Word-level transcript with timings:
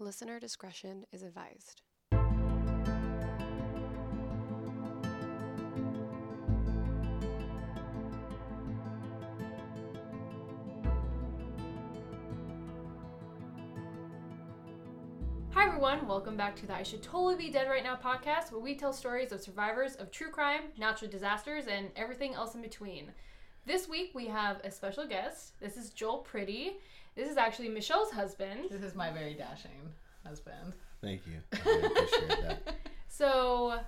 Listener 0.00 0.38
discretion 0.38 1.06
is 1.10 1.24
advised. 1.24 1.82
Hi 15.50 15.66
everyone, 15.66 16.06
welcome 16.06 16.36
back 16.36 16.54
to 16.56 16.66
the 16.66 16.76
I 16.76 16.84
Should 16.84 17.02
Totally 17.02 17.34
Be 17.34 17.50
Dead 17.50 17.68
Right 17.68 17.82
Now 17.82 17.96
podcast, 17.96 18.52
where 18.52 18.60
we 18.60 18.76
tell 18.76 18.92
stories 18.92 19.32
of 19.32 19.40
survivors 19.40 19.96
of 19.96 20.12
true 20.12 20.30
crime, 20.30 20.60
natural 20.78 21.10
disasters, 21.10 21.66
and 21.66 21.90
everything 21.96 22.34
else 22.34 22.54
in 22.54 22.62
between. 22.62 23.10
This 23.68 23.86
week 23.86 24.12
we 24.14 24.24
have 24.28 24.60
a 24.64 24.70
special 24.70 25.06
guest. 25.06 25.60
This 25.60 25.76
is 25.76 25.90
Joel 25.90 26.20
Pretty. 26.20 26.78
This 27.14 27.28
is 27.28 27.36
actually 27.36 27.68
Michelle's 27.68 28.10
husband. 28.10 28.60
This 28.70 28.80
is 28.82 28.94
my 28.94 29.10
very 29.12 29.34
dashing 29.34 29.92
husband. 30.24 30.72
Thank 31.02 31.20
you. 31.26 31.34
I 31.52 31.86
appreciate 31.86 32.40
that. 32.48 32.76
So 33.10 33.78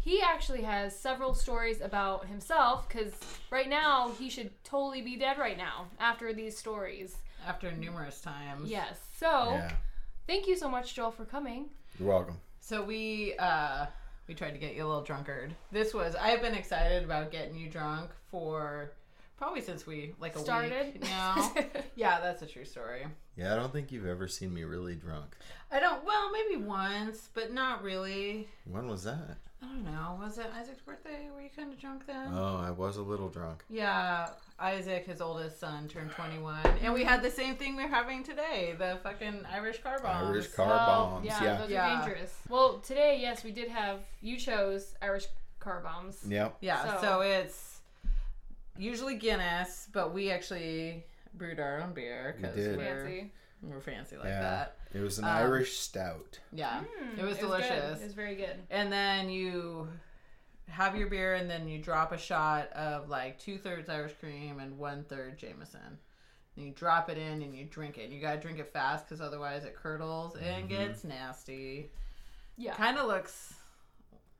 he 0.00 0.22
actually 0.22 0.62
has 0.62 0.98
several 0.98 1.34
stories 1.34 1.82
about 1.82 2.24
himself 2.26 2.88
because 2.88 3.12
right 3.50 3.68
now 3.68 4.12
he 4.18 4.30
should 4.30 4.50
totally 4.64 5.02
be 5.02 5.16
dead 5.16 5.36
right 5.36 5.58
now 5.58 5.88
after 6.00 6.32
these 6.32 6.56
stories. 6.56 7.14
After 7.46 7.70
numerous 7.70 8.22
times. 8.22 8.70
Yes. 8.70 8.98
So 9.18 9.26
Yeah. 9.50 9.72
thank 10.26 10.46
you 10.46 10.56
so 10.56 10.70
much, 10.70 10.94
Joel, 10.94 11.10
for 11.10 11.26
coming. 11.26 11.66
You're 11.98 12.08
welcome. 12.08 12.38
So 12.60 12.82
we 12.82 13.34
uh 13.38 13.84
we 14.26 14.32
tried 14.34 14.52
to 14.52 14.58
get 14.58 14.74
you 14.74 14.84
a 14.84 14.86
little 14.86 15.02
drunkard. 15.04 15.54
This 15.70 15.92
was 15.92 16.14
I've 16.14 16.40
been 16.40 16.54
excited 16.54 17.04
about 17.04 17.30
getting 17.30 17.56
you 17.58 17.68
drunk 17.68 18.08
for 18.30 18.92
probably 19.42 19.60
since 19.60 19.88
we 19.88 20.14
like 20.20 20.36
a 20.36 20.38
Started? 20.38 20.94
week 20.94 21.02
now. 21.02 21.52
yeah, 21.96 22.20
that's 22.20 22.42
a 22.42 22.46
true 22.46 22.64
story. 22.64 23.04
Yeah, 23.36 23.52
I 23.52 23.56
don't 23.56 23.72
think 23.72 23.90
you've 23.90 24.06
ever 24.06 24.28
seen 24.28 24.54
me 24.54 24.62
really 24.62 24.94
drunk. 24.94 25.36
I 25.72 25.80
don't 25.80 26.04
well, 26.04 26.30
maybe 26.30 26.62
once, 26.62 27.28
but 27.34 27.52
not 27.52 27.82
really. 27.82 28.46
When 28.70 28.86
was 28.86 29.02
that? 29.02 29.38
I 29.60 29.66
don't 29.66 29.84
know. 29.84 30.16
Was 30.20 30.38
it 30.38 30.46
Isaac's 30.56 30.80
birthday? 30.80 31.28
Were 31.34 31.40
you 31.40 31.48
kind 31.56 31.72
of 31.72 31.80
drunk 31.80 32.06
then? 32.06 32.28
Oh, 32.32 32.62
I 32.64 32.70
was 32.70 32.98
a 32.98 33.02
little 33.02 33.28
drunk. 33.28 33.64
Yeah, 33.68 34.28
Isaac, 34.60 35.06
his 35.06 35.20
oldest 35.20 35.58
son, 35.58 35.88
turned 35.88 36.12
21. 36.12 36.60
And 36.82 36.94
we 36.94 37.02
had 37.02 37.20
the 37.20 37.30
same 37.30 37.56
thing 37.56 37.74
we're 37.74 37.88
having 37.88 38.22
today 38.22 38.74
the 38.78 38.98
fucking 39.02 39.44
Irish 39.52 39.82
car 39.82 39.98
bombs. 40.00 40.28
Irish 40.28 40.48
oh, 40.52 40.56
car 40.56 40.72
Oh, 40.72 40.86
bombs. 40.86 41.26
Yeah, 41.26 41.42
Yeah. 41.42 41.58
those 41.58 41.70
Yeah. 41.70 42.00
are 42.00 42.04
dangerous. 42.06 42.34
Well, 42.48 42.78
today, 42.78 43.18
yes, 43.20 43.42
we 43.42 43.50
did 43.50 43.68
have. 43.70 44.00
You 44.20 44.36
chose 44.36 44.94
Irish 45.02 45.26
car 45.58 45.80
bombs. 45.80 46.24
Yep. 46.28 46.58
Yeah, 46.60 46.96
So- 46.96 47.00
so, 47.00 47.20
it's 47.22 47.71
usually 48.76 49.16
Guinness, 49.16 49.88
but 49.92 50.12
we 50.14 50.30
actually 50.30 51.04
brewed 51.34 51.60
our 51.60 51.80
own 51.80 51.92
beer 51.92 52.34
We 52.36 52.42
because 52.42 52.56
did. 52.56 52.76
we're, 52.76 52.84
Fancy. 53.06 53.32
we're 53.62 53.80
fancy 53.80 54.16
like 54.16 54.26
Yeah. 54.26 54.40
that. 54.42 54.76
It 54.92 55.00
was 55.00 55.18
an 55.18 55.24
Um, 55.24 55.30
Irish 55.30 55.78
stout. 55.78 56.38
Yeah, 56.52 56.84
Mm, 57.00 57.18
it 57.18 57.24
was 57.24 57.38
delicious. 57.38 58.00
It 58.00 58.04
was 58.04 58.14
very 58.14 58.34
good. 58.34 58.56
and 58.70 58.92
then 58.92 59.28
you 59.30 59.88
have 60.68 60.96
your 60.96 61.08
beer, 61.08 61.34
and 61.34 61.48
then 61.50 61.68
you 61.68 61.78
drop 61.82 62.12
a 62.12 62.18
shot 62.18 62.70
of 62.72 63.08
like 63.08 63.38
two 63.38 63.58
thirds 63.58 63.88
Irish 63.88 64.12
cream 64.20 64.58
and 64.60 64.78
one 64.78 65.04
third 65.04 65.38
Jameson. 65.38 65.98
And 66.56 66.66
you 66.66 66.72
drop 66.72 67.08
it 67.08 67.16
in 67.16 67.40
and 67.42 67.54
you 67.56 67.64
drink 67.64 67.96
it. 67.98 68.10
You 68.10 68.20
gotta 68.20 68.38
drink 68.40 68.58
it 68.58 68.70
fast 68.72 69.06
because 69.06 69.20
otherwise 69.22 69.64
it 69.64 69.74
curdles 69.74 70.36
and 70.36 70.66
Mhm. 70.66 70.68
gets 70.68 71.04
nasty. 71.04 71.90
Yeah. 72.58 72.74
Kind 72.74 72.98
of 72.98 73.06
looks. 73.06 73.54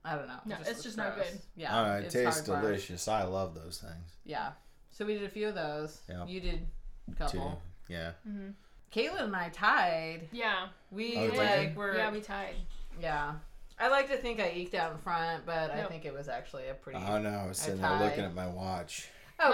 I 0.04 0.16
don't 0.16 0.26
know. 0.26 0.40
No, 0.46 0.56
it 0.56 0.60
it's 0.60 0.68
looks 0.70 0.82
just 0.82 0.96
not 0.96 1.16
good. 1.16 1.40
Yeah, 1.56 1.80
oh, 1.80 1.98
it 1.98 2.10
tastes 2.10 2.40
delicious. 2.42 3.06
I 3.08 3.22
love 3.24 3.54
those 3.54 3.78
things. 3.78 4.16
Yeah. 4.24 4.52
So 4.90 5.04
we 5.06 5.14
did 5.14 5.24
a 5.24 5.28
few 5.28 5.48
of 5.48 5.54
those. 5.54 6.00
Yep. 6.08 6.28
You 6.28 6.40
did 6.40 6.66
a 7.10 7.14
couple. 7.14 7.60
Too. 7.88 7.92
Yeah. 7.94 8.12
hmm 8.26 8.50
Caitlin 8.94 9.22
and 9.22 9.36
I 9.36 9.48
tied. 9.48 10.28
Yeah. 10.32 10.66
We 10.90 11.16
Oh, 11.16 11.26
like 11.36 11.76
were 11.76 11.96
Yeah, 11.96 12.10
we 12.10 12.20
tied. 12.20 12.56
yeah. 13.00 13.32
I 13.80 13.88
like 13.88 14.08
to 14.10 14.16
think 14.18 14.38
I 14.38 14.50
eked 14.50 14.74
out 14.74 14.92
in 14.92 14.98
front, 14.98 15.46
but 15.46 15.70
I 15.70 15.84
think 15.84 16.04
it 16.04 16.12
was 16.12 16.28
actually 16.28 16.68
a 16.68 16.74
pretty 16.74 16.98
Oh 17.02 17.18
no, 17.18 17.30
I 17.30 17.46
was 17.46 17.58
sitting 17.58 17.80
there 17.80 17.98
looking 17.98 18.24
at 18.24 18.34
my 18.34 18.46
watch. 18.46 19.08
okay. 19.40 19.48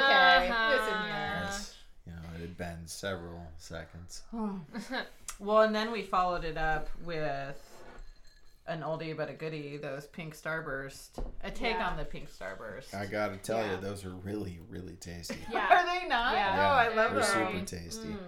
Uh-huh. 0.50 0.70
Listen 0.70 1.02
here. 1.02 1.40
Yes. 1.44 1.74
You 2.06 2.12
know, 2.14 2.18
it 2.36 2.40
had 2.40 2.56
been 2.56 2.86
several 2.86 3.46
seconds. 3.58 4.22
well, 5.38 5.60
and 5.60 5.74
then 5.74 5.92
we 5.92 6.02
followed 6.02 6.44
it 6.44 6.56
up 6.56 6.88
with 7.04 7.56
an 8.68 8.82
oldie 8.82 9.16
but 9.16 9.28
a 9.28 9.32
goodie. 9.32 9.76
Those 9.78 10.06
pink 10.06 10.36
starburst. 10.36 11.10
A 11.42 11.50
take 11.50 11.76
Yeah. 11.76 11.88
on 11.88 11.96
the 11.96 12.04
pink 12.04 12.28
starburst. 12.30 12.94
I 12.94 13.06
gotta 13.06 13.36
tell 13.38 13.58
Yeah. 13.58 13.72
you, 13.76 13.80
those 13.80 14.04
are 14.04 14.10
really, 14.10 14.60
really 14.68 14.94
tasty. 14.96 15.36
Yeah. 15.50 15.66
Are 15.70 15.86
they 15.86 16.06
not? 16.08 16.34
Yeah. 16.34 16.54
Oh, 16.58 16.74
I 16.76 16.88
love 16.94 17.12
They're 17.14 17.22
They're 17.22 17.44
them. 17.44 17.66
super 17.66 17.80
tasty. 17.80 18.08
Mm. 18.08 18.18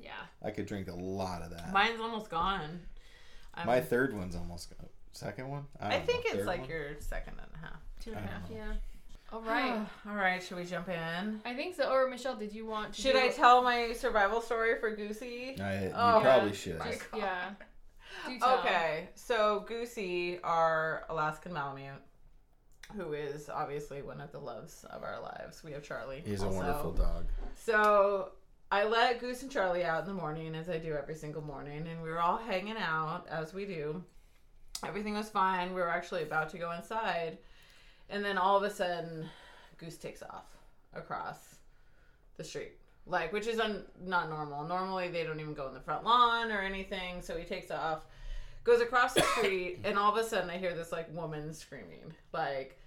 Yeah. 0.00 0.10
I 0.44 0.50
could 0.50 0.66
drink 0.66 0.88
a 0.88 0.94
lot 0.94 1.42
of 1.42 1.50
that. 1.50 1.72
Mine's 1.72 2.00
almost 2.00 2.28
gone. 2.30 2.80
I'm- 3.54 3.66
My 3.66 3.80
third 3.80 4.14
one's 4.14 4.36
almost 4.36 4.76
gone. 4.76 4.88
Second 5.12 5.48
one? 5.48 5.64
I 5.80 5.90
don't 5.90 6.00
know, 6.00 6.06
think 6.06 6.24
it's 6.26 6.34
third 6.34 6.46
like 6.46 6.60
one? 6.60 6.68
your 6.68 7.00
second 7.00 7.34
and 7.38 7.48
a 7.54 7.66
half. 7.66 7.80
Two 8.00 8.10
and 8.12 8.18
a 8.18 8.28
half. 8.28 8.50
and 8.50 8.58
a 8.58 8.60
I 8.60 8.64
half. 8.64 8.68
don't 8.68 8.76
Yeah. 8.76 9.32
All 9.32 9.40
right. 9.40 9.86
All 10.08 10.14
right, 10.14 10.42
should 10.42 10.56
we 10.58 10.64
jump 10.64 10.88
in? 10.88 11.40
I 11.44 11.54
think 11.54 11.74
so. 11.74 11.90
Or 11.90 12.08
Michelle, 12.08 12.36
did 12.36 12.52
you 12.52 12.66
want 12.66 12.92
to? 12.94 13.00
Should 13.02 13.12
do 13.14 13.18
I 13.20 13.28
tell 13.28 13.62
my 13.62 13.92
survival 13.94 14.40
story 14.42 14.78
for 14.78 14.94
Goosey? 14.94 15.58
I, 15.60 15.84
you 15.86 15.92
Oh, 15.94 16.20
probably 16.22 16.50
yeah. 16.50 16.54
should. 16.54 16.82
Just, 16.82 17.02
yeah. 17.16 17.50
Do 18.26 18.38
tell. 18.38 18.58
Okay, 18.58 19.08
so 19.14 19.64
Goosey, 19.66 20.38
our 20.42 21.04
Alaskan 21.08 21.52
Malamute, 21.52 22.02
who 22.96 23.12
is 23.12 23.48
obviously 23.48 24.02
one 24.02 24.20
of 24.20 24.32
the 24.32 24.38
loves 24.38 24.84
of 24.90 25.02
our 25.02 25.20
lives. 25.20 25.62
We 25.64 25.72
have 25.72 25.82
Charlie. 25.82 26.22
He's 26.24 26.42
a 26.42 26.48
wonderful 26.48 26.92
dog. 26.92 27.26
So 27.56 28.30
I 28.70 28.84
let 28.84 29.20
Goose 29.20 29.42
and 29.42 29.50
Charlie 29.50 29.84
out 29.84 30.00
in 30.00 30.06
the 30.06 30.20
morning, 30.20 30.54
as 30.54 30.68
I 30.68 30.78
do 30.78 30.94
every 30.94 31.14
single 31.14 31.42
morning, 31.42 31.86
and 31.86 32.02
we 32.02 32.08
were 32.08 32.20
all 32.20 32.38
hanging 32.38 32.76
out 32.76 33.26
as 33.28 33.54
we 33.54 33.64
do. 33.64 34.02
Everything 34.84 35.14
was 35.14 35.28
fine. 35.28 35.68
We 35.68 35.80
were 35.80 35.88
actually 35.88 36.22
about 36.22 36.50
to 36.50 36.58
go 36.58 36.72
inside, 36.72 37.38
and 38.10 38.24
then 38.24 38.38
all 38.38 38.56
of 38.56 38.62
a 38.62 38.70
sudden, 38.70 39.28
Goose 39.78 39.96
takes 39.96 40.22
off 40.22 40.46
across 40.94 41.56
the 42.36 42.44
street, 42.44 42.78
like 43.06 43.32
which 43.32 43.46
is 43.46 43.58
un- 43.60 43.84
not 44.04 44.28
normal. 44.28 44.64
Normally, 44.64 45.08
they 45.08 45.24
don't 45.24 45.40
even 45.40 45.54
go 45.54 45.68
in 45.68 45.74
the 45.74 45.80
front 45.80 46.04
lawn 46.04 46.50
or 46.50 46.60
anything. 46.60 47.22
So 47.22 47.36
he 47.36 47.44
takes 47.44 47.70
off, 47.70 48.06
goes 48.64 48.80
across 48.80 49.14
the 49.14 49.22
street, 49.22 49.78
and 49.84 49.98
all 49.98 50.10
of 50.16 50.24
a 50.24 50.28
sudden, 50.28 50.50
I 50.50 50.58
hear 50.58 50.74
this 50.74 50.92
like 50.92 51.14
woman 51.14 51.52
screaming, 51.54 52.12
like 52.32 52.78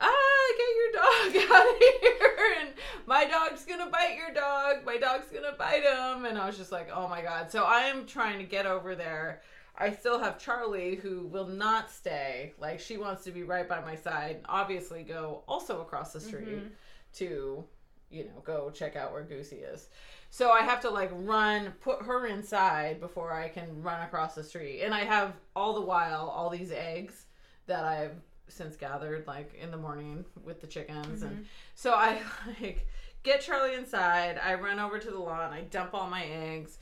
ah, 0.00 0.46
get 0.56 0.76
your 0.76 1.42
dog 1.44 1.50
out 1.52 1.70
of 1.70 1.76
here. 1.78 2.38
And 2.60 2.70
my 3.06 3.24
dog's 3.26 3.64
gonna 3.64 3.90
bite 3.90 4.16
your 4.16 4.32
dog. 4.34 4.84
My 4.84 4.96
dog's 4.96 5.26
gonna 5.26 5.54
bite 5.58 5.82
him. 5.82 6.24
And 6.24 6.38
I 6.38 6.46
was 6.46 6.56
just 6.56 6.72
like, 6.72 6.88
oh 6.94 7.06
my 7.08 7.20
God. 7.22 7.50
So 7.50 7.64
I 7.64 7.80
am 7.82 8.06
trying 8.06 8.38
to 8.38 8.44
get 8.44 8.66
over 8.66 8.94
there. 8.94 9.42
I 9.76 9.92
still 9.92 10.18
have 10.18 10.38
Charlie 10.38 10.96
who 10.96 11.26
will 11.26 11.46
not 11.46 11.90
stay. 11.90 12.52
Like, 12.58 12.80
she 12.80 12.96
wants 12.98 13.24
to 13.24 13.30
be 13.30 13.42
right 13.44 13.66
by 13.68 13.80
my 13.80 13.94
side. 13.94 14.40
Obviously, 14.46 15.02
go 15.02 15.42
also 15.48 15.80
across 15.80 16.12
the 16.12 16.20
street 16.20 16.48
Mhm. 16.64 16.70
to, 17.14 17.64
you 18.10 18.24
know, 18.24 18.42
go 18.44 18.70
check 18.70 18.96
out 18.96 19.12
where 19.12 19.22
Goosey 19.22 19.56
is. 19.56 19.88
So 20.30 20.50
I 20.50 20.62
have 20.62 20.80
to 20.80 20.90
like 20.90 21.10
run, 21.12 21.72
put 21.80 22.02
her 22.02 22.26
inside 22.26 23.00
before 23.00 23.32
I 23.32 23.48
can 23.48 23.82
run 23.82 24.00
across 24.02 24.34
the 24.34 24.44
street. 24.44 24.82
And 24.82 24.94
I 24.94 25.00
have 25.00 25.34
all 25.54 25.74
the 25.74 25.80
while 25.80 26.28
all 26.28 26.50
these 26.50 26.72
eggs 26.72 27.26
that 27.66 27.84
I've 27.84 28.16
since 28.48 28.76
gathered 28.76 29.26
like 29.26 29.54
in 29.54 29.70
the 29.70 29.76
morning 29.76 30.24
with 30.44 30.60
the 30.60 30.66
chickens 30.66 31.22
and 31.22 31.32
mm-hmm. 31.32 31.42
so 31.76 31.92
I 31.92 32.20
like 32.60 32.88
get 33.22 33.40
Charlie 33.40 33.74
inside, 33.74 34.40
I 34.42 34.54
run 34.54 34.80
over 34.80 34.98
to 34.98 35.10
the 35.10 35.18
lawn, 35.18 35.52
I 35.52 35.60
dump 35.62 35.94
all 35.94 36.10
my 36.10 36.24
eggs 36.24 36.78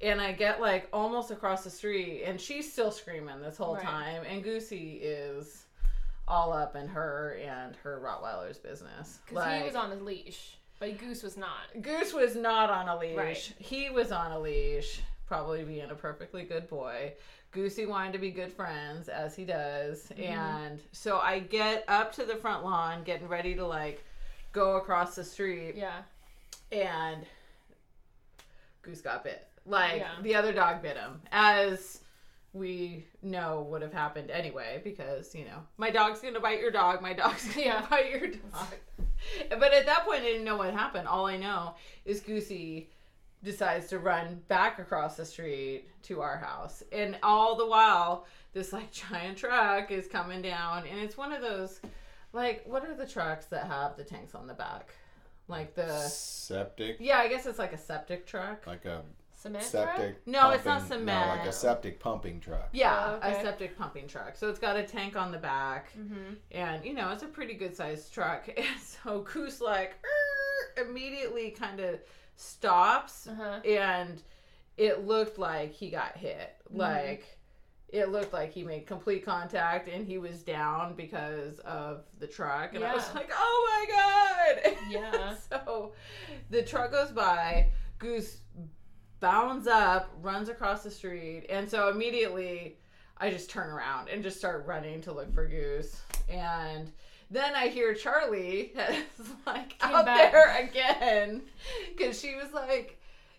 and 0.00 0.20
I 0.20 0.32
get 0.32 0.60
like 0.60 0.88
almost 0.92 1.30
across 1.30 1.62
the 1.62 1.70
street 1.70 2.24
and 2.24 2.40
she's 2.40 2.72
still 2.72 2.90
screaming 2.90 3.40
this 3.40 3.56
whole 3.56 3.76
Right. 3.76 3.84
time 3.84 4.22
and 4.28 4.42
Goosey 4.42 4.94
is 4.94 5.64
all 6.26 6.52
up 6.52 6.76
in 6.76 6.88
her 6.88 7.38
and 7.44 7.76
her 7.76 8.00
Rottweiler's 8.04 8.58
business. 8.58 9.20
Because 9.26 9.60
he 9.60 9.64
was 9.64 9.74
on 9.74 9.90
his 9.90 10.00
leash, 10.00 10.56
but 10.82 10.98
Goose 10.98 11.22
was 11.22 11.36
not. 11.36 11.80
Goose 11.80 12.12
was 12.12 12.34
not 12.34 12.68
on 12.68 12.88
a 12.88 12.98
leash. 12.98 13.16
Right. 13.16 13.52
He 13.56 13.88
was 13.88 14.10
on 14.10 14.32
a 14.32 14.38
leash, 14.40 15.00
probably 15.28 15.62
being 15.62 15.88
a 15.90 15.94
perfectly 15.94 16.42
good 16.42 16.66
boy. 16.68 17.12
Goosey 17.52 17.86
wanted 17.86 18.14
to 18.14 18.18
be 18.18 18.32
good 18.32 18.52
friends, 18.52 19.08
as 19.08 19.36
he 19.36 19.44
does. 19.44 20.08
Mm-hmm. 20.10 20.22
And 20.24 20.80
so 20.90 21.18
I 21.18 21.38
get 21.38 21.84
up 21.86 22.12
to 22.14 22.24
the 22.24 22.34
front 22.34 22.64
lawn, 22.64 23.04
getting 23.04 23.28
ready 23.28 23.54
to 23.54 23.64
like 23.64 24.04
go 24.52 24.74
across 24.76 25.14
the 25.14 25.22
street, 25.22 25.76
Yeah. 25.76 26.02
and 26.72 27.24
Goose 28.82 29.00
got 29.02 29.22
bit. 29.22 29.46
Like 29.64 30.00
Yeah. 30.00 30.10
the 30.22 30.34
other 30.34 30.52
dog 30.52 30.82
bit 30.82 30.96
him, 30.96 31.20
as 31.30 32.00
we 32.52 33.06
know 33.22 33.62
would 33.70 33.82
have 33.82 33.92
happened 33.92 34.32
anyway, 34.32 34.80
because 34.82 35.32
you 35.32 35.44
know 35.44 35.60
my 35.76 35.90
dog's 35.90 36.18
gonna 36.18 36.40
bite 36.40 36.58
your 36.58 36.72
dog. 36.72 37.00
My 37.00 37.12
dog's 37.12 37.46
gonna 37.54 37.66
Yeah. 37.66 37.86
bite 37.90 38.10
your 38.10 38.26
dog. 38.26 38.74
but 39.50 39.72
at 39.72 39.86
that 39.86 40.04
point, 40.04 40.22
I 40.22 40.26
didn't 40.26 40.44
know 40.44 40.56
what 40.56 40.72
happened. 40.72 41.08
All 41.08 41.26
I 41.26 41.36
know 41.36 41.74
is 42.04 42.20
Goosey 42.20 42.90
decides 43.42 43.88
to 43.88 43.98
run 43.98 44.40
back 44.48 44.78
across 44.78 45.16
the 45.16 45.24
street 45.24 45.88
to 46.04 46.20
our 46.20 46.38
house, 46.38 46.82
and 46.92 47.18
all 47.22 47.56
the 47.56 47.66
while, 47.66 48.26
this 48.52 48.72
like 48.72 48.92
giant 49.10 49.38
truck 49.38 49.90
is 49.90 50.06
coming 50.06 50.42
down, 50.42 50.84
and 50.86 50.98
it's 50.98 51.16
one 51.16 51.32
of 51.32 51.42
those. 51.42 51.80
Like, 52.34 52.62
what 52.64 52.84
are 52.86 52.94
the 52.94 53.06
trucks 53.06 53.44
that 53.46 53.66
have 53.66 53.96
the 53.96 54.04
tanks 54.04 54.34
on 54.34 54.46
the 54.46 54.54
back? 54.54 54.94
Like 55.48 55.74
the 55.74 55.98
Septic, 55.98 56.96
yeah, 56.98 57.18
I 57.18 57.28
guess 57.28 57.44
it's 57.46 57.58
like 57.58 57.72
a 57.74 57.78
septic 57.78 58.26
truck. 58.26 58.66
like 58.66 58.84
a 58.86 59.02
Cement 59.42 59.68
truck? 59.70 59.96
septic. 59.96 60.26
No, 60.26 60.50
it's 60.50 60.64
not 60.64 60.80
pumping- 60.88 61.04
No, 61.06 61.12
like 61.28 61.46
a 61.46 61.52
septic 61.52 61.98
pumping 62.00 62.40
truck. 62.40 62.68
Yeah, 62.72 63.04
Oh, 63.08 63.14
okay. 63.28 63.38
a 63.40 63.42
septic 63.42 63.76
pumping 63.76 64.06
truck. 64.06 64.36
So 64.36 64.48
it's 64.48 64.58
got 64.58 64.76
a 64.76 64.82
tank 64.84 65.16
on 65.16 65.32
the 65.32 65.38
back, 65.38 65.92
Mm-hmm. 65.98 66.34
and 66.52 66.84
you 66.84 66.94
know 66.94 67.10
it's 67.10 67.22
a 67.22 67.26
pretty 67.26 67.54
good 67.54 67.74
sized 67.76 68.12
truck. 68.14 68.48
And 68.56 68.80
so 68.80 69.20
Goose 69.22 69.60
like 69.60 69.94
immediately 70.76 71.50
kind 71.50 71.80
of 71.80 72.00
stops, 72.36 73.26
Uh 73.26 73.34
huh. 73.34 73.60
and 73.68 74.22
it 74.76 75.06
looked 75.06 75.38
like 75.38 75.72
he 75.72 75.90
got 75.90 76.16
hit. 76.16 76.54
Mhm. 76.72 76.78
Like 76.78 77.38
it 77.88 78.08
looked 78.10 78.32
like 78.32 78.52
he 78.52 78.62
made 78.62 78.86
complete 78.86 79.22
contact, 79.24 79.86
and 79.88 80.06
he 80.06 80.16
was 80.18 80.42
down 80.42 80.94
because 80.94 81.58
of 81.60 82.04
the 82.18 82.26
truck. 82.26 82.74
And 82.74 82.82
I 82.84 82.94
was 82.94 83.12
like, 83.14 83.30
oh 83.34 83.86
my 83.88 83.94
god! 84.64 84.76
Yeah. 84.90 85.34
so 85.50 85.92
the 86.50 86.62
truck 86.62 86.90
goes 86.92 87.10
by. 87.10 87.70
Goose 87.98 88.38
bounds 89.22 89.66
up, 89.68 90.10
runs 90.20 90.50
across 90.50 90.82
the 90.82 90.90
street, 90.90 91.46
and 91.48 91.70
so 91.70 91.88
immediately 91.88 92.76
I 93.16 93.30
just 93.30 93.48
turn 93.48 93.70
around 93.70 94.08
and 94.08 94.22
just 94.22 94.36
start 94.36 94.66
running 94.66 95.00
to 95.02 95.12
look 95.12 95.32
for 95.32 95.46
Goose. 95.46 96.02
And 96.28 96.90
then 97.30 97.54
I 97.54 97.68
hear 97.68 97.94
Charlie 97.94 98.72
is 99.18 99.30
like 99.46 99.78
Came 99.78 99.94
out 99.94 100.04
back. 100.04 100.32
there 100.32 100.58
again 100.68 101.42
because 101.96 102.20
she 102.20 102.34
was 102.34 102.52
like, 102.52 102.98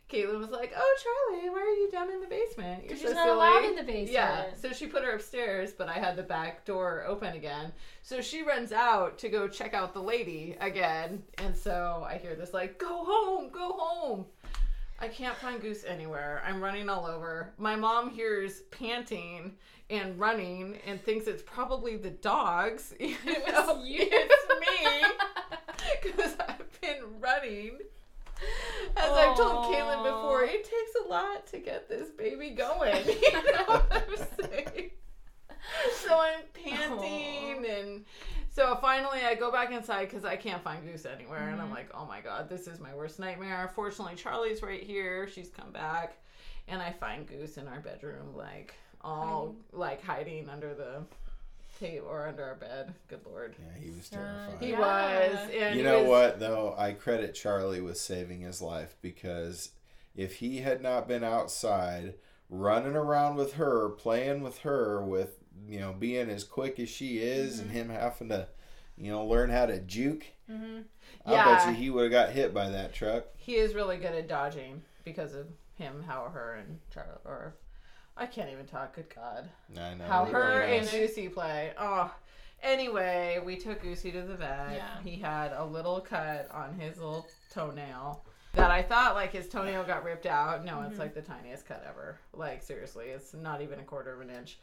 Caitlin 0.10 0.40
was 0.40 0.52
like, 0.52 0.72
"Oh, 0.78 0.98
Charlie, 1.04 1.50
why 1.50 1.60
are 1.60 1.76
you 1.82 1.90
down 1.92 2.12
in 2.12 2.22
the 2.22 2.28
basement? 2.28 2.84
You're 2.86 2.98
so 2.98 3.08
she's 3.08 3.16
not 3.16 3.26
silly." 3.26 3.36
allowed 3.38 3.66
in 3.66 3.76
the 3.76 3.84
basement. 3.84 4.12
Yeah, 4.12 4.46
so 4.62 4.72
she 4.72 4.86
put 4.86 5.04
her 5.04 5.12
upstairs, 5.16 5.72
but 5.72 5.90
I 5.90 5.94
had 5.94 6.16
the 6.16 6.24
back 6.24 6.66
door 6.66 7.04
open 7.08 7.36
again. 7.36 7.72
So 8.04 8.22
she 8.22 8.44
runs 8.44 8.72
out 8.72 9.18
to 9.20 9.30
go 9.30 9.48
check 9.48 9.74
out 9.74 9.94
the 9.94 10.02
lady 10.02 10.56
again. 10.60 11.24
And 11.40 11.56
so 11.58 12.06
I 12.08 12.18
hear 12.18 12.36
this 12.36 12.54
like, 12.54 12.78
go 12.78 13.04
home, 13.06 13.50
go 13.50 13.76
home. 13.78 14.26
I 15.00 15.08
can't 15.08 15.36
find 15.36 15.62
Goose 15.62 15.84
anywhere. 15.86 16.42
I'm 16.48 16.62
running 16.64 16.90
all 16.90 17.06
over. 17.06 17.54
My 17.58 17.76
mom 17.76 18.10
hears 18.10 18.62
panting 18.72 19.54
and 19.90 20.18
running 20.20 20.78
and 20.88 21.02
thinks 21.04 21.28
it's 21.28 21.44
probably 21.44 21.98
the 21.98 22.10
dogs. 22.12 22.94
Even 23.00 23.18
It 23.26 23.46
though 23.48 23.76
was 23.76 23.88
you. 23.88 24.08
It's 24.12 24.48
me. 24.60 25.04
Because 26.02 26.36
I've 26.40 26.82
been 26.82 27.02
running. 27.20 27.78
As 28.96 29.12
I've 29.12 29.36
told 29.36 29.66
Caitlin 29.66 30.04
before, 30.04 30.44
it 30.44 30.64
takes 30.64 30.92
a 31.06 31.10
lot 31.10 31.46
to 31.48 31.60
get 31.60 31.90
this 31.90 32.10
baby 32.10 32.52
going. 32.52 33.06
You 33.06 33.32
know 33.52 33.64
what 33.66 33.92
I'm 33.92 34.26
saying? 34.42 34.92
So 35.96 36.18
I'm 36.20 36.42
panting, 36.54 37.66
and 37.70 38.06
so 38.54 38.76
finally 38.82 39.20
I 39.26 39.36
go 39.36 39.52
back 39.52 39.72
inside 39.72 40.06
because 40.10 40.24
I 40.26 40.36
can't 40.38 40.64
find 40.64 40.86
Goose 40.86 41.06
anywhere, 41.06 41.50
and 41.50 41.62
I'm 41.62 41.70
Mhm. 41.70 41.76
like, 41.76 41.90
oh 41.94 42.06
my 42.06 42.22
god, 42.22 42.48
this 42.50 42.68
is 42.68 42.80
my 42.80 42.94
worst 42.96 43.20
nightmare. 43.20 43.70
Fortunately, 43.76 44.16
Charlie's 44.16 44.62
right 44.64 44.82
here; 44.84 45.28
she's 45.28 45.50
come 45.50 45.72
back, 45.72 46.18
and 46.68 46.82
I 46.82 46.92
find 46.92 47.28
Goose 47.28 47.58
in 47.58 47.68
our 47.68 47.80
bedroom, 47.80 48.36
like 48.36 48.76
all 49.02 49.56
like 49.72 50.02
hiding 50.02 50.50
under 50.50 50.74
the 50.74 51.04
table 51.80 52.08
or 52.08 52.28
under 52.28 52.44
our 52.44 52.56
bed. 52.56 52.94
Good 53.08 53.26
lord, 53.26 53.56
Yeah, 53.60 53.82
he 53.82 53.90
was 53.90 54.10
Uh, 54.14 54.16
terrified. 54.16 54.62
he 54.64 54.70
Yeah. 54.70 54.80
was. 54.80 55.50
And 55.52 55.76
you 55.76 55.84
know 55.84 56.00
was- 56.04 56.08
what 56.10 56.40
though? 56.40 56.76
I 56.78 56.94
credit 56.94 57.34
Charlie 57.34 57.82
with 57.82 57.98
saving 57.98 58.42
his 58.42 58.62
life 58.62 58.96
because 59.02 59.72
if 60.16 60.36
he 60.36 60.60
had 60.60 60.82
not 60.82 61.08
been 61.08 61.24
outside 61.24 62.14
running 62.50 62.96
around 62.96 63.36
with 63.36 63.54
her, 63.54 63.90
playing 63.90 64.44
with 64.44 64.60
her, 64.60 65.02
with 65.04 65.40
you 65.68 65.80
know 65.80 65.94
being 65.94 66.30
as 66.30 66.44
quick 66.44 66.80
as 66.80 66.90
she 66.90 67.18
is, 67.20 67.60
and 67.60 67.72
him 67.72 67.90
having 67.90 68.30
to, 68.30 68.48
you 68.98 69.12
know, 69.12 69.26
learn 69.26 69.50
how 69.50 69.66
to 69.66 69.80
juke, 69.80 70.26
mm-hmm. 70.50 70.82
I 71.26 71.32
bet 71.32 71.68
you 71.68 71.74
he 71.74 71.90
would 71.90 72.04
have 72.04 72.12
got 72.12 72.34
hit 72.34 72.54
by 72.54 72.70
that 72.70 72.94
truck. 72.94 73.26
He 73.38 73.56
is 73.56 73.74
really 73.74 73.98
good 73.98 74.14
at 74.14 74.28
dodging 74.28 74.82
because 75.04 75.34
of 75.34 75.48
him, 75.76 76.04
how 76.08 76.30
her 76.34 76.56
and 76.56 76.80
Charlie, 76.94 77.10
or 77.26 77.56
I 78.16 78.26
can't 78.26 78.50
even 78.52 78.66
talk. 78.66 78.96
Good 78.96 79.14
God, 79.14 79.50
I 79.80 79.94
know. 79.96 80.06
how 80.06 80.26
her 80.26 80.60
really 80.60 80.78
and 80.78 80.86
does. 80.90 80.92
Goosey 80.92 81.30
play. 81.30 81.72
Oh, 81.80 82.14
anyway, 82.62 83.40
we 83.44 83.58
took 83.58 83.82
Goosey 83.82 84.12
to 84.12 84.22
the 84.22 84.36
vet. 84.36 84.76
Yeah. 84.76 85.02
He 85.04 85.18
had 85.20 85.52
a 85.54 85.66
little 85.66 86.00
cut 86.00 86.50
on 86.52 86.74
his 86.80 86.98
little 86.98 87.28
toenail 87.54 88.24
that 88.54 88.70
I 88.70 88.84
thought 88.84 89.16
like 89.16 89.32
his 89.32 89.50
toenail 89.50 89.84
got 89.84 90.04
ripped 90.04 90.28
out. 90.28 90.64
No, 90.64 90.82
it's 90.84 90.96
Mhm. 90.96 91.00
like 91.00 91.16
the 91.16 91.22
tiniest 91.22 91.66
cut 91.68 91.84
ever. 91.88 92.20
Like 92.34 92.62
seriously, 92.62 93.08
it's 93.08 93.34
not 93.34 93.62
even 93.62 93.80
a 93.80 93.84
quarter 93.84 94.14
of 94.14 94.22
an 94.22 94.30
inch. 94.30 94.60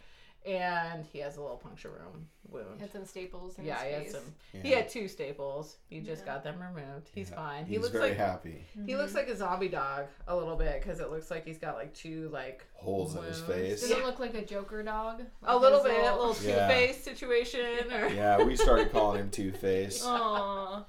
And 0.46 1.04
he 1.12 1.18
has 1.18 1.36
a 1.36 1.42
little 1.42 1.58
puncture 1.58 1.90
wound 1.90 2.26
wound. 2.48 2.80
Had 2.80 2.90
some 2.92 3.04
staples 3.04 3.58
in 3.58 3.64
Yeah, 3.66 3.78
his 3.82 3.84
he 3.84 3.92
had 3.92 4.10
some. 4.10 4.34
Yeah. 4.54 4.60
He 4.62 4.70
had 4.72 4.88
two 4.88 5.06
staples. 5.06 5.76
He 5.88 6.00
just 6.00 6.24
Yeah. 6.24 6.32
got 6.34 6.44
them 6.44 6.56
removed. 6.60 7.10
He's 7.14 7.30
Yeah. 7.30 7.36
fine. 7.36 7.66
He 7.66 7.74
He's 7.74 7.82
looks 7.82 7.92
very 7.92 8.08
like 8.08 8.16
happy. 8.16 8.64
he 8.86 8.96
looks 8.96 9.10
mm-hmm. 9.10 9.18
like 9.18 9.28
a 9.28 9.36
zombie 9.36 9.68
dog 9.68 10.06
a 10.26 10.34
little 10.34 10.56
bit 10.56 10.80
because 10.80 10.98
it 11.00 11.10
looks 11.10 11.30
like 11.30 11.44
he's 11.44 11.58
got 11.58 11.74
like 11.76 11.92
two 11.94 12.28
like 12.30 12.64
Holes 12.74 13.14
in 13.14 13.22
his 13.24 13.42
wounds. 13.42 13.54
face. 13.54 13.80
Does 13.82 13.90
it 13.90 14.04
look 14.04 14.18
like 14.18 14.34
a 14.34 14.44
Joker 14.44 14.82
dog? 14.82 15.22
a 15.44 15.56
little 15.56 15.82
bit, 15.82 16.00
a 16.00 16.16
little 16.16 16.34
Two 16.34 16.48
Yeah. 16.48 16.68
Face 16.68 17.04
situation. 17.04 17.92
Or 17.92 18.08
Yeah, 18.14 18.42
we 18.42 18.56
started 18.56 18.90
calling 18.90 19.20
him 19.20 19.30
Two 19.30 19.52
Face. 19.52 20.02
Aw. 20.04 20.84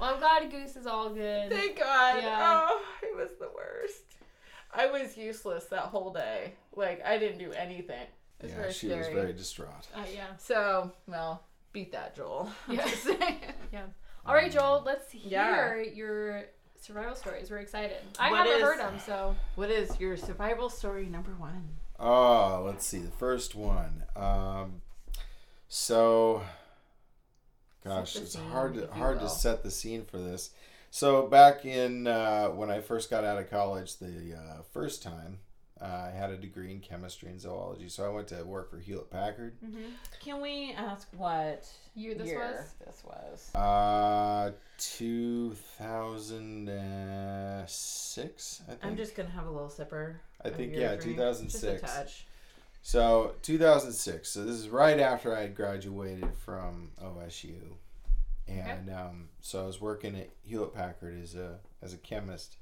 Well, 0.00 0.14
I'm 0.14 0.18
glad 0.18 0.50
Goose 0.50 0.76
is 0.76 0.86
all 0.86 1.10
good. 1.10 1.50
thank 1.50 1.78
God. 1.78 2.22
Yeah. 2.22 2.68
Oh, 2.70 2.82
it 3.02 3.16
was 3.16 3.30
the 3.38 3.48
worst. 3.54 4.02
I 4.74 4.86
was 4.86 5.16
useless 5.16 5.64
that 5.66 5.84
whole 5.84 6.12
day. 6.12 6.52
Like 6.74 7.04
I 7.06 7.16
didn't 7.18 7.38
do 7.38 7.52
anything. 7.52 8.06
It 8.40 8.44
was 8.44 8.52
Yeah, 8.52 8.56
very 8.58 8.72
she 8.72 8.86
scary. 8.86 8.98
was 8.98 9.08
very 9.08 9.32
distraught. 9.32 9.86
Uh, 9.94 10.02
yeah. 10.14 10.26
So 10.38 10.92
well, 11.06 11.42
beat 11.72 11.92
that, 11.92 12.14
Joel. 12.16 12.50
I'm 12.68 12.76
Yeah. 13.72 13.82
All 14.26 14.34
right, 14.34 14.50
Joel. 14.52 14.82
Let's 14.84 15.10
hear 15.10 15.82
Yeah. 15.82 15.92
your 15.94 16.44
survival 16.80 17.16
stories. 17.16 17.50
We're 17.50 17.58
excited. 17.58 17.96
I 18.18 18.30
What 18.30 18.38
haven't 18.46 18.52
is- 18.56 18.62
heard 18.62 18.78
them, 18.78 18.98
so 19.04 19.34
What 19.56 19.70
is 19.70 19.98
your 20.00 20.16
survival 20.16 20.68
story 20.70 21.06
number 21.06 21.32
one? 21.32 21.68
Oh, 21.98 22.62
let's 22.64 22.86
see. 22.86 22.98
The 22.98 23.10
first 23.10 23.54
one. 23.56 24.04
Um, 24.14 24.82
so, 25.68 26.42
gosh, 27.84 28.12
Set 28.12 28.22
it's 28.22 28.32
scene, 28.34 28.50
hard 28.50 28.74
to 28.74 28.84
if 28.84 28.88
you 28.90 28.94
hard 28.94 29.18
to 29.20 29.28
set 29.28 29.62
the 29.62 29.70
scene 29.70 30.04
for 30.04 30.18
this. 30.18 30.50
So 30.90 31.26
back 31.26 31.64
in 31.66 32.06
uh, 32.06 32.48
when 32.48 32.70
I 32.70 32.80
first 32.80 33.10
got 33.10 33.24
out 33.24 33.38
of 33.38 33.50
college, 33.50 33.96
the 33.96 34.36
uh, 34.38 34.62
first 34.72 35.02
time, 35.02 35.40
uh, 35.80 36.08
I 36.08 36.10
had 36.10 36.30
a 36.30 36.36
degree 36.36 36.72
in 36.72 36.80
chemistry 36.80 37.30
and 37.30 37.40
zoology. 37.40 37.88
So 37.88 38.04
I 38.04 38.08
went 38.08 38.28
to 38.28 38.44
work 38.44 38.70
for 38.70 38.78
Hewlett 38.78 39.10
Packard. 39.10 39.56
Can 40.20 40.40
we 40.40 40.72
ask 40.76 41.08
what 41.16 41.68
year 41.94 42.14
this 42.14 42.28
year 42.28 42.38
was. 42.38 42.74
this 42.84 43.02
was? 43.04 43.54
Uh, 43.54 44.52
two 44.78 45.52
thousand 45.78 46.68
six. 47.68 48.62
I 48.66 48.70
think. 48.70 48.84
I'm 48.84 48.96
just 48.96 49.14
gonna 49.14 49.30
have 49.30 49.46
a 49.46 49.50
little 49.50 49.68
sipper. 49.68 50.16
I 50.44 50.50
think 50.50 50.72
yeah, 50.74 50.96
drink. 50.96 51.02
two 51.02 51.14
thousand 51.16 51.50
Just 51.50 51.64
a 51.64 51.78
touch. 51.78 52.26
So 52.82 53.34
2006. 53.42 54.28
So 54.28 54.44
this 54.44 54.54
is 54.56 54.68
right 54.68 54.98
after 54.98 55.36
I 55.36 55.42
had 55.42 55.54
graduated 55.54 56.34
from 56.44 56.90
OSU, 57.02 57.54
and 58.46 58.88
um, 58.90 59.28
so 59.40 59.62
I 59.62 59.66
was 59.66 59.80
working 59.80 60.16
at 60.16 60.30
Hewlett 60.42 60.74
Packard 60.74 61.20
as 61.22 61.34
a 61.34 61.58
as 61.82 61.92
a 61.92 61.98
chemist. 61.98 62.56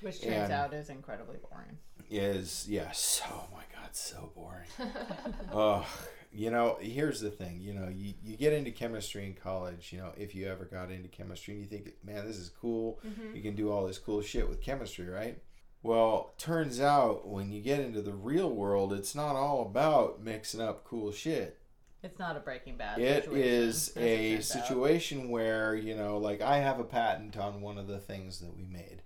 Which 0.00 0.20
turns 0.20 0.34
And- 0.34 0.52
out 0.52 0.74
is 0.74 0.88
incredibly 0.90 1.36
boring. 1.50 1.78
Is 2.10 2.66
yes. 2.68 3.20
Oh 3.28 3.46
my 3.52 3.62
God, 3.74 3.94
so 3.96 4.30
boring. 4.34 4.68
oh, 5.52 5.84
you 6.32 6.50
know, 6.50 6.76
here's 6.80 7.20
the 7.20 7.30
thing. 7.30 7.60
You 7.60 7.74
know, 7.74 7.88
you, 7.88 8.14
you 8.22 8.36
get 8.36 8.52
into 8.52 8.70
chemistry 8.70 9.24
in 9.26 9.34
college. 9.34 9.92
You 9.92 9.98
know, 9.98 10.12
if 10.16 10.34
you 10.34 10.46
ever 10.46 10.66
got 10.66 10.90
into 10.92 11.08
chemistry, 11.08 11.54
and 11.54 11.62
you 11.64 11.68
think, 11.68 11.94
man, 12.04 12.24
this 12.26 12.36
is 12.36 12.48
cool. 12.60 13.00
Mhm. 13.04 13.34
You 13.34 13.42
can 13.42 13.56
do 13.56 13.70
all 13.72 13.86
this 13.86 13.98
cool 13.98 14.22
shit 14.22 14.48
with 14.48 14.60
chemistry, 14.62 15.06
right? 15.08 15.42
Well, 15.82 16.34
turns 16.38 16.80
out 16.80 17.26
when 17.28 17.50
you 17.50 17.60
get 17.60 17.80
into 17.80 18.02
the 18.02 18.12
real 18.14 18.50
world, 18.50 18.92
it's 18.92 19.14
not 19.14 19.34
all 19.36 19.62
about 19.62 20.22
mixing 20.22 20.60
up 20.60 20.84
cool 20.84 21.10
shit. 21.12 21.58
It's 22.02 22.18
not 22.20 22.36
a 22.36 22.40
Breaking 22.40 22.76
Bad. 22.76 23.00
It 23.00 23.24
situation, 23.24 23.42
is 23.48 23.92
a 23.96 24.34
turns 24.36 24.50
out. 24.56 24.62
situation 24.66 25.28
where, 25.30 25.74
you 25.74 25.96
know, 25.96 26.18
like 26.18 26.40
I 26.40 26.58
have 26.58 26.78
a 26.78 26.84
patent 26.84 27.36
on 27.36 27.60
one 27.60 27.78
of 27.78 27.88
the 27.88 27.98
things 27.98 28.38
that 28.40 28.56
we 28.56 28.64
made. 28.64 29.02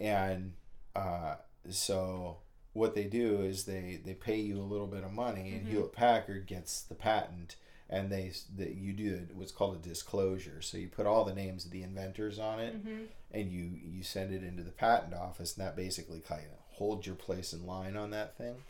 And 0.00 0.54
uh, 0.96 1.36
so 1.68 2.38
what 2.72 2.94
they 2.94 3.04
do 3.04 3.42
is 3.42 3.64
they, 3.64 4.00
they 4.04 4.14
pay 4.14 4.40
you 4.40 4.58
a 4.58 4.62
little 4.62 4.86
bit 4.86 5.04
of 5.04 5.12
money, 5.12 5.52
and 5.52 5.66
Mhm. 5.66 5.70
Hewlett 5.70 5.92
Packard 5.92 6.46
gets 6.46 6.82
the 6.82 6.94
patent. 6.94 7.56
And 7.92 8.08
they 8.10 8.32
that 8.56 8.76
you 8.76 8.92
do 8.92 9.26
what's 9.34 9.50
called 9.50 9.74
a 9.74 9.78
disclosure. 9.88 10.62
So 10.62 10.78
you 10.78 10.86
put 10.88 11.06
all 11.06 11.24
the 11.24 11.34
names 11.34 11.64
of 11.64 11.72
the 11.72 11.82
inventors 11.82 12.38
on 12.38 12.60
it, 12.60 12.86
Mhm. 12.86 13.08
and 13.32 13.50
you 13.50 13.64
you 13.64 14.04
send 14.04 14.32
it 14.32 14.44
into 14.44 14.62
the 14.62 14.70
patent 14.70 15.12
office, 15.12 15.56
and 15.56 15.66
that 15.66 15.74
basically 15.74 16.20
kind 16.20 16.44
of 16.44 16.76
holds 16.76 17.04
your 17.04 17.16
place 17.16 17.52
in 17.52 17.66
line 17.66 17.96
on 17.96 18.10
that 18.10 18.36
thing. 18.38 18.62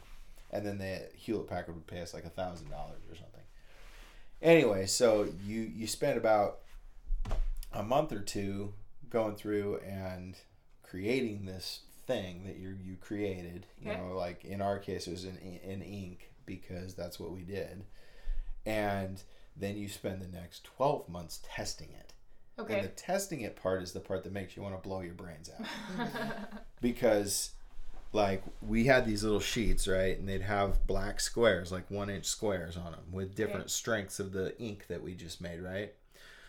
And 0.50 0.64
then 0.64 0.78
the 0.78 1.10
Hewlett 1.14 1.48
Packard 1.48 1.74
would 1.74 1.86
pay 1.86 2.00
us 2.00 2.14
like 2.14 2.24
a 2.24 2.30
thousand 2.30 2.70
dollars 2.70 3.02
or 3.10 3.14
something. 3.14 3.42
Anyway, 4.40 4.86
so 4.86 5.24
you 5.44 5.60
you 5.60 5.86
spend 5.86 6.16
about 6.16 6.60
a 7.74 7.82
month 7.82 8.12
or 8.12 8.20
two 8.20 8.72
going 9.10 9.36
through 9.36 9.80
and 9.80 10.34
creating 10.90 11.44
this 11.44 11.80
thing 12.06 12.44
that 12.46 12.56
you 12.56 12.76
you 12.82 12.96
created. 13.00 13.66
You 13.80 13.90
Okay. 13.90 14.00
know, 14.00 14.16
like 14.16 14.44
in 14.44 14.60
our 14.60 14.78
case, 14.78 15.06
it 15.06 15.12
was 15.12 15.24
in 15.24 15.36
in 15.38 15.82
ink 15.82 16.30
because 16.46 16.94
that's 16.94 17.20
what 17.20 17.32
we 17.32 17.42
did, 17.42 17.84
and 18.66 19.22
then 19.56 19.76
you 19.76 19.88
spend 19.88 20.22
the 20.22 20.28
next 20.28 20.64
twelve 20.64 21.08
months 21.08 21.40
testing 21.44 21.90
it. 21.98 22.12
And 22.68 22.82
the 22.84 22.88
testing 22.88 23.40
it 23.40 23.56
part 23.56 23.82
is 23.82 23.92
the 23.92 24.00
part 24.00 24.22
that 24.24 24.32
makes 24.32 24.56
you 24.56 24.62
want 24.62 24.80
to 24.80 24.88
blow 24.88 25.00
your 25.00 25.14
brains 25.14 25.50
out 25.58 25.66
because 26.80 27.52
like 28.12 28.42
we 28.62 28.86
had 28.86 29.06
these 29.06 29.22
little 29.24 29.40
sheets, 29.40 29.88
right? 29.88 30.18
And 30.18 30.28
they'd 30.28 30.42
have 30.42 30.86
black 30.86 31.20
squares, 31.20 31.72
like 31.72 31.90
one 31.90 32.10
inch 32.10 32.26
squares 32.26 32.76
on 32.76 32.92
them 32.92 33.04
with 33.12 33.34
different 33.34 33.66
Okay. 33.66 33.72
strengths 33.72 34.20
of 34.20 34.32
the 34.32 34.58
ink 34.60 34.86
that 34.88 35.02
we 35.02 35.14
just 35.14 35.40
made, 35.40 35.60
right? 35.62 35.94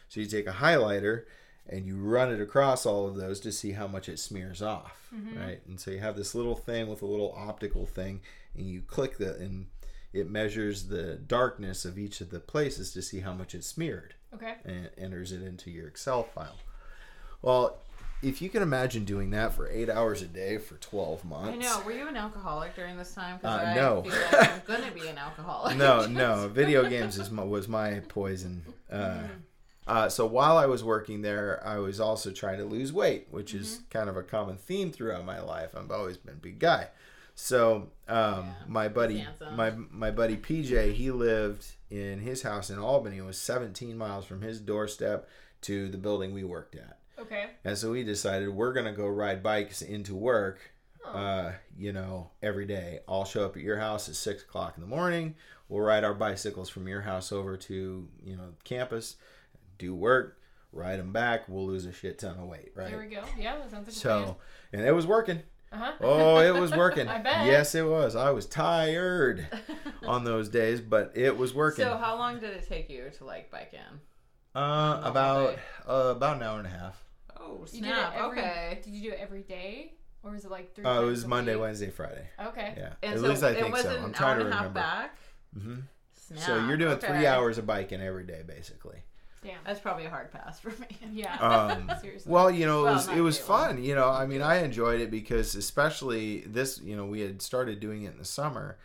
So 0.10 0.20
you 0.20 0.28
take 0.28 0.48
a 0.48 0.52
highlighter 0.54 1.24
and 1.68 1.86
you 1.86 1.96
run 1.98 2.32
it 2.32 2.42
across 2.42 2.86
all 2.86 3.08
of 3.08 3.16
those 3.16 3.40
to 3.42 3.52
see 3.52 3.72
how 3.72 3.88
much 3.88 4.10
it 4.10 4.20
smears 4.20 4.62
off, 4.62 5.10
right? 5.36 5.60
And 5.68 5.80
so 5.80 5.92
you 5.92 6.00
have 6.00 6.16
this 6.16 6.34
little 6.36 6.56
thing 6.56 6.88
with 6.90 7.02
a 7.02 7.06
little 7.06 7.34
optical 7.38 7.86
thing, 7.86 8.22
and 8.56 8.66
you 8.66 8.82
click 8.82 9.18
the 9.18 9.36
and 9.36 9.68
it 10.14 10.30
measures 10.30 10.88
the 10.88 11.16
darkness 11.16 11.86
of 11.86 11.98
each 11.98 12.20
of 12.20 12.30
the 12.32 12.40
places 12.42 12.92
to 12.94 13.02
see 13.02 13.22
how 13.22 13.32
much 13.34 13.56
it 13.56 13.64
smeared 13.64 14.14
Okay. 14.34 14.56
and 14.66 14.86
it 14.88 14.94
enters 14.98 15.32
it 15.32 15.42
into 15.42 15.72
your 15.72 15.88
Excel 15.88 16.24
file. 16.24 16.58
Well, 17.42 17.78
if 18.22 18.42
you 18.42 18.50
can 18.50 18.62
imagine 18.62 19.06
doing 19.06 19.32
that 19.32 19.54
for 19.54 19.70
eight 19.70 19.90
hours 19.90 20.22
a 20.22 20.26
day 20.28 20.58
for 20.58 20.76
12 20.76 21.24
months. 21.26 21.50
I 21.54 21.56
know. 21.56 21.82
Were 21.86 21.92
you 21.94 22.08
an 22.08 22.16
alcoholic 22.18 22.76
during 22.76 22.98
this 22.98 23.14
time? 23.16 23.40
Uh, 23.44 23.48
I 23.48 23.74
no. 23.74 24.04
feel 24.04 24.12
like 24.34 24.52
I'm 24.52 24.62
gonna 24.68 24.92
be 24.92 25.08
an 25.08 25.18
alcoholic. 25.18 25.78
No, 25.78 26.06
no. 26.06 26.48
Video 26.54 26.88
games 26.90 27.18
is 27.18 27.32
my, 27.32 27.44
was 27.44 27.68
my 27.70 28.02
poison. 28.10 28.64
Uh, 28.92 29.24
uh, 29.92 30.08
so 30.08 30.26
while 30.26 30.58
I 30.58 30.68
was 30.68 30.86
working 30.86 31.22
there, 31.22 31.62
I 31.66 31.78
was 31.80 32.00
also 32.00 32.32
trying 32.32 32.60
to 32.60 32.64
lose 32.64 32.94
weight, 32.94 33.28
which 33.30 33.54
is 33.54 33.82
kind 33.90 34.08
of 34.08 34.16
a 34.16 34.24
common 34.24 34.56
theme 34.56 34.90
throughout 34.90 35.26
my 35.26 35.42
life. 35.42 35.72
I've 35.76 35.92
always 35.92 36.16
been 36.16 36.36
a 36.36 36.38
big 36.38 36.60
guy. 36.60 36.88
So 37.36 37.90
um, 38.08 38.54
my 38.70 38.88
buddy, 38.88 39.28
my 39.54 39.72
my 39.92 40.10
buddy 40.10 40.38
PJ, 40.38 40.94
he 40.94 41.12
lived 41.12 41.66
in 41.90 42.20
his 42.20 42.42
house 42.42 42.70
in 42.70 42.80
Albany. 42.80 43.18
It 43.18 43.26
was 43.26 43.38
17 43.38 43.98
miles 43.98 44.24
from 44.24 44.42
his 44.42 44.62
doorstep 44.62 45.28
to 45.64 45.90
the 45.90 45.98
building 45.98 46.34
we 46.34 46.46
worked 46.46 46.76
at. 46.76 47.00
Okay. 47.20 47.48
And 47.66 47.78
so 47.78 47.92
we 47.92 48.06
decided 48.06 48.48
we're 48.48 48.72
gonna 48.72 48.94
go 48.94 49.08
ride 49.08 49.44
bikes 49.44 49.82
into 49.82 50.16
work. 50.16 50.72
Oh. 51.04 51.10
Uh, 51.10 51.54
you 51.78 51.92
know, 51.92 52.32
every 52.42 52.66
day. 52.66 53.02
I'll 53.10 53.26
show 53.26 53.44
up 53.44 53.58
at 53.58 53.64
your 53.64 53.80
house 53.80 54.08
at 54.08 54.16
six 54.16 54.44
o'clock 54.44 54.76
in 54.78 54.82
the 54.82 54.88
morning. 54.88 55.36
We'll 55.68 55.82
ride 55.82 56.06
our 56.06 56.14
bicycles 56.14 56.70
from 56.70 56.88
your 56.88 57.02
house 57.02 57.34
over 57.34 57.58
to 57.58 58.08
you 58.24 58.38
know 58.38 58.54
campus, 58.64 59.18
do 59.82 59.96
work, 59.96 60.40
ride 60.72 61.00
them 61.00 61.12
back. 61.12 61.50
We'll 61.50 61.66
lose 61.68 61.86
a 61.86 61.92
shit 61.92 62.20
ton 62.20 62.38
of 62.40 62.46
weight, 62.48 62.72
right? 62.76 62.90
There 62.90 63.00
we 63.00 63.08
go. 63.08 63.24
Yeah, 63.38 63.58
that 63.58 63.70
sounds 63.72 63.88
like 63.88 63.96
a 63.96 64.00
So, 64.00 64.38
and 64.72 64.82
it 64.82 64.92
was 64.94 65.06
working. 65.08 65.42
Uh 65.74 65.78
huh. 65.78 65.92
Oh, 66.02 66.40
it 66.40 66.54
was 66.60 66.72
working. 66.72 67.08
I 67.10 67.20
bet. 67.20 67.46
Yes, 67.46 67.76
it 67.76 67.86
was. 67.86 68.16
I 68.16 68.32
was 68.32 68.46
tired 68.46 69.48
on 70.06 70.24
those 70.24 70.50
days, 70.50 70.82
but 70.82 71.12
it 71.16 71.36
was 71.38 71.54
working. 71.54 71.86
So 71.86 71.98
how 71.98 72.18
long 72.18 72.40
did 72.40 72.52
it 72.52 72.68
take 72.68 72.90
you 72.90 73.10
to 73.18 73.26
like 73.26 73.50
bike 73.52 73.74
in? 73.74 74.00
uh, 74.54 75.02
about 75.04 75.58
uh, 75.88 76.14
about 76.16 76.38
an 76.38 76.44
hour 76.44 76.58
and 76.60 76.68
a 76.68 76.72
half. 76.72 77.02
Oh 77.40 77.66
You 77.72 77.82
did 77.82 77.90
it 77.90 77.94
snap! 77.96 78.14
every. 78.16 78.40
okay. 78.40 78.80
Did 78.84 78.94
you 78.94 79.10
do 79.10 79.16
it 79.16 79.20
every 79.22 79.44
day, 79.44 79.94
or 80.24 80.32
was 80.32 80.44
it 80.46 80.52
like 80.52 80.76
three? 80.76 80.84
Uh, 80.86 81.02
it 81.02 81.06
was 81.06 81.26
Monday, 81.26 81.54
week? 81.56 81.62
Wednesday, 81.62 81.90
Friday. 81.90 82.28
Okay. 82.48 82.74
Yeah, 82.78 82.94
And 83.02 83.14
at 83.14 83.20
so 83.22 83.28
least 83.28 83.44
I 83.44 83.54
think 83.54 83.76
so. 83.78 83.90
I'm 83.98 84.12
trying 84.14 84.40
to 84.40 84.46
and 84.46 84.54
a 84.54 84.56
half 84.58 84.62
remember. 84.66 84.80
back. 84.80 85.18
hmm 85.58 85.76
Snap. 86.14 86.40
So 86.44 86.66
you're 86.68 86.78
doing 86.78 86.94
okay. 86.94 87.08
three 87.08 87.26
hours 87.26 87.58
of 87.58 87.66
biking 87.66 88.02
every 88.02 88.26
day, 88.26 88.44
basically. 88.46 89.04
Damn. 89.44 89.58
That's 89.66 89.80
probably 89.80 90.06
a 90.06 90.10
hard 90.10 90.32
pass 90.32 90.60
for 90.60 90.70
me. 90.70 90.88
Yeah. 91.14 91.36
Um, 91.38 91.92
Seriously. 92.02 92.32
well, 92.32 92.50
you 92.52 92.66
know, 92.66 92.82
it 92.82 92.84
Well, 92.86 92.94
was 92.96 93.08
not 93.08 93.18
it 93.18 93.22
was 93.22 93.40
Caitlin. 93.40 93.46
fun. 93.48 93.84
You 93.84 93.96
know, 93.96 94.10
I 94.10 94.26
mean, 94.26 94.42
I 94.42 94.64
enjoyed 94.64 95.02
it 95.02 95.10
because 95.12 95.56
especially 95.56 96.42
this. 96.42 96.80
You 96.84 96.96
know, 96.96 97.06
we 97.06 97.22
had 97.22 97.42
started 97.42 97.80
doing 97.80 98.04
it 98.04 98.12
in 98.14 98.18
the 98.20 98.26
summer, 98.26 98.78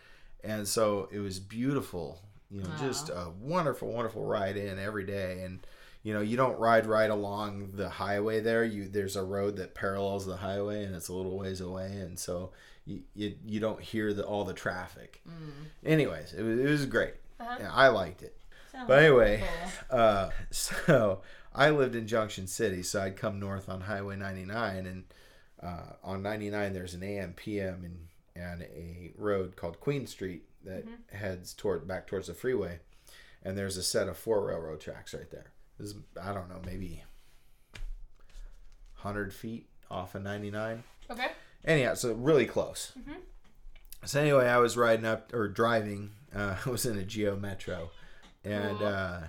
and 0.42 0.66
so 0.66 1.08
it 1.12 1.18
was 1.18 1.38
beautiful. 1.38 2.20
You 2.50 2.62
know, 2.62 2.68
just 2.80 3.08
a 3.10 3.30
wonderful, 3.40 3.88
wonderful 3.92 4.25
ride 4.25 4.56
in 4.56 4.78
every 4.78 5.04
day, 5.04 5.42
and 5.42 5.66
you 6.04 6.14
know, 6.14 6.20
you 6.20 6.36
don't 6.36 6.58
ride 6.58 6.86
right 6.86 7.10
along 7.10 7.72
the 7.75 7.88
highway 7.88 8.40
there. 8.40 8.64
You 8.64 8.88
there's 8.88 9.16
a 9.16 9.25
road 9.25 9.56
that 9.56 9.75
parallels 9.75 10.25
the 10.26 10.36
highway, 10.36 10.84
and 10.84 10.94
it's 10.94 11.08
a 11.08 11.12
little 11.12 11.36
ways 11.36 11.60
away, 11.60 11.86
and 11.98 12.18
so 12.18 12.52
you 12.86 13.00
you, 13.14 13.34
you 13.44 13.60
don't 13.60 13.80
hear 13.80 14.14
the 14.14 14.25
all 14.25 14.44
the 14.44 14.54
traffic. 14.54 15.22
Anyways, 15.84 16.32
it 16.34 16.42
was 16.42 16.58
it 16.60 16.68
was 16.68 16.86
great. 16.86 17.14
Uh-huh. 17.40 17.56
Yeah, 17.60 17.72
I 17.72 17.88
liked 17.88 18.22
it. 18.22 18.36
Sounds 18.76 18.88
But 18.88 19.02
anyway, 19.04 19.42
cool. 19.88 19.99
uh, 19.99 20.30
so 20.50 21.23
I 21.54 21.71
lived 21.71 21.95
in 21.95 22.06
Junction 22.06 22.47
City, 22.47 22.83
so 22.83 23.00
I'd 23.00 23.16
come 23.16 23.40
north 23.40 23.71
on 23.71 23.80
Highway 23.80 24.16
99, 24.16 24.87
and 24.87 25.04
uh, 25.62 25.95
on 26.04 26.23
99 26.23 26.75
there's 26.75 26.92
an 26.92 27.02
AM 27.02 27.33
PM 27.33 27.85
and 27.85 28.09
and 28.35 28.62
a 28.64 29.12
road 29.16 29.56
called 29.56 29.80
Queen 29.80 30.06
Street 30.06 30.42
that 30.64 30.85
heads 31.11 31.54
toward 31.54 31.88
back 31.88 32.06
towards 32.06 32.26
the 32.26 32.35
freeway, 32.35 32.80
and 33.42 33.56
there's 33.56 33.78
a 33.78 33.83
set 33.83 34.09
of 34.09 34.18
four 34.18 34.47
railroad 34.47 34.80
tracks 34.80 35.14
right 35.14 35.30
there. 35.30 35.52
This 35.78 35.88
is, 35.88 35.97
I 36.23 36.35
don't 36.35 36.50
know, 36.50 36.61
maybe 36.66 37.02
100 39.00 39.33
feet 39.33 39.68
off 39.90 40.14
of 40.14 40.23
99 40.23 40.83
okay. 41.11 41.28
anyhow, 41.64 41.95
so 41.95 42.12
really 42.12 42.45
close. 42.45 42.92
So 44.04 44.21
anyway, 44.21 44.47
I 44.47 44.59
was 44.59 44.76
riding 44.76 45.06
up 45.06 45.33
or 45.33 45.49
driving. 45.49 46.11
Uh, 46.35 46.56
I 46.66 46.68
was 46.68 46.85
in 46.85 46.99
a 46.99 47.04
Geo 47.04 47.37
Metro, 47.37 47.90
and 48.47 48.83
uh, 48.83 49.21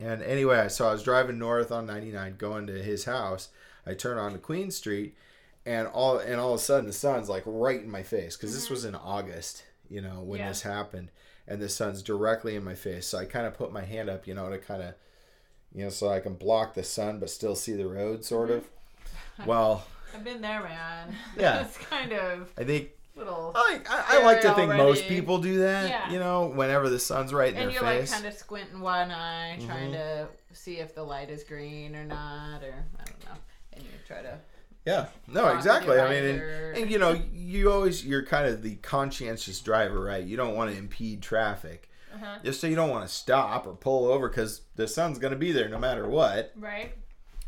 and 0.00 0.22
anyway, 0.22 0.68
so 0.68 0.88
I 0.88 0.92
was 0.92 1.02
driving 1.02 1.38
north 1.38 1.70
on 1.70 1.86
99, 1.86 2.36
going 2.36 2.66
to 2.66 2.82
his 2.82 3.04
house. 3.04 3.48
I 3.86 3.94
turn 3.94 4.18
on 4.18 4.32
to 4.32 4.38
Queen 4.38 4.70
Street, 4.70 5.14
and 5.64 5.86
all 5.88 6.18
and 6.18 6.40
all 6.40 6.54
of 6.54 6.60
a 6.60 6.62
sudden 6.62 6.86
the 6.86 6.92
sun's 6.92 7.28
like 7.28 7.42
right 7.46 7.80
in 7.80 7.90
my 7.90 8.02
face 8.02 8.36
because 8.36 8.54
this 8.54 8.68
was 8.70 8.84
in 8.84 8.94
August, 8.94 9.64
you 9.88 10.00
know, 10.00 10.20
when 10.20 10.40
Yeah. 10.40 10.48
this 10.48 10.62
happened, 10.62 11.10
and 11.46 11.60
the 11.60 11.68
sun's 11.68 12.02
directly 12.02 12.56
in 12.56 12.64
my 12.64 12.74
face. 12.74 13.06
So 13.06 13.18
I 13.18 13.24
kind 13.24 13.46
of 13.46 13.54
put 13.54 13.72
my 13.72 13.84
hand 13.84 14.08
up, 14.10 14.26
you 14.26 14.34
know, 14.34 14.50
to 14.50 14.58
kind 14.58 14.82
of, 14.82 14.94
you 15.74 15.84
know, 15.84 15.90
so 15.90 16.08
I 16.10 16.20
can 16.20 16.34
block 16.34 16.74
the 16.74 16.84
sun 16.84 17.18
but 17.20 17.30
still 17.30 17.54
see 17.56 17.72
the 17.74 17.86
road, 17.88 18.24
sort 18.24 18.50
of. 18.50 18.64
Well, 19.46 19.84
I've 20.14 20.24
been 20.24 20.40
there, 20.42 20.62
man. 20.62 21.14
Yeah. 21.36 21.62
It's 21.66 21.78
kind 21.78 22.12
of 22.12 22.52
I 22.58 22.64
think 22.64 22.90
little. 23.16 23.52
I, 23.54 23.80
I, 23.88 24.18
I 24.18 24.24
like 24.24 24.40
to 24.42 24.54
think 24.54 24.74
most 24.74 25.06
people 25.06 25.38
do 25.38 25.58
that. 25.60 25.88
Yeah. 25.88 26.10
You 26.10 26.18
know, 26.18 26.46
whenever 26.46 26.88
the 26.88 26.98
sun's 26.98 27.32
right 27.32 27.52
in 27.52 27.58
and 27.58 27.70
their 27.70 27.80
face. 27.80 27.82
And 27.82 27.90
you're 27.90 28.00
like 28.00 28.10
kind 28.10 28.26
of 28.26 28.34
squinting 28.34 28.80
one 28.80 29.10
eye, 29.10 29.58
trying 29.66 29.92
Mm-hmm. 29.92 30.26
to 30.26 30.28
see 30.52 30.78
if 30.78 30.94
the 30.94 31.02
light 31.02 31.30
is 31.30 31.44
green 31.44 31.94
or 31.96 32.04
not, 32.04 32.62
or 32.62 32.74
I 33.00 33.04
don't 33.04 33.24
know. 33.24 33.40
And 33.74 33.82
you 33.82 33.90
try 34.06 34.22
to. 34.22 34.38
yeah. 34.84 35.06
No, 35.28 35.48
exactly. 35.48 35.98
I 35.98 36.08
mean, 36.10 36.24
and, 36.24 36.76
and 36.78 36.90
you 36.90 36.98
know, 36.98 37.20
you 37.32 37.70
always 37.72 38.04
you're 38.04 38.24
kind 38.24 38.46
of 38.46 38.62
the 38.62 38.76
conscientious 38.76 39.60
driver, 39.60 40.00
right? 40.00 40.24
You 40.24 40.36
don't 40.36 40.54
want 40.54 40.70
to 40.72 40.76
impede 40.76 41.22
traffic. 41.22 41.88
Uh-huh. 42.14 42.38
Just 42.44 42.60
so 42.60 42.66
you 42.66 42.76
don't 42.76 42.90
want 42.90 43.08
to 43.08 43.12
stop 43.14 43.66
or 43.66 43.72
pull 43.74 44.06
over 44.12 44.28
because 44.28 44.60
the 44.76 44.86
sun's 44.86 45.18
going 45.18 45.32
to 45.32 45.38
be 45.38 45.50
there 45.52 45.70
no 45.70 45.78
matter 45.78 46.06
what. 46.06 46.52
Right. 46.56 46.92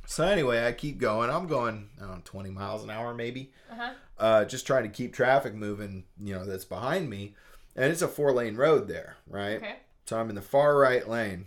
So 0.06 0.24
anyway, 0.24 0.66
I 0.66 0.72
keep 0.72 0.98
going. 0.98 1.30
I'm 1.30 1.46
going, 1.46 1.88
I 1.98 2.02
don't 2.02 2.10
know, 2.16 2.20
20 2.24 2.50
miles 2.50 2.84
an 2.84 2.90
hour 2.90 3.14
maybe. 3.14 3.52
Uh-huh. 3.70 3.92
Uh, 4.18 4.44
just 4.44 4.66
trying 4.66 4.84
to 4.84 4.88
keep 4.88 5.12
traffic 5.12 5.54
moving, 5.54 6.04
you 6.22 6.34
know, 6.34 6.44
that's 6.44 6.64
behind 6.64 7.08
me. 7.10 7.34
And 7.74 7.90
it's 7.90 8.02
a 8.02 8.08
four 8.08 8.32
lane 8.32 8.56
road 8.56 8.86
there, 8.86 9.16
right? 9.26 9.56
Okay. 9.56 9.76
So 10.06 10.18
I'm 10.18 10.28
in 10.28 10.34
the 10.34 10.42
far 10.42 10.76
right 10.76 11.08
lane. 11.08 11.46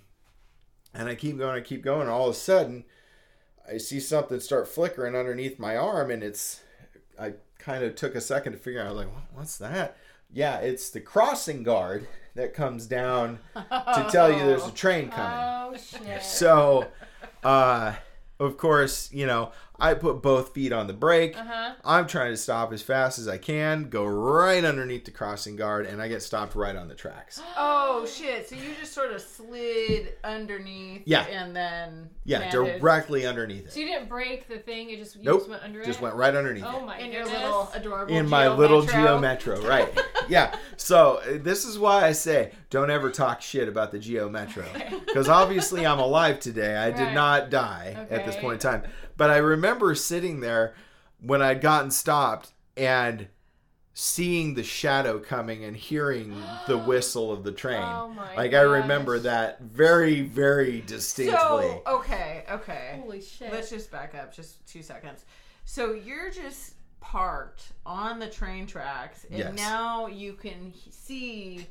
And 0.93 1.07
I 1.07 1.15
keep 1.15 1.37
going, 1.37 1.55
I 1.55 1.61
keep 1.61 1.83
going. 1.83 2.01
And 2.01 2.09
all 2.09 2.27
of 2.29 2.35
a 2.35 2.37
sudden, 2.37 2.83
I 3.71 3.77
see 3.77 3.99
something 3.99 4.39
start 4.39 4.67
flickering 4.67 5.15
underneath 5.15 5.59
my 5.59 5.77
arm. 5.77 6.09
And 6.11 6.23
it's, 6.23 6.61
I 7.19 7.33
kind 7.59 7.83
of 7.83 7.95
took 7.95 8.15
a 8.15 8.21
second 8.21 8.53
to 8.53 8.57
figure 8.57 8.81
out, 8.81 8.87
I 8.87 8.89
was 8.91 8.97
like, 8.97 9.13
"What- 9.13 9.23
what's 9.33 9.57
that? 9.59 9.95
Yeah, 10.31 10.57
it's 10.57 10.89
the 10.89 10.99
crossing 10.99 11.63
guard 11.63 12.07
that 12.35 12.53
comes 12.53 12.85
down 12.87 13.39
to 13.55 14.07
tell 14.11 14.31
you 14.31 14.39
there's 14.39 14.65
a 14.65 14.71
train 14.71 15.09
coming. 15.09 15.37
Oh 15.67 15.75
shit. 15.77 16.23
So, 16.23 16.87
uh, 17.43 17.93
of 18.39 18.57
course, 18.57 19.11
you 19.11 19.25
know, 19.25 19.51
I 19.79 19.93
put 19.93 20.21
both 20.21 20.53
feet 20.53 20.73
on 20.73 20.87
the 20.87 20.93
brake. 20.93 21.37
Uh-huh. 21.37 21.73
I'm 21.85 22.07
trying 22.07 22.31
to 22.31 22.37
stop 22.37 22.73
as 22.73 22.81
fast 22.81 23.19
as 23.19 23.27
I 23.27 23.37
can, 23.37 23.89
go 23.89 24.05
right 24.05 24.63
underneath 24.63 25.05
the 25.05 25.11
crossing 25.11 25.55
guard, 25.55 25.85
and 25.85 26.01
I 26.01 26.07
get 26.07 26.21
stopped 26.23 26.55
right 26.55 26.75
on 26.75 26.87
the 26.87 26.95
tracks. 26.95 27.41
Oh 27.89 28.05
shit! 28.05 28.47
So 28.47 28.55
you 28.55 28.75
just 28.79 28.93
sort 28.93 29.11
of 29.11 29.19
slid 29.21 30.13
underneath. 30.23 31.01
Yeah. 31.05 31.21
And 31.25 31.55
then. 31.55 32.09
Yeah, 32.25 32.39
landed 32.39 32.79
directly 32.79 33.25
underneath 33.25 33.65
it. 33.67 33.71
So 33.73 33.79
you 33.79 33.87
didn't 33.87 34.07
break 34.09 34.47
the 34.47 34.59
thing. 34.59 34.89
It 34.89 34.97
just 34.99 35.15
you 35.15 35.23
Nope, 35.23 35.39
just 35.39 35.49
went 35.49 35.63
under 35.63 35.83
Just 35.83 35.99
it. 35.99 36.03
went 36.03 36.15
right 36.15 36.35
underneath 36.35 36.65
Oh 36.67 36.79
it. 36.79 36.85
my 36.85 36.99
In 36.99 37.11
your 37.11 37.25
little 37.25 37.71
adorable. 37.73 38.13
In 38.13 38.29
my 38.29 38.43
Geo 38.43 38.55
little 38.55 38.81
Metro. 38.83 39.01
Geo 39.01 39.19
Metro, 39.19 39.61
right? 39.61 40.01
yeah. 40.29 40.55
So 40.75 41.21
uh, 41.25 41.37
this 41.41 41.65
is 41.65 41.79
why 41.79 42.05
I 42.05 42.11
say 42.11 42.51
don't 42.69 42.91
ever 42.91 43.09
talk 43.09 43.41
shit 43.41 43.67
about 43.69 43.91
the 43.91 43.99
Geo 43.99 44.29
Metro 44.29 44.65
because 45.05 45.29
obviously 45.29 45.85
I'm 45.85 45.99
alive 45.99 46.39
today. 46.39 46.75
I 46.75 46.91
did 46.91 47.13
not 47.13 47.49
die 47.49 48.05
at 48.11 48.25
this 48.25 48.35
point 48.35 48.55
in 48.55 48.59
time. 48.59 48.83
But 49.17 49.29
I 49.31 49.37
remember 49.37 49.95
sitting 49.95 50.39
there 50.39 50.75
when 51.19 51.41
I'd 51.41 51.59
gotten 51.61 51.91
stopped 51.91 52.53
and 52.77 53.27
seeing 53.93 54.53
the 54.53 54.63
shadow 54.63 55.17
coming 55.17 55.63
and 55.63 55.75
hearing 55.75 56.39
the 56.67 56.77
whistle 56.87 57.31
of 57.31 57.43
the 57.43 57.51
train. 57.51 57.81
Oh 57.81 58.09
my 58.09 58.35
like 58.35 58.53
I 58.53 58.61
remember 58.61 59.17
that 59.19 59.59
very, 59.61 60.21
very 60.21 60.81
distinctly. 60.81 61.33
So 61.35 61.81
okay, 61.87 62.43
okay. 62.51 62.99
Holy 63.01 63.21
shit. 63.21 63.51
Let's 63.51 63.71
just 63.71 63.89
back 63.91 64.13
up 64.13 64.33
just 64.33 64.65
two 64.67 64.83
seconds. 64.83 65.25
So 65.65 65.93
you're 65.93 66.29
just 66.29 66.75
parked 66.99 67.63
on 67.85 68.19
the 68.19 68.27
train 68.27 68.67
tracks, 68.67 69.25
and 69.31 69.39
Yes. 69.39 69.55
now 69.55 70.07
you 70.07 70.33
can 70.33 70.73
see. 70.91 71.65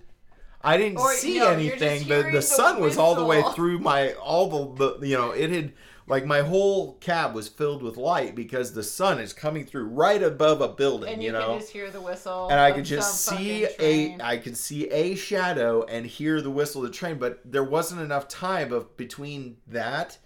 I 0.65 0.77
didn't 0.79 0.99
Or, 0.99 1.13
see 1.15 1.39
no, 1.39 1.51
anything. 1.51 2.09
The 2.09 2.15
hearing 2.17 2.33
the 2.33 2.39
the 2.39 2.43
sun 2.43 2.81
was 2.81 2.99
all 2.99 3.15
the 3.15 3.25
way 3.25 3.43
through 3.55 3.79
my 3.79 4.15
all 4.15 4.75
the, 4.75 4.99
the 4.99 5.07
you 5.09 5.17
know 5.17 5.31
it 5.31 5.51
had 5.51 5.73
Like 6.09 6.25
my 6.25 6.41
whole 6.43 6.95
cab 6.99 7.35
was 7.35 7.49
filled 7.49 7.83
with 7.83 7.97
light 7.97 8.35
because 8.37 8.73
the 8.73 8.83
sun 8.85 9.19
is 9.19 9.33
coming 9.33 9.65
through 9.65 9.87
right 9.87 10.23
above 10.23 10.61
a 10.61 10.69
building, 10.69 11.13
And 11.13 11.21
you, 11.23 11.29
you, 11.29 11.33
know. 11.33 11.49
can 11.49 11.59
just 11.59 11.73
hear 11.73 11.91
the 11.91 12.01
whistle. 12.01 12.49
and 12.49 12.61
I 12.61 12.71
could 12.71 12.85
just 12.85 13.25
see 13.25 13.67
a. 13.81 14.17
I 14.23 14.37
could 14.37 14.57
see 14.57 14.89
a 14.91 15.17
shadow 15.17 15.83
and 15.85 16.07
hear 16.07 16.41
the 16.41 16.51
whistle 16.51 16.85
of 16.85 16.91
the 16.93 16.97
train, 16.97 17.19
but 17.19 17.41
there 17.45 17.65
wasn't 17.65 18.01
enough 18.03 18.29
time 18.29 18.73
of 18.73 18.97
between 18.97 19.57
that 19.67 20.19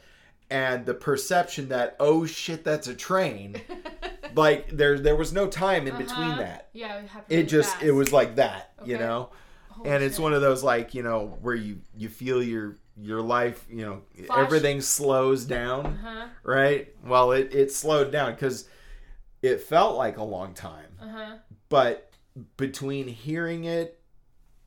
and 0.50 0.84
the 0.84 0.94
perception 0.94 1.68
that 1.68 1.96
oh 2.00 2.26
shit 2.26 2.62
that's 2.64 2.86
a 2.88 2.94
train. 2.94 3.56
like 4.34 4.68
there 4.70 4.98
there 4.98 5.16
was 5.16 5.32
no 5.32 5.46
time 5.46 5.86
in 5.86 5.96
between 5.96 6.28
Uh-huh. 6.28 6.38
that. 6.42 6.68
Yeah, 6.72 7.00
it. 7.00 7.10
It 7.38 7.42
just 7.44 7.72
fast. 7.72 7.84
it 7.84 7.92
was 7.92 8.12
like 8.12 8.36
that, 8.36 8.72
you 8.84 8.98
know. 8.98 9.30
Holy 9.70 9.90
and 9.90 10.02
it's 10.04 10.18
one 10.18 10.34
of 10.34 10.42
those 10.42 10.62
like 10.62 10.92
you 10.94 11.02
know 11.02 11.38
where 11.40 11.54
you 11.54 11.80
you 11.96 12.08
feel 12.10 12.42
your 12.42 12.76
your 13.02 13.20
life 13.22 13.64
you 13.70 13.84
know 13.84 14.02
Flash. 14.26 14.38
everything 14.38 14.80
slows 14.80 15.44
down 15.44 15.86
Uh-huh. 15.86 16.26
right 16.42 16.94
well 17.04 17.32
it 17.32 17.54
it 17.54 17.72
slowed 17.72 18.10
down 18.12 18.32
because 18.34 18.68
it 19.42 19.60
felt 19.62 19.96
like 19.96 20.16
a 20.18 20.22
long 20.24 20.52
time 20.54 20.92
Uh-huh. 21.00 21.36
but 21.68 22.10
between 22.56 23.08
hearing 23.08 23.64
it 23.64 23.98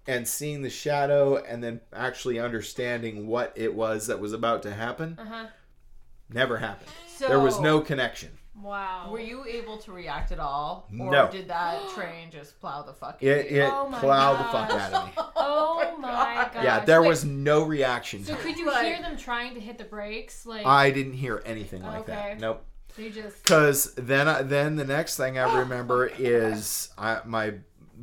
and 0.07 0.27
seeing 0.27 0.61
the 0.63 0.69
shadow 0.69 1.37
and 1.37 1.63
then 1.63 1.79
actually 1.93 2.39
understanding 2.39 3.27
what 3.27 3.53
it 3.55 3.73
was 3.73 4.07
that 4.07 4.19
was 4.19 4.33
about 4.33 4.63
to 4.63 4.73
happen 4.73 5.17
Uh-huh. 5.21 5.45
never 6.29 6.57
happened 6.57 6.89
So, 7.07 7.27
there 7.27 7.39
was 7.39 7.59
no 7.59 7.81
connection 7.81 8.31
Wow. 8.61 9.09
Were 9.11 9.19
you 9.19 9.45
able 9.45 9.77
to 9.79 9.91
react 9.91 10.31
at 10.31 10.39
all, 10.39 10.87
or 10.99 11.11
No. 11.11 11.29
did 11.31 11.47
that 11.49 11.79
train 11.95 12.29
just 12.31 12.59
plow 12.59 12.83
the 12.83 12.93
fuck? 12.93 13.21
it 13.21 13.47
into 13.47 13.61
it 13.65 13.71
Oh 13.73 13.89
my 13.89 13.99
plowed 13.99 14.39
the 14.39 14.43
fuck 14.45 14.69
out 14.79 14.93
of 14.93 15.05
me 15.07 15.11
Oh 15.35 15.95
my 15.99 16.49
God. 16.53 16.63
yeah 16.63 16.79
there 16.85 17.01
Wait, 17.01 17.07
was 17.09 17.25
no 17.25 17.63
reaction 17.63 18.23
So 18.23 18.35
could 18.35 18.57
you 18.57 18.67
Like- 18.67 18.85
hear 18.85 19.01
them 19.01 19.17
trying 19.17 19.55
to 19.55 19.59
hit 19.59 19.77
the 19.79 19.83
brakes? 19.85 20.45
Like 20.45 20.65
i 20.65 20.91
didn't 20.91 21.13
hear 21.13 21.41
anything 21.45 21.81
like 21.81 22.01
Okay. 22.01 22.13
that 22.13 22.39
nope 22.39 22.63
they 22.95 23.09
just 23.09 23.41
Because 23.41 23.91
then, 23.95 24.27
I, 24.27 24.43
then 24.43 24.75
the 24.75 24.85
next 24.85 25.17
thing 25.17 25.39
I 25.39 25.59
remember 25.61 26.05
is 26.05 26.89
I, 26.95 27.21
my 27.25 27.55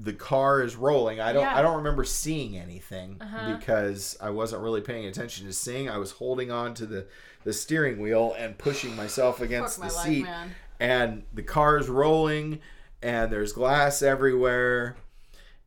the 0.03 0.13
car 0.13 0.63
is 0.63 0.77
rolling. 0.77 1.21
I 1.21 1.33
don't 1.33 1.43
Yeah. 1.43 1.57
I 1.57 1.63
don't 1.63 1.77
remember 1.79 2.03
seeing 2.05 2.57
anything 2.57 3.19
Uh-huh. 3.21 3.55
because 3.57 4.17
I 4.21 4.31
wasn't 4.31 4.63
really 4.63 4.81
paying 4.81 5.05
attention 5.07 5.47
to 5.47 5.53
seeing. 5.53 5.89
I 5.91 5.99
was 5.99 6.11
holding 6.13 6.51
on 6.51 6.75
to 6.75 6.87
the 6.87 7.07
the 7.45 7.53
steering 7.53 7.99
wheel 8.01 8.35
and 8.39 8.57
pushing 8.59 8.95
myself 8.97 9.41
against 9.41 9.77
Fuck 9.77 9.85
my 9.85 9.89
the 9.89 9.95
life, 9.95 10.07
seat. 10.07 10.23
man. 10.25 10.55
And 10.79 11.25
the 11.33 11.43
car 11.43 11.77
is 11.79 11.89
rolling, 11.89 12.61
and 13.03 13.31
there's 13.33 13.53
glass 13.53 14.01
everywhere, 14.03 14.97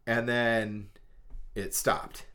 and 0.08 0.28
then 0.28 0.90
it 1.56 1.76
stopped. 1.76 2.26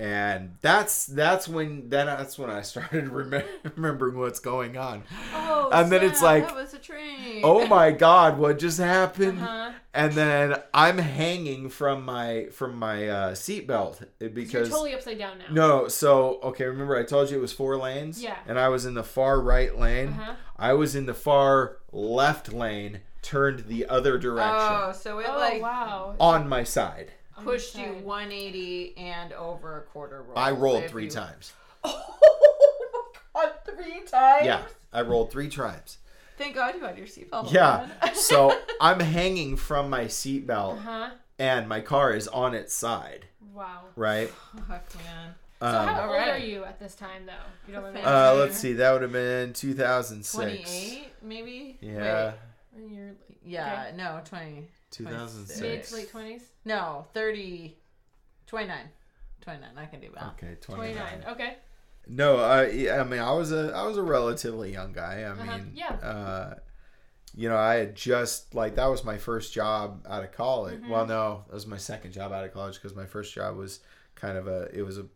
And 0.00 0.56
that's 0.60 1.06
that's 1.06 1.46
when 1.46 1.88
then 1.88 2.06
that's 2.06 2.36
when 2.36 2.50
I 2.50 2.62
started 2.62 3.04
remem- 3.10 3.46
remembering 3.76 4.18
what's 4.18 4.40
going 4.40 4.76
on. 4.76 5.04
Oh, 5.32 5.70
And 5.72 5.90
then 5.90 6.02
it's 6.04 6.20
like, 6.20 6.46
that 6.48 6.54
was 6.56 6.74
a 6.74 6.78
train. 6.78 7.40
oh 7.44 7.66
my 7.68 7.90
god 7.92 8.36
what 8.38 8.58
just 8.58 8.78
happened 8.78 9.40
uh-huh. 9.40 9.70
and 9.92 10.12
then 10.12 10.56
i'm 10.72 10.98
hanging 10.98 11.68
from 11.68 12.04
my 12.04 12.46
from 12.52 12.76
my 12.76 13.08
uh 13.08 13.32
seatbelt 13.34 14.04
You're 14.20 14.30
because 14.30 14.68
totally 14.68 14.94
upside 14.94 15.18
down 15.18 15.38
now. 15.38 15.44
no 15.50 15.88
so 15.88 16.38
okay 16.42 16.64
remember 16.64 16.96
i 16.96 17.02
told 17.04 17.30
you 17.30 17.38
it 17.38 17.40
was 17.40 17.52
four 17.52 17.76
lanes 17.76 18.22
Yeah. 18.22 18.36
and 18.46 18.58
i 18.58 18.68
was 18.68 18.84
in 18.86 18.94
the 18.94 19.02
far 19.04 19.40
right 19.40 19.76
lane 19.78 20.08
Uh-huh. 20.08 20.34
i 20.58 20.72
was 20.74 20.94
in 20.94 21.06
the 21.06 21.14
far 21.14 21.78
left 21.92 22.52
lane 22.52 23.00
turned 23.22 23.60
the 23.66 23.86
other 23.86 24.18
direction 24.18 24.52
Oh, 24.58 24.92
so 24.92 25.18
it 25.20 25.26
Oh 25.28 25.38
like 25.38 25.62
wow. 25.62 26.14
on 26.20 26.48
my 26.48 26.62
side 26.64 27.08
On 27.08 27.23
pushed 27.42 27.76
you 27.76 27.94
180 28.02 28.96
and 28.96 29.32
over 29.32 29.78
a 29.78 29.82
quarter 29.82 30.22
roll. 30.22 30.38
i 30.38 30.50
rolled 30.50 30.84
if 30.84 30.90
three 30.90 31.04
you- 31.04 31.10
times 31.10 31.52
Oh 31.84 33.12
my 33.34 33.42
god, 33.42 33.52
three 33.66 34.00
times. 34.06 34.46
yeah 34.46 34.62
i 34.92 35.00
rolled 35.02 35.30
three 35.30 35.48
times 35.48 35.98
Thank 36.36 36.56
God 36.56 36.74
you 36.74 36.80
had 36.80 36.98
your 36.98 37.06
seatbelt. 37.06 37.52
yeah 37.52 37.88
on. 38.02 38.14
so 38.14 38.58
i'm 38.80 39.00
hanging 39.00 39.56
from 39.56 39.88
my 39.90 40.04
seatbelt 40.06 40.78
Uh-huh. 40.78 41.10
and 41.38 41.68
my 41.68 41.80
car 41.80 42.12
is 42.12 42.28
on 42.28 42.54
its 42.54 42.74
side 42.74 43.26
Wow. 43.52 43.82
right 43.96 44.28
Fuck, 44.68 44.94
man. 44.96 45.34
So 45.60 45.66
Um, 45.68 45.88
how 45.88 46.00
old 46.02 46.10
Alright. 46.10 46.28
are 46.28 46.38
you 46.44 46.64
at 46.64 46.78
this 46.80 46.94
time 46.96 47.24
though? 47.26 47.32
You 47.66 47.72
don't 47.74 47.84
remember? 47.84 48.06
Uh, 48.08 48.34
let's 48.34 48.58
see. 48.58 48.72
That 48.74 48.92
would 48.92 49.02
have 49.02 49.12
been 49.12 49.52
2006. 49.54 50.34
28, 50.34 51.06
maybe. 51.22 51.78
Yeah, 51.80 52.32
Wait, 52.76 52.90
you're 52.90 53.12
yeah. 53.46 53.92
No, 53.94 54.20
20. 54.24 54.66
2006. 54.94 55.60
mid 55.60 55.84
to 55.84 55.94
late 55.94 56.10
twenties? 56.10 56.42
No, 56.64 57.06
30. 57.14 57.76
29. 58.46 58.78
29. 59.42 59.70
I 59.76 59.86
can 59.86 60.00
do 60.00 60.08
that. 60.14 60.34
Okay, 60.42 60.56
29. 60.60 60.96
29. 60.96 61.32
Okay. 61.34 61.56
No, 62.06 62.36
I, 62.38 63.00
I 63.00 63.04
mean, 63.04 63.20
I 63.20 63.32
was 63.32 63.50
a, 63.52 63.72
I 63.74 63.86
was 63.86 63.96
a 63.96 64.02
relatively 64.02 64.72
young 64.72 64.92
guy. 64.92 65.20
I 65.20 65.24
Uh-huh, 65.24 65.44
mean, 65.58 65.72
yeah. 65.74 65.92
uh, 65.94 66.54
you 67.34 67.48
know, 67.48 67.56
I 67.56 67.74
had 67.76 67.94
just 67.96 68.54
like 68.54 68.74
that 68.76 68.86
was 68.86 69.02
my 69.04 69.16
first 69.16 69.52
job 69.52 70.04
out 70.08 70.22
of 70.22 70.32
college. 70.32 70.80
Mm-hmm. 70.80 70.90
Well, 70.90 71.06
no, 71.06 71.44
that 71.48 71.54
was 71.54 71.66
my 71.66 71.78
second 71.78 72.12
job 72.12 72.32
out 72.32 72.44
of 72.44 72.52
college 72.52 72.74
because 72.74 72.94
my 72.94 73.06
first 73.06 73.34
job 73.34 73.56
was 73.56 73.80
kind 74.14 74.36
of 74.38 74.46
a, 74.46 74.68
it 74.72 74.82
was 74.82 74.98
a, 74.98 75.06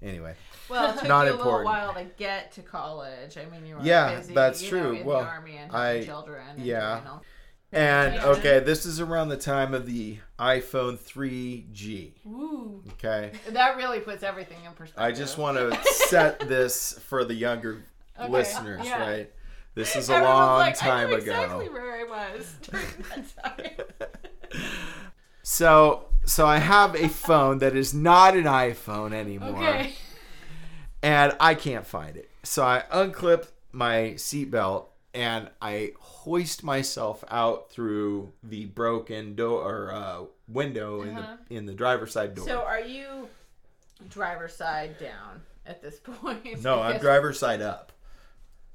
anyway. 0.00 0.34
Well, 0.68 0.90
it 0.94 0.98
took 1.00 1.08
Not 1.08 1.26
you 1.26 1.32
a 1.32 1.36
important. 1.36 1.70
little 1.70 1.86
while 1.86 1.94
to 1.94 2.04
get 2.16 2.52
to 2.52 2.62
college. 2.62 3.36
I 3.36 3.44
mean, 3.46 3.66
you 3.66 3.74
were 3.76 3.82
Yeah, 3.82 4.16
busy, 4.16 4.32
that's 4.34 4.62
you 4.62 4.68
true. 4.70 4.92
Know, 4.94 5.00
in 5.00 5.04
Well, 5.06 5.20
the 5.22 5.26
army 5.26 5.56
and 5.56 5.72
I- 5.72 6.04
children. 6.04 6.42
And 6.56 6.64
yeah. 6.64 7.00
And 7.72 8.14
Yeah. 8.14 8.26
okay, 8.26 8.58
this 8.60 8.84
is 8.84 9.00
around 9.00 9.28
the 9.30 9.36
time 9.38 9.72
of 9.72 9.86
the 9.86 10.18
iPhone 10.38 10.98
3G. 10.98 12.12
Ooh. 12.26 12.82
Okay. 12.92 13.32
That 13.50 13.76
really 13.76 14.00
puts 14.00 14.22
everything 14.22 14.58
in 14.66 14.72
perspective. 14.72 15.02
I 15.02 15.12
just 15.12 15.38
want 15.38 15.56
to 15.56 15.82
set 15.84 16.40
this 16.40 16.98
for 17.08 17.24
the 17.24 17.34
younger 17.34 17.82
Okay, 18.20 18.30
listeners, 18.30 18.84
yeah. 18.84 19.00
right? 19.00 19.32
This 19.74 19.96
is 19.96 20.10
a 20.10 20.14
Everyone's 20.16 20.34
long 20.38 20.58
like, 20.58 20.76
time 20.76 21.06
I 21.06 21.10
know 21.10 21.16
ago. 21.16 21.16
exactly 21.16 21.68
where 21.70 21.92
I 21.92 22.04
was 22.04 22.54
during 22.62 22.86
that 23.08 23.44
time. 24.52 24.60
So, 25.42 26.04
so 26.24 26.46
I 26.46 26.58
have 26.58 26.94
a 26.94 27.08
phone 27.08 27.58
that 27.58 27.74
is 27.74 27.94
not 27.94 28.36
an 28.36 28.44
iPhone 28.44 29.12
anymore, 29.12 29.56
Okay. 29.66 29.92
and 31.02 31.34
I 31.40 31.54
can't 31.54 31.86
find 31.86 32.16
it. 32.16 32.28
So 32.42 32.62
I 32.64 32.84
unclip 32.92 33.48
my 33.72 34.12
seatbelt 34.16 34.86
and 35.14 35.50
I 35.60 35.92
hoist 35.98 36.62
myself 36.64 37.22
out 37.28 37.70
through 37.70 38.32
the 38.42 38.66
broken 38.66 39.34
door 39.34 39.62
or 39.62 39.92
uh, 39.92 40.24
window 40.48 41.02
in 41.02 41.16
Uh-huh. 41.16 41.36
the 41.48 41.54
in 41.56 41.66
the 41.66 41.74
driver's 41.74 42.12
side 42.12 42.34
door. 42.34 42.46
So 42.46 42.62
are 42.62 42.80
you 42.80 43.28
driver's 44.08 44.54
side 44.56 44.98
down 44.98 45.42
at 45.66 45.82
this 45.82 45.98
point? 46.04 46.62
no, 46.62 46.80
I'm 46.80 46.98
driver's 47.00 47.38
side 47.38 47.60
up. 47.62 47.92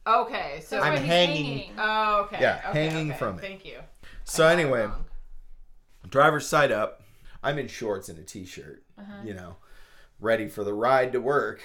Okay, 0.06 0.62
so 0.63 0.80
I'm 0.80 0.93
he's 0.97 1.06
hanging- 1.06 1.71
Oh, 1.78 2.21
okay. 2.26 2.38
Yeah, 2.39 2.62
okay, 2.69 2.88
hanging 2.88 3.10
okay. 3.12 3.19
from 3.19 3.38
it. 3.39 3.41
Thank 3.41 3.65
you. 3.65 3.80
So 4.23 4.45
I 4.45 4.54
got 4.54 4.60
it 4.60 4.62
anyway, 4.63 4.88
driver's 6.10 6.47
side 6.47 6.71
up. 6.71 7.02
I'm 7.43 7.60
in 7.60 7.67
shorts 7.67 8.10
and 8.10 8.17
a 8.19 8.23
t-shirt, 8.23 8.84
you 9.23 9.34
know, 9.34 9.58
ready 10.19 10.47
for 10.47 10.63
the 10.63 10.73
ride 10.73 11.12
to 11.13 11.19
work. 11.21 11.62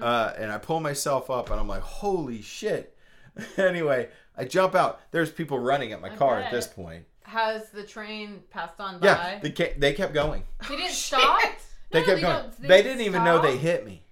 Uh, 0.00 0.32
and 0.38 0.52
I 0.52 0.58
pull 0.58 0.80
myself 0.80 1.30
up, 1.30 1.50
and 1.50 1.58
I'm 1.58 1.68
like, 1.68 1.82
"Holy 1.82 2.40
shit!" 2.42 2.95
anyway, 3.56 4.08
I 4.36 4.44
jump 4.44 4.74
out. 4.74 5.00
There's 5.10 5.30
people 5.30 5.58
running 5.58 5.92
at 5.92 6.00
my 6.00 6.10
I 6.12 6.16
car 6.16 6.36
bet. 6.36 6.46
at 6.46 6.52
this 6.52 6.66
point. 6.66 7.04
has 7.24 7.70
the 7.70 7.82
train 7.82 8.42
passed 8.50 8.80
on 8.80 8.98
by? 9.00 9.06
Yeah, 9.06 9.14
by? 9.16 9.38
they 9.42 9.50
kept, 9.50 9.80
they 9.80 9.92
kept 9.92 10.14
going. 10.14 10.42
They 10.68 10.74
oh, 10.74 10.76
didn't 10.78 10.92
Shit. 10.92 11.20
stop. 11.20 11.40
They 11.90 12.00
No, 12.00 12.06
kept 12.06 12.20
going. 12.20 12.36
don't- 12.36 12.62
They, 12.62 12.82
didn't 12.82 13.02
even 13.02 13.24
know 13.24 13.40
they 13.40 13.52
stop? 13.52 13.60
hit 13.62 13.86
me. 13.86 14.02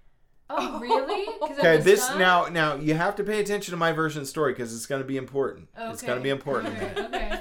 Oh, 0.50 0.78
really? 0.78 1.24
'Cause 1.40 1.50
of 1.52 1.58
Okay, 1.58 1.76
the 1.78 1.82
this 1.82 2.04
sun? 2.06 2.18
now 2.18 2.46
now 2.46 2.74
you 2.76 2.94
have 2.94 3.16
to 3.16 3.24
pay 3.24 3.40
attention 3.40 3.72
to 3.72 3.76
my 3.78 3.92
version 3.92 4.20
of 4.20 4.24
the 4.26 4.28
story 4.30 4.52
because 4.52 4.74
it's 4.76 4.84
going 4.86 5.00
to 5.00 5.06
be 5.08 5.16
important. 5.16 5.68
It's 5.76 6.02
going 6.02 6.18
to 6.18 6.22
be 6.22 6.30
Okay. 6.30 6.38
important. 6.38 6.76
Okay. 6.76 7.02
okay. 7.04 7.40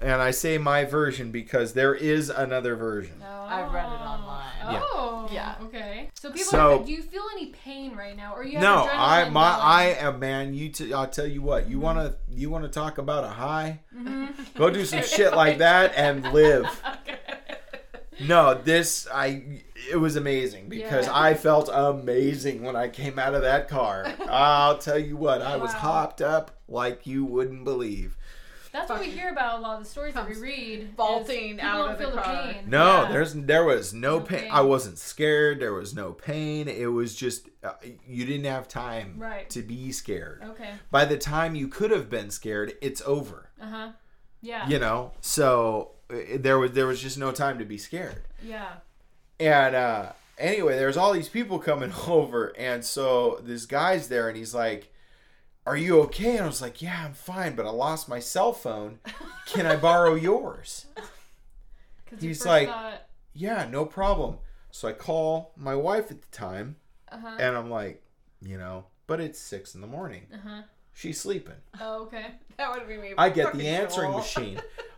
And 0.00 0.22
I 0.22 0.30
say 0.30 0.58
my 0.58 0.84
version 0.84 1.30
because 1.32 1.72
there 1.74 1.94
is 1.94 2.30
another 2.30 2.76
version. 2.76 3.20
I've 3.22 3.72
read 3.72 3.84
it 3.86 4.00
online. 4.00 4.72
Yeah. 4.72 4.80
Oh, 4.84 5.07
Yeah. 5.32 5.54
Oh, 5.60 5.66
okay. 5.66 6.10
So 6.14 6.30
people, 6.30 6.44
So- 6.50 6.80
are, 6.80 6.84
do 6.84 6.90
you 6.92 7.02
feel 7.02 7.24
any 7.32 7.46
pain 7.46 7.94
right 7.96 8.16
now, 8.16 8.34
or 8.34 8.44
you 8.44 8.52
have 8.54 8.62
No, 8.62 8.88
I 8.90 9.28
my 9.28 9.50
going? 9.50 9.62
I 9.62 9.84
am 10.06 10.18
man. 10.18 10.54
You 10.54 10.68
t- 10.70 10.92
I'll 10.92 11.06
tell 11.08 11.26
you 11.26 11.42
what. 11.42 11.68
You 11.68 11.78
wanna 11.80 12.14
you 12.30 12.50
wanna 12.50 12.68
talk 12.68 12.98
about 12.98 13.24
a 13.24 13.28
high? 13.28 13.80
Mm-hmm. 13.96 14.58
Go 14.58 14.70
do 14.70 14.84
some 14.84 15.02
shit 15.02 15.34
like 15.34 15.58
that 15.58 15.92
and 15.96 16.32
live. 16.32 16.66
No, 18.20 18.52
this 18.54 19.06
I 19.14 19.60
it 19.92 19.94
was 19.96 20.16
amazing 20.16 20.68
because 20.68 21.06
Yeah. 21.06 21.16
I 21.16 21.34
felt 21.34 21.70
amazing 21.72 22.64
when 22.64 22.74
I 22.74 22.88
came 22.88 23.16
out 23.16 23.34
of 23.34 23.42
that 23.42 23.68
car. 23.68 24.12
I'll 24.28 24.76
tell 24.78 24.98
you 24.98 25.16
what, 25.16 25.40
I 25.40 25.56
was 25.56 25.72
Wow. 25.74 25.78
hopped 25.78 26.20
up 26.20 26.50
like 26.68 27.06
you 27.06 27.24
wouldn't 27.24 27.62
believe. 27.62 28.16
That's 28.72 28.90
what 28.90 29.00
we 29.00 29.06
hear 29.10 29.30
about 29.30 29.58
a 29.58 29.62
lot 29.62 29.78
of 29.78 29.84
the 29.84 29.88
stories 29.90 30.14
that 30.14 30.28
we 30.28 30.34
read. 30.36 30.80
is 30.80 30.88
vaulting 30.96 31.60
out 31.60 31.78
don't 31.78 31.90
of 31.92 31.98
the 31.98 32.04
feel 32.04 32.14
car. 32.14 32.52
pain. 32.52 32.64
No, 32.66 33.02
Yeah. 33.04 33.12
there's 33.12 33.34
there 33.34 33.64
was 33.64 33.94
no 33.94 34.18
No 34.18 34.20
pain. 34.20 34.40
pain. 34.40 34.50
I 34.52 34.60
wasn't 34.60 34.98
scared. 34.98 35.60
There 35.60 35.72
was 35.72 35.94
no 35.94 36.12
pain. 36.12 36.68
It 36.68 36.86
was 36.92 37.14
just 37.14 37.48
uh, 37.64 37.72
you 38.06 38.24
didn't 38.26 38.44
have 38.46 38.68
time 38.68 39.14
Right. 39.18 39.48
to 39.50 39.62
be 39.62 39.90
scared. 39.92 40.42
Okay. 40.50 40.70
By 40.90 41.04
the 41.06 41.16
time 41.18 41.54
you 41.54 41.68
could 41.68 41.90
have 41.90 42.08
been 42.10 42.30
scared, 42.30 42.74
it's 42.80 43.00
over. 43.06 43.50
Uh 43.60 43.66
huh. 43.66 43.88
Yeah. 44.42 44.68
You 44.68 44.78
know, 44.78 45.12
so 45.20 45.92
uh, 46.10 46.16
there 46.36 46.58
was 46.58 46.72
there 46.72 46.86
was 46.86 47.00
just 47.00 47.18
no 47.18 47.32
time 47.32 47.58
to 47.58 47.64
be 47.64 47.78
scared. 47.78 48.22
Yeah. 48.42 48.68
And 49.40 49.74
uh, 49.74 50.12
anyway, 50.36 50.76
there's 50.76 50.96
all 50.96 51.12
these 51.12 51.28
people 51.28 51.58
coming 51.58 51.92
over, 52.08 52.52
and 52.58 52.84
so 52.84 53.40
this 53.42 53.66
guy's 53.66 54.08
there, 54.08 54.28
and 54.28 54.36
he's 54.36 54.54
like, 54.54 54.92
"Are 55.68 55.76
you 55.76 56.00
okay?" 56.02 56.36
And 56.36 56.44
I 56.44 56.46
was 56.46 56.62
like, 56.62 56.80
"Yeah, 56.82 57.04
I'm 57.04 57.12
fine, 57.14 57.54
but 57.54 57.66
I 57.66 57.70
lost 57.70 58.08
my 58.08 58.18
cell 58.20 58.52
phone. 58.52 58.98
Can 59.46 59.66
I 59.66 59.76
borrow 59.76 60.14
yours?" 60.28 60.86
you 62.10 62.16
He's 62.28 62.38
first 62.38 62.46
like- 62.46 62.68
thought, 62.68 63.02
Yeah, 63.34 63.68
no 63.70 63.84
problem. 63.84 64.38
So 64.70 64.88
I 64.88 64.92
call 64.92 65.52
my 65.56 65.74
wife 65.74 66.10
at 66.10 66.20
the 66.22 66.28
time, 66.36 66.76
uh-huh, 67.10 67.36
and 67.38 67.56
I'm 67.56 67.70
like, 67.70 68.02
you 68.42 68.58
know, 68.58 68.84
but 69.06 69.20
it's 69.20 69.38
six 69.38 69.74
in 69.74 69.80
the 69.80 69.86
morning. 69.86 70.26
uh-huh. 70.32 70.62
She's 70.94 71.20
sleeping. 71.20 71.54
Oh, 71.80 72.02
okay. 72.02 72.26
That 72.56 72.72
would 72.72 72.88
be 72.88 72.96
me. 72.96 73.14
I 73.16 73.28
get 73.30 73.54
the 73.54 73.68
answering 73.68 74.10
machine. 74.12 74.60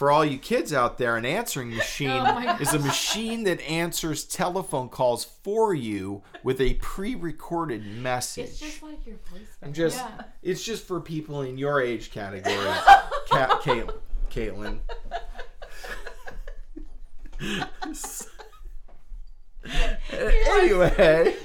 For 0.00 0.10
all 0.10 0.24
you 0.24 0.38
kids 0.38 0.72
out 0.72 0.96
there, 0.96 1.18
an 1.18 1.26
answering 1.26 1.68
machine 1.76 2.22
Oh 2.24 2.56
is 2.58 2.72
a 2.72 2.78
machine 2.78 3.44
that 3.44 3.60
answers 3.60 4.24
telephone 4.24 4.88
calls 4.88 5.26
for 5.26 5.74
you 5.74 6.22
with 6.42 6.58
a 6.58 6.72
pre-recorded 6.80 7.84
message. 7.84 8.46
It's 8.48 8.60
just 8.60 8.82
like 8.82 9.04
your 9.04 9.16
voice. 9.30 9.42
I'm 9.62 9.74
just 9.74 9.98
Yeah. 9.98 10.22
it's 10.42 10.64
just 10.64 10.86
for 10.86 11.02
people 11.02 11.42
in 11.42 11.58
your 11.58 11.82
age 11.82 12.10
category. 12.10 12.56
Cat 13.30 13.60
Cait- 13.60 13.90
Caitlin. 14.30 14.78
anyway. 19.70 21.36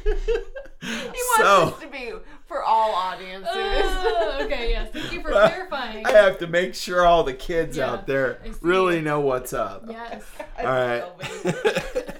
He 0.81 0.89
wants 0.89 1.37
so 1.37 1.65
this 1.71 1.79
to 1.79 1.87
be 1.87 2.13
for 2.55 2.63
all 2.63 2.91
audiences. 2.95 3.47
Uh, 3.53 4.39
okay, 4.43 4.69
yes. 4.69 4.89
Thank 4.93 5.11
you 5.11 5.21
for 5.21 5.29
Well, 5.33 5.49
clarifying. 5.49 6.05
I 6.05 6.11
have 6.11 6.37
to 6.39 6.47
make 6.47 6.73
sure 6.73 7.05
all 7.05 7.23
the 7.25 7.33
kids 7.33 7.75
Yeah, 7.75 7.91
out 7.91 8.07
there 8.07 8.39
really 8.61 9.01
know 9.01 9.19
what's 9.19 9.51
up. 9.51 9.83
Yes. 9.89 10.23
All 10.59 10.65
right. 10.65 11.03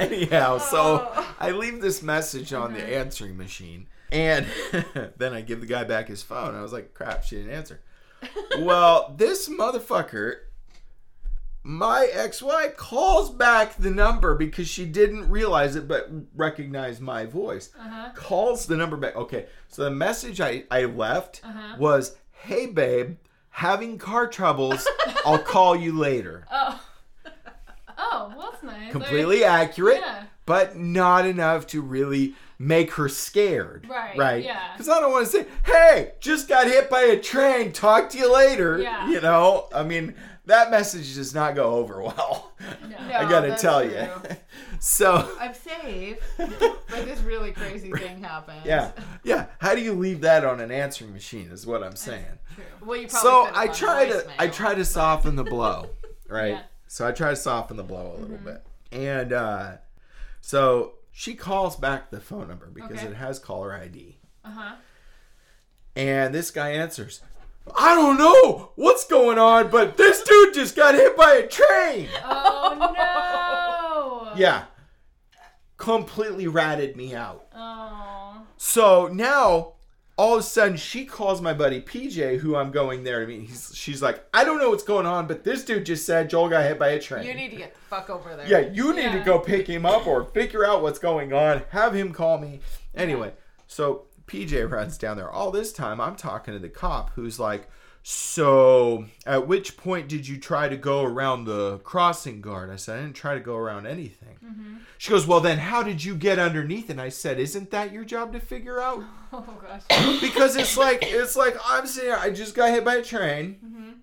Anyhow, 0.00 0.58
so 0.58 1.08
Oh. 1.14 1.36
I 1.38 1.52
leave 1.52 1.80
this 1.80 2.02
message 2.02 2.52
on 2.52 2.72
the 2.72 2.82
answering 2.82 3.36
machine, 3.36 3.86
and 4.10 4.44
then 5.16 5.32
I 5.32 5.40
give 5.40 5.60
the 5.60 5.68
guy 5.68 5.84
back 5.84 6.08
his 6.08 6.20
phone. 6.20 6.56
I 6.56 6.62
was 6.62 6.72
like, 6.72 6.94
"Crap, 6.94 7.22
she 7.22 7.36
didn't 7.36 7.52
answer." 7.52 7.80
well, 8.58 9.14
this 9.16 9.48
motherfucker, 9.48 10.38
my 11.66 12.06
ex-wife, 12.12 12.76
calls 12.76 13.30
back 13.30 13.74
the 13.76 13.90
number 13.90 14.34
because 14.34 14.68
she 14.68 14.84
didn't 14.84 15.30
realize 15.30 15.74
it, 15.76 15.88
but 15.88 16.08
recognized 16.36 17.00
my 17.00 17.24
voice. 17.24 17.70
Uh-huh. 17.80 18.10
Calls 18.14 18.66
the 18.66 18.76
number 18.76 18.96
back. 18.98 19.16
Okay, 19.16 19.46
so 19.68 19.82
the 19.84 19.90
message 19.90 20.40
I 20.40 20.64
I 20.70 20.84
left 20.84 21.40
Uh-huh. 21.42 21.76
was, 21.78 22.16
"Hey, 22.30 22.66
babe." 22.66 23.16
Having 23.58 23.98
car 23.98 24.26
troubles. 24.26 24.86
I'll 25.24 25.38
call 25.38 25.74
you 25.76 25.96
later. 25.98 26.44
Oh. 26.52 26.80
Oh, 27.96 28.32
well, 28.36 28.50
that's 28.50 28.62
nice. 28.64 28.90
completely 28.90 29.44
accurate, 29.44 30.00
Yeah. 30.00 30.24
but 30.46 30.76
not 30.76 31.26
enough 31.26 31.64
to 31.68 31.80
really 31.80 32.34
make 32.58 32.92
her 32.94 33.08
scared. 33.08 33.86
Right, 33.88 34.16
Right. 34.18 34.44
yeah. 34.44 34.72
Because 34.72 34.88
I 34.88 34.98
don't 34.98 35.12
want 35.12 35.26
to 35.26 35.30
say, 35.32 35.46
"Hey, 35.64 36.12
just 36.18 36.48
got 36.48 36.66
hit 36.66 36.90
by 36.90 37.02
a 37.02 37.18
train. 37.20 37.70
Talk 37.72 38.10
to 38.10 38.18
you 38.18 38.32
later." 38.32 38.78
Yeah. 38.78 39.08
You 39.08 39.20
know, 39.20 39.68
I 39.72 39.84
mean, 39.84 40.14
that 40.46 40.70
message 40.70 41.14
does 41.14 41.34
not 41.34 41.54
go 41.54 41.74
over 41.76 42.02
well. 42.02 42.52
No. 42.82 42.88
No. 42.88 42.96
I 43.16 43.28
gotta 43.28 43.48
that's 43.48 43.62
tell 43.62 43.82
true. 43.82 43.92
you. 43.92 44.08
so. 44.80 45.28
I'm 45.40 45.54
safe, 45.54 46.18
but 46.38 46.80
this 46.88 47.20
really 47.20 47.52
crazy 47.52 47.90
thing 47.90 48.22
happens. 48.22 48.64
Yeah, 48.64 48.92
yeah. 49.22 49.46
How 49.58 49.74
do 49.74 49.80
you 49.80 49.92
leave 49.94 50.20
that 50.22 50.44
on 50.44 50.60
an 50.60 50.70
answering 50.70 51.12
machine? 51.12 51.50
Is 51.50 51.66
what 51.66 51.82
I'm 51.82 51.96
saying. 51.96 52.24
Well, 52.84 52.96
you 52.98 53.08
probably 53.08 53.30
So 53.30 53.50
I 53.54 53.68
try 53.68 54.06
to, 54.06 54.14
voicemail. 54.14 54.32
I 54.38 54.48
try 54.48 54.74
to 54.74 54.84
soften 54.84 55.36
the 55.36 55.44
blow, 55.44 55.90
right? 56.28 56.48
Yeah. 56.52 56.62
So 56.86 57.06
I 57.08 57.12
try 57.12 57.30
to 57.30 57.36
soften 57.36 57.76
the 57.76 57.82
blow 57.82 58.12
a 58.12 58.18
little 58.20 58.36
Mm-hmm. 58.36 58.44
bit, 58.44 58.66
and 58.92 59.32
uh, 59.32 59.72
so 60.40 60.94
she 61.10 61.34
calls 61.34 61.76
back 61.76 62.10
the 62.10 62.20
phone 62.20 62.48
number 62.48 62.66
because 62.66 62.98
Okay. 62.98 63.06
it 63.06 63.14
has 63.14 63.38
caller 63.38 63.72
ID. 63.74 64.18
Uh-huh. 64.44 64.74
And 65.96 66.34
this 66.34 66.50
guy 66.50 66.70
answers, 66.70 67.20
I 67.76 67.94
don't 67.94 68.18
know 68.18 68.72
what's 68.76 69.06
going 69.06 69.38
on, 69.38 69.70
but 69.70 69.96
this 69.96 70.22
dude 70.22 70.54
just 70.54 70.76
got 70.76 70.94
hit 70.94 71.16
by 71.16 71.34
a 71.34 71.46
train. 71.46 72.08
Oh, 72.24 72.76
no. 74.34 74.38
Yeah. 74.38 74.64
Completely 75.76 76.46
ratted 76.46 76.96
me 76.96 77.14
out. 77.14 77.46
Oh. 77.54 78.42
So 78.56 79.08
now, 79.08 79.72
all 80.16 80.34
of 80.34 80.40
a 80.40 80.42
sudden, 80.42 80.76
she 80.76 81.04
calls 81.04 81.40
my 81.40 81.52
buddy 81.52 81.80
PJ, 81.80 82.38
who 82.38 82.54
I'm 82.54 82.70
going 82.70 83.02
there 83.02 83.20
to 83.20 83.26
meet. 83.26 83.48
He's, 83.48 83.72
she's 83.74 84.00
like, 84.02 84.24
I 84.32 84.44
don't 84.44 84.58
know 84.58 84.70
what's 84.70 84.84
going 84.84 85.06
on, 85.06 85.26
but 85.26 85.42
this 85.42 85.64
dude 85.64 85.86
just 85.86 86.06
said 86.06 86.30
Joel 86.30 86.50
got 86.50 86.64
hit 86.64 86.78
by 86.78 86.90
a 86.90 87.00
train. 87.00 87.26
You 87.26 87.34
need 87.34 87.50
to 87.50 87.56
get 87.56 87.74
the 87.74 87.80
fuck 87.80 88.10
over 88.10 88.36
there. 88.36 88.46
yeah, 88.46 88.72
you 88.72 88.94
need 88.94 89.12
to 89.12 89.20
go 89.20 89.38
pick 89.38 89.66
him 89.66 89.84
up 89.84 90.06
or 90.06 90.24
figure 90.26 90.64
out 90.64 90.82
what's 90.82 90.98
going 90.98 91.32
on. 91.32 91.62
Have 91.70 91.94
him 91.94 92.12
call 92.12 92.38
me. 92.38 92.60
Anyway, 92.94 93.32
so 93.66 94.04
PJ 94.26 94.70
runs 94.70 94.96
down 94.98 95.16
there. 95.16 95.30
All 95.30 95.50
this 95.50 95.72
time, 95.72 96.00
I'm 96.00 96.16
talking 96.16 96.54
to 96.54 96.60
the 96.60 96.68
cop 96.68 97.10
who's 97.14 97.38
like, 97.38 97.68
So, 98.02 99.06
at 99.26 99.46
which 99.46 99.76
point 99.76 100.08
did 100.08 100.28
you 100.28 100.38
try 100.38 100.68
to 100.68 100.76
go 100.76 101.02
around 101.04 101.44
the 101.44 101.78
crossing 101.78 102.40
guard? 102.40 102.70
I 102.70 102.76
said, 102.76 102.98
I 102.98 103.02
didn't 103.02 103.16
try 103.16 103.34
to 103.34 103.40
go 103.40 103.56
around 103.56 103.86
anything. 103.86 104.38
She 104.98 105.10
goes, 105.10 105.26
Well, 105.26 105.40
then 105.40 105.58
how 105.58 105.82
did 105.82 106.04
you 106.04 106.14
get 106.14 106.38
underneath? 106.38 106.90
And 106.90 107.00
I 107.00 107.08
said, 107.08 107.38
Isn't 107.38 107.70
that 107.70 107.92
your 107.92 108.04
job 108.04 108.32
to 108.32 108.40
figure 108.40 108.80
out? 108.80 109.02
Oh, 109.36 109.42
gosh. 109.60 110.20
because 110.20 110.54
it's 110.54 110.76
like 110.76 111.00
it's 111.02 111.34
like 111.34 111.56
I'm 111.66 111.88
sitting 111.88 112.10
here, 112.10 112.18
I 112.20 112.30
just 112.30 112.54
got 112.54 112.70
hit 112.70 112.84
by 112.84 112.94
a 112.96 113.02
train. 113.02 114.00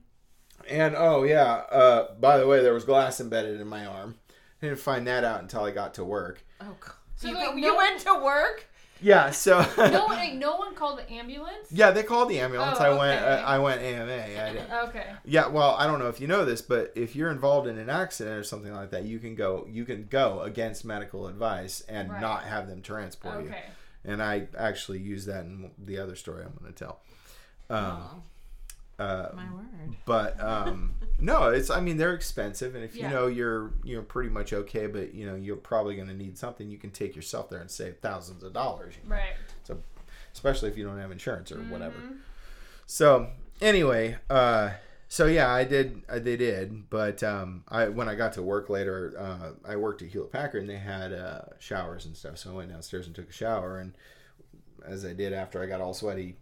And 0.70 0.94
oh 0.98 1.24
yeah, 1.24 1.54
uh, 1.72 2.14
by 2.20 2.38
the 2.38 2.46
way, 2.48 2.62
there 2.62 2.74
was 2.74 2.84
glass 2.84 3.22
embedded 3.22 3.62
in 3.62 3.68
my 3.68 3.86
arm. 3.86 4.16
I 4.62 4.66
didn't 4.68 4.80
find 4.80 5.08
that 5.08 5.24
out 5.24 5.42
until 5.42 5.64
I 5.64 5.72
got 5.72 5.94
to 5.96 6.04
work. 6.04 6.44
Oh, 6.60 6.76
God. 6.82 6.94
So 7.16 7.28
So, 7.28 7.30
you, 7.30 7.36
like, 7.36 7.56
you 7.56 7.62
no- 7.62 7.78
went 7.78 8.00
to 8.02 8.14
work? 8.22 8.66
Yeah, 9.02 9.32
so 9.32 9.60
No 9.78 10.06
one, 10.08 10.40
no 10.40 10.56
one 10.58 10.76
called 10.76 11.00
the 11.00 11.12
ambulance? 11.12 11.68
yeah, 11.72 11.92
they 11.92 12.04
called 12.04 12.30
the 12.30 12.40
ambulance. 12.40 12.78
Oh, 12.80 12.84
I 12.86 12.90
went, 12.98 13.22
okay. 13.22 13.32
uh, 13.34 13.46
I 13.46 13.60
went 13.60 13.82
AMA. 13.82 14.12
I. 14.14 14.84
Okay. 14.88 15.06
Yeah, 15.26 15.48
well, 15.48 15.76
I 15.76 15.88
don't 15.88 16.00
know 16.00 16.08
if 16.10 16.20
you 16.22 16.28
know 16.28 16.46
this, 16.46 16.62
but 16.62 16.92
if 16.96 17.16
you're 17.16 17.32
involved 17.32 17.68
in 17.68 17.78
an 17.78 17.90
accident 17.90 18.36
or 18.38 18.44
something 18.44 18.74
like 18.74 18.92
that, 18.92 19.04
you 19.06 19.20
can 19.20 19.36
go, 19.36 19.68
you 19.70 19.86
can 19.86 20.08
go 20.10 20.42
against 20.42 20.86
medical 20.86 21.28
advice 21.28 21.82
and 21.90 22.10
Right. 22.12 22.22
not 22.22 22.44
have 22.44 22.68
them 22.68 22.82
transport 22.82 23.44
you. 23.44 23.50
Okay. 23.50 23.64
And 24.04 24.22
I 24.22 24.48
actually 24.58 25.00
use 25.00 25.26
that 25.26 25.46
in 25.46 25.72
the 25.78 26.00
other 26.00 26.16
story 26.16 26.44
I'm 26.44 26.54
going 26.60 26.72
to 26.74 26.78
tell. 26.86 27.02
Um, 27.70 27.86
Oh, 28.04 28.24
uh, 29.02 29.32
my 29.36 29.46
word. 29.54 29.96
but 30.06 30.40
um 30.42 30.94
no 31.20 31.50
it's 31.50 31.70
i 31.70 31.80
mean 31.80 31.98
they're 31.98 32.14
expensive 32.14 32.76
and 32.76 32.84
if 32.84 32.96
you 32.96 33.04
know 33.10 33.28
you're 33.28 33.72
you're 33.84 34.02
pretty 34.02 34.30
much 34.30 34.54
okay 34.54 34.88
but 34.88 35.14
you 35.14 35.26
know 35.26 35.36
you're 35.36 35.56
probably 35.56 35.96
going 35.96 36.08
to 36.08 36.14
need 36.14 36.38
something 36.38 36.70
you 36.70 36.78
can 36.78 36.92
take 36.92 37.16
yourself 37.16 37.50
there 37.50 37.62
and 37.62 37.70
save 37.72 37.98
thousands 38.00 38.44
of 38.44 38.54
dollars 38.54 38.94
you 39.02 39.10
know, 39.10 39.16
Right. 39.16 39.34
So, 39.64 39.78
especially 40.34 40.70
if 40.70 40.78
you 40.78 40.86
don't 40.86 41.00
have 41.00 41.12
insurance 41.12 41.52
or 41.52 41.60
whatever 41.64 41.98
Mhm. 42.00 42.18
so 42.86 43.28
anyway 43.62 44.18
uh 44.30 44.72
so 45.08 45.26
yeah 45.28 45.50
i 45.52 45.64
did 45.64 46.02
they 46.10 46.38
did 46.38 46.90
but 46.90 47.22
um 47.22 47.64
i 47.68 47.88
when 47.88 48.08
i 48.10 48.16
got 48.16 48.34
to 48.34 48.42
work 48.42 48.70
later 48.70 49.14
uh 49.20 49.70
i 49.70 49.76
worked 49.76 50.02
at 50.02 50.08
hewlett 50.10 50.32
packard 50.32 50.62
and 50.62 50.70
they 50.70 50.78
had 50.78 51.12
uh 51.14 51.42
showers 51.60 52.06
and 52.06 52.16
stuff 52.16 52.38
so 52.38 52.50
i 52.52 52.54
went 52.54 52.70
downstairs 52.72 53.06
and 53.08 53.16
took 53.16 53.30
a 53.30 53.34
shower 53.34 53.78
and 53.80 53.94
as 54.86 55.06
i 55.06 55.14
did 55.14 55.34
after 55.34 55.62
i 55.62 55.66
got 55.68 55.82
all 55.82 55.94
sweaty 55.94 56.36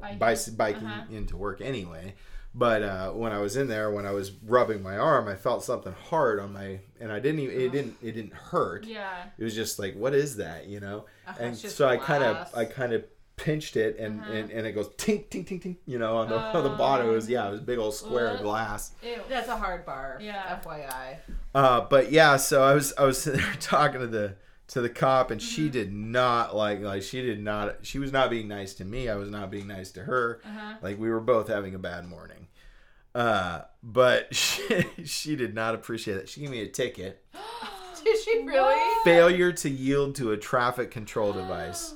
Bye. 0.00 0.16
bicy- 0.20 0.56
biking 0.56 0.86
Uh-huh. 0.86 1.04
into 1.14 1.36
work 1.36 1.60
anyway. 1.60 2.14
But 2.54 2.82
uh, 2.82 3.10
when 3.10 3.32
I 3.32 3.38
was 3.40 3.56
in 3.56 3.68
there, 3.68 3.90
when 3.90 4.06
I 4.06 4.12
was 4.12 4.32
rubbing 4.44 4.82
my 4.82 4.96
arm, 4.96 5.28
I 5.28 5.34
felt 5.34 5.62
something 5.62 5.92
hard 6.08 6.40
on 6.40 6.54
my, 6.54 6.80
and 6.98 7.12
I 7.12 7.20
didn't 7.20 7.40
even, 7.40 7.60
it 7.60 7.70
didn't, 7.70 7.96
it 8.02 8.12
didn't 8.12 8.32
hurt. 8.32 8.86
Yeah. 8.86 9.24
It 9.36 9.44
was 9.44 9.54
just 9.54 9.78
like, 9.78 9.94
what 9.94 10.14
is 10.14 10.36
that, 10.36 10.66
you 10.66 10.80
know? 10.80 11.04
Uh, 11.28 11.34
and 11.38 11.52
it's 11.52 11.60
just 11.60 11.76
so 11.76 11.86
I 11.86 11.98
kind 11.98 12.24
of. 12.24 12.48
I 12.56 12.64
kind 12.64 12.94
of 12.94 13.04
pinched 13.36 13.76
it, 13.76 13.98
and, 13.98 14.18
Uh-huh. 14.22 14.32
and 14.32 14.50
and 14.50 14.66
it 14.66 14.72
goes 14.72 14.88
tink 14.96 15.26
tink 15.28 15.46
tink 15.46 15.62
tink, 15.62 15.76
you 15.84 15.98
know, 15.98 16.16
on 16.16 16.30
the 16.30 16.38
on 16.38 16.64
the 16.64 16.70
bottom. 16.70 17.06
It 17.06 17.10
was 17.12 17.28
yeah, 17.28 17.46
it 17.48 17.50
was 17.50 17.60
a 17.60 17.64
big 17.64 17.78
old 17.78 17.92
square 17.94 18.28
of 18.28 18.40
glass. 18.40 18.92
Ew. 19.02 19.20
That's 19.28 19.48
a 19.48 19.56
hard 19.58 19.84
bar. 19.84 20.18
Yeah. 20.22 20.58
FYI. 20.64 21.16
Uh, 21.54 21.82
but 21.82 22.10
yeah, 22.10 22.38
so 22.38 22.62
I 22.62 22.72
was 22.72 22.94
I 22.96 23.04
was 23.04 23.20
sitting 23.20 23.40
there 23.44 23.54
talking 23.60 24.00
to 24.00 24.06
the 24.06 24.36
to 24.68 24.80
the 24.80 24.88
cop, 24.88 25.30
and 25.30 25.40
Mm-hmm. 25.40 25.48
she 25.48 25.68
did 25.68 25.92
not 25.92 26.54
like 26.56 26.80
like 26.80 27.02
she 27.02 27.22
did 27.22 27.40
not 27.40 27.76
she 27.82 27.98
was 27.98 28.12
not 28.12 28.30
being 28.30 28.48
nice 28.48 28.74
to 28.74 28.84
me. 28.84 29.08
I 29.08 29.14
was 29.16 29.30
not 29.30 29.50
being 29.50 29.66
nice 29.68 29.90
to 29.92 30.02
her. 30.04 30.40
Uh-huh. 30.44 30.74
Like 30.82 30.98
we 30.98 31.08
were 31.08 31.20
both 31.20 31.48
having 31.48 31.74
a 31.74 31.78
bad 31.78 32.06
morning. 32.08 32.48
Uh, 33.14 33.62
but 33.82 34.34
she, 34.34 34.84
she 35.04 35.36
did 35.36 35.54
not 35.54 35.74
appreciate 35.74 36.16
it. 36.18 36.28
She 36.28 36.40
gave 36.40 36.50
me 36.50 36.60
a 36.62 36.68
ticket. 36.68 37.24
Did 38.04 38.18
she 38.22 38.42
really? 38.44 38.78
Failure 39.04 39.52
to 39.52 39.70
yield 39.70 40.14
to 40.16 40.32
a 40.32 40.36
traffic 40.36 40.90
control 40.90 41.32
device. 41.32 41.94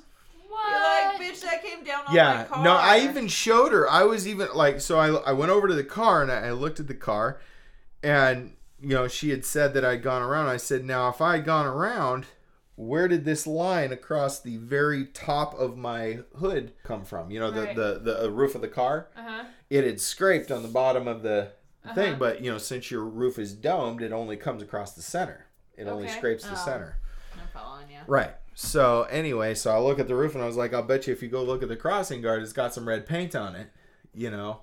What? 0.49 0.71
You're 0.71 0.81
like, 0.81 1.33
bitch, 1.35 1.43
that 1.43 1.63
came 1.63 1.85
down 1.85 2.01
on 2.01 2.05
my 2.07 2.15
Yeah, 2.15 2.45
car. 2.45 2.65
no, 2.65 2.73
I 2.75 3.01
even 3.01 3.29
showed 3.29 3.73
her. 3.73 3.89
I 3.89 4.05
was 4.05 4.27
even 4.27 4.49
like, 4.55 4.81
so 4.81 4.99
I, 4.99 5.09
I 5.31 5.33
went 5.33 5.51
over 5.53 5.69
to 5.69 5.75
the 5.75 5.85
car 5.85 6.23
and 6.23 6.33
I, 6.33 6.47
I 6.49 6.51
looked 6.53 6.81
at 6.81 6.89
the 6.89 6.95
car, 6.95 7.41
and 8.03 8.55
you 8.81 8.89
know, 8.95 9.07
she 9.07 9.29
had 9.31 9.45
said 9.45 9.75
that 9.75 9.85
I'd 9.85 10.03
gone 10.03 10.23
around. 10.23 10.49
I 10.49 10.57
said, 10.57 10.85
now 10.85 11.09
if 11.11 11.21
I 11.21 11.37
had 11.37 11.45
gone 11.45 11.67
around, 11.67 12.27
where 12.81 13.09
did 13.09 13.25
this 13.27 13.47
line 13.47 13.93
across 13.93 14.41
the 14.41 14.57
very 14.57 15.05
top 15.07 15.53
of 15.59 15.77
my 15.77 16.21
hood 16.39 16.73
come 16.83 17.05
from? 17.05 17.31
You 17.31 17.39
know, 17.41 17.51
the 17.51 17.63
Right. 17.63 17.77
the, 17.77 18.01
the 18.03 18.25
uh, 18.25 18.29
roof 18.29 18.55
of 18.55 18.61
the 18.63 18.69
car. 18.69 19.09
Uh-huh. 19.17 19.45
It 19.69 19.85
had 19.85 20.01
scraped 20.01 20.51
on 20.51 20.63
the 20.63 20.69
bottom 20.69 21.07
of 21.07 21.23
the 21.23 21.53
thing, 21.95 22.11
Uh-huh. 22.13 22.19
but 22.19 22.41
you 22.41 22.51
know, 22.51 22.59
since 22.59 22.91
your 22.91 23.05
roof 23.05 23.39
is 23.39 23.53
domed, 23.55 24.01
it 24.03 24.13
only 24.13 24.37
comes 24.37 24.63
across 24.63 24.93
the 24.95 25.03
center. 25.03 25.47
It 25.77 25.89
only 25.89 26.09
scrapes 26.09 26.45
the 26.45 26.53
Oh. 26.53 26.65
center. 26.65 26.97
following 27.53 27.91
you. 27.91 27.99
Right. 28.07 28.33
So 28.55 29.03
anyway, 29.11 29.55
so 29.55 29.73
I 29.75 29.79
look 29.79 29.99
at 29.99 30.07
the 30.09 30.15
roof 30.15 30.35
and 30.35 30.43
I 30.43 30.47
was 30.47 30.57
like, 30.57 30.73
I'll 30.73 30.83
bet 30.83 31.07
you 31.07 31.13
if 31.13 31.23
you 31.23 31.29
go 31.29 31.43
look 31.43 31.63
at 31.63 31.69
the 31.69 31.77
crossing 31.77 32.21
guard, 32.23 32.43
it's 32.43 32.53
got 32.53 32.73
some 32.73 32.87
red 32.89 33.07
paint 33.07 33.35
on 33.35 33.55
it. 33.57 33.69
You 34.15 34.31
know, 34.31 34.61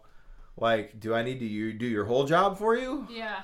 like, 0.55 0.99
do 0.99 1.13
I 1.13 1.21
need 1.23 1.39
to 1.39 1.45
you 1.45 1.73
do 1.73 1.85
your 1.85 2.05
whole 2.05 2.25
job 2.25 2.57
for 2.57 2.75
you? 2.75 3.07
Yeah. 3.11 3.41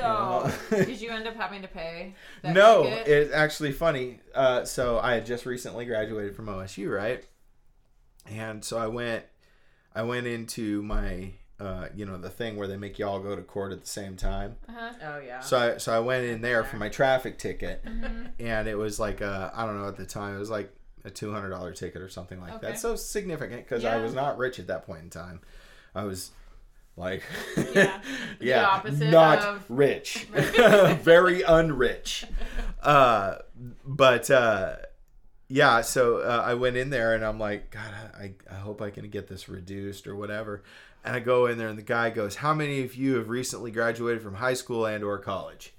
So, 0.00 0.50
know? 0.70 0.84
did 0.84 1.00
you 1.00 1.10
end 1.10 1.26
up 1.26 1.36
having 1.36 1.62
to 1.62 1.68
pay? 1.68 2.14
That 2.42 2.54
no, 2.54 2.84
ticket? 2.84 3.08
it's 3.08 3.32
actually 3.34 3.72
funny. 3.72 4.20
Uh, 4.34 4.64
so 4.64 4.98
I 4.98 5.14
had 5.14 5.26
just 5.26 5.46
recently 5.46 5.84
graduated 5.84 6.34
from 6.36 6.46
OSU, 6.46 6.94
right? 6.94 7.24
And 8.30 8.64
so 8.64 8.78
I 8.78 8.86
went, 8.86 9.24
I 9.94 10.02
went 10.02 10.26
into 10.26 10.82
my, 10.82 11.32
uh, 11.58 11.88
you 11.94 12.04
know, 12.04 12.18
the 12.18 12.28
thing 12.30 12.56
where 12.56 12.68
they 12.68 12.76
make 12.76 12.98
you 12.98 13.06
all 13.06 13.20
go 13.20 13.34
to 13.34 13.42
court 13.42 13.72
at 13.72 13.80
the 13.80 13.86
same 13.88 14.16
time. 14.16 14.56
Uh-huh. 14.68 14.90
Oh 15.02 15.18
yeah. 15.24 15.40
So 15.40 15.56
I, 15.74 15.76
so 15.78 15.92
I 15.94 15.98
went 16.00 16.24
in 16.26 16.40
there 16.42 16.62
for 16.64 16.76
my 16.76 16.88
traffic 16.88 17.38
ticket, 17.38 17.84
Mm-hmm. 17.84 18.26
and 18.38 18.68
it 18.68 18.76
was 18.76 19.00
like 19.00 19.22
uh, 19.22 19.50
I 19.54 19.64
don't 19.66 19.80
know 19.80 19.88
at 19.88 19.96
the 19.96 20.06
time 20.06 20.36
it 20.36 20.38
was 20.38 20.50
like 20.50 20.72
a 21.04 21.10
two 21.10 21.32
hundred 21.32 21.50
dollar 21.50 21.72
ticket 21.72 22.02
or 22.02 22.08
something 22.08 22.40
like 22.40 22.54
Okay. 22.54 22.68
that. 22.68 22.78
So 22.78 22.96
significant 22.96 23.64
because 23.66 23.84
I 23.84 23.96
was 23.96 24.12
not 24.14 24.36
rich 24.36 24.58
at 24.58 24.66
that 24.66 24.84
point 24.86 25.02
in 25.02 25.10
time. 25.10 25.40
I 25.94 26.04
was 26.04 26.30
like, 26.98 27.22
Yeah. 27.74 28.00
yeah, 28.40 28.66
opposite 28.66 29.10
not 29.10 29.38
of- 29.40 29.64
rich, 29.68 30.24
very 30.32 31.40
unrich. 31.42 32.24
Uh, 32.82 33.36
but 33.84 34.30
uh, 34.30 34.76
yeah, 35.48 35.80
so 35.80 36.18
uh, 36.18 36.42
I 36.44 36.54
went 36.54 36.76
in 36.76 36.90
there 36.90 37.14
and 37.14 37.24
I'm 37.24 37.38
like, 37.38 37.70
God, 37.70 37.92
I, 38.18 38.32
I 38.50 38.54
hope 38.56 38.82
I 38.82 38.90
can 38.90 39.08
get 39.10 39.28
this 39.28 39.48
reduced 39.48 40.06
or 40.06 40.14
whatever. 40.16 40.62
And 41.04 41.14
I 41.16 41.20
go 41.20 41.46
in 41.46 41.56
there 41.58 41.68
and 41.68 41.78
the 41.78 41.82
guy 41.82 42.10
goes, 42.10 42.36
How 42.36 42.52
many 42.52 42.82
of 42.82 42.94
you 42.96 43.16
have 43.16 43.28
recently 43.30 43.70
graduated 43.70 44.20
from 44.22 44.34
high 44.34 44.54
school 44.54 44.84
and 44.84 45.02
or 45.04 45.18
college? 45.18 45.72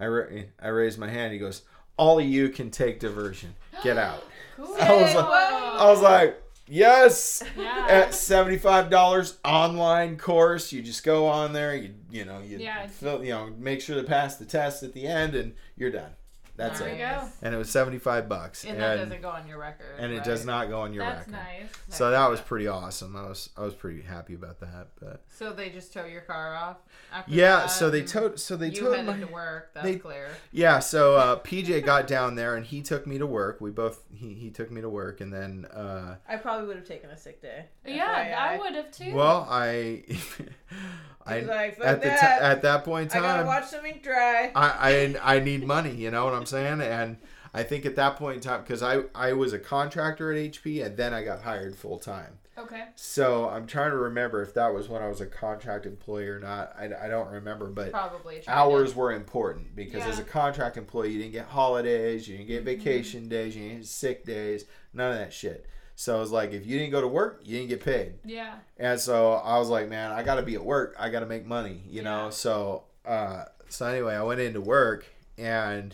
I, 0.00 0.06
ra- 0.06 0.26
I 0.60 0.68
raised 0.68 0.98
my 0.98 1.08
hand. 1.08 1.32
He 1.32 1.38
goes, 1.38 1.62
All 1.96 2.18
of 2.18 2.24
you 2.26 2.48
can 2.48 2.70
take 2.70 2.98
diversion. 2.98 3.54
Get 3.82 3.98
out. 3.98 4.24
Cool. 4.56 4.76
I 4.80 4.92
was 4.92 5.14
like, 5.16 5.24
I 5.26 5.90
was 5.90 6.00
like, 6.00 6.42
Yes. 6.66 7.42
yeah. 7.58 7.86
At 7.88 8.14
seventy 8.14 8.56
five 8.58 8.90
dollars 8.90 9.38
online 9.44 10.16
course, 10.16 10.72
you 10.72 10.82
just 10.82 11.04
go 11.04 11.26
on 11.26 11.52
there. 11.52 11.74
You 11.74 11.94
you 12.10 12.24
know 12.24 12.40
you 12.40 12.58
Yeah. 12.58 12.86
fill, 12.86 13.22
you 13.24 13.30
know 13.30 13.50
make 13.58 13.80
sure 13.80 13.96
to 14.00 14.06
pass 14.06 14.36
the 14.36 14.44
test 14.46 14.82
at 14.82 14.92
the 14.94 15.06
end, 15.06 15.34
and 15.34 15.54
you're 15.76 15.90
done. 15.90 16.12
That's 16.56 16.78
there 16.78 16.88
it. 16.88 16.92
you 16.92 16.98
go. 16.98 17.28
And 17.42 17.52
it 17.54 17.58
was 17.58 17.68
seventy 17.68 17.98
five 17.98 18.28
bucks, 18.28 18.62
and 18.64 18.74
and 18.74 18.80
that 18.80 18.96
doesn't 18.96 19.22
go 19.22 19.30
on 19.30 19.48
your 19.48 19.58
record. 19.58 19.96
and 19.98 20.12
it 20.12 20.22
does 20.22 20.46
not 20.46 20.68
go 20.68 20.82
on 20.82 20.92
your 20.94 21.02
record. 21.04 21.18
That's 21.18 21.32
record. 21.32 21.62
nice. 21.88 21.96
So 21.96 22.10
that 22.12 22.30
was 22.30 22.40
pretty 22.40 22.68
awesome. 22.68 23.16
I 23.16 23.22
was 23.28 23.50
I 23.56 23.62
was 23.62 23.74
pretty 23.74 24.02
happy 24.02 24.34
about 24.34 24.60
that. 24.60 24.88
But 25.00 25.22
So 25.28 25.52
they 25.52 25.70
just 25.70 25.92
tow 25.92 26.04
your 26.04 26.20
car 26.20 26.54
off. 26.54 26.76
After 27.12 27.30
yeah, 27.32 27.56
that, 27.56 27.70
so 27.70 27.90
they 27.90 28.02
towed 28.02 28.38
so 28.38 28.56
they 28.56 28.68
You 28.68 28.80
towed 28.82 28.96
headed 28.98 29.06
my 29.20 29.26
to 29.26 29.32
work. 29.32 29.70
That's 29.74 29.84
they- 29.84 29.96
clear. 29.96 30.28
yeah. 30.52 30.78
So 30.78 31.16
uh, 31.16 31.40
PJ 31.40 31.84
got 31.84 32.06
down 32.06 32.36
there 32.36 32.54
and 32.54 32.64
he 32.64 32.82
took 32.82 33.04
me 33.06 33.18
to 33.18 33.26
work. 33.26 33.60
We 33.60 33.70
both 33.70 34.02
he, 34.12 34.34
he 34.34 34.50
took 34.50 34.70
me 34.70 34.80
to 34.80 34.88
work 34.88 35.20
and 35.20 35.32
then 35.32 35.64
uh, 35.74 36.16
I 36.28 36.36
probably 36.36 36.68
would 36.68 36.76
have 36.76 36.86
taken 36.86 37.10
a 37.10 37.16
sick 37.16 37.42
day. 37.42 37.64
Yeah, 37.84 38.36
I 38.38 38.58
would 38.58 38.74
have 38.76 38.90
too. 38.92 39.12
well 39.12 39.46
I 39.50 40.04
I 41.26 41.40
like, 41.40 41.80
at 41.82 42.02
the 42.02 42.08
that. 42.08 42.38
t- 42.38 42.44
at 42.44 42.62
that 42.62 42.84
point 42.84 43.12
in 43.12 43.18
I 43.18 43.22
gotta 43.22 43.38
time 43.38 43.46
watch 43.46 43.66
some 43.68 43.86
ink 43.86 44.02
dry. 44.02 44.52
I, 44.54 45.14
I 45.22 45.36
I 45.36 45.40
need 45.40 45.66
money, 45.66 45.94
you 45.94 46.10
know 46.10 46.24
what 46.26 46.34
I'm 46.34 46.43
saying? 46.46 46.80
And 46.80 47.18
I 47.52 47.62
think 47.62 47.86
at 47.86 47.96
that 47.96 48.16
point 48.16 48.36
in 48.36 48.42
time, 48.42 48.62
because 48.62 48.82
I 48.82 49.02
I 49.14 49.32
was 49.32 49.52
a 49.52 49.58
contractor 49.58 50.32
at 50.32 50.38
HP, 50.38 50.84
and 50.84 50.96
then 50.96 51.12
I 51.14 51.22
got 51.24 51.42
hired 51.42 51.76
full 51.76 51.98
time. 51.98 52.38
Okay. 52.56 52.84
So 52.94 53.48
I'm 53.48 53.66
trying 53.66 53.90
to 53.90 53.96
remember 53.96 54.40
if 54.40 54.54
that 54.54 54.72
was 54.72 54.88
when 54.88 55.02
I 55.02 55.08
was 55.08 55.20
a 55.20 55.26
contract 55.26 55.86
employee 55.86 56.28
or 56.28 56.38
not. 56.38 56.72
I, 56.78 56.84
I 56.84 57.08
don't 57.08 57.28
remember, 57.28 57.66
but 57.66 57.90
Probably. 57.90 58.42
hours 58.46 58.94
were 58.94 59.10
important 59.10 59.74
because 59.74 60.04
as 60.04 60.20
a 60.20 60.22
contract 60.22 60.76
employee, 60.76 61.10
you 61.10 61.18
didn't 61.18 61.32
get 61.32 61.46
holidays, 61.46 62.28
you 62.28 62.36
didn't 62.36 62.48
get 62.48 62.58
Mm-hmm. 62.64 62.64
vacation 62.84 63.28
days, 63.28 63.56
you 63.56 63.62
didn't 63.62 63.78
get 63.78 63.86
sick 63.88 64.24
days, 64.24 64.66
none 64.92 65.10
of 65.10 65.18
that 65.18 65.32
shit. 65.32 65.66
So 65.96 66.16
it 66.16 66.20
was 66.20 66.30
like 66.30 66.52
if 66.52 66.64
you 66.64 66.78
didn't 66.78 66.92
go 66.92 67.00
to 67.00 67.08
work, 67.08 67.40
you 67.44 67.56
didn't 67.58 67.70
get 67.70 67.84
paid. 67.84 68.14
Yeah. 68.24 68.54
And 68.78 69.00
so 69.00 69.32
I 69.32 69.58
was 69.58 69.68
like, 69.68 69.88
man, 69.88 70.12
I 70.12 70.22
got 70.22 70.36
to 70.36 70.42
be 70.42 70.54
at 70.54 70.64
work. 70.64 70.94
I 70.96 71.08
got 71.08 71.20
to 71.20 71.26
make 71.26 71.46
money, 71.46 71.82
you 71.88 72.02
know. 72.02 72.30
So, 72.30 72.84
uh, 73.04 73.46
so 73.68 73.86
anyway, 73.86 74.14
I 74.14 74.22
went 74.22 74.40
into 74.40 74.60
work, 74.60 75.06
and 75.38 75.92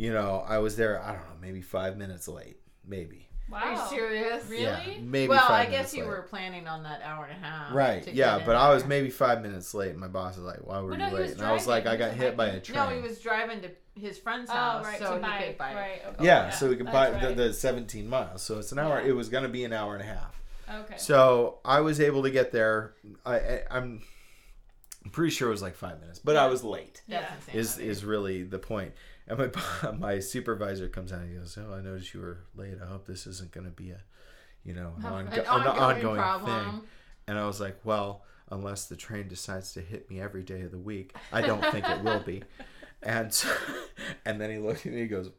you 0.00 0.12
know, 0.12 0.44
I 0.48 0.58
was 0.58 0.76
there. 0.76 1.02
I 1.02 1.08
don't 1.12 1.20
know, 1.20 1.36
maybe 1.42 1.60
five 1.60 1.96
minutes 1.98 2.26
late, 2.26 2.56
maybe. 2.86 3.26
Wow. 3.50 3.58
Are 3.64 3.72
you 3.72 3.88
serious? 3.88 4.48
Really? 4.48 4.62
Yeah, 4.62 4.80
maybe. 5.02 5.28
Well, 5.28 5.40
five 5.48 5.66
I 5.68 5.70
guess 5.70 5.92
you 5.92 6.04
late. 6.04 6.08
were 6.08 6.22
planning 6.22 6.68
on 6.68 6.84
that 6.84 7.02
hour 7.02 7.24
and 7.26 7.32
a 7.36 7.46
half. 7.46 7.74
right. 7.74 8.06
Yeah, 8.06 8.34
get 8.34 8.40
in 8.42 8.46
but 8.46 8.56
I 8.56 8.72
was 8.72 8.86
maybe 8.86 9.10
five 9.10 9.42
minutes 9.42 9.74
late. 9.74 9.90
And 9.90 9.98
my 9.98 10.06
boss 10.08 10.36
was 10.36 10.44
like, 10.46 10.58
"Why 10.64 10.80
were 10.80 10.90
Well, 10.90 11.00
you 11.00 11.06
no, 11.06 11.12
late?" 11.12 11.32
and 11.32 11.42
I 11.42 11.52
was 11.52 11.66
like, 11.66 11.86
"I 11.86 11.96
got 11.96 12.12
hit 12.12 12.36
by 12.36 12.46
a 12.46 12.48
biking. 12.52 12.62
train." 12.74 12.78
No, 12.78 12.94
he 12.94 13.00
was 13.02 13.18
driving 13.20 13.60
to 13.62 13.70
his 14.00 14.18
friend's 14.18 14.48
Oh, 14.50 14.54
house 14.54 14.84
right. 14.84 14.98
so 15.00 15.04
to 15.04 15.10
he 15.16 15.16
could 15.16 15.58
bike. 15.58 15.58
bike. 15.58 15.74
Right. 15.76 16.02
Okay. 16.14 16.24
yeah, 16.24 16.48
so 16.50 16.68
we 16.70 16.76
could 16.76 16.86
buy 16.86 17.10
That's 17.10 17.22
the, 17.22 17.28
right. 17.28 17.36
the 17.36 17.52
17 17.52 18.08
miles. 18.08 18.40
So 18.42 18.58
it's 18.60 18.70
an 18.72 18.78
hour. 18.78 19.00
Yeah. 19.02 19.08
It 19.08 19.12
was 19.16 19.28
gonna 19.28 19.48
be 19.48 19.64
an 19.64 19.72
hour 19.72 19.94
and 19.96 20.02
a 20.02 20.06
half. 20.06 20.40
Okay. 20.72 20.94
So 20.96 21.58
I 21.64 21.80
was 21.80 22.00
able 22.00 22.22
to 22.22 22.30
get 22.30 22.52
there. 22.52 22.94
I, 23.26 23.34
I 23.36 23.62
I'm 23.72 24.00
I'm 25.04 25.10
pretty 25.10 25.30
sure 25.32 25.48
it 25.48 25.52
was 25.52 25.62
like 25.62 25.74
five 25.74 26.00
minutes, 26.00 26.20
but 26.20 26.36
I 26.36 26.46
was 26.46 26.62
late. 26.62 27.02
yeah. 27.08 27.22
That's 27.22 27.48
is 27.48 27.54
insanity. 27.72 27.90
is 27.90 28.04
really 28.04 28.42
the 28.44 28.58
point. 28.60 28.92
And 29.30 29.38
my 29.38 29.90
my 29.98 30.18
supervisor 30.18 30.88
comes 30.88 31.12
out 31.12 31.20
and 31.20 31.30
he 31.32 31.36
goes, 31.38 31.56
"Oh, 31.58 31.72
I 31.72 31.80
noticed 31.80 32.12
you 32.12 32.20
were 32.20 32.38
late. 32.56 32.74
I 32.82 32.86
hope 32.86 33.06
this 33.06 33.26
isn't 33.26 33.52
going 33.52 33.66
to 33.66 33.72
be 33.72 33.90
a, 33.90 34.00
you 34.64 34.74
know, 34.74 34.92
an, 34.98 35.02
ongo- 35.04 35.32
an 35.32 35.38
an 35.38 35.46
ongoing, 35.46 35.78
ongoing 35.78 36.20
problem. 36.20 36.70
thing." 36.70 36.80
And 37.28 37.38
I 37.38 37.46
was 37.46 37.60
like, 37.60 37.78
"Well, 37.84 38.24
unless 38.50 38.86
the 38.86 38.96
train 38.96 39.28
decides 39.28 39.72
to 39.74 39.80
hit 39.80 40.10
me 40.10 40.20
every 40.20 40.42
day 40.42 40.62
of 40.62 40.72
the 40.72 40.78
week, 40.78 41.14
I 41.32 41.42
don't 41.42 41.64
think 41.72 41.88
it 41.88 42.02
will 42.02 42.20
be." 42.20 42.42
And 43.02 43.32
so, 43.32 43.48
and 44.26 44.38
then 44.38 44.50
he 44.50 44.58
looked 44.58 44.80
at 44.80 44.92
me. 44.92 45.00
And 45.00 45.00
he 45.00 45.06
goes, 45.08 45.30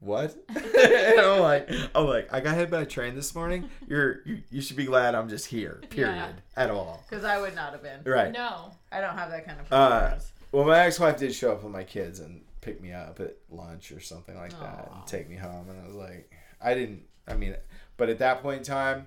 "What?" 0.00 0.36
and 0.48 1.20
I'm 1.20 1.38
like, 1.38 1.70
"I'm 1.94 2.06
like, 2.08 2.32
I 2.32 2.40
got 2.40 2.56
hit 2.56 2.70
by 2.72 2.80
a 2.80 2.86
train 2.86 3.14
this 3.14 3.36
morning. 3.36 3.70
You're 3.86 4.22
you, 4.26 4.42
you 4.50 4.60
should 4.60 4.76
be 4.76 4.84
glad 4.86 5.14
I'm 5.14 5.28
just 5.28 5.46
here. 5.46 5.80
Period. 5.90 6.16
Yeah. 6.16 6.32
At 6.56 6.72
all. 6.72 7.04
Because 7.08 7.22
I 7.24 7.40
would 7.40 7.54
not 7.54 7.70
have 7.70 7.84
been. 7.84 8.00
Right. 8.04 8.32
No. 8.32 8.72
I 8.90 9.00
don't 9.00 9.16
have 9.16 9.30
that 9.30 9.46
kind 9.46 9.60
of 9.60 9.72
Uh. 9.72 10.16
Well, 10.50 10.64
my 10.64 10.80
ex-wife 10.86 11.18
did 11.18 11.32
show 11.32 11.52
up 11.52 11.62
with 11.62 11.72
my 11.72 11.84
kids 11.84 12.18
and 12.18 12.40
pick 12.60 12.80
me 12.80 12.92
up 12.92 13.20
at 13.20 13.36
lunch 13.50 13.92
or 13.92 14.00
something 14.00 14.36
like 14.36 14.58
that 14.60 14.88
Aw. 14.90 14.96
and 14.98 15.06
take 15.06 15.28
me 15.28 15.36
home. 15.36 15.68
And 15.70 15.80
I 15.80 15.86
was 15.86 15.94
like, 15.96 16.30
I 16.60 16.74
didn't. 16.74 17.02
I 17.26 17.34
mean, 17.34 17.54
but 17.96 18.08
at 18.08 18.18
that 18.18 18.42
point 18.42 18.58
in 18.58 18.64
time, 18.64 19.06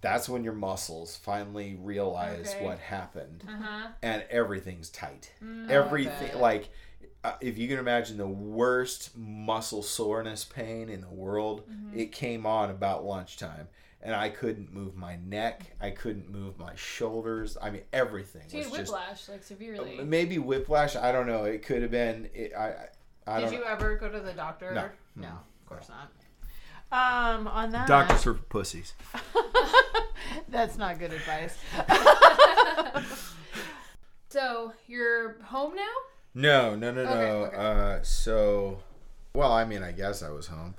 that's 0.00 0.28
when 0.28 0.42
your 0.44 0.52
muscles 0.54 1.16
finally 1.16 1.76
realize 1.80 2.54
Okay. 2.56 2.64
what 2.64 2.78
happened, 2.78 3.44
Uh 3.46 3.62
huh. 3.62 3.88
and 4.02 4.24
everything's 4.30 4.88
tight. 4.90 5.30
Mm. 5.44 5.68
Everything, 5.70 6.38
like, 6.40 6.70
uh, 7.22 7.34
if 7.40 7.58
you 7.58 7.68
can 7.68 7.78
imagine 7.78 8.16
the 8.16 8.26
worst 8.26 9.16
muscle 9.16 9.82
soreness 9.82 10.44
pain 10.44 10.88
in 10.88 11.00
the 11.02 11.08
world, 11.10 11.62
Mm-hmm. 11.70 11.98
it 11.98 12.12
came 12.12 12.46
on 12.46 12.70
about 12.70 13.04
lunchtime. 13.04 13.68
And 14.02 14.14
I 14.14 14.30
couldn't 14.30 14.72
move 14.72 14.96
my 14.96 15.16
neck. 15.16 15.74
I 15.80 15.90
couldn't 15.90 16.30
move 16.30 16.58
my 16.58 16.74
shoulders. 16.74 17.58
I 17.60 17.70
mean, 17.70 17.82
everything 17.92 18.42
So 18.48 18.56
you 18.56 18.62
was 18.64 18.72
had 18.72 18.86
just 18.86 18.92
whiplash, 18.92 19.28
like 19.28 19.42
severely. 19.42 20.00
Maybe 20.02 20.38
whiplash. 20.38 20.96
I 20.96 21.12
don't 21.12 21.26
know. 21.26 21.44
It 21.44 21.62
could 21.62 21.82
have 21.82 21.90
been. 21.90 22.30
It, 22.34 22.52
I. 22.56 22.68
I 22.68 22.88
I 23.26 23.40
Did 23.40 23.50
don't. 23.50 23.54
you 23.58 23.64
ever 23.64 23.96
go 23.96 24.08
to 24.08 24.18
the 24.20 24.32
doctor? 24.32 24.72
No. 24.72 24.88
No, 25.14 25.28
of 25.28 25.66
course 25.66 25.88
not. 25.88 26.10
Um, 26.92 27.46
on 27.46 27.70
that. 27.70 27.86
Doctors 27.86 28.26
are 28.26 28.34
pussies. 28.34 28.94
That's 30.48 30.76
not 30.76 30.98
good 30.98 31.12
advice. 31.12 31.56
so 34.30 34.72
you're 34.88 35.40
home 35.44 35.76
now? 35.76 35.92
No, 36.34 36.74
no, 36.74 36.92
no, 36.92 37.04
no. 37.04 37.10
Okay, 37.10 37.30
okay. 37.30 37.56
Uh, 37.56 38.02
so, 38.02 38.80
well, 39.34 39.52
I 39.52 39.64
mean, 39.64 39.82
I 39.82 39.92
guess 39.92 40.22
I 40.22 40.30
was 40.30 40.48
home, 40.48 40.74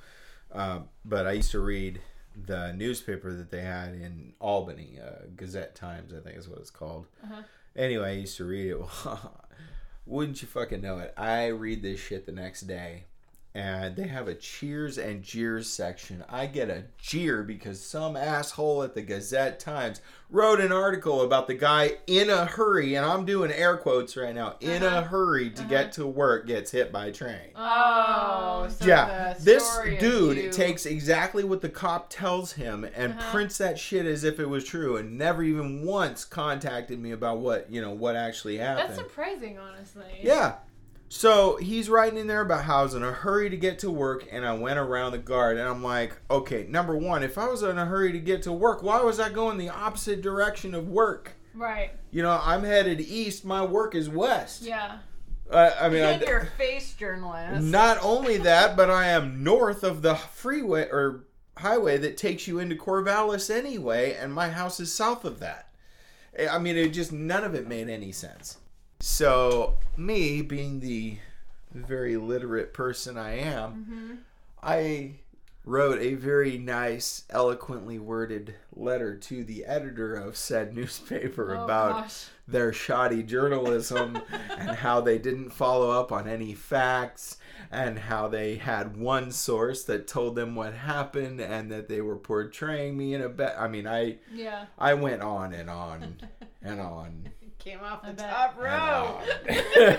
uh, 0.52 0.80
but 1.04 1.26
I 1.26 1.32
used 1.32 1.52
to 1.52 1.60
read 1.60 2.00
the 2.34 2.72
newspaper 2.72 3.32
that 3.32 3.50
they 3.50 3.62
had 3.62 3.94
in 3.94 4.32
Albany, 4.40 4.98
uh, 5.04 5.26
Gazette 5.36 5.74
Times, 5.74 6.12
I 6.12 6.20
think 6.20 6.38
is 6.38 6.48
what 6.48 6.58
it's 6.58 6.70
called. 6.70 7.06
Uh-huh. 7.22 7.42
Anyway, 7.76 8.10
I 8.10 8.12
used 8.12 8.36
to 8.38 8.44
read 8.44 8.70
it. 8.70 8.78
Wouldn't 10.06 10.42
you 10.42 10.48
fucking 10.48 10.80
know 10.80 10.98
it? 10.98 11.14
I 11.16 11.46
read 11.46 11.82
this 11.82 12.00
shit 12.00 12.26
the 12.26 12.32
next 12.32 12.62
day, 12.62 13.04
and 13.54 13.96
they 13.96 14.06
have 14.06 14.28
a 14.28 14.34
cheers 14.34 14.96
and 14.96 15.22
jeers 15.22 15.68
section. 15.68 16.24
I 16.28 16.46
get 16.46 16.70
a 16.70 16.84
jeer 16.98 17.42
because 17.42 17.80
some 17.84 18.16
asshole 18.16 18.82
at 18.82 18.94
the 18.94 19.02
Gazette 19.02 19.60
Times 19.60 20.00
wrote 20.30 20.60
an 20.62 20.72
article 20.72 21.20
about 21.20 21.46
the 21.46 21.54
guy 21.54 21.98
in 22.06 22.30
a 22.30 22.46
hurry, 22.46 22.94
and 22.94 23.04
I'm 23.04 23.26
doing 23.26 23.52
air 23.52 23.76
quotes 23.76 24.16
right 24.16 24.34
now, 24.34 24.56
in 24.60 24.82
a 24.82 24.86
Uh-huh. 24.86 25.02
hurry 25.02 25.50
to 25.50 25.62
get 25.64 25.92
to 25.92 26.06
work 26.06 26.46
gets 26.46 26.70
hit 26.70 26.90
by 26.90 27.06
a 27.06 27.12
train. 27.12 27.50
Oh, 27.54 28.66
so 28.70 28.86
yeah, 28.86 29.34
the 29.34 29.44
this 29.44 29.70
story 29.70 29.94
of 29.96 30.00
dude 30.00 30.36
you- 30.38 30.50
takes 30.50 30.86
exactly 30.86 31.44
what 31.44 31.60
the 31.60 31.68
cop 31.68 32.08
tells 32.08 32.52
him 32.52 32.84
and 32.94 33.12
Uh-huh. 33.12 33.30
prints 33.32 33.58
that 33.58 33.78
shit 33.78 34.06
as 34.06 34.24
if 34.24 34.40
it 34.40 34.48
was 34.48 34.64
true, 34.64 34.96
and 34.96 35.18
never 35.18 35.42
even 35.42 35.84
once 35.84 36.24
contacted 36.24 36.98
me 36.98 37.12
about 37.12 37.38
what 37.40 37.70
you 37.70 37.82
know 37.82 37.90
what 37.92 38.16
actually 38.16 38.56
happened. 38.56 38.88
That's 38.88 38.98
surprising, 38.98 39.58
honestly. 39.58 40.04
Yeah. 40.22 40.54
So 41.14 41.56
he's 41.56 41.90
writing 41.90 42.18
in 42.18 42.26
there 42.26 42.40
about 42.40 42.64
how 42.64 42.78
I 42.78 42.82
was 42.84 42.94
in 42.94 43.02
a 43.02 43.12
hurry 43.12 43.50
to 43.50 43.56
get 43.58 43.80
to 43.80 43.90
work 43.90 44.26
and 44.32 44.46
I 44.46 44.54
went 44.54 44.78
around 44.78 45.12
the 45.12 45.18
guard 45.18 45.58
and 45.58 45.68
I'm 45.68 45.82
like, 45.84 46.16
okay, 46.30 46.66
number 46.70 46.96
one, 46.96 47.22
if 47.22 47.36
I 47.36 47.48
was 47.48 47.62
in 47.62 47.76
a 47.76 47.84
hurry 47.84 48.12
to 48.12 48.18
get 48.18 48.40
to 48.44 48.52
work, 48.52 48.82
why 48.82 49.02
was 49.02 49.20
I 49.20 49.28
going 49.28 49.58
the 49.58 49.68
opposite 49.68 50.22
direction 50.22 50.74
of 50.74 50.88
work? 50.88 51.32
Right. 51.54 51.90
You 52.10 52.22
know, 52.22 52.40
I'm 52.42 52.64
headed 52.64 52.98
east, 53.02 53.44
my 53.44 53.62
work 53.62 53.94
is 53.94 54.08
west. 54.08 54.62
Yeah. 54.62 55.00
Uh, 55.50 55.72
I 55.78 55.90
mean, 55.90 55.98
In 56.02 56.22
I, 56.22 56.26
your 56.26 56.46
face, 56.56 56.94
journalist. 56.94 57.62
not 57.62 57.98
only 58.02 58.38
that, 58.38 58.74
but 58.74 58.88
I 58.88 59.08
am 59.08 59.44
north 59.44 59.84
of 59.84 60.00
the 60.00 60.14
freeway 60.14 60.88
or 60.88 61.26
highway 61.58 61.98
that 61.98 62.16
takes 62.16 62.48
you 62.48 62.58
into 62.58 62.74
Corvallis 62.74 63.54
anyway, 63.54 64.14
and 64.14 64.32
my 64.32 64.48
house 64.48 64.80
is 64.80 64.90
south 64.90 65.26
of 65.26 65.40
that. 65.40 65.68
I 66.50 66.58
mean, 66.58 66.78
it 66.78 66.88
just 66.94 67.12
none 67.12 67.44
of 67.44 67.54
it 67.54 67.68
made 67.68 67.90
any 67.90 68.12
sense. 68.12 68.56
So, 69.04 69.78
me 69.96 70.42
being 70.42 70.78
the 70.78 71.18
very 71.74 72.16
literate 72.16 72.72
person 72.72 73.18
I 73.18 73.36
am, 73.40 73.72
mm-hmm. 73.72 74.14
I 74.62 75.14
wrote 75.64 75.98
a 76.00 76.14
very 76.14 76.56
nice, 76.56 77.24
eloquently 77.28 77.98
worded 77.98 78.54
letter 78.72 79.16
to 79.16 79.42
the 79.42 79.64
editor 79.64 80.14
of 80.14 80.36
said 80.36 80.76
newspaper 80.76 81.56
Oh, 81.56 81.64
about 81.64 82.02
gosh. 82.02 82.26
their 82.46 82.72
shoddy 82.72 83.24
journalism 83.24 84.22
and 84.56 84.70
how 84.70 85.00
they 85.00 85.18
didn't 85.18 85.50
follow 85.50 85.90
up 85.90 86.12
on 86.12 86.28
any 86.28 86.54
facts 86.54 87.38
and 87.72 87.98
how 87.98 88.28
they 88.28 88.54
had 88.54 88.96
one 88.96 89.32
source 89.32 89.82
that 89.82 90.06
told 90.06 90.36
them 90.36 90.54
what 90.54 90.74
happened 90.74 91.40
and 91.40 91.72
that 91.72 91.88
they 91.88 92.00
were 92.00 92.16
portraying 92.16 92.96
me 92.96 93.14
in 93.14 93.22
a 93.22 93.28
bet. 93.28 93.56
I 93.58 93.66
mean, 93.66 93.88
I 93.88 94.18
Yeah. 94.32 94.66
I 94.78 94.94
went 94.94 95.22
on 95.22 95.52
and 95.52 95.68
on 95.68 96.18
and 96.62 96.80
on 96.80 97.30
Came 97.62 97.78
off 97.80 98.02
the 98.02 98.26
I 98.26 98.28
top 98.28 98.56
and 98.56 98.64
row. 98.64 99.20
on. 99.88 99.96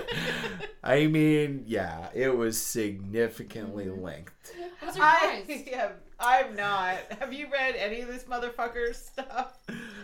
I 0.83 1.07
mean, 1.07 1.63
yeah, 1.65 2.09
it 2.13 2.35
was 2.35 2.61
significantly 2.61 3.85
mm-hmm. 3.85 4.03
linked. 4.03 4.53
I'm 4.81 4.89
I 5.01 5.43
surprised. 5.45 5.69
have, 5.69 5.91
I'm 6.19 6.55
not. 6.57 6.97
Have 7.19 7.31
you 7.31 7.47
read 7.49 7.75
any 7.77 8.01
of 8.01 8.09
this 8.09 8.25
motherfucker's 8.25 8.97
stuff? 8.97 9.57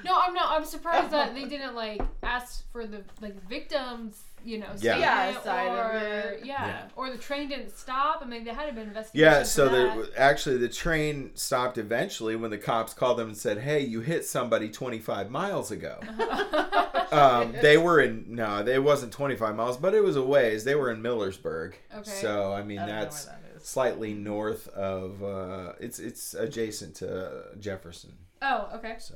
No, 0.06 0.18
I'm 0.22 0.34
not. 0.34 0.58
I'm 0.58 0.64
surprised 0.64 1.12
that 1.12 1.36
they 1.36 1.46
didn't 1.46 1.76
like 1.76 2.02
ask 2.24 2.64
for 2.72 2.88
the 2.88 3.04
like 3.22 3.46
victims, 3.50 4.24
you 4.46 4.60
know, 4.60 4.68
Yeah. 4.80 4.98
Yeah, 4.98 5.24
statement 5.32 5.44
side 5.46 5.68
of 5.68 5.78
or 5.94 5.98
it. 6.34 6.46
yeah. 6.46 6.68
Yeah. 6.68 6.82
or 6.96 7.10
the 7.12 7.18
train 7.18 7.50
didn't 7.50 7.72
stop. 7.78 8.22
I 8.22 8.26
mean, 8.26 8.44
they 8.44 8.54
had 8.54 8.68
to 8.68 8.74
be 8.74 8.82
investigation. 8.82 9.32
Yeah, 9.32 9.44
so 9.44 9.70
that. 9.70 10.12
the, 10.14 10.20
actually 10.20 10.58
the 10.58 10.70
train 10.70 11.32
stopped 11.36 11.78
eventually 11.78 12.36
when 12.36 12.52
the 12.52 12.58
cops 12.58 12.94
called 12.94 13.18
them 13.18 13.30
and 13.30 13.38
said, 13.38 13.60
"Hey, 13.60 13.82
you 13.82 14.02
hit 14.02 14.26
somebody 14.26 14.70
25 14.70 15.30
miles 15.30 15.72
ago." 15.72 16.00
um, 17.12 17.54
they 17.62 17.78
were 17.78 18.00
in 18.00 18.26
no, 18.30 18.64
they 18.64 18.80
wasn't 18.80 19.12
25 19.12 19.56
miles, 19.56 19.78
but 19.78 19.94
it 19.94 20.02
was 20.04 20.16
a 20.16 20.24
ways. 20.24 20.64
They 20.64 20.76
were 20.76 20.92
in 20.92 21.02
Millersburg. 21.02 21.74
Okay. 21.96 22.10
So 22.10 22.54
I 22.54 22.64
mean 22.64 22.80
I 22.80 22.86
that's 22.86 23.26
where 23.28 23.36
that 23.36 23.58
is. 23.62 23.68
slightly 23.68 24.14
north 24.14 24.68
of 24.70 25.24
uh, 25.24 25.74
it's 25.80 26.00
it's 26.00 26.34
adjacent 26.34 26.96
to 26.98 27.44
Jefferson. 27.60 28.14
oh, 28.42 28.70
okay. 28.76 28.96
So 29.00 29.16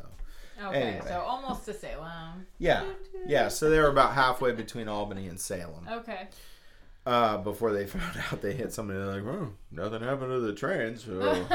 Okay, 0.62 0.82
Anyway. 0.82 1.06
so 1.08 1.22
almost 1.22 1.66
to 1.66 1.74
Salem. 1.74 2.46
yeah, 2.60 2.84
yeah. 3.26 3.48
So 3.48 3.70
they 3.70 3.80
were 3.80 3.88
about 3.88 4.14
halfway 4.14 4.52
between 4.52 4.88
Albany 4.88 5.28
and 5.28 5.40
Salem. 5.40 5.88
Okay. 5.92 6.28
Uh, 7.06 7.38
before 7.40 7.74
they 7.74 7.86
found 7.88 8.18
out 8.32 8.42
they 8.42 8.54
hit 8.54 8.72
somebody, 8.72 8.98
they're 8.98 9.20
like, 9.22 9.26
"Oh, 9.26 9.50
nothing 9.72 10.02
happened 10.02 10.30
to 10.32 10.40
the 10.40 10.54
train." 10.54 10.96
So. 10.96 11.12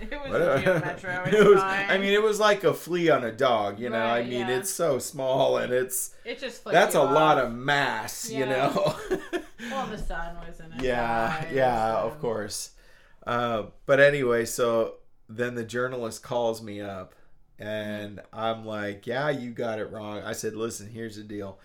it 0.00 0.20
was 0.20 0.34
a 0.66 0.80
Metro. 0.84 1.22
It 1.24 1.46
was. 1.48 1.62
I 1.62 1.96
mean, 1.96 2.12
it 2.12 2.22
was 2.22 2.38
like 2.38 2.62
a 2.64 2.74
flea 2.74 3.08
on 3.08 3.24
a 3.24 3.32
dog. 3.32 3.78
You 3.78 3.88
know, 3.88 4.04
I 4.04 4.22
mean, 4.22 4.32
yeah. 4.48 4.58
it's 4.58 4.68
so 4.70 4.98
small 4.98 5.56
and 5.56 5.72
it's 5.72 6.14
it 6.26 6.38
just 6.40 6.62
that's 6.64 6.94
a 6.94 7.02
lot 7.02 7.38
of 7.38 7.52
mass. 7.52 8.30
You 8.30 8.44
know. 8.46 8.96
Well, 9.70 9.86
the 9.86 9.96
sun 9.96 10.36
was 10.46 10.60
in 10.60 10.72
it. 10.72 10.82
yeah, 10.82 11.46
yeah, 11.50 11.94
of 11.96 12.18
course. 12.20 12.72
Uh, 13.26 13.64
but 13.86 14.00
anyway, 14.00 14.44
so 14.44 14.96
then 15.28 15.54
the 15.54 15.64
journalist 15.64 16.22
calls 16.22 16.60
me 16.60 16.80
up, 16.82 17.14
and 17.62 18.20
I'm 18.32 18.66
like, 18.66 19.06
"Yeah, 19.06 19.30
you 19.30 19.50
got 19.50 19.78
it 19.78 19.90
wrong." 19.90 20.20
I 20.22 20.32
said, 20.32 20.56
"Listen, 20.56 20.88
here's 20.88 21.16
the 21.16 21.22
deal." 21.22 21.60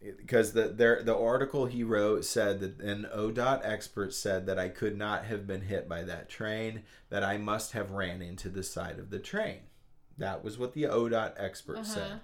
Because 0.00 0.54
the 0.54 0.68
there 0.68 1.02
the 1.02 1.16
article 1.16 1.66
he 1.66 1.84
wrote 1.84 2.24
said 2.24 2.60
that 2.60 2.80
an 2.80 3.06
ODOT 3.14 3.60
expert 3.62 4.14
said 4.14 4.46
that 4.46 4.58
I 4.58 4.70
could 4.70 4.96
not 4.96 5.26
have 5.26 5.46
been 5.46 5.60
hit 5.60 5.86
by 5.90 6.04
that 6.04 6.30
train, 6.30 6.84
that 7.10 7.22
I 7.22 7.36
must 7.36 7.72
have 7.72 7.90
ran 7.90 8.22
into 8.22 8.48
the 8.48 8.62
side 8.62 8.98
of 8.98 9.10
the 9.10 9.18
train. 9.18 9.58
That 10.16 10.42
was 10.42 10.56
what 10.56 10.72
the 10.72 10.84
ODOT 10.84 11.34
expert 11.36 11.84
said. 11.84 12.12
Uh-huh. 12.12 12.18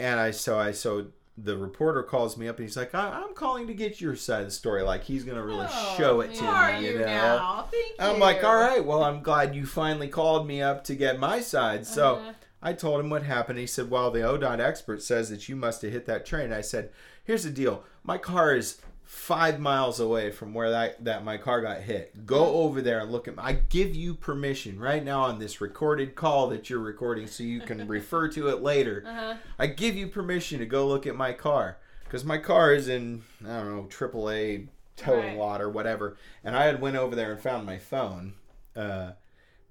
And 0.00 0.18
I 0.18 0.30
so 0.30 0.58
I 0.58 0.72
so 0.72 1.08
the 1.40 1.56
reporter 1.56 2.02
calls 2.02 2.36
me 2.36 2.48
up 2.48 2.58
and 2.58 2.66
he's 2.66 2.76
like, 2.76 2.94
I, 2.94 3.22
I'm 3.24 3.32
calling 3.34 3.66
to 3.68 3.74
get 3.74 4.00
your 4.00 4.16
side 4.16 4.40
of 4.40 4.46
the 4.46 4.50
story. 4.52 4.82
Like 4.82 5.04
he's 5.04 5.24
gonna 5.24 5.44
really 5.44 5.66
Oh, 5.70 5.94
show 5.96 6.20
it 6.20 6.34
to 6.34 6.42
me, 6.42 6.84
you 6.86 6.92
you 6.94 6.98
know. 6.98 7.04
now? 7.06 7.68
Thank. 7.70 7.94
I'm 7.98 8.18
like, 8.18 8.42
all 8.42 8.56
right, 8.56 8.84
well, 8.84 9.04
I'm 9.04 9.22
glad 9.22 9.54
you 9.54 9.64
finally 9.66 10.08
called 10.08 10.46
me 10.46 10.60
up 10.62 10.82
to 10.84 10.94
get 10.94 11.18
my 11.20 11.40
side. 11.40 11.86
So 11.86 12.16
Uh-huh. 12.16 12.32
I 12.60 12.72
told 12.72 12.98
him 12.98 13.08
what 13.08 13.22
happened. 13.22 13.58
He 13.60 13.68
said, 13.68 13.88
well, 13.88 14.10
the 14.10 14.18
ODOT 14.18 14.58
expert 14.58 15.00
says 15.00 15.30
that 15.30 15.48
you 15.48 15.54
must 15.54 15.82
have 15.82 15.92
hit 15.92 16.06
that 16.06 16.26
train. 16.26 16.52
I 16.52 16.60
said, 16.60 16.90
here's 17.22 17.44
the 17.44 17.50
deal. 17.50 17.84
My 18.02 18.18
car 18.18 18.52
is 18.56 18.78
five 19.08 19.58
miles 19.58 19.98
away 20.00 20.30
from 20.30 20.52
where 20.52 20.70
that, 20.70 21.02
that 21.02 21.24
my 21.24 21.38
car 21.38 21.62
got 21.62 21.80
hit. 21.80 22.26
Go 22.26 22.44
over 22.56 22.82
there 22.82 23.00
and 23.00 23.10
look 23.10 23.26
at 23.26 23.34
I 23.38 23.54
give 23.54 23.96
you 23.96 24.14
permission 24.14 24.78
right 24.78 25.02
now 25.02 25.22
on 25.22 25.38
this 25.38 25.62
recorded 25.62 26.14
call 26.14 26.48
that 26.50 26.68
you're 26.68 26.78
recording 26.78 27.26
so 27.26 27.42
you 27.42 27.60
can 27.62 27.88
refer 27.88 28.28
to 28.28 28.48
it 28.48 28.60
later. 28.62 29.02
Uh-huh. 29.06 29.34
I 29.58 29.68
give 29.68 29.96
you 29.96 30.08
permission 30.08 30.58
to 30.58 30.66
go 30.66 30.86
look 30.86 31.06
at 31.06 31.16
my 31.16 31.32
car 31.32 31.78
because 32.04 32.22
my 32.22 32.36
car 32.36 32.74
is 32.74 32.86
in 32.88 33.22
I 33.42 33.54
don't 33.60 33.74
know 33.74 33.82
AAA 33.84 34.68
towing 34.96 35.28
Right. 35.28 35.36
lot 35.38 35.62
or 35.62 35.70
whatever, 35.70 36.18
and 36.44 36.54
I 36.54 36.64
had 36.66 36.78
went 36.82 36.96
over 36.96 37.16
there 37.16 37.32
and 37.32 37.40
found 37.40 37.64
my 37.64 37.78
phone. 37.78 38.34
Uh, 38.76 39.12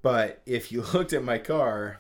but 0.02 0.42
if 0.48 0.72
you 0.72 0.82
looked 0.94 1.14
at 1.14 1.24
my 1.24 1.38
car, 1.38 2.00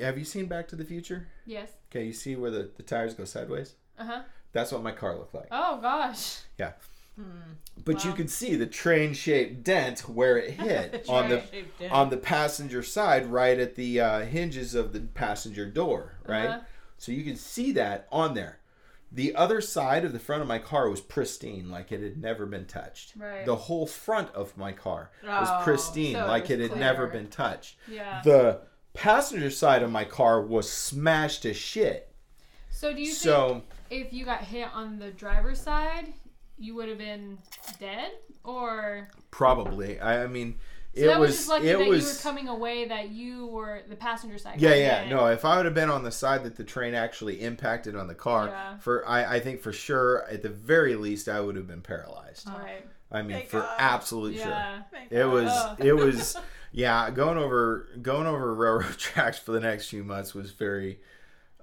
have 0.00 0.18
you 0.18 0.24
seen 0.24 0.46
Back 0.46 0.68
to 0.68 0.76
the 0.76 0.84
Future? 0.84 1.26
Yes. 1.46 1.72
Okay, 1.90 2.04
you 2.04 2.12
see 2.12 2.36
where 2.36 2.52
the, 2.52 2.70
the 2.76 2.84
tires 2.84 3.14
go 3.14 3.24
sideways? 3.24 3.74
Uh 3.98 4.04
huh. 4.04 4.22
That's 4.56 4.72
what 4.72 4.82
my 4.82 4.92
car 4.92 5.14
looked 5.14 5.34
like. 5.34 5.48
Oh 5.50 5.78
gosh. 5.82 6.38
Yeah. 6.58 6.72
But 7.84 8.04
you 8.04 8.10
Wow. 8.10 8.16
could 8.16 8.30
see 8.30 8.56
the 8.56 8.66
train-shaped 8.66 9.62
dent 9.62 10.00
where 10.08 10.36
it 10.38 10.50
hit 10.60 11.04
on 11.08 11.28
the 11.28 11.42
dent. 11.78 11.92
on 11.92 12.10
the 12.10 12.16
passenger 12.16 12.82
side, 12.82 13.26
right 13.26 13.58
at 13.58 13.74
the 13.74 14.00
uh, 14.00 14.20
hinges 14.20 14.74
of 14.74 14.92
the 14.92 15.00
passenger 15.00 15.66
door, 15.66 16.14
right? 16.26 16.46
Uh-huh. 16.48 16.60
So 16.98 17.12
you 17.12 17.22
can 17.24 17.36
see 17.36 17.72
that 17.72 18.08
on 18.10 18.34
there. 18.34 18.58
The 19.12 19.34
other 19.36 19.60
side 19.60 20.04
of 20.04 20.12
the 20.12 20.18
front 20.18 20.42
of 20.42 20.48
my 20.48 20.58
car 20.58 20.88
was 20.90 21.00
pristine, 21.00 21.70
like 21.70 21.92
it 21.92 22.00
had 22.02 22.16
never 22.20 22.44
been 22.44 22.64
touched. 22.66 23.12
Right. 23.16 23.44
The 23.46 23.56
whole 23.56 23.86
front 23.86 24.34
of 24.34 24.56
my 24.56 24.72
car 24.72 25.10
was 25.22 25.48
Oh, 25.50 25.60
pristine, 25.62 26.14
so 26.14 26.26
like 26.26 26.44
was 26.44 26.50
it 26.52 26.60
had 26.60 26.76
never 26.78 27.06
been 27.06 27.28
touched. 27.28 27.76
Yeah. 27.88 28.20
The 28.24 28.60
passenger 28.94 29.50
side 29.50 29.82
of 29.82 29.90
my 29.92 30.04
car 30.04 30.40
was 30.42 30.70
smashed 30.70 31.42
to 31.42 31.54
shit. 31.54 32.10
So 32.76 32.92
do 32.92 33.00
you 33.00 33.12
So 33.12 33.62
think 33.88 34.06
if 34.06 34.12
you 34.12 34.26
got 34.26 34.42
hit 34.42 34.68
on 34.74 34.98
the 34.98 35.10
driver's 35.10 35.58
side, 35.58 36.12
you 36.58 36.74
would 36.74 36.90
have 36.90 36.98
been 36.98 37.38
dead, 37.80 38.12
or 38.44 39.08
probably, 39.30 39.98
I, 39.98 40.24
I 40.24 40.26
mean, 40.26 40.56
so 40.94 41.02
it 41.02 41.06
that 41.06 41.18
was, 41.18 41.28
was 41.30 41.36
just 41.38 41.48
lucky 41.48 41.68
it 41.70 41.78
that 41.78 41.88
was 41.88 42.02
you 42.04 42.12
were 42.12 42.20
coming 42.22 42.48
away 42.48 42.86
that 42.88 43.08
you 43.10 43.46
were 43.46 43.80
the 43.88 43.96
passenger 43.96 44.36
side. 44.36 44.60
Yeah, 44.60 44.74
yeah. 44.74 45.00
hit. 45.04 45.10
No, 45.10 45.26
if 45.28 45.46
I 45.46 45.56
would 45.56 45.64
have 45.64 45.74
been 45.74 45.88
on 45.88 46.04
the 46.04 46.12
side 46.12 46.44
that 46.44 46.56
the 46.56 46.64
train 46.64 46.94
actually 46.94 47.40
impacted 47.42 47.96
on 47.96 48.08
the 48.08 48.14
car, 48.14 48.48
Yeah. 48.48 48.76
for 48.78 49.08
I, 49.08 49.36
I 49.36 49.40
think 49.40 49.62
for 49.62 49.72
sure, 49.72 50.26
at 50.30 50.42
the 50.42 50.50
very 50.50 50.96
least, 50.96 51.28
I 51.28 51.40
would 51.40 51.56
have 51.56 51.66
been 51.66 51.80
paralyzed. 51.82 52.46
Right. 52.46 52.86
I 53.10 53.22
mean, 53.22 53.38
Thank 53.38 53.48
for 53.48 53.60
God. 53.60 53.74
absolute 53.78 54.36
sure. 54.36 54.48
Yeah. 54.48 54.82
Thank 54.90 55.12
It 55.12 55.22
God. 55.22 55.32
was, 55.32 55.50
Oh. 55.50 55.76
it 55.78 55.92
was, 55.94 56.36
yeah. 56.72 57.10
Going 57.10 57.38
over, 57.38 57.88
going 58.02 58.26
over 58.26 58.54
railroad 58.54 58.84
tracks 58.98 59.38
for 59.38 59.52
the 59.52 59.60
next 59.60 59.88
few 59.88 60.04
months 60.04 60.34
was 60.34 60.50
very 60.50 61.00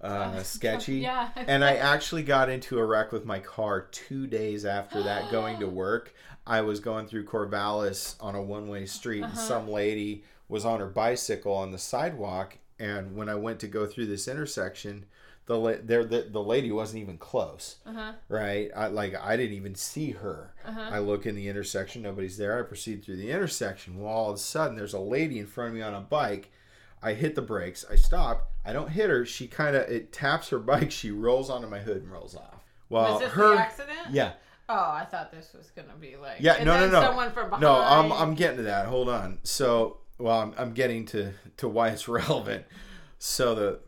uh, 0.03 0.43
sketchy. 0.43 0.97
Yeah. 0.99 1.29
And 1.35 1.63
I 1.63 1.75
actually 1.75 2.23
got 2.23 2.49
into 2.49 2.77
a 2.79 2.85
wreck 2.85 3.11
with 3.11 3.25
my 3.25 3.39
car 3.39 3.87
two 3.91 4.27
days 4.27 4.65
after 4.65 5.01
that 5.03 5.31
going 5.31 5.59
to 5.59 5.67
work. 5.67 6.13
I 6.45 6.61
was 6.61 6.79
going 6.79 7.07
through 7.07 7.25
Corvallis 7.25 8.15
on 8.19 8.35
a 8.35 8.41
one 8.41 8.67
way 8.67 8.85
street, 8.85 9.23
and 9.23 9.31
Uh-huh. 9.33 9.41
some 9.41 9.67
lady 9.69 10.23
was 10.49 10.65
on 10.65 10.79
her 10.79 10.89
bicycle 10.89 11.53
on 11.53 11.71
the 11.71 11.77
sidewalk. 11.77 12.57
And 12.79 13.15
when 13.15 13.29
I 13.29 13.35
went 13.35 13.59
to 13.61 13.67
go 13.67 13.85
through 13.87 14.07
this 14.07 14.27
intersection, 14.27 15.05
the 15.45 15.57
la- 15.57 15.73
there 15.81 16.03
the, 16.05 16.27
the 16.29 16.41
lady 16.43 16.71
wasn't 16.71 17.01
even 17.01 17.17
close, 17.17 17.77
Uh 17.85 17.93
huh. 17.93 18.11
right? 18.29 18.69
I, 18.75 18.87
like 18.87 19.13
I 19.15 19.37
didn't 19.37 19.55
even 19.55 19.75
see 19.75 20.11
her. 20.11 20.53
Uh-huh. 20.65 20.89
I 20.91 20.99
look 20.99 21.25
in 21.25 21.35
the 21.35 21.47
intersection, 21.47 22.01
nobody's 22.01 22.37
there. 22.37 22.59
I 22.59 22.63
proceed 22.63 23.03
through 23.03 23.17
the 23.17 23.31
intersection. 23.31 23.99
Well, 23.99 24.11
all 24.13 24.29
of 24.31 24.35
a 24.35 24.39
sudden, 24.39 24.75
there's 24.77 24.93
a 24.93 24.99
lady 24.99 25.39
in 25.39 25.47
front 25.47 25.69
of 25.69 25.75
me 25.75 25.81
on 25.81 25.93
a 25.93 26.01
bike. 26.01 26.51
I 27.03 27.13
hit 27.13 27.35
the 27.35 27.41
brakes. 27.41 27.85
I 27.89 27.95
stop. 27.95 28.51
I 28.65 28.73
don't 28.73 28.89
hit 28.89 29.09
her. 29.09 29.25
She 29.25 29.47
kind 29.47 29.75
of 29.75 29.89
it 29.89 30.13
taps 30.13 30.49
her 30.49 30.59
bike. 30.71 30.91
She 30.91 31.11
rolls 31.11 31.49
onto 31.49 31.67
my 31.67 31.80
hood 31.80 31.97
and 31.97 32.11
rolls 32.11 32.36
off. 32.36 32.63
Well, 32.89 33.13
was 33.13 33.21
this 33.21 33.32
her 33.32 33.55
the 33.55 33.61
accident? 33.61 34.11
yeah 34.11 34.34
Oh, 34.69 34.91
I 34.91 35.05
thought 35.05 35.32
this 35.32 35.53
was 35.53 35.71
gonna 35.71 35.97
be 35.99 36.15
like. 36.15 36.38
Yeah, 36.39 36.53
and 36.55 36.65
no, 36.65 36.75
no, 36.75 36.80
then 36.82 36.91
no. 36.91 37.01
Someone 37.01 37.32
from 37.32 37.49
behind. 37.49 37.61
no. 37.61 37.75
I'm 37.75 38.11
I'm 38.11 38.34
getting 38.34 38.57
to 38.57 38.63
that. 38.63 38.88
Hold 38.88 39.09
on. 39.09 39.39
So 39.43 39.97
well, 40.17 40.39
I'm 40.39 40.53
I'm 40.57 40.73
getting 40.73 41.05
to 41.07 41.34
to 41.57 41.67
why 41.67 41.89
it's 41.89 42.07
relevant. 42.07 42.65
So 43.19 43.55
the 43.55 43.80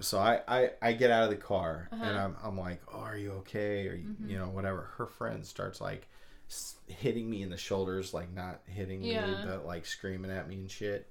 so 0.00 0.18
I, 0.18 0.40
I, 0.46 0.70
I 0.80 0.92
get 0.92 1.10
out 1.10 1.24
of 1.24 1.30
the 1.30 1.36
car 1.36 1.88
uh-huh. 1.90 2.04
and 2.04 2.16
I'm, 2.16 2.36
I'm 2.44 2.56
like, 2.56 2.80
oh, 2.94 3.00
are 3.00 3.16
you 3.16 3.32
okay? 3.38 3.88
Or 3.88 3.94
you, 3.94 4.06
mm-hmm. 4.06 4.30
you 4.30 4.38
know, 4.38 4.46
whatever. 4.46 4.90
Her 4.96 5.06
friend 5.06 5.44
starts 5.44 5.80
like 5.80 6.06
s- 6.48 6.76
hitting 6.86 7.28
me 7.28 7.42
in 7.42 7.50
the 7.50 7.56
shoulders, 7.56 8.14
like 8.14 8.32
not 8.32 8.60
hitting 8.66 9.00
me, 9.00 9.18
but 9.44 9.66
like 9.66 9.86
screaming 9.86 10.30
at 10.30 10.48
me 10.48 10.54
and 10.56 10.70
shit. 10.70 11.08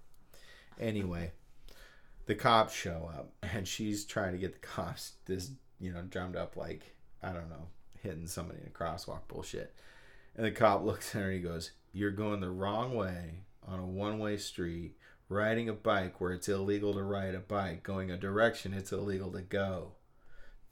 Anyway, 0.79 1.31
the 2.27 2.35
cops 2.35 2.73
show 2.73 3.09
up 3.17 3.31
and 3.55 3.67
she's 3.67 4.05
trying 4.05 4.33
to 4.33 4.37
get 4.37 4.53
the 4.53 4.67
cops 4.67 5.13
this, 5.25 5.51
you 5.79 5.91
know, 5.91 6.03
drummed 6.03 6.35
up 6.35 6.55
like, 6.55 6.95
I 7.23 7.31
don't 7.31 7.49
know, 7.49 7.67
hitting 8.03 8.27
somebody 8.27 8.59
in 8.61 8.67
a 8.67 8.69
crosswalk 8.69 9.27
bullshit. 9.27 9.73
And 10.35 10.45
the 10.45 10.51
cop 10.51 10.83
looks 10.85 11.15
at 11.15 11.21
her 11.21 11.27
and 11.29 11.37
he 11.37 11.41
goes, 11.41 11.71
You're 11.91 12.11
going 12.11 12.41
the 12.41 12.51
wrong 12.51 12.95
way 12.95 13.39
on 13.67 13.79
a 13.79 13.85
one 13.85 14.19
way 14.19 14.37
street, 14.37 14.95
riding 15.29 15.67
a 15.67 15.73
bike 15.73 16.21
where 16.21 16.31
it's 16.31 16.47
illegal 16.47 16.93
to 16.93 17.01
ride 17.01 17.35
a 17.35 17.39
bike, 17.39 17.83
going 17.83 18.11
a 18.11 18.17
direction 18.17 18.73
it's 18.73 18.91
illegal 18.91 19.31
to 19.31 19.41
go. 19.41 19.93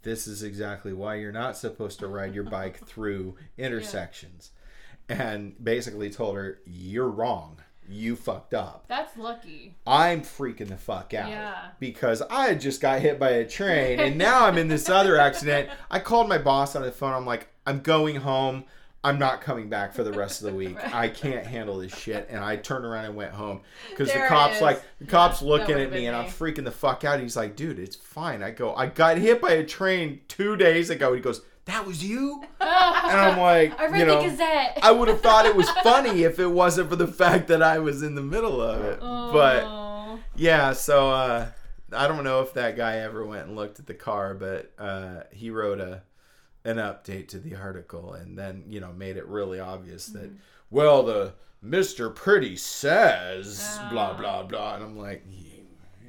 This 0.03 0.27
is 0.27 0.43
exactly 0.43 0.93
why 0.93 1.15
you're 1.15 1.31
not 1.31 1.57
supposed 1.57 1.99
to 1.99 2.07
ride 2.07 2.35
your 2.35 2.43
bike 2.43 2.79
through 2.85 3.37
intersections. 3.57 4.51
And 5.07 5.55
basically 5.63 6.09
told 6.09 6.35
her, 6.35 6.59
You're 6.65 7.09
wrong. 7.09 7.59
You 7.89 8.15
fucked 8.15 8.53
up. 8.53 8.85
That's 8.87 9.15
lucky. 9.17 9.75
I'm 9.85 10.21
freaking 10.21 10.69
the 10.69 10.77
fuck 10.77 11.13
out 11.13 11.29
Yeah. 11.29 11.55
because 11.79 12.21
I 12.29 12.55
just 12.55 12.81
got 12.81 12.99
hit 13.01 13.19
by 13.19 13.29
a 13.31 13.47
train 13.47 13.99
and 13.99 14.17
now 14.17 14.45
I'm 14.45 14.57
in 14.57 14.67
this 14.67 14.89
other 14.89 15.17
accident. 15.17 15.69
I 15.91 15.99
called 15.99 16.27
my 16.27 16.37
boss 16.37 16.75
on 16.75 16.81
the 16.81 16.91
phone. 16.91 17.13
I'm 17.13 17.25
like, 17.25 17.47
I'm 17.65 17.81
going 17.81 18.15
home. 18.17 18.65
I'm 19.03 19.19
not 19.19 19.39
coming 19.41 19.69
back 19.69 19.93
for 19.93 20.03
the 20.03 20.11
rest 20.11 20.41
of 20.41 20.47
the 20.47 20.53
week. 20.55 20.77
Right. 20.77 20.95
I 21.03 21.07
can't 21.09 21.45
handle 21.45 21.77
this 21.77 21.95
shit. 21.95 22.27
And 22.31 22.43
I 22.43 22.55
turned 22.55 22.85
around 22.85 23.05
and 23.05 23.15
went 23.15 23.33
home 23.33 23.61
because 23.91 24.11
the 24.11 24.25
cops 24.27 24.61
like 24.61 24.81
the 24.99 25.05
cops 25.05 25.41
that 25.41 25.45
looking 25.45 25.75
at 25.79 25.91
me 25.91 25.97
been 25.99 26.07
and 26.07 26.15
I'm 26.15 26.25
freaking 26.25 26.63
the 26.63 26.71
fuck 26.71 27.03
out. 27.03 27.19
He's 27.19 27.37
like, 27.37 27.55
dude, 27.55 27.77
it's 27.77 27.95
fine. 27.95 28.41
I 28.41 28.49
go, 28.49 28.73
I 28.73 28.87
got 28.87 29.19
hit 29.19 29.41
by 29.41 29.51
a 29.51 29.63
train 29.63 30.21
two 30.27 30.55
days 30.55 30.89
ago. 30.89 31.13
He 31.13 31.21
goes, 31.21 31.41
that 31.65 31.85
was 31.85 32.03
you? 32.03 32.43
And 32.61 33.19
I'm 33.21 33.39
like, 33.39 33.79
I 33.79 33.85
read 33.87 33.99
you 33.99 34.05
know, 34.07 34.21
the 34.23 34.29
Gazette. 34.29 34.79
I 34.81 34.91
would 34.91 35.07
have 35.07 35.21
thought 35.21 35.45
it 35.45 35.55
was 35.55 35.69
funny 35.83 36.23
if 36.23 36.39
it 36.39 36.47
wasn't 36.47 36.89
for 36.89 36.95
the 36.95 37.07
fact 37.07 37.47
that 37.49 37.61
I 37.61 37.77
was 37.79 38.01
in 38.01 38.15
the 38.15 38.21
middle 38.21 38.59
of 38.61 38.81
it. 38.83 38.99
But 38.99 39.63
Oh. 39.65 40.19
yeah, 40.35 40.73
so 40.73 41.11
uh, 41.11 41.47
I 41.93 42.07
don't 42.07 42.23
know 42.23 42.41
if 42.41 42.53
that 42.55 42.75
guy 42.75 42.97
ever 42.97 43.23
went 43.25 43.47
and 43.47 43.55
looked 43.55 43.79
at 43.79 43.85
the 43.85 43.93
car, 43.93 44.33
but 44.33 44.71
uh, 44.79 45.21
he 45.31 45.49
wrote 45.51 45.79
a 45.79 46.01
an 46.63 46.77
update 46.77 47.27
to 47.27 47.37
the 47.37 47.55
article 47.55 48.13
and 48.13 48.35
then 48.39 48.63
you 48.67 48.79
know 48.79 48.91
made 48.91 49.17
it 49.17 49.27
really 49.27 49.59
obvious 49.59 50.07
that 50.07 50.23
Mm-hmm. 50.23 50.35
well 50.71 51.03
the 51.03 51.33
Mister 51.61 52.09
Pretty 52.09 52.55
says 52.57 53.79
blah 53.91 54.09
Ah. 54.09 54.17
blah 54.17 54.43
blah, 54.43 54.75
and 54.75 54.83
I'm 54.83 54.97
like, 54.97 55.23
you, 55.29 55.54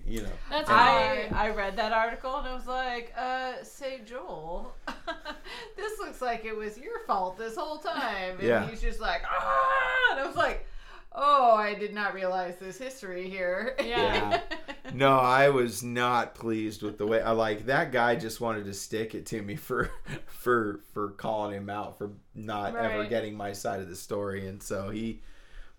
you 0.07 0.22
know, 0.22 0.28
That's 0.50 0.68
I. 0.70 1.28
I 1.34 1.50
read 1.50 1.76
that 1.76 1.92
article 1.92 2.36
and 2.36 2.46
I 2.48 2.54
was 2.54 2.66
like, 2.66 3.12
uh, 3.18 3.54
say 3.62 4.00
Joel, 4.04 4.72
this 5.76 5.98
looks 5.98 6.20
like 6.22 6.44
it 6.44 6.57
was 6.57 6.78
your 6.78 7.00
fault 7.07 7.36
this 7.38 7.57
whole 7.57 7.78
time. 7.78 8.38
And 8.38 8.48
Yeah. 8.48 8.66
he's 8.68 8.80
just 8.80 9.00
like, 9.00 9.22
ah, 9.28 10.12
and 10.12 10.20
I 10.20 10.26
was 10.26 10.36
like, 10.36 10.66
oh, 11.12 11.54
I 11.57 11.74
did 11.74 11.94
not 11.94 12.14
realize 12.14 12.57
this 12.59 12.78
history 12.78 13.28
here. 13.28 13.74
Yeah. 13.82 14.40
no, 14.94 15.18
I 15.18 15.48
was 15.48 15.82
not 15.82 16.34
pleased 16.34 16.82
with 16.82 16.98
the 16.98 17.07
way 17.07 17.20
I 17.20 17.32
like 17.32 17.66
that 17.66 17.90
guy 17.90 18.16
just 18.16 18.40
wanted 18.40 18.66
to 18.66 18.74
stick 18.74 19.14
it 19.14 19.26
to 19.26 19.42
me 19.42 19.57
for 19.57 19.90
for 20.26 20.80
for 20.92 21.11
calling 21.11 21.57
him 21.57 21.70
out 21.70 21.98
for 21.98 22.11
not 22.34 22.76
ever 22.76 23.07
getting 23.07 23.36
my 23.36 23.52
side 23.52 23.80
of 23.80 23.88
the 23.88 23.96
story 23.96 24.46
and 24.46 24.62
so 24.62 24.90
he 24.90 25.22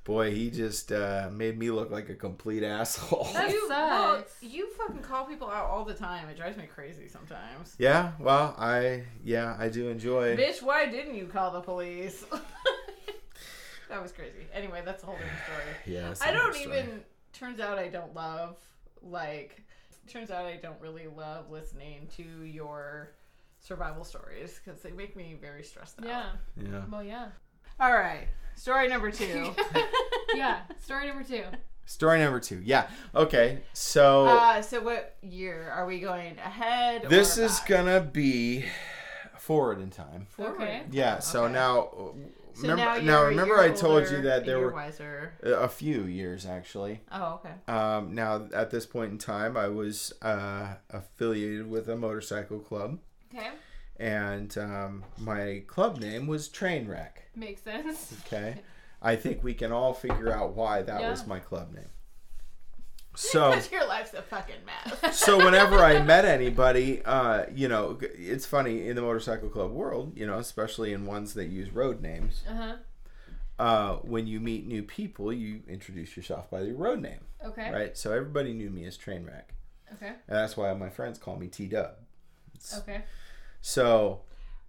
boy 0.08 0.34
he 0.34 0.50
just 0.50 0.94
uh, 0.94 1.30
made 1.34 1.60
me 1.60 1.70
look 1.70 1.92
like 1.92 2.08
a 2.08 2.16
complete 2.16 2.64
asshole. 2.64 3.28
That 3.34 3.52
you, 3.52 3.68
well, 3.70 4.20
sucks. 4.20 4.42
you 4.42 4.72
fucking 4.72 5.02
call 5.02 5.26
people 5.26 5.50
out 5.50 5.66
all 5.66 5.84
the 5.84 5.94
time. 5.94 6.30
It 6.30 6.38
drives 6.38 6.58
me 6.58 6.64
crazy 6.66 7.10
sometimes. 7.10 7.76
yeah, 7.78 8.14
well, 8.18 8.56
I 8.58 9.04
yeah, 9.24 9.56
I 9.60 9.68
do 9.68 9.90
enjoy 9.90 10.38
Bitch, 10.38 10.64
why 10.64 10.86
didn't 10.88 11.16
you 11.16 11.28
call 11.28 11.52
the 11.52 11.60
police? 11.60 12.24
that 13.90 14.02
was 14.02 14.14
crazy. 14.14 14.48
Anyway, 14.54 14.82
that's 14.84 15.04
a 15.04 15.06
whole 15.06 15.16
different 15.16 15.44
story. 15.44 15.76
yeah, 15.96 16.14
I 16.22 16.32
don't 16.32 16.56
story. 16.56 16.80
even. 16.80 17.02
Turns 17.34 17.60
out 17.60 17.78
I 17.78 17.90
don't 17.90 18.16
love 18.16 18.58
like. 19.04 19.62
Turns 20.08 20.32
out 20.32 20.46
I 20.46 20.56
don't 20.56 20.80
really 20.80 21.08
love 21.08 21.52
listening 21.52 22.08
to 22.16 22.46
your 22.46 23.12
survival 23.60 24.06
stories 24.06 24.62
because 24.64 24.82
they 24.82 24.92
make 24.92 25.18
me 25.18 25.36
very 25.40 25.64
stressed 25.64 26.00
out. 26.00 26.06
Yeah. 26.06 26.26
yeah. 26.56 26.84
Well, 26.90 27.04
yeah. 27.04 27.28
All 27.80 27.92
right. 27.94 28.28
Story 28.56 28.88
number 28.88 29.12
two. 29.12 29.52
yeah. 30.36 30.62
Story 30.80 31.08
number 31.08 31.24
two. 31.24 31.44
Story 31.86 32.20
number 32.20 32.42
2. 32.42 32.64
Yeah. 32.66 32.90
Okay. 33.16 33.60
So 33.72 34.26
uh, 34.26 34.62
so 34.62 34.82
what 34.82 35.16
year 35.22 35.72
are 35.74 35.86
we 35.86 36.02
going 36.02 36.38
ahead? 36.38 37.06
or 37.06 37.08
this 37.08 37.38
is 37.38 37.60
back? 37.60 37.68
gonna 37.70 38.02
be 38.02 38.66
forward 39.38 39.80
in 39.80 39.90
time. 39.90 40.26
Forward. 40.32 40.56
Okay. 40.62 40.84
Yeah, 40.92 41.20
so 41.20 41.46
Okay. 41.46 41.54
now 41.54 41.90
So 42.56 42.62
remember 42.64 42.84
now, 42.84 42.96
now, 42.96 43.02
you're 43.02 43.24
a 43.24 43.30
remember 43.30 43.58
I 43.60 43.70
told 43.70 44.10
you 44.10 44.22
that 44.24 44.46
there 44.46 44.60
were 44.60 44.74
wiser. 44.74 45.32
a 45.44 45.70
few 45.70 46.04
years 46.04 46.46
actually. 46.46 47.00
Oh, 47.10 47.40
okay. 47.46 47.54
Um, 47.74 48.14
now 48.14 48.48
at 48.54 48.70
this 48.70 48.86
point 48.86 49.14
in 49.14 49.18
time, 49.18 49.56
I 49.56 49.70
was 49.70 50.12
uh, 50.22 50.74
affiliated 50.90 51.70
with 51.70 51.88
a 51.88 51.96
motorcycle 51.96 52.60
club, 52.60 53.00
Okay. 53.34 53.48
And 54.00 54.58
um, 54.58 55.04
my 55.18 55.64
club 55.68 56.00
name 56.00 56.28
was 56.28 56.50
Trainwreck. 56.50 57.12
Makes 57.36 57.62
sense. 57.62 58.14
Okay, 58.26 58.62
I 59.02 59.16
think 59.16 59.44
we 59.44 59.54
can 59.54 59.72
all 59.72 59.94
figure 59.94 60.32
out 60.32 60.56
why 60.56 60.82
that 60.82 61.02
Yeah. 61.02 61.10
was 61.12 61.26
my 61.28 61.40
club 61.40 61.74
name. 61.74 61.86
So. 63.16 63.60
Your 63.72 63.88
life's 63.88 64.14
a 64.14 64.22
fucking 64.22 64.58
mess. 64.64 65.18
so 65.20 65.38
whenever 65.44 65.80
I 65.80 66.04
met 66.04 66.24
anybody, 66.40 67.02
uh, 67.04 67.46
you 67.52 67.68
know, 67.68 67.98
it's 68.02 68.46
funny 68.46 68.88
in 68.88 68.96
the 68.96 69.02
motorcycle 69.02 69.50
club 69.50 69.72
world, 69.72 70.14
you 70.16 70.28
know, 70.28 70.38
especially 70.38 70.94
in 70.94 71.04
ones 71.08 71.34
that 71.34 71.46
use 71.48 71.72
road 71.72 72.00
names. 72.00 72.44
Uh 72.48 72.54
huh. 72.56 72.76
Uh, 73.58 73.96
when 74.04 74.28
you 74.28 74.40
meet 74.40 74.68
new 74.68 74.84
people, 74.84 75.34
you 75.34 75.62
introduce 75.68 76.16
yourself 76.16 76.48
by 76.52 76.62
your 76.62 76.76
road 76.76 77.02
name, 77.02 77.22
Okay. 77.44 77.72
right? 77.74 77.98
So 77.98 78.12
everybody 78.14 78.54
knew 78.54 78.70
me 78.70 78.86
as 78.86 78.96
Trainwreck, 79.00 79.46
Okay. 79.94 80.10
and 80.10 80.38
that's 80.38 80.56
why 80.56 80.72
my 80.76 80.92
friends 80.92 81.18
call 81.18 81.38
me 81.38 81.48
T 81.48 81.66
Dub. 81.66 81.94
Okay. 82.78 83.02
So 83.62 84.22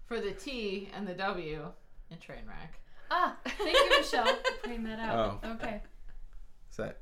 For 0.06 0.20
the 0.20 0.32
T 0.32 0.88
and 0.94 1.06
the 1.06 1.14
W 1.14 1.66
in 2.10 2.18
train 2.18 2.40
wreck. 2.46 2.80
Ah, 3.10 3.36
thank 3.44 3.74
you, 3.74 3.98
Michelle, 3.98 4.26
for 4.26 4.52
pointing 4.64 4.84
that 4.84 4.98
out. 4.98 5.40
Oh. 5.42 5.50
Okay. 5.52 5.80
is 6.70 6.76
that 6.76 6.98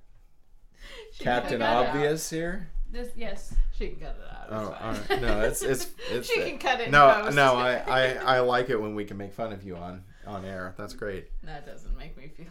She 1.12 1.24
Captain 1.24 1.58
can 1.58 1.60
cut 1.60 1.66
it 1.82 1.86
out. 1.88 1.96
Obvious 1.96 2.30
here? 2.30 2.68
This 2.92 3.08
yes. 3.16 3.54
She 3.76 3.88
can 3.88 4.00
cut 4.00 4.16
it 4.20 4.30
out. 4.30 4.46
Oh, 4.50 4.68
It's 4.70 5.10
all 5.10 5.16
right. 5.16 5.22
no, 5.22 5.40
it's 5.40 5.62
it's 5.62 5.88
it's. 6.10 6.28
she 6.32 6.40
can 6.42 6.58
cut 6.58 6.80
it. 6.80 6.90
no, 6.90 7.28
no, 7.30 7.56
I, 7.56 7.74
I 7.86 8.36
I 8.36 8.40
like 8.40 8.70
it 8.70 8.80
when 8.80 8.94
we 8.94 9.04
can 9.04 9.16
make 9.16 9.32
fun 9.32 9.52
of 9.52 9.64
you 9.64 9.76
on 9.76 10.04
on 10.26 10.44
air. 10.44 10.74
That's 10.78 10.94
great. 10.94 11.28
That 11.42 11.66
doesn't 11.66 11.96
make 11.98 12.16
me 12.16 12.28
feel 12.28 12.46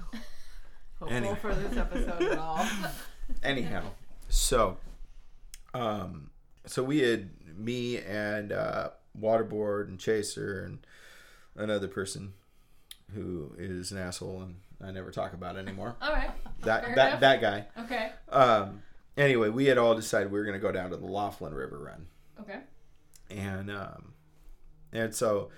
hopeful 1.00 1.16
Anyway. 1.16 1.38
for 1.42 1.56
this 1.56 1.78
episode 1.78 2.22
at 2.22 2.38
all. 2.38 2.66
anyhow 3.44 3.82
so 4.30 4.78
um 5.74 6.30
so 6.66 6.84
we 6.84 7.00
had 7.00 7.30
me 7.58 7.98
and 8.00 8.52
uh 8.52 8.90
waterboard 9.20 9.88
and 9.88 10.00
chaser 10.00 10.62
and 10.64 10.80
another 11.56 11.88
person 11.88 12.34
who 13.14 13.54
is 13.58 13.92
an 13.92 13.98
asshole 13.98 14.42
and 14.42 14.56
i 14.84 14.92
never 14.92 15.12
talk 15.12 15.34
about 15.34 15.56
anymore 15.58 15.96
All 16.02 16.12
right. 16.12 16.32
that 16.64 16.86
Fair 16.86 16.96
that 16.96 17.08
enough. 17.08 17.20
that 17.22 17.42
guy 17.42 17.66
Okay. 17.84 18.12
um 18.30 18.82
anyway 19.18 19.50
we 19.50 19.66
had 19.66 19.78
all 19.78 19.96
decided 19.96 20.32
we 20.32 20.40
were 20.40 20.46
going 20.46 20.60
to 20.60 20.66
go 20.66 20.72
down 20.72 20.90
to 20.90 20.98
the 20.98 21.06
laughlin 21.06 21.54
river 21.54 21.78
run 21.80 22.08
Okay. 22.42 22.60
and 23.30 23.70
um 23.72 24.14
and 24.92 25.14
so 25.16 25.50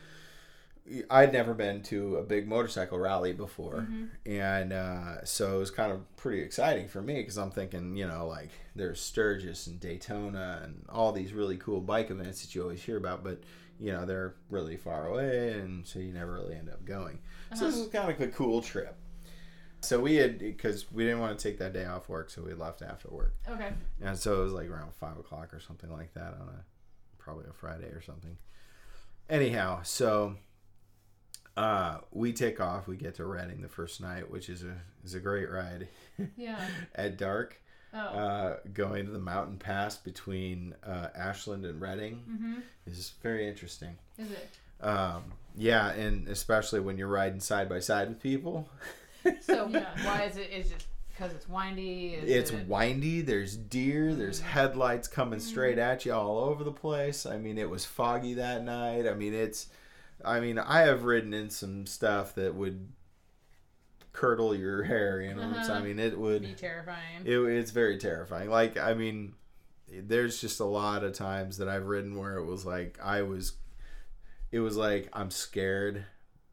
I'd 1.10 1.34
never 1.34 1.54
been 1.54 1.82
to 1.84 2.18
a 2.18 2.24
big 2.24 2.48
motorcycle 2.48 2.98
rally 2.98 3.34
before, 3.34 3.88
and 4.26 4.72
uh, 4.72 5.26
so 5.26 5.56
it 5.56 5.60
was 5.60 5.72
kind 5.72 5.92
of 5.92 6.16
pretty 6.16 6.42
exciting 6.42 6.88
for 6.88 7.02
me 7.02 7.16
because 7.16 7.38
I'm 7.38 7.52
thinking, 7.52 7.96
you 7.98 8.08
know, 8.08 8.28
like 8.28 8.52
there's 8.76 9.00
Sturgis 9.00 9.68
and 9.68 9.80
Daytona 9.80 10.62
and 10.64 10.86
all 10.90 11.12
these 11.12 11.34
really 11.34 11.58
cool 11.58 11.82
bike 11.82 12.10
events 12.10 12.42
that 12.42 12.56
you 12.56 12.62
always 12.62 12.82
hear 12.82 12.98
about, 12.98 13.24
but 13.24 13.44
you 13.80 13.92
know 13.92 14.06
they're 14.06 14.36
really 14.50 14.78
far 14.78 15.08
away, 15.08 15.52
and 15.54 15.86
so 15.86 16.00
you 16.00 16.14
never 16.14 16.34
really 16.34 16.56
end 16.56 16.70
up 16.70 16.84
going. 16.86 17.20
So 17.56 17.66
this 17.66 17.78
was 17.78 17.88
kind 17.88 18.10
of 18.10 18.22
a 18.22 18.28
cool 18.28 18.62
trip. 18.62 18.96
So 19.82 20.00
we 20.00 20.16
had 20.16 20.40
because 20.40 20.92
we 20.92 21.04
didn't 21.04 21.20
want 21.20 21.38
to 21.38 21.44
take 21.50 21.60
that 21.60 21.74
day 21.74 21.86
off 21.86 22.10
work, 22.10 22.30
so 22.30 22.42
we 22.42 22.54
left 22.54 22.82
after 22.82 23.10
work. 23.10 23.36
Okay. 23.48 23.72
And 24.02 24.18
so 24.18 24.42
it 24.42 24.44
was 24.44 24.54
like 24.54 24.70
around 24.70 24.94
five 24.94 25.18
o'clock 25.18 25.54
or 25.54 25.60
something 25.60 25.92
like 25.92 26.14
that 26.14 26.34
on 26.34 26.50
a 26.50 26.64
probably 27.18 27.46
a 27.50 27.54
Friday 27.54 27.88
or 27.88 28.02
something. 28.02 28.38
Anyhow, 29.30 29.82
so 29.84 30.36
uh, 31.58 31.98
we 32.12 32.32
take 32.32 32.62
off. 32.62 32.88
We 32.88 32.96
get 32.96 33.16
to 33.16 33.26
Redding 33.26 33.62
the 33.62 33.68
first 33.68 34.00
night, 34.00 34.30
which 34.32 34.48
is 34.48 34.64
a 34.64 34.76
is 35.04 35.16
a 35.16 35.20
great 35.20 35.50
ride 35.50 35.88
Yeah. 36.38 36.60
at 36.96 37.18
dark. 37.18 37.60
Oh. 37.94 37.98
Uh, 38.00 38.58
going 38.74 39.06
to 39.06 39.12
the 39.12 39.20
mountain 39.20 39.58
pass 39.58 39.98
between 39.98 40.76
uh, 40.86 41.08
Ashland 41.16 41.66
and 41.66 41.82
Redding 41.82 42.24
mm-hmm. 42.30 42.54
is 42.86 43.14
very 43.24 43.48
interesting. 43.48 43.98
Is 44.20 44.30
it? 44.32 44.50
Um, 44.86 45.24
yeah, 45.56 45.92
and 45.94 46.28
especially 46.28 46.80
when 46.80 46.98
you're 46.98 47.08
riding 47.08 47.40
side 47.40 47.68
by 47.68 47.80
side 47.80 48.10
with 48.10 48.22
people. 48.22 48.70
So 49.42 49.68
Yeah. 49.68 49.88
why 50.06 50.24
is 50.24 50.38
it? 50.38 50.52
Is 50.52 50.72
it 50.72 50.86
because 51.10 51.34
it's 51.34 51.50
windy? 51.50 52.14
Is 52.14 52.30
it's 52.30 52.52
it, 52.52 52.66
windy 52.68 53.22
there's 53.22 53.58
deer 53.58 54.14
there's 54.14 54.40
headlights 54.40 55.08
coming 55.10 55.40
straight 55.42 55.78
at 55.80 56.06
you 56.06 56.14
all 56.14 56.38
over 56.38 56.64
the 56.64 56.72
place 56.72 57.26
i 57.26 57.36
mean 57.38 57.58
it 57.58 57.70
was 57.70 57.84
foggy 57.84 58.36
that 58.36 58.64
night 58.64 59.06
i 59.06 59.14
mean 59.14 59.34
it's 59.34 59.68
i 60.26 60.40
mean 60.40 60.58
i 60.60 60.82
have 60.82 61.04
ridden 61.04 61.34
in 61.34 61.50
some 61.50 61.86
stuff 61.86 62.36
that 62.36 62.54
would 62.56 62.90
curdle 64.14 64.56
your 64.56 64.84
hair 64.84 65.22
you 65.22 65.34
know 65.34 65.50
It's- 65.52 65.70
i 65.70 65.74
Uh-huh. 65.76 65.84
mean 65.86 66.00
it 66.00 66.18
would 66.18 66.42
be 66.42 66.54
terrifying. 66.54 67.22
it, 67.26 67.38
it's 67.38 67.72
very 67.72 67.98
terrifying 67.98 68.50
like 68.50 68.78
i 68.78 68.94
mean 68.94 69.34
there's 69.92 70.42
just 70.42 70.60
a 70.60 70.66
lot 70.66 71.04
of 71.04 71.14
times 71.14 71.58
that 71.60 71.70
i've 71.70 71.86
ridden 71.86 72.16
where 72.18 72.36
it 72.38 72.46
was 72.46 72.66
like 72.66 72.98
i 73.04 73.22
was 73.22 73.54
it 74.50 74.60
was 74.62 74.78
like 74.78 75.10
I'm 75.12 75.30
scared, 75.30 76.06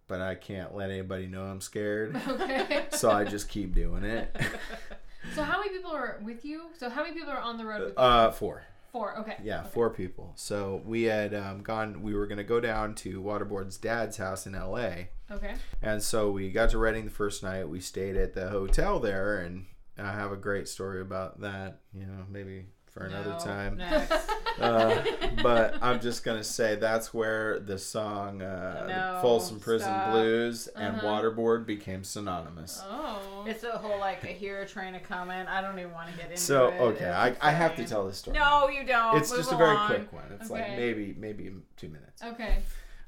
but 0.09 0.21
I 0.21 0.35
can't 0.35 0.75
let 0.75 0.91
anybody 0.91 1.29
know 1.29 1.45
I'm 1.45 1.61
scared. 1.61 2.17
Okay. 2.29 2.87
so 2.91 3.09
I 3.09 3.23
just 3.23 3.49
keep 3.49 3.73
doing 3.73 4.03
it. 4.03 4.35
So 5.37 5.45
how 5.45 5.59
many 5.61 5.71
people 5.71 5.93
are 5.93 6.19
with 6.25 6.45
you? 6.45 6.63
So 6.77 6.91
how 6.91 7.03
many 7.05 7.15
people 7.15 7.31
are 7.31 7.39
on 7.39 7.57
the 7.57 7.65
road 7.65 7.81
with 7.83 7.91
you? 7.91 7.97
Uh, 7.97 8.31
four. 8.33 8.65
Four. 8.95 9.19
Okay. 9.19 9.37
Yeah, 9.43 9.63
Okay. 9.63 9.71
four 9.71 9.91
people. 9.91 10.31
So 10.37 10.81
we 10.87 11.03
had 11.03 11.35
um, 11.35 11.63
gone. 11.63 12.01
We 12.01 12.15
were 12.15 12.29
gonna 12.29 12.45
go 12.45 12.61
down 12.61 12.95
to 12.97 13.21
Waterboard's 13.21 13.77
dad's 13.77 14.19
house 14.19 14.47
in 14.47 14.55
L.A. 14.55 15.09
Okay. 15.33 15.55
And 15.83 16.01
so 16.01 16.31
we 16.31 16.53
got 16.53 16.71
to 16.71 16.79
Redding 16.79 17.05
the 17.07 17.11
first 17.11 17.43
night. 17.43 17.69
We 17.69 17.81
stayed 17.81 18.17
at 18.17 18.35
the 18.35 18.51
hotel 18.51 19.01
there, 19.01 19.39
and 19.39 19.67
I 19.99 20.13
have 20.13 20.31
a 20.31 20.37
great 20.37 20.69
story 20.69 21.01
about 21.01 21.41
that. 21.41 21.81
You 21.93 22.07
know, 22.07 22.25
maybe 22.31 22.67
for 22.95 23.05
another 23.07 23.31
No, 23.31 23.39
time. 23.39 23.77
Next. 23.77 24.31
Uh, 24.61 25.03
but 25.43 25.75
I'm 25.83 26.01
just 26.01 26.23
gonna 26.23 26.45
say 26.45 26.77
that's 26.77 27.13
where 27.13 27.59
the 27.59 27.77
song 27.77 28.41
uh, 28.41 28.87
No, 28.89 29.19
"Folsom 29.21 29.59
Prison 29.59 29.91
stop. 30.01 30.13
Blues" 30.13 30.69
and 30.69 30.99
Uh-huh. 30.99 31.05
"Waterboard" 31.05 31.67
became 31.67 32.05
synonymous. 32.05 32.81
Oh. 32.89 33.45
It's 33.49 33.65
a 33.65 33.73
whole 33.73 33.99
like 33.99 34.25
I 34.25 34.29
hear 34.29 34.63
a 34.63 34.67
train 34.69 34.95
a 34.95 35.01
coming. 35.01 35.37
I 35.49 35.61
don't 35.61 35.77
even 35.81 35.91
want 35.91 36.09
to 36.09 36.17
get 36.17 36.27
into 36.27 36.41
So 36.41 36.69
it. 36.69 36.79
So 36.79 36.85
okay, 36.85 37.11
I, 37.11 37.35
I 37.41 37.51
have 37.51 37.75
to 37.75 37.85
tell 37.85 38.07
this 38.07 38.19
story. 38.19 38.39
No, 38.39 38.69
you 38.69 38.87
don't. 38.87 39.17
it's 39.17 39.31
Move 39.31 39.39
just 39.41 39.51
a 39.51 39.57
very 39.57 39.77
quick 39.87 40.13
one. 40.13 40.27
It's 40.39 40.49
like 40.49 40.71
maybe 40.77 41.17
maybe 41.19 41.53
two 41.77 41.89
minutes. 41.89 42.23
okay. 42.23 42.59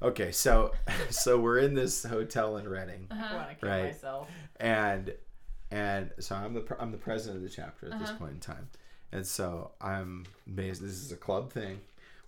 Okay, 0.01 0.33
so 0.33 0.73
so 1.09 1.39
we're 1.39 1.59
in 1.59 1.75
this 1.75 2.03
hotel 2.03 2.57
in 2.57 2.67
Redding, 2.67 3.07
Uh-huh. 3.09 3.35
want 3.37 3.49
to 3.51 3.55
kill 3.55 3.69
Right. 3.69 3.85
myself. 3.85 4.27
and 4.59 5.13
and 5.71 6.11
so 6.19 6.35
I'm 6.35 6.53
the 6.55 6.65
I'm 6.77 6.91
the 6.91 6.97
president 6.97 7.37
of 7.37 7.43
the 7.49 7.55
chapter 7.55 7.85
at 7.89 7.97
this 7.99 8.09
Uh-huh. 8.09 8.17
point 8.19 8.33
in 8.33 8.39
time, 8.41 8.67
and 9.11 9.25
so 9.25 9.71
I'm 9.81 10.25
based. 10.53 10.81
This 10.81 10.91
is 10.91 11.11
a 11.11 11.17
club 11.17 11.51
thing. 11.51 11.79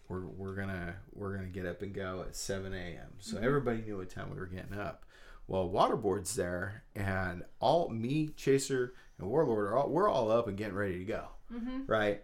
We're 0.07 0.25
we're 0.25 0.55
gonna 0.55 0.95
we're 1.13 1.35
gonna 1.35 1.47
get 1.49 1.65
up 1.65 1.81
and 1.81 1.93
go 1.93 2.23
at 2.27 2.35
7 2.35 2.73
a.m. 2.73 3.13
So 3.19 3.37
everybody 3.37 3.81
knew 3.81 3.97
what 3.97 4.09
time 4.09 4.29
we 4.31 4.37
were 4.39 4.47
getting 4.47 4.77
up. 4.77 5.05
Well, 5.47 5.67
Waterboard's 5.69 6.35
there, 6.35 6.83
and 6.95 7.43
all 7.59 7.89
me, 7.89 8.29
Chaser, 8.35 8.93
and 9.17 9.27
Warlord 9.29 9.67
are 9.71 9.77
all 9.77 9.89
we're 9.89 10.09
all 10.09 10.31
up 10.31 10.47
and 10.47 10.57
getting 10.57 10.75
ready 10.75 10.99
to 10.99 11.05
go. 11.05 11.25
Mm-hmm. 11.53 11.81
Right? 11.87 12.23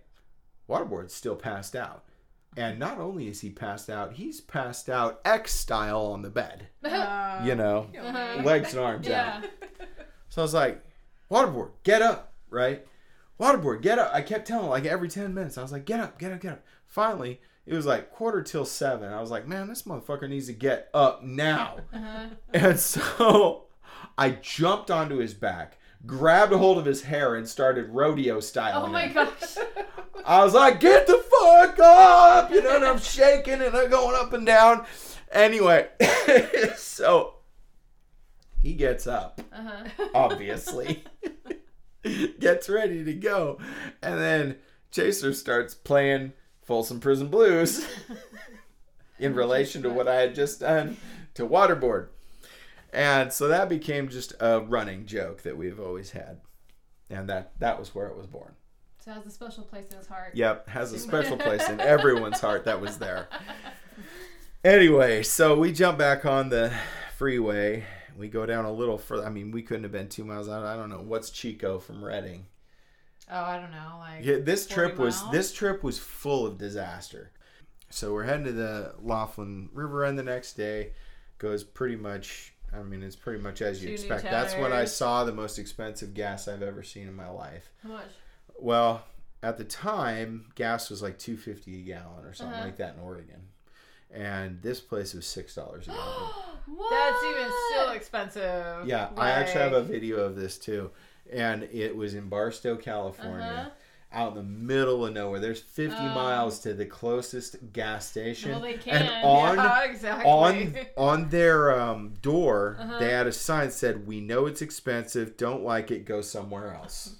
Waterboard's 0.70 1.14
still 1.14 1.36
passed 1.36 1.76
out. 1.76 2.04
And 2.58 2.80
not 2.80 3.00
only 3.00 3.28
is 3.28 3.42
he 3.42 3.50
passed 3.50 3.90
out, 3.90 4.14
he's 4.14 4.40
passed 4.40 4.90
out 4.90 5.20
X 5.26 5.54
style 5.54 6.06
on 6.08 6.22
the 6.22 6.30
bed. 6.30 6.68
Uh, 6.86 7.42
You 7.44 7.54
know, 7.56 7.88
Uh-huh. 8.00 8.42
legs 8.44 8.74
and 8.74 8.82
arms 8.84 9.08
Yeah. 9.08 9.42
out. 9.44 9.50
So 10.30 10.42
I 10.42 10.44
was 10.44 10.54
like, 10.54 10.82
Waterboard, 11.30 11.72
get 11.84 12.02
up, 12.02 12.32
right? 12.50 12.86
Waterboard, 13.40 13.82
get 13.82 14.00
up. 14.00 14.12
I 14.14 14.22
kept 14.22 14.48
telling 14.48 14.66
him 14.66 14.72
like 14.72 14.86
every 14.86 15.10
10 15.10 15.34
minutes. 15.34 15.58
I 15.58 15.62
was 15.62 15.72
like, 15.72 15.86
get 15.86 16.00
up, 16.00 16.18
get 16.20 16.32
up, 16.32 16.42
get 16.42 16.54
up. 16.54 16.64
Finally, 16.88 17.42
it 17.66 17.74
was 17.74 17.86
like 17.86 18.12
quarter 18.12 18.42
till 18.42 18.64
seven. 18.66 19.12
I 19.12 19.20
was 19.20 19.32
like, 19.32 19.48
man, 19.48 19.68
this 19.68 19.84
motherfucker 19.84 20.30
needs 20.30 20.48
to 20.48 20.54
get 20.54 20.90
up 20.94 21.24
now. 21.24 21.78
Uh-huh. 21.94 22.26
And 22.54 22.80
so 22.80 23.66
I 24.18 24.30
jumped 24.32 24.90
onto 24.92 25.18
his 25.18 25.34
back, 25.34 25.78
grabbed 26.06 26.54
a 26.54 26.58
hold 26.58 26.78
of 26.78 26.86
his 26.86 27.04
hair, 27.04 27.36
and 27.36 27.48
started 27.48 27.90
rodeo 27.90 28.40
style. 28.40 28.84
Oh 28.86 28.88
my 28.88 29.08
gosh. 29.10 29.58
I 30.26 30.44
was 30.44 30.54
like, 30.54 30.80
get 30.80 31.06
the 31.08 31.18
fuck 31.18 31.78
up! 31.80 32.52
You 32.52 32.64
know, 32.64 32.78
and 32.78 32.86
I'm 32.86 33.00
shaking 33.00 33.62
and 33.62 33.76
I'm 33.76 33.90
going 33.90 34.16
up 34.16 34.32
and 34.34 34.46
down. 34.46 34.86
Anyway, 35.32 35.88
so 36.78 37.36
he 38.62 38.74
gets 38.74 39.06
up, 39.06 39.42
Uh-huh. 39.52 40.08
obviously, 40.16 41.04
gets 42.40 42.70
ready 42.70 43.04
to 43.04 43.14
go. 43.14 43.60
And 44.02 44.20
then 44.20 44.58
Chaser 44.92 45.34
starts 45.34 45.74
playing 45.74 46.34
Folsom 46.64 47.00
Prison 47.00 47.28
Blues 47.28 47.86
in 49.20 49.36
relation 49.36 49.82
to 49.84 49.90
what 49.90 50.08
I 50.08 50.16
had 50.16 50.36
just 50.36 50.60
done 50.60 50.98
to 51.36 51.48
Waterboard. 51.48 52.08
And 52.94 53.34
so 53.34 53.48
that 53.48 53.68
became 53.68 54.08
just 54.08 54.34
a 54.40 54.62
running 54.62 55.06
joke 55.06 55.42
that 55.44 55.58
we've 55.58 55.80
always 55.80 56.12
had. 56.12 56.40
And 57.10 57.30
that, 57.30 57.52
that 57.60 57.78
was 57.78 57.94
where 57.94 58.08
it 58.08 58.18
was 58.18 58.26
born. 58.28 58.54
So 59.00 59.12
it 59.12 59.16
has 59.16 59.28
a 59.28 59.32
special 59.32 59.64
place 59.64 59.90
in 59.92 59.98
his 59.98 60.08
heart. 60.08 60.32
Yep, 60.34 60.70
has 60.70 60.92
a 60.92 60.98
special 60.98 61.38
place 61.38 61.68
in 61.70 61.80
everyone's 61.82 62.40
heart 62.40 62.66
that 62.66 62.82
was 62.82 62.98
there. 62.98 63.28
Anyway, 64.64 65.22
so 65.22 65.56
we 65.56 65.72
jump 65.72 66.00
back 66.00 66.26
on 66.26 66.50
the 66.50 66.74
freeway. 67.18 67.84
We 68.18 68.28
go 68.30 68.46
down 68.46 68.66
a 68.66 68.72
little 68.72 68.98
further. 68.98 69.26
I 69.26 69.30
mean, 69.30 69.52
we 69.52 69.62
couldn't 69.62 69.84
have 69.84 69.92
been 69.92 70.08
two 70.10 70.24
miles 70.24 70.48
out. 70.50 70.64
I 70.64 70.76
don't 70.76 70.90
know 70.90 71.02
what's 71.02 71.30
Chico 71.30 71.80
from 71.80 72.04
Redding. 72.04 72.46
Oh, 73.30 73.42
I 73.42 73.60
don't 73.60 73.72
know. 73.72 73.98
Like 74.00 74.24
Yeah, 74.24 74.38
this 74.40 74.68
40 74.68 74.74
trip 74.74 75.00
was 75.00 75.30
this 75.32 75.52
trip 75.52 75.84
was 75.84 76.00
full 76.00 76.46
of 76.46 76.58
disaster. 76.58 77.32
So 77.90 78.14
we're 78.14 78.24
heading 78.24 78.46
to 78.46 78.52
the 78.52 78.96
Laughlin 79.02 79.70
River 79.74 80.00
Run 80.00 80.16
the 80.16 80.24
next 80.24 80.54
day. 80.54 80.92
Goes 81.38 81.64
pretty 81.64 81.96
much. 81.96 82.54
I 82.74 82.82
mean, 82.84 83.04
it's 83.04 83.16
pretty 83.16 83.42
much 83.42 83.62
as 83.62 83.84
you 83.84 83.90
expect. 83.92 84.24
That's 84.24 84.54
when 84.56 84.74
I 84.74 84.86
saw 84.86 85.24
the 85.24 85.32
most 85.34 85.58
expensive 85.60 86.14
gas 86.14 86.48
I've 86.48 86.62
ever 86.64 86.84
seen 86.84 87.08
in 87.08 87.14
my 87.16 87.30
life. 87.30 87.70
How 87.84 87.90
much? 87.90 88.08
Well, 88.60 89.04
at 89.44 89.58
the 89.58 89.64
time, 89.64 90.48
gas 90.56 90.90
was 90.90 91.02
like 91.02 91.18
two 91.18 91.38
fifty 91.38 91.80
a 91.80 91.84
gallon 91.84 92.26
or 92.26 92.34
something 92.34 92.56
Uh-huh. 92.56 92.66
like 92.66 92.78
that 92.78 92.96
in 92.96 93.02
Oregon, 93.02 93.48
and 94.16 94.62
this 94.62 94.80
place 94.80 95.14
was 95.14 95.26
six 95.26 95.54
dollars 95.56 95.88
a 95.88 95.92
gallon. 95.92 96.30
what? 96.78 96.90
That's 96.90 97.24
even 97.26 97.52
still 97.72 97.90
expensive. 97.92 98.88
yeah, 98.88 99.10
I 99.18 99.32
actually 99.32 99.62
have 99.62 99.74
a 99.74 99.84
video 99.84 100.18
of 100.18 100.36
this 100.36 100.58
too, 100.58 100.92
and 101.32 101.64
it 101.72 101.96
was 101.96 102.14
in 102.16 102.30
Barstow, 102.30 102.76
California, 102.76 103.46
Uh-huh. 103.68 103.70
out 104.14 104.30
in 104.32 104.38
the 104.38 104.44
middle 104.44 105.06
of 105.06 105.14
nowhere. 105.14 105.40
There's 105.40 105.60
fifty 105.62 105.98
Oh. 106.00 106.14
miles 106.16 106.60
to 106.60 106.74
the 106.74 106.86
closest 106.86 107.58
gas 107.74 108.08
station, 108.10 108.52
Well, 108.52 108.62
they 108.62 108.74
and 108.76 108.82
can. 108.82 109.24
on 109.24 109.56
Yeah, 109.66 109.84
exactly. 109.84 110.26
on 110.26 110.76
on 110.98 111.30
their 111.30 111.80
um, 111.80 112.14
door 112.22 112.78
Uh-huh. 112.80 113.00
they 113.00 113.12
had 113.12 113.28
a 113.28 113.32
sign 113.32 113.68
that 113.68 113.74
said, 113.74 114.08
"We 114.08 114.22
know 114.22 114.46
it's 114.46 114.62
expensive. 114.62 115.36
Don't 115.38 115.64
like 115.64 115.92
it. 115.92 116.06
Go 116.06 116.22
somewhere 116.22 116.74
else." 116.74 117.16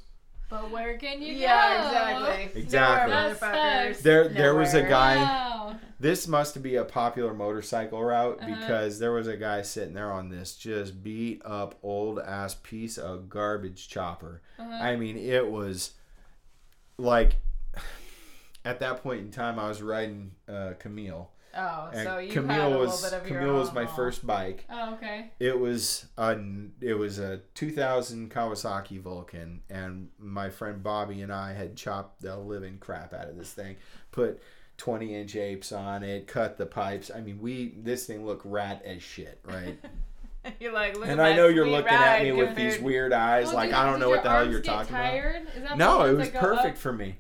But 0.48 0.70
where 0.70 0.96
can 0.98 1.22
you 1.24 1.34
yeah, 1.34 1.82
go? 1.82 1.88
exactly. 1.88 2.62
Exactly. 2.62 3.12
That 3.12 3.40
sucks. 3.40 4.04
There 4.04 4.28
there 4.30 4.56
was 4.56 4.74
a 4.76 4.84
guy. 4.84 5.16
Wow. 5.18 5.76
This 6.00 6.28
must 6.28 6.62
be 6.62 6.76
a 6.76 6.84
popular 6.84 7.34
motorcycle 7.34 8.04
route 8.04 8.40
Uh-huh. 8.42 8.48
because 8.60 9.00
there 9.00 9.12
was 9.14 9.28
a 9.28 9.38
guy 9.38 9.62
sitting 9.62 9.94
there 9.94 10.12
on 10.12 10.30
this 10.30 10.56
just 10.56 11.02
beat 11.04 11.42
up 11.46 11.76
old 11.82 12.20
ass 12.20 12.56
piece 12.64 12.98
of 12.98 13.30
garbage 13.30 13.88
chopper. 13.88 14.42
Uh-huh. 14.60 14.70
I 14.70 14.96
mean, 14.98 15.18
it 15.18 15.50
was 15.50 15.92
like 16.98 17.38
at 18.64 18.80
that 18.80 19.04
point 19.04 19.22
in 19.22 19.32
time 19.32 19.60
I 19.60 19.68
was 19.70 19.82
riding 19.82 20.32
uh, 20.50 20.74
Camille. 20.80 21.30
Oh, 21.58 21.90
And 21.94 22.04
so 22.06 22.18
you 22.18 22.34
Camille 22.34 22.54
had 22.54 22.72
a 22.74 22.78
was 22.80 23.02
little 23.02 23.18
bit 23.20 23.26
of 23.26 23.32
your 23.32 23.40
Camille 23.40 23.60
was 23.60 23.72
my 23.74 23.86
first 23.86 24.28
bike. 24.28 24.66
Oh, 24.70 24.96
okay. 24.96 25.32
It 25.40 25.58
was 25.58 26.06
a 26.18 26.38
it 26.82 26.96
was 26.96 27.18
a 27.20 27.40
2000 27.54 28.30
Kawasaki 28.30 29.00
Vulcan, 29.00 29.62
and 29.70 30.10
my 30.20 30.50
friend 30.50 30.84
Bobby 30.84 31.22
and 31.22 31.32
I 31.32 31.54
had 31.54 31.78
chopped 31.78 32.22
the 32.22 32.36
living 32.38 32.78
crap 32.80 33.14
out 33.14 33.30
of 33.30 33.38
this 33.38 33.54
thing, 33.54 33.78
put 34.12 34.42
20 34.78 35.16
inch 35.16 35.36
apes 35.36 35.72
on 35.72 36.04
it, 36.04 36.28
cut 36.28 36.58
the 36.58 36.66
pipes. 36.66 37.10
I 37.14 37.22
mean, 37.22 37.40
we 37.42 37.74
this 37.78 38.06
thing 38.06 38.26
looked 38.26 38.46
rat 38.46 38.84
as 38.86 39.02
shit, 39.02 39.40
right? 39.44 39.78
You're 40.60 40.74
like, 40.74 40.96
look 40.96 41.08
and 41.08 41.20
I 41.20 41.36
know 41.36 41.48
you're 41.48 41.68
looking 41.68 41.92
at 41.92 42.22
me 42.22 42.32
with 42.32 42.56
these 42.56 42.80
weird 42.80 43.14
eyes, 43.14 43.52
like 43.52 43.70
did- 43.70 43.78
I 43.80 43.90
don't 43.90 44.00
know 44.00 44.10
what 44.12 44.22
the 44.22 44.30
hell 44.30 44.48
you're 44.48 44.62
talking 44.62 44.96
tired? 44.96 45.48
Is 45.56 45.64
that 45.64 45.66
about. 45.74 45.78
No, 45.80 46.06
it 46.06 46.14
was 46.14 46.30
go 46.30 46.40
perfect 46.40 46.78
for 46.78 46.94
me. 46.94 47.16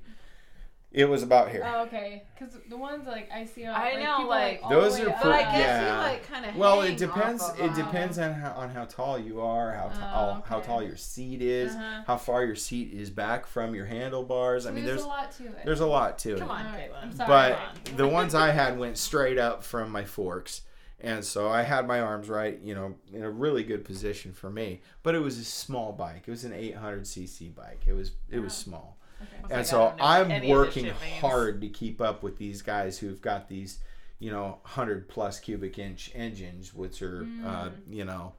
It 0.95 1.09
was 1.09 1.23
about 1.23 1.51
here. 1.51 1.61
Oh, 1.65 1.81
okay. 1.83 2.23
Because 2.33 2.55
the 2.69 2.77
ones 2.77 3.05
like 3.05 3.29
I 3.29 3.45
see, 3.45 3.65
on, 3.65 3.75
I 3.75 3.91
like, 3.95 3.99
know, 4.03 4.15
people, 4.15 4.29
like, 4.29 4.59
all 4.63 4.69
Those 4.69 4.95
the 4.97 5.07
are 5.07 5.09
up. 5.09 5.23
But 5.23 5.31
I 5.33 5.39
Yeah. 5.41 5.91
you 5.91 5.97
like 6.13 6.27
kind 6.27 6.45
of. 6.45 6.55
Well, 6.55 6.81
it 6.83 6.95
depends. 6.97 7.43
Off 7.43 7.59
of 7.59 7.65
It 7.65 7.75
them. 7.75 7.85
depends 7.85 8.17
on 8.17 8.33
how 8.33 8.51
on 8.53 8.69
how 8.69 8.85
tall 8.85 9.19
you 9.19 9.41
are, 9.41 9.73
how 9.73 9.89
t- 9.89 9.95
Oh, 9.97 9.99
how- 10.01 10.43
how 10.45 10.59
tall 10.61 10.81
your 10.81 10.95
seat 10.95 11.41
is, 11.41 11.75
Uh-huh. 11.75 12.03
how 12.07 12.15
far 12.17 12.45
your 12.45 12.55
seat 12.55 12.93
is 12.93 13.09
back 13.09 13.45
from 13.45 13.75
your 13.75 13.85
handlebars. 13.87 14.63
So 14.63 14.69
I 14.69 14.71
mean, 14.71 14.85
there's, 14.85 14.99
there's 15.01 15.05
a 15.05 15.07
lot 15.09 15.31
to 15.33 15.45
it. 15.47 15.65
there's 15.65 15.79
a 15.81 15.85
lot 15.85 16.17
to 16.19 16.33
it. 16.35 16.39
Come 16.39 16.49
on, 16.49 16.65
Alright, 16.65 16.91
Caitlin. 16.93 17.03
I'm 17.03 17.13
sorry. 17.15 17.27
but 17.27 17.89
on. 17.91 17.97
the 17.97 18.07
ones 18.07 18.33
I 18.33 18.51
had 18.51 18.79
went 18.79 18.97
straight 18.97 19.37
up 19.37 19.63
from 19.65 19.91
my 19.91 20.05
forks, 20.05 20.61
and 21.01 21.25
so 21.25 21.49
I 21.49 21.63
had 21.63 21.85
my 21.87 21.99
arms 21.99 22.29
right, 22.29 22.57
you 22.63 22.73
know, 22.73 22.95
in 23.13 23.21
a 23.21 23.29
really 23.29 23.63
good 23.63 23.83
position 23.83 24.31
for 24.31 24.49
me. 24.49 24.79
But 25.03 25.13
it 25.13 25.19
was 25.19 25.37
a 25.37 25.43
small 25.43 25.91
bike. 25.91 26.23
It 26.25 26.31
was 26.31 26.45
an 26.45 26.53
800 26.53 27.03
cc 27.03 27.53
bike. 27.53 27.81
It 27.85 27.93
was 27.93 28.13
it 28.29 28.39
was 28.39 28.53
small, 28.53 28.94
Okay. 29.21 29.35
And 29.43 29.51
like, 29.59 29.65
so 29.65 29.77
don't 29.77 29.97
know 29.97 30.03
what 30.03 30.09
I'm 30.11 30.31
any 30.31 30.37
of 30.37 30.41
this 30.41 30.75
working 30.75 30.93
hard 31.21 31.61
to 31.61 31.69
keep 31.69 32.01
up 32.01 32.23
with 32.23 32.37
these 32.37 32.61
guys 32.61 32.97
who've 32.99 33.21
got 33.21 33.47
these, 33.47 33.79
you 34.19 34.31
know, 34.31 34.59
100 34.63 35.07
plus 35.09 35.39
cubic 35.39 35.77
inch 35.79 36.11
engines, 36.15 36.73
which 36.73 37.01
are, 37.01 37.23
uh, 37.45 37.69
Mm. 37.69 37.71
you 37.89 38.05
know. 38.05 38.33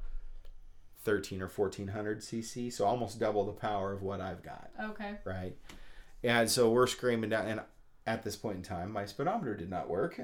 13 1.05 1.41
or 1.41 1.47
1400 1.47 2.19
cc 2.19 2.73
so 2.73 2.85
almost 2.85 3.21
double 3.21 3.47
the 3.47 3.53
power 3.53 3.93
of 3.93 4.03
what 4.03 4.21
i've 4.21 4.43
got 4.43 4.71
Okay. 4.83 5.15
right? 5.25 5.57
And 6.25 6.51
so 6.51 6.71
we're 6.73 6.89
screaming 6.89 7.31
down, 7.31 7.47
and 7.47 7.61
at 8.09 8.25
this 8.25 8.35
point 8.35 8.57
in 8.57 8.63
time, 8.65 8.91
my 8.91 9.05
speedometer 9.07 9.55
did 9.55 9.71
not 9.71 9.89
work. 9.89 10.19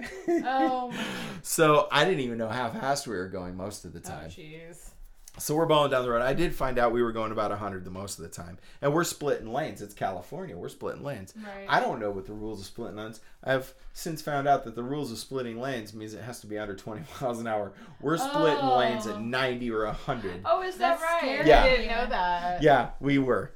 Oh 0.45 0.93
so 1.43 1.87
I 1.93 2.05
didn't 2.05 2.21
even 2.21 2.39
know 2.39 2.49
how 2.49 2.71
fast 2.71 3.07
we 3.07 3.15
were 3.15 3.29
going 3.29 3.57
most 3.57 3.85
of 3.85 3.93
the 3.93 4.01
Oh, 4.01 4.09
time. 4.09 4.31
jeez. 4.31 4.91
So 5.39 5.55
we're 5.57 5.65
bowling 5.67 5.91
down 5.91 6.03
the 6.03 6.11
road. 6.11 6.21
I 6.21 6.35
did 6.35 6.55
find 6.55 6.79
out 6.79 6.93
we 6.93 7.03
were 7.03 7.11
going 7.11 7.33
about 7.33 7.51
100 7.51 7.87
the 7.87 7.91
most 7.91 8.19
of 8.19 8.23
the 8.23 8.29
time. 8.29 8.59
And 8.83 8.93
we're 8.93 9.03
splitting 9.03 9.51
lanes. 9.51 9.81
It's 9.81 9.95
California. 9.95 10.55
We're 10.57 10.69
splitting 10.69 11.03
lanes. 11.03 11.33
Right. 11.43 11.65
I 11.69 11.81
don't 11.81 12.01
know 12.01 12.11
what 12.11 12.27
the 12.27 12.35
rules 12.35 12.61
of 12.61 12.67
splitting 12.67 12.97
lanes. 12.99 13.21
I've 13.43 13.73
since 13.95 14.21
found 14.21 14.47
out 14.47 14.65
that 14.65 14.75
the 14.75 14.83
rules 14.83 15.11
of 15.11 15.17
splitting 15.17 15.59
lanes 15.59 15.95
means 15.95 16.13
it 16.13 16.21
has 16.23 16.41
to 16.43 16.47
be 16.47 16.59
under 16.59 16.77
20 16.77 17.03
miles 17.21 17.41
an 17.41 17.47
hour. 17.47 17.73
We're 18.03 18.19
splitting 18.19 18.59
Oh. 18.63 18.77
lanes 18.77 19.07
at 19.07 19.23
90 19.23 19.71
or 19.71 19.87
100. 19.87 20.43
Oh, 20.45 20.63
is 20.63 20.77
that 20.77 21.01
That's 21.01 21.03
right? 21.03 21.19
scary. 21.23 21.49
Yeah. 21.49 21.63
I 21.65 21.69
didn't 21.71 21.87
know 21.89 22.07
that. 22.11 22.63
Yeah, 22.63 22.91
we 23.01 23.17
were. 23.19 23.53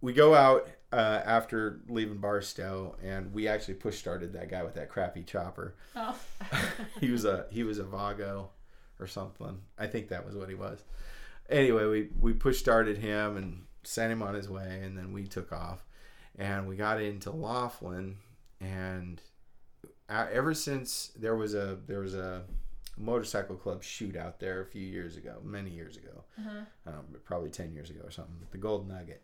We 0.00 0.12
go 0.12 0.34
out 0.34 0.68
uh, 0.92 1.22
after 1.24 1.80
leaving 1.88 2.18
Barstow, 2.18 2.96
and 3.02 3.32
we 3.32 3.46
actually 3.48 3.74
push 3.74 3.96
started 3.98 4.32
that 4.32 4.48
guy 4.50 4.64
with 4.64 4.74
that 4.74 4.88
crappy 4.90 5.22
chopper. 5.22 5.76
Oh. 5.94 6.18
he 7.00 7.10
was 7.10 7.24
a 7.24 7.46
he 7.50 7.62
was 7.62 7.78
a 7.78 7.84
Vago 7.84 8.50
or 9.00 9.06
something. 9.06 9.58
I 9.78 9.86
think 9.86 10.08
that 10.08 10.26
was 10.26 10.34
what 10.34 10.48
he 10.48 10.54
was. 10.54 10.82
Anyway, 11.48 11.84
we 11.86 12.08
we 12.20 12.32
push 12.32 12.58
started 12.58 12.98
him 12.98 13.36
and 13.36 13.62
sent 13.82 14.12
him 14.12 14.22
on 14.22 14.34
his 14.34 14.48
way, 14.48 14.80
and 14.82 14.96
then 14.96 15.12
we 15.12 15.26
took 15.26 15.52
off, 15.52 15.84
and 16.38 16.66
we 16.68 16.76
got 16.76 17.00
into 17.02 17.30
Laughlin, 17.30 18.16
and 18.60 19.20
ever 20.08 20.54
since 20.54 21.10
there 21.16 21.36
was 21.36 21.54
a 21.54 21.78
there 21.86 22.00
was 22.00 22.14
a 22.14 22.42
motorcycle 22.96 23.56
club 23.56 23.82
shoot 23.82 24.16
out 24.16 24.38
there 24.38 24.60
a 24.60 24.66
few 24.66 24.82
years 24.82 25.16
ago, 25.16 25.38
many 25.42 25.70
years 25.70 25.96
ago, 25.96 26.24
um, 26.86 27.04
probably 27.24 27.50
ten 27.50 27.72
years 27.72 27.90
ago 27.90 28.00
or 28.04 28.10
something, 28.10 28.36
the 28.50 28.58
Gold 28.58 28.88
Nugget, 28.88 29.22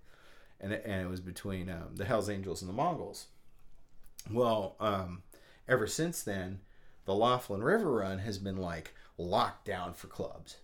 and 0.60 0.72
it, 0.72 0.82
and 0.84 1.02
it 1.02 1.08
was 1.08 1.20
between 1.20 1.70
um, 1.70 1.94
the 1.94 2.04
Hell's 2.04 2.28
Angels 2.28 2.62
and 2.62 2.68
the 2.68 2.74
Mongols. 2.74 3.26
Well, 4.30 4.76
um, 4.80 5.22
ever 5.66 5.86
since 5.86 6.22
then, 6.22 6.60
the 7.06 7.14
Laughlin 7.14 7.62
River 7.62 7.90
Run 7.90 8.18
has 8.18 8.38
been 8.38 8.58
like 8.58 8.94
locked 9.20 9.64
down 9.66 9.94
for 9.94 10.06
clubs. 10.08 10.56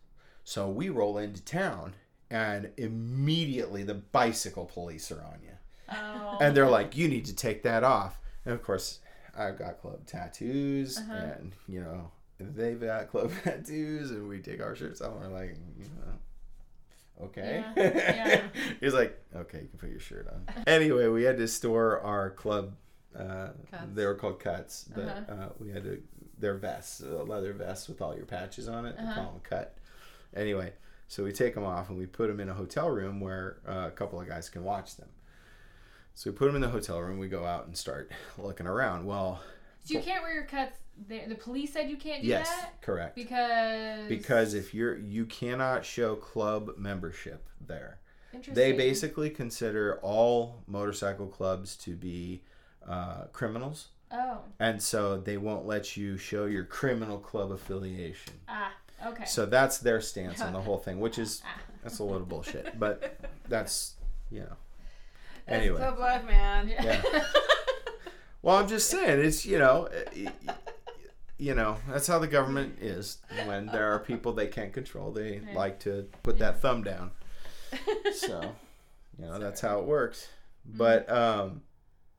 So 0.45 0.69
we 0.69 0.89
roll 0.89 1.19
into 1.19 1.43
town, 1.45 1.95
and 2.31 2.71
immediately 2.77 3.83
the 3.83 3.95
bicycle 3.95 4.65
police 4.67 5.11
are 5.13 5.21
on 5.23 5.39
you, 5.43 5.53
Oh. 5.89 6.39
and 6.41 6.57
they're 6.57 6.69
like, 6.71 6.97
"You 6.97 7.09
need 7.09 7.25
to 7.27 7.35
take 7.35 7.63
that 7.65 7.85
off." 7.85 8.19
And 8.45 8.55
of 8.55 8.63
course, 8.63 9.01
I've 9.37 9.59
got 9.59 9.81
club 9.81 10.07
tattoos, 10.07 10.99
Uh-huh. 10.99 11.13
and 11.15 11.53
you 11.69 11.81
know 11.81 12.11
they've 12.39 12.81
got 12.81 13.09
club 13.09 13.33
tattoos, 13.45 14.11
and 14.11 14.29
we 14.29 14.41
take 14.41 14.61
our 14.63 14.75
shirts 14.77 15.01
off, 15.01 15.13
and 15.13 15.33
we're 15.33 15.39
like, 15.41 15.57
you 15.79 15.85
know, 15.85 17.27
okay. 17.27 17.65
Yeah, 17.77 17.83
yeah. 17.95 18.43
He's 18.81 18.95
like, 18.95 19.19
okay, 19.35 19.63
you 19.63 19.69
can 19.69 19.79
put 19.79 19.91
your 19.91 20.01
shirt 20.01 20.29
on. 20.33 20.47
anyway, 20.67 21.07
we 21.09 21.23
had 21.25 21.39
to 21.39 21.49
store 21.49 22.01
our 22.01 22.31
club. 22.31 22.75
Uh, 23.19 23.49
they 23.95 24.05
were 24.05 24.15
called 24.15 24.39
cuts, 24.41 24.85
but 24.95 25.05
Uh-huh. 25.05 25.33
uh, 25.33 25.49
we 25.59 25.71
had 25.71 25.85
to. 25.85 26.03
They're 26.39 26.55
vests, 26.59 27.03
uh, 27.03 27.23
leather 27.23 27.53
vests 27.55 27.89
with 27.89 28.03
all 28.03 28.15
your 28.15 28.27
patches 28.27 28.69
on 28.69 28.85
it. 28.85 28.95
Uh-huh. 28.99 29.15
call 29.15 29.33
them 29.33 29.41
cut. 29.43 29.79
Anyway, 30.35 30.75
so 31.09 31.25
we 31.25 31.33
take 31.33 31.55
them 31.55 31.65
off 31.65 31.89
and 31.89 31.97
we 31.99 32.05
put 32.07 32.29
them 32.29 32.41
in 32.41 32.49
a 32.51 32.55
hotel 32.55 32.91
room 32.91 33.21
where 33.21 33.57
uh, 33.67 33.87
a 33.87 33.91
couple 33.91 34.21
of 34.21 34.29
guys 34.29 34.51
can 34.51 34.63
watch 34.65 34.97
them. 34.97 35.09
So 36.15 36.31
we 36.31 36.37
put 36.37 36.47
them 36.47 36.57
in 36.57 36.61
the 36.63 36.69
hotel 36.69 37.01
room. 37.01 37.19
We 37.19 37.29
go 37.29 37.45
out 37.47 37.67
and 37.67 37.77
start 37.77 38.11
looking 38.39 38.67
around. 38.67 39.07
Well, 39.07 39.41
So 39.85 39.95
you 39.95 40.01
can't 40.01 40.23
wear 40.23 40.35
your 40.35 40.45
cuts. 40.45 40.77
The, 41.09 41.23
the 41.29 41.35
police 41.35 41.73
said 41.75 41.89
you 41.91 41.97
can't 41.99 42.23
do 42.23 42.29
yes, 42.29 42.49
that 42.49 42.81
correct. 42.83 43.15
because 43.15 44.09
Because 44.09 44.55
if 44.55 44.73
you're 44.75 44.97
you 44.99 45.27
cannot 45.27 45.85
show 45.85 46.17
club 46.17 46.71
membership 46.77 47.47
there. 47.67 47.99
They 48.53 48.73
basically 48.73 49.31
consider 49.31 49.99
all 50.03 50.63
motorcycle 50.67 51.27
clubs 51.27 51.77
to 51.79 51.95
be 51.97 52.43
uh, 52.89 53.25
criminals, 53.33 53.89
Oh. 54.13 54.39
and 54.61 54.81
so 54.83 55.17
they 55.19 55.37
won't 55.37 55.67
let 55.67 55.97
you 55.97 56.17
show 56.17 56.45
your 56.47 56.65
criminal 56.65 57.19
club 57.19 57.51
affiliation. 57.51 58.35
Ah. 58.49 58.73
Okay. 59.07 59.25
So 59.27 59.45
that's 59.47 59.79
their 59.79 60.01
stance 60.01 60.41
on 60.41 60.53
the 60.53 60.61
whole 60.67 60.79
thing, 60.79 61.01
which 61.01 61.19
is 61.19 61.43
that's 61.83 61.99
a 61.99 62.05
little 62.05 62.27
bullshit, 62.27 62.79
but 62.79 63.19
that's 63.49 63.95
you 64.31 64.41
know. 64.41 64.57
That's 65.47 65.63
Anyway, 65.63 65.79
tough 65.79 65.99
life, 65.99 66.25
man. 66.25 66.69
yeah. 66.69 67.03
Well, 68.43 68.57
I'm 68.59 68.69
just 68.69 68.89
saying 68.91 69.25
it's 69.25 69.45
you 69.45 69.59
know, 69.59 69.89
y- 70.17 70.33
you 71.37 71.55
know 71.55 71.79
that's 71.89 72.07
how 72.07 72.19
the 72.21 72.29
government 72.29 72.79
is. 72.81 73.19
When 73.45 73.67
there 73.67 73.93
are 73.93 73.99
people 73.99 74.33
they 74.33 74.47
can't 74.47 74.73
control, 74.73 75.11
they 75.11 75.41
Right. 75.45 75.55
like 75.57 75.81
to 75.81 76.07
put 76.23 76.39
that 76.39 76.61
thumb 76.63 76.85
down. 76.85 77.11
So, 78.15 78.53
you 79.19 79.25
know, 79.27 79.39
that's 79.39 79.61
how 79.61 79.81
it 79.81 79.85
works. 79.85 80.29
But 80.65 81.11
um, 81.11 81.63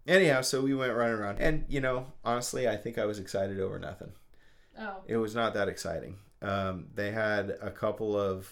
anyhow, 0.07 0.41
so 0.41 0.61
we 0.61 0.73
went 0.73 0.93
running 0.95 1.15
around, 1.15 1.39
and 1.39 1.65
you 1.67 1.81
know, 1.81 2.07
honestly, 2.23 2.67
I 2.67 2.77
think 2.77 2.97
I 2.97 3.05
was 3.05 3.19
excited 3.19 3.59
over 3.59 3.77
nothing. 3.79 4.11
oh. 4.79 4.97
It 5.07 5.17
was 5.17 5.35
not 5.35 5.53
that 5.55 5.67
exciting. 5.67 6.17
Um, 6.41 6.87
they 6.93 7.11
had 7.11 7.57
a 7.61 7.71
couple 7.71 8.19
of, 8.19 8.47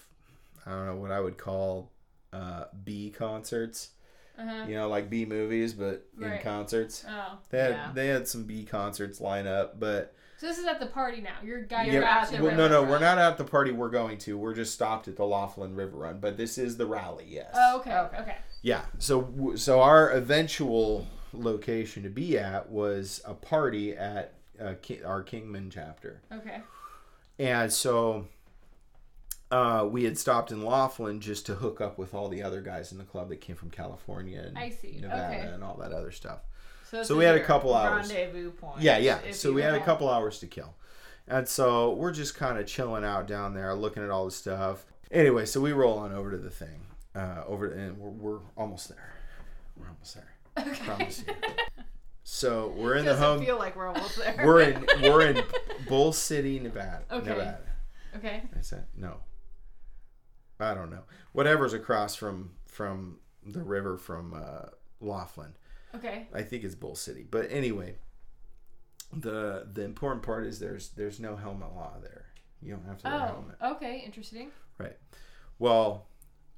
I 0.65 0.71
don't 0.71 0.87
know 0.87 0.95
what 0.95 1.11
I 1.11 1.19
would 1.19 1.37
call 1.37 1.91
uh, 2.33 2.65
B 2.83 3.11
concerts. 3.15 3.89
Uh-huh. 4.37 4.65
You 4.67 4.75
know, 4.75 4.89
like 4.89 5.09
B 5.09 5.23
movies, 5.25 5.73
but 5.73 6.05
in 6.21 6.39
concerts. 6.39 7.05
Oh. 7.07 7.37
They 7.51 7.59
had 7.59 7.69
Yeah. 7.71 7.91
they 7.93 8.07
had 8.07 8.27
some 8.27 8.43
B 8.43 8.65
concerts 8.65 9.21
line 9.21 9.47
up, 9.47 9.79
but 9.79 10.13
So 10.37 10.47
this 10.47 10.57
is 10.57 10.65
at 10.65 10.81
the 10.81 10.87
party 10.87 11.21
now. 11.21 11.37
You're 11.41 11.61
guy. 11.63 11.85
You're 11.85 11.93
You're 11.93 12.03
at 12.03 12.29
the 12.31 12.43
well, 12.43 12.53
no, 12.53 12.67
no, 12.67 12.81
run. 12.81 12.89
we're 12.89 12.99
not 12.99 13.17
at 13.17 13.37
the 13.37 13.45
party 13.45 13.71
we're 13.71 13.87
going 13.89 14.17
to. 14.17 14.37
We're 14.37 14.53
just 14.53 14.73
stopped 14.73 15.07
at 15.07 15.15
the 15.15 15.23
Laughlin 15.25 15.73
River 15.73 15.95
Run, 15.95 16.19
but 16.19 16.35
this 16.35 16.57
is 16.57 16.75
the 16.75 16.85
rally. 16.85 17.25
Yes. 17.29 17.51
Oh, 17.55 17.77
okay. 17.79 17.95
Okay. 17.95 18.17
Okay. 18.17 18.35
Yeah. 18.61 18.81
So 18.97 19.53
so 19.55 19.79
our 19.81 20.09
eventual 20.09 21.07
location 21.39 22.03
to 22.03 22.09
be 22.09 22.37
at 22.37 22.69
was 22.69 23.21
a 23.25 23.33
party 23.33 23.95
at 23.95 24.33
uh, 24.61 24.73
our 25.05 25.23
Kingman 25.23 25.69
chapter. 25.69 26.21
Okay. 26.31 26.61
And 27.37 27.71
so 27.71 28.27
uh, 29.51 29.87
we 29.89 30.03
had 30.03 30.17
stopped 30.17 30.51
in 30.51 30.63
Laughlin 30.63 31.19
just 31.19 31.45
to 31.47 31.55
hook 31.55 31.81
up 31.81 31.97
with 31.97 32.13
all 32.13 32.29
the 32.29 32.41
other 32.41 32.61
guys 32.61 32.91
in 32.91 32.97
the 32.97 33.03
club 33.03 33.29
that 33.29 33.41
came 33.41 33.55
from 33.55 33.69
California 33.69 34.41
and 34.41 34.57
I 34.57 34.69
see. 34.69 34.99
Nevada 35.01 35.37
Okay. 35.37 35.47
and 35.53 35.63
all 35.63 35.75
that 35.77 35.91
other 35.91 36.11
stuff. 36.11 36.39
this 36.91 37.07
So 37.07 37.15
we 37.15 37.25
had 37.25 37.35
a 37.35 37.43
couple 37.43 37.73
hours. 37.73 38.09
Rendezvous 38.09 38.51
point. 38.51 38.81
Yeah, 38.81 38.97
yeah. 38.97 39.19
So 39.31 39.51
we 39.51 39.61
had 39.61 39.75
a 39.75 39.83
couple 39.83 40.09
hours 40.09 40.39
to 40.39 40.47
kill. 40.47 40.73
And 41.27 41.47
so 41.47 41.93
we're 41.93 42.11
just 42.13 42.35
kind 42.35 42.59
of 42.59 42.67
chilling 42.67 43.03
out 43.03 43.27
down 43.27 43.53
there, 43.55 43.73
looking 43.75 44.03
at 44.03 44.09
all 44.11 44.25
the 44.25 44.31
stuff. 44.31 44.85
Anyway, 45.11 45.45
so 45.45 45.59
we 45.59 45.71
roll 45.71 45.97
on 45.97 46.11
over 46.13 46.31
to 46.31 46.37
the 46.37 46.49
thing. 46.51 46.81
Uh, 47.15 47.43
over 47.47 47.69
to, 47.69 47.75
and 47.77 47.97
we're, 47.97 48.09
we're 48.09 48.39
almost 48.57 48.89
there. 48.89 49.13
We're 49.77 49.87
almost 49.87 50.13
there. 50.15 50.33
Promise 50.55 51.23
you. 51.27 51.33
So 52.27 52.73
we're 52.75 52.95
in 52.95 53.05
the 53.05 53.15
home. 53.15 53.45
feel 53.45 53.57
like 53.59 53.75
we're 53.75 53.87
almost 53.87 54.17
there. 54.17 54.35
We're 54.43 54.61
in 54.61 54.85
we're 55.03 55.21
in 55.21 55.43
Bull 55.87 56.11
City, 56.11 56.59
Nevada. 56.59 57.03
Okay. 57.11 57.29
Nevada. 57.29 57.59
Okay. 58.15 58.41
Is 58.59 58.71
that 58.71 58.87
no? 58.97 59.17
I 60.59 60.73
don't 60.73 60.89
know. 60.89 61.03
Whatever's 61.33 61.73
across 61.73 62.15
from 62.15 62.53
from 62.65 63.19
the 63.45 63.61
river 63.61 63.97
from 63.99 64.33
uh, 64.33 64.69
Laughlin. 64.99 65.53
Okay. 65.93 66.27
I 66.33 66.41
think 66.41 66.63
it's 66.63 66.73
Bull 66.75 66.95
City. 66.95 67.25
But 67.29 67.47
anyway, 67.51 67.95
the 69.13 69.67
the 69.71 69.83
important 69.83 70.23
part 70.23 70.47
is 70.47 70.59
there's 70.59 70.89
there's 70.89 71.19
no 71.19 71.35
helmet 71.35 71.75
law 71.75 71.93
there. 72.01 72.25
You 72.59 72.73
don't 72.73 72.85
have 72.85 72.97
to 73.03 73.07
wear 73.07 73.19
a 73.19 73.21
Oh. 73.23 73.27
helmet. 73.27 73.55
Okay. 73.77 74.01
Interesting. 74.03 74.49
Right. 74.79 74.97
Well, 75.59 76.07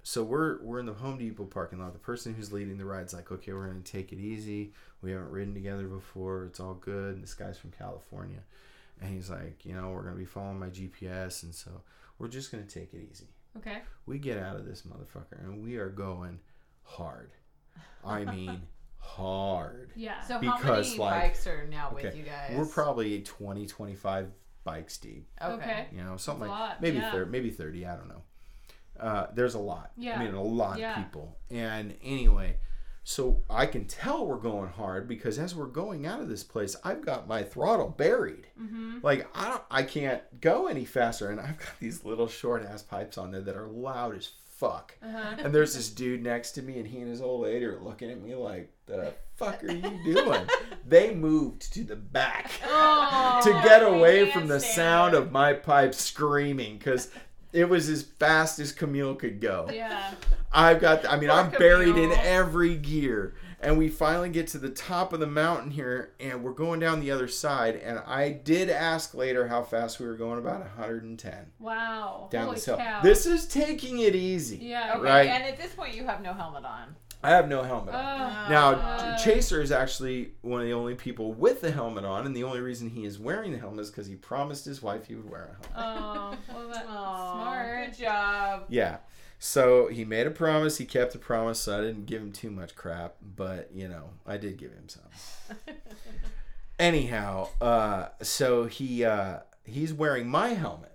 so 0.07 0.23
we're 0.23 0.63
we're 0.63 0.79
in 0.79 0.85
the 0.85 0.93
Home 0.93 1.17
Depot 1.17 1.43
parking 1.43 1.79
lot. 1.81 1.91
The 1.91 1.99
person 1.99 2.33
who's 2.33 2.53
leading 2.53 2.77
the 2.77 2.85
ride's 2.85 3.13
like, 3.13 3.29
okay, 3.29 3.51
we're 3.51 3.67
gonna 3.67 3.81
take 3.81 4.13
it 4.13 4.19
easy. 4.19 4.71
We 5.01 5.11
haven't 5.11 5.31
ridden 5.31 5.53
together 5.53 5.85
before. 5.85 6.45
It's 6.45 6.61
all 6.61 6.75
good. 6.75 7.15
And 7.15 7.23
this 7.23 7.33
guy's 7.33 7.57
from 7.57 7.71
California, 7.71 8.39
and 9.01 9.13
he's 9.13 9.29
like, 9.29 9.65
you 9.65 9.75
know, 9.75 9.89
we're 9.89 10.03
gonna 10.03 10.15
be 10.15 10.23
following 10.23 10.59
my 10.59 10.67
GPS, 10.67 11.43
and 11.43 11.53
so 11.53 11.81
we're 12.19 12.29
just 12.29 12.53
gonna 12.53 12.63
take 12.63 12.93
it 12.93 13.05
easy. 13.11 13.27
Okay. 13.57 13.79
We 14.05 14.17
get 14.17 14.37
out 14.37 14.55
of 14.55 14.65
this 14.65 14.83
motherfucker, 14.83 15.43
and 15.43 15.61
we 15.61 15.75
are 15.75 15.89
going 15.89 16.39
hard. 16.83 17.31
I 18.05 18.23
mean, 18.33 18.61
hard. 18.99 19.91
Yeah. 19.93 20.21
So 20.21 20.39
Because, 20.39 20.61
how 20.63 20.71
many 20.75 20.97
like- 20.99 21.21
bikes 21.21 21.47
are 21.47 21.67
now 21.67 21.91
with 21.93 22.15
you 22.15 22.23
guys? 22.23 22.53
We're 22.55 22.65
probably 22.65 23.23
20, 23.23 23.65
25 23.65 24.31
bikes 24.63 24.97
deep. 24.99 25.27
okay. 25.41 25.53
Okay. 25.53 25.87
You 25.91 26.03
know, 26.05 26.15
something 26.15 26.47
a 26.47 26.49
like 26.51 26.59
lot, 26.59 26.81
maybe 26.81 26.95
yeah. 26.97 27.11
30, 27.11 27.29
maybe 27.29 27.49
30, 27.49 27.85
I 27.85 27.97
don't 27.97 28.07
know. 28.07 28.21
Uh, 28.99 29.27
there's 29.33 29.55
a 29.55 29.59
lot. 29.59 29.91
Yeah. 29.97 30.19
I 30.19 30.23
mean, 30.23 30.33
a 30.33 30.41
lot 30.43 30.79
Yeah. 30.79 30.91
of 30.99 31.05
people. 31.05 31.37
And 31.49 31.95
anyway, 32.03 32.57
so 33.03 33.41
I 33.49 33.65
can 33.65 33.85
tell 33.85 34.25
we're 34.25 34.35
going 34.37 34.69
hard 34.69 35.07
because 35.07 35.39
as 35.39 35.55
we're 35.55 35.65
going 35.67 36.05
out 36.05 36.19
of 36.19 36.27
this 36.27 36.43
place, 36.43 36.75
I've 36.83 37.05
got 37.05 37.27
my 37.27 37.41
throttle 37.43 37.89
buried. 37.89 38.47
Mm-hmm. 38.61 38.97
Like 39.01 39.27
I 39.33 39.49
don't, 39.49 39.63
I 39.71 39.83
can't 39.83 40.21
go 40.41 40.67
any 40.67 40.83
faster, 40.85 41.29
and 41.29 41.39
I've 41.39 41.57
got 41.57 41.69
these 41.79 42.03
little 42.03 42.27
short 42.27 42.65
ass 42.65 42.81
pipes 42.83 43.17
on 43.17 43.31
there 43.31 43.41
that 43.41 43.55
are 43.55 43.67
loud 43.67 44.17
as 44.17 44.31
fuck. 44.57 44.95
Uh-huh. 45.03 45.35
And 45.37 45.53
there's 45.53 45.75
this 45.75 45.89
dude 45.89 46.23
next 46.23 46.51
to 46.53 46.61
me, 46.63 46.79
and 46.79 46.87
he 46.87 46.97
and 46.99 47.07
his 47.09 47.21
old 47.21 47.43
lady 47.43 47.63
are 47.65 47.79
looking 47.79 48.09
at 48.11 48.19
me 48.21 48.33
like, 48.35 48.71
"The 48.87 49.13
fuck 49.35 49.63
are 49.63 49.71
you 49.71 49.99
doing?" 50.03 50.47
they 50.85 51.13
moved 51.13 51.71
to 51.75 51.83
the 51.85 51.95
back 51.95 52.51
Oh, 52.65 53.39
to 53.43 53.51
get 53.63 53.83
away 53.83 54.31
from 54.31 54.47
the 54.47 54.59
sound 54.59 55.13
of 55.13 55.31
my 55.31 55.53
pipe 55.53 55.93
screaming 55.93 56.77
because 56.77 57.09
it 57.53 57.69
was 57.69 57.89
as 57.89 58.03
fast 58.03 58.59
as 58.59 58.71
Camille 58.71 59.15
could 59.15 59.39
go. 59.41 59.69
Yeah. 59.73 60.13
I've 60.51 60.79
got. 60.81 61.05
I 61.07 61.17
mean, 61.17 61.29
Poor 61.29 61.39
I'm 61.39 61.51
buried 61.51 61.97
in 61.97 62.11
every 62.11 62.75
gear, 62.75 63.35
and 63.59 63.77
we 63.77 63.89
finally 63.89 64.29
get 64.29 64.47
to 64.49 64.57
the 64.57 64.69
top 64.69 65.11
of 65.13 65.19
the 65.19 65.27
mountain 65.27 65.71
here, 65.71 66.13
and 66.19 66.43
we're 66.43 66.53
going 66.53 66.79
down 66.79 66.99
the 67.01 67.11
other 67.11 67.27
side. 67.27 67.75
And 67.75 67.99
I 68.05 68.29
did 68.31 68.69
ask 68.69 69.13
later 69.13 69.47
how 69.47 69.63
fast 69.63 69.99
we 69.99 70.07
were 70.07 70.15
going, 70.15 70.39
about 70.39 70.61
110 70.61 71.47
Wow. 71.59 72.29
down 72.31 72.45
Holy 72.45 72.55
this 72.55 72.65
hill. 72.65 72.77
cow. 72.77 73.01
This 73.01 73.25
is 73.25 73.45
taking 73.47 73.99
it 73.99 74.15
easy. 74.15 74.57
Yeah. 74.57 74.93
Okay, 74.95 75.03
Right. 75.03 75.29
and 75.29 75.43
at 75.43 75.57
this 75.57 75.73
point 75.73 75.93
you 75.95 76.05
have 76.05 76.21
no 76.21 76.33
helmet 76.33 76.63
on. 76.65 76.95
I 77.23 77.31
have 77.31 77.47
no 77.49 77.63
helmet. 77.63 77.93
Oh. 77.95 77.97
on. 77.97 78.49
Now, 78.51 78.69
Uh, 78.75 79.17
Chaser 79.17 79.61
is 79.61 79.71
actually 79.71 80.33
one 80.41 80.61
of 80.61 80.67
the 80.67 80.73
only 80.73 80.95
people 80.95 81.33
with 81.33 81.61
the 81.61 81.71
helmet 81.71 82.05
on, 82.05 82.25
and 82.25 82.35
the 82.35 82.43
only 82.43 82.61
reason 82.61 82.89
he 82.91 83.05
is 83.05 83.17
wearing 83.19 83.51
the 83.51 83.57
helmet 83.57 83.79
is 83.81 83.89
because 83.89 84.07
he 84.07 84.15
promised 84.15 84.65
his 84.65 84.81
wife 84.81 85.07
he 85.07 85.15
would 85.15 85.29
wear 85.29 85.57
a 85.73 85.81
helmet. 85.81 86.39
Oh, 86.49 86.53
well, 86.55 86.67
that's 86.69 86.87
Aw, 86.89 87.33
smart. 87.33 87.85
Good 87.91 87.97
job. 87.97 88.63
Yeah. 88.69 88.97
So 89.39 89.87
he 89.87 90.05
made 90.05 90.25
a 90.27 90.31
promise. 90.31 90.77
He 90.77 90.85
kept 90.85 91.13
the 91.13 91.19
promise. 91.19 91.59
So 91.59 91.77
I 91.77 91.81
didn't 91.81 92.05
give 92.05 92.21
him 92.21 92.31
too 92.31 92.49
much 92.51 92.75
crap, 92.75 93.15
but 93.21 93.69
you 93.73 93.87
know, 93.87 94.11
I 94.25 94.37
did 94.37 94.57
give 94.57 94.71
him 94.71 94.87
some. 94.89 95.57
Anyhow, 96.79 97.49
uh, 97.59 98.09
so 98.21 98.65
he 98.65 99.03
uh, 99.03 99.39
he's 99.63 99.93
wearing 99.93 100.27
my 100.27 100.49
helmet 100.49 100.91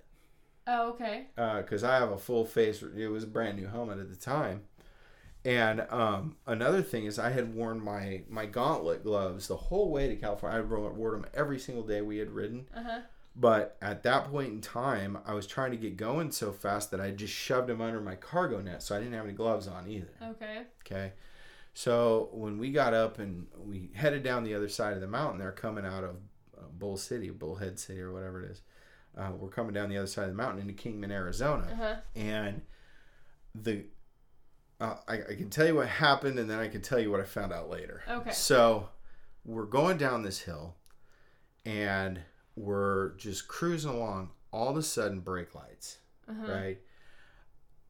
Oh, 0.66 0.90
okay. 0.90 1.26
because 1.34 1.82
I 1.82 1.96
have 1.96 2.12
a 2.12 2.18
full 2.18 2.44
face. 2.44 2.82
It 2.96 3.08
was 3.08 3.24
a 3.24 3.26
brand 3.26 3.58
new 3.58 3.66
helmet 3.66 3.98
at 3.98 4.08
the 4.08 4.16
time. 4.16 4.62
And 5.44 5.80
um, 5.90 6.36
another 6.46 6.82
thing 6.82 7.04
is, 7.06 7.18
I 7.18 7.30
had 7.30 7.54
worn 7.54 7.82
my 7.82 8.22
my 8.28 8.46
gauntlet 8.46 9.02
gloves 9.02 9.48
the 9.48 9.56
whole 9.56 9.90
way 9.90 10.06
to 10.08 10.16
California. 10.16 10.58
I 10.58 10.62
wore, 10.62 11.10
them 11.12 11.26
every 11.34 11.58
single 11.58 11.82
day 11.84 12.00
we 12.00 12.18
had 12.18 12.30
ridden. 12.30 12.66
Uh 12.76 12.82
huh. 12.84 13.00
But 13.34 13.76
at 13.80 14.02
that 14.02 14.30
point 14.30 14.52
in 14.52 14.60
time, 14.60 15.18
I 15.26 15.32
was 15.34 15.46
trying 15.46 15.70
to 15.70 15.76
get 15.78 15.96
going 15.96 16.30
so 16.32 16.52
fast 16.52 16.90
that 16.90 17.00
I 17.00 17.10
just 17.10 17.32
shoved 17.32 17.66
them 17.68 17.80
under 17.80 18.00
my 18.00 18.14
cargo 18.14 18.60
net, 18.60 18.82
so 18.82 18.94
I 18.94 18.98
didn't 18.98 19.14
have 19.14 19.24
any 19.24 19.32
gloves 19.32 19.66
on 19.66 19.88
either. 19.88 20.10
Okay. 20.22 20.62
Okay. 20.86 21.12
So 21.74 22.28
when 22.32 22.58
we 22.58 22.70
got 22.70 22.92
up 22.92 23.18
and 23.18 23.46
we 23.58 23.88
headed 23.94 24.22
down 24.22 24.44
the 24.44 24.54
other 24.54 24.68
side 24.68 24.92
of 24.94 25.00
the 25.00 25.06
mountain, 25.08 25.38
they're 25.38 25.50
coming 25.50 25.86
out 25.86 26.04
of 26.04 26.16
uh, 26.58 26.64
Bull 26.78 26.98
City, 26.98 27.30
Bullhead 27.30 27.78
City, 27.78 28.00
or 28.02 28.12
whatever 28.12 28.44
it 28.44 28.50
is. 28.50 28.60
Uh, 29.16 29.30
we're 29.38 29.48
coming 29.48 29.72
down 29.72 29.88
the 29.88 29.96
other 29.96 30.06
side 30.06 30.24
of 30.24 30.30
the 30.30 30.36
mountain 30.36 30.60
into 30.60 30.74
Kingman, 30.74 31.10
Arizona, 31.10 31.66
Uh 31.72 31.76
huh. 31.76 31.94
and 32.14 32.60
the 33.54 33.84
uh, 34.82 34.96
I, 35.08 35.14
I 35.14 35.34
can 35.36 35.48
tell 35.50 35.66
you 35.66 35.76
what 35.76 35.88
happened, 35.88 36.38
and 36.38 36.50
then 36.50 36.58
I 36.58 36.68
can 36.68 36.80
tell 36.82 36.98
you 36.98 37.10
what 37.10 37.20
I 37.20 37.24
found 37.24 37.52
out 37.52 37.70
later. 37.70 38.02
Okay. 38.08 38.32
So 38.32 38.88
we're 39.44 39.64
going 39.66 39.96
down 39.98 40.22
this 40.22 40.40
hill, 40.40 40.74
and 41.64 42.20
we're 42.56 43.14
just 43.16 43.48
cruising 43.48 43.90
along. 43.90 44.30
All 44.50 44.68
of 44.68 44.76
a 44.76 44.82
sudden, 44.82 45.20
brake 45.20 45.54
lights 45.54 45.98
Uh-huh. 46.28 46.52
right? 46.52 46.78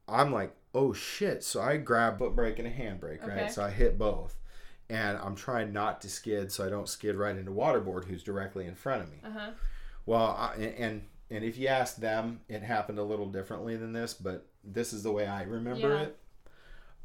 I'm 0.07 0.31
like, 0.31 0.55
oh 0.73 0.93
shit. 0.93 1.43
So 1.43 1.61
I 1.61 1.77
grab 1.77 2.17
foot 2.19 2.35
brake 2.35 2.59
and 2.59 2.67
a 2.67 2.71
handbrake, 2.71 3.23
Okay. 3.23 3.41
right? 3.43 3.51
So 3.51 3.63
I 3.63 3.69
hit 3.69 3.97
both. 3.97 4.37
And 4.89 5.17
I'm 5.17 5.35
trying 5.35 5.71
not 5.73 6.01
to 6.01 6.09
skid 6.09 6.51
so 6.51 6.65
I 6.65 6.69
don't 6.69 6.87
skid 6.89 7.15
right 7.15 7.35
into 7.35 7.51
waterboard 7.51 8.05
who's 8.05 8.21
directly 8.23 8.65
in 8.65 8.75
front 8.75 9.03
of 9.03 9.11
me. 9.11 9.17
Uh 9.25 9.31
huh. 9.31 9.51
Well, 10.05 10.27
I, 10.37 10.55
and 10.77 11.03
and 11.29 11.43
if 11.43 11.57
you 11.57 11.67
ask 11.67 11.95
them, 11.97 12.41
it 12.47 12.61
happened 12.61 12.99
a 12.99 13.03
little 13.03 13.25
differently 13.27 13.75
than 13.77 13.91
this, 13.93 14.13
but 14.13 14.45
this 14.63 14.93
is 14.93 15.01
the 15.03 15.11
way 15.11 15.25
I 15.25 15.43
remember 15.43 15.89
Yeah. 15.95 16.01
it. 16.03 16.17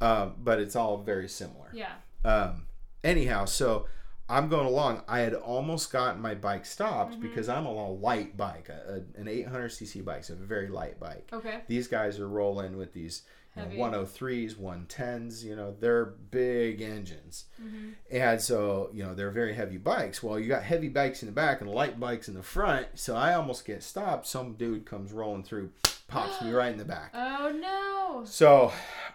Um, 0.01 0.34
but 0.42 0.61
it's 0.61 0.76
all 0.76 0.99
very 0.99 1.28
similar. 1.28 1.70
Yeah. 1.72 1.92
Um, 2.24 2.66
anyhow, 3.03 3.44
so 3.46 3.86
I'm 4.28 4.49
going 4.49 4.66
along. 4.66 5.03
I 5.09 5.20
had 5.20 5.34
almost 5.34 5.90
gotten 5.92 6.20
my 6.20 6.34
bike 6.34 6.66
stopped 6.66 7.12
Mm-hmm. 7.14 7.22
because 7.22 7.49
I'm 7.49 7.66
on 7.66 7.76
a 7.76 7.90
light 7.90 8.36
bike, 8.36 8.68
a, 8.68 9.01
a- 9.16 9.20
an 9.20 9.26
800cc 9.26 10.05
bike, 10.05 10.24
so 10.24 10.34
a 10.34 10.36
very 10.36 10.68
light 10.68 11.01
bike. 11.01 11.28
Okay. 11.32 11.61
These 11.66 11.88
guys 11.88 12.20
are 12.20 12.28
rolling 12.28 12.76
with 12.76 12.92
these 12.92 13.22
you 13.57 13.62
know, 13.76 13.90
103s, 13.90 14.55
110s, 14.55 15.42
you 15.42 15.57
know, 15.57 15.74
they're 15.80 16.05
big 16.05 16.80
engines. 16.80 17.46
Mm-hmm. 17.61 17.88
And 18.12 18.40
so, 18.40 18.90
you 18.92 19.03
know, 19.03 19.14
they're 19.14 19.30
very 19.32 19.55
heavy 19.55 19.78
bikes. 19.78 20.22
Well, 20.22 20.38
you 20.38 20.46
got 20.46 20.62
heavy 20.62 20.88
bikes 20.88 21.22
in 21.22 21.26
the 21.26 21.32
back 21.32 21.61
and 21.61 21.68
light 21.68 21.99
bikes 21.99 22.28
in 22.28 22.34
the 22.34 22.42
front. 22.42 22.86
So 22.94 23.16
I 23.16 23.34
almost 23.34 23.64
get 23.64 23.82
stopped. 23.82 24.28
Some 24.28 24.53
dude 24.53 24.86
comes 24.86 25.11
rolling 25.12 25.42
through, 25.42 25.70
pops 26.09 26.42
me 26.42 26.50
right 26.50 26.72
in 26.72 26.78
the 26.78 26.84
back. 26.84 27.14
Oh 27.40 27.52
no. 27.52 28.24
So 28.24 28.72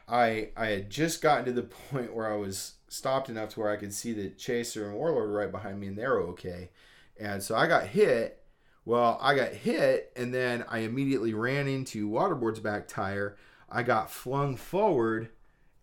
I 0.07 0.49
I 0.55 0.67
had 0.67 0.89
just 0.89 1.21
gotten 1.21 1.45
to 1.45 1.51
the 1.51 1.63
point 1.91 2.13
where 2.13 2.31
I 2.31 2.37
was 2.37 2.75
stopped 2.87 3.29
enough 3.29 3.49
to 3.49 3.59
where 3.59 3.69
I 3.69 3.75
could 3.75 3.93
see 3.93 4.13
the 4.13 4.29
chaser 4.29 4.87
and 4.87 4.95
warlord 4.95 5.31
right 5.31 5.51
behind 5.51 5.79
me 5.79 5.87
and 5.87 5.97
they're 5.97 6.19
okay. 6.19 6.69
And 7.19 7.43
so 7.43 7.55
I 7.55 7.67
got 7.67 7.87
hit. 7.87 8.39
Well, 8.85 9.17
I 9.21 9.35
got 9.35 9.49
hit 9.49 10.11
and 10.15 10.33
then 10.33 10.63
I 10.69 10.79
immediately 10.79 11.33
ran 11.33 11.67
into 11.67 12.09
waterboard's 12.09 12.59
back 12.59 12.87
tire. 12.87 13.37
I 13.69 13.83
got 13.83 14.09
flung 14.09 14.55
forward 14.55 15.29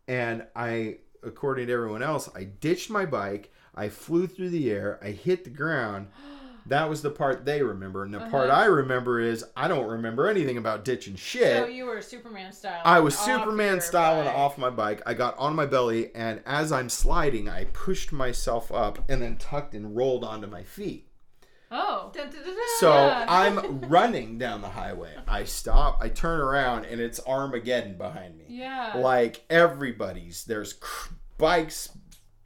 and 0.08 0.46
I 0.56 0.98
according 1.22 1.66
to 1.66 1.72
everyone 1.72 2.02
else, 2.02 2.28
I 2.34 2.44
ditched 2.44 2.90
my 2.90 3.04
bike. 3.04 3.52
I 3.74 3.88
flew 3.88 4.26
through 4.26 4.50
the 4.50 4.70
air. 4.70 4.98
I 5.02 5.11
hit 5.11 5.44
the 5.44 5.50
ground. 5.50 6.08
That 6.66 6.88
was 6.88 7.02
the 7.02 7.11
part 7.11 7.44
they 7.44 7.62
remember. 7.62 8.04
And 8.04 8.12
the 8.14 8.20
part 8.20 8.48
Uh-huh. 8.50 8.61
I 8.62 8.64
remember 8.66 9.18
is 9.20 9.44
I 9.56 9.68
don't 9.68 9.86
remember 9.86 10.28
anything 10.28 10.56
about 10.56 10.84
ditching 10.84 11.16
shit. 11.16 11.56
So 11.56 11.66
you 11.66 11.86
were 11.86 12.00
Superman 12.02 12.52
style. 12.52 12.80
I 12.84 13.00
was 13.00 13.18
Superman 13.18 13.80
style 13.80 14.20
and 14.20 14.28
off 14.28 14.58
my 14.58 14.70
bike. 14.70 15.02
I 15.06 15.14
got 15.14 15.36
on 15.38 15.54
my 15.56 15.66
belly, 15.66 16.14
and 16.14 16.42
as 16.46 16.70
I'm 16.72 16.88
sliding, 16.88 17.48
I 17.48 17.64
pushed 17.66 18.12
myself 18.12 18.70
up 18.72 18.98
and 19.11 19.20
then 19.22 19.36
tucked 19.36 19.74
and 19.74 19.96
rolled 19.96 20.24
onto 20.24 20.46
my 20.46 20.62
feet. 20.62 21.06
Oh. 21.72 22.11
Dun, 22.12 22.26
dun, 22.30 22.42
dun, 22.42 22.54
dun. 22.54 22.56
So 22.80 22.92
I'm 23.28 23.80
running 23.82 24.38
down 24.38 24.61
the 24.61 24.68
highway. 24.70 25.14
I 25.28 25.44
stop, 25.44 25.98
I 26.00 26.08
turn 26.08 26.40
around, 26.40 26.84
and 26.86 27.00
it's 27.00 27.20
Armageddon 27.26 27.96
behind 27.96 28.36
me. 28.36 28.44
Yeah. 28.48 28.94
Like 28.96 29.44
everybody's. 29.48 30.44
There's 30.44 30.72
cr- 30.72 31.14
bikes 31.38 31.90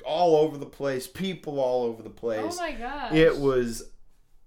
all 0.04 0.36
over 0.36 0.58
the 0.58 0.66
place, 0.66 1.06
people 1.06 1.58
all 1.58 1.84
over 1.84 2.02
the 2.02 2.10
place. 2.10 2.42
oh 2.44 2.56
my 2.60 2.72
gosh. 2.72 3.12
it 3.14 3.38
was 3.38 3.84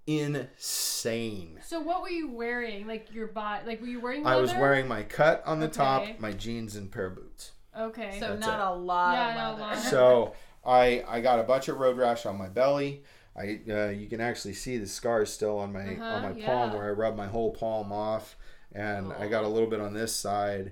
insane. 0.07 1.59
So 1.63 1.79
what 1.79 2.01
were 2.01 2.09
you 2.09 2.29
wearing? 2.31 2.87
Like 2.87 3.13
your 3.13 3.27
body? 3.27 3.65
Like 3.67 3.81
were 3.81 3.87
you 3.87 3.99
wearing? 3.99 4.23
Leather? 4.23 4.37
I 4.37 4.41
was 4.41 4.53
wearing 4.53 4.87
my 4.87 5.03
cut 5.03 5.43
on 5.45 5.59
the 5.59 5.67
Okay. 5.67 5.75
top, 5.75 6.03
my 6.19 6.31
jeans, 6.31 6.75
and 6.75 6.91
pair 6.91 7.07
of 7.07 7.15
boots. 7.15 7.51
Okay. 7.77 8.17
So 8.19 8.29
That's 8.29 8.45
not 8.47 8.59
it. 8.59 8.71
a 8.71 8.75
lot 8.75 9.13
Yeah, 9.13 9.29
of 9.29 9.35
not 9.35 9.47
a 9.47 9.51
leather. 9.51 9.75
lot. 9.75 9.77
so 9.83 10.33
I 10.65 11.03
I 11.07 11.21
got 11.21 11.39
a 11.39 11.43
bunch 11.43 11.67
of 11.67 11.77
road 11.77 11.97
rash 11.97 12.25
on 12.25 12.37
my 12.37 12.47
belly. 12.47 13.03
I 13.35 13.59
uh, 13.69 13.87
you 13.89 14.07
can 14.07 14.19
actually 14.19 14.53
see 14.55 14.77
the 14.77 14.87
scars 14.87 15.31
still 15.31 15.59
on 15.59 15.71
my 15.73 15.81
on 15.81 16.01
Uh-huh, 16.01 16.19
my 16.21 16.33
palm 16.33 16.71
yeah. 16.71 16.75
where 16.75 16.85
I 16.87 16.91
rubbed 16.91 17.17
my 17.17 17.27
whole 17.27 17.51
palm 17.51 17.91
off, 17.91 18.35
and 18.73 19.13
I 19.13 19.27
got 19.27 19.43
a 19.43 19.47
little 19.47 19.69
bit 19.69 19.79
on 19.79 19.93
this 19.93 20.15
side, 20.15 20.71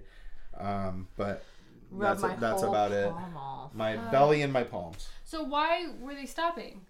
um, 0.57 1.07
but 1.15 1.43
Rub 1.91 2.17
that's 2.17 2.23
my 2.23 2.35
that's 2.37 2.61
whole 2.61 2.71
about 2.71 2.91
it. 2.91 3.07
off. 3.07 3.73
My 3.75 3.97
Oh. 3.97 4.11
belly 4.11 4.41
and 4.41 4.51
my 4.51 4.63
palms. 4.63 5.07
So 5.25 5.43
why 5.43 5.87
were 5.99 6.15
they 6.15 6.25
stopping? 6.25 6.81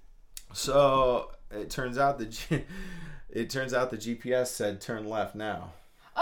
So 0.54 1.32
it 1.52 1.70
turns 1.70 1.98
out 1.98 2.18
the 2.18 2.26
G- 2.26 2.64
it 3.30 3.50
turns 3.50 3.74
out 3.74 3.92
the 3.92 3.98
GPS 3.98 4.48
said 4.48 4.82
turn 4.82 5.08
left 5.08 5.36
now. 5.36 5.74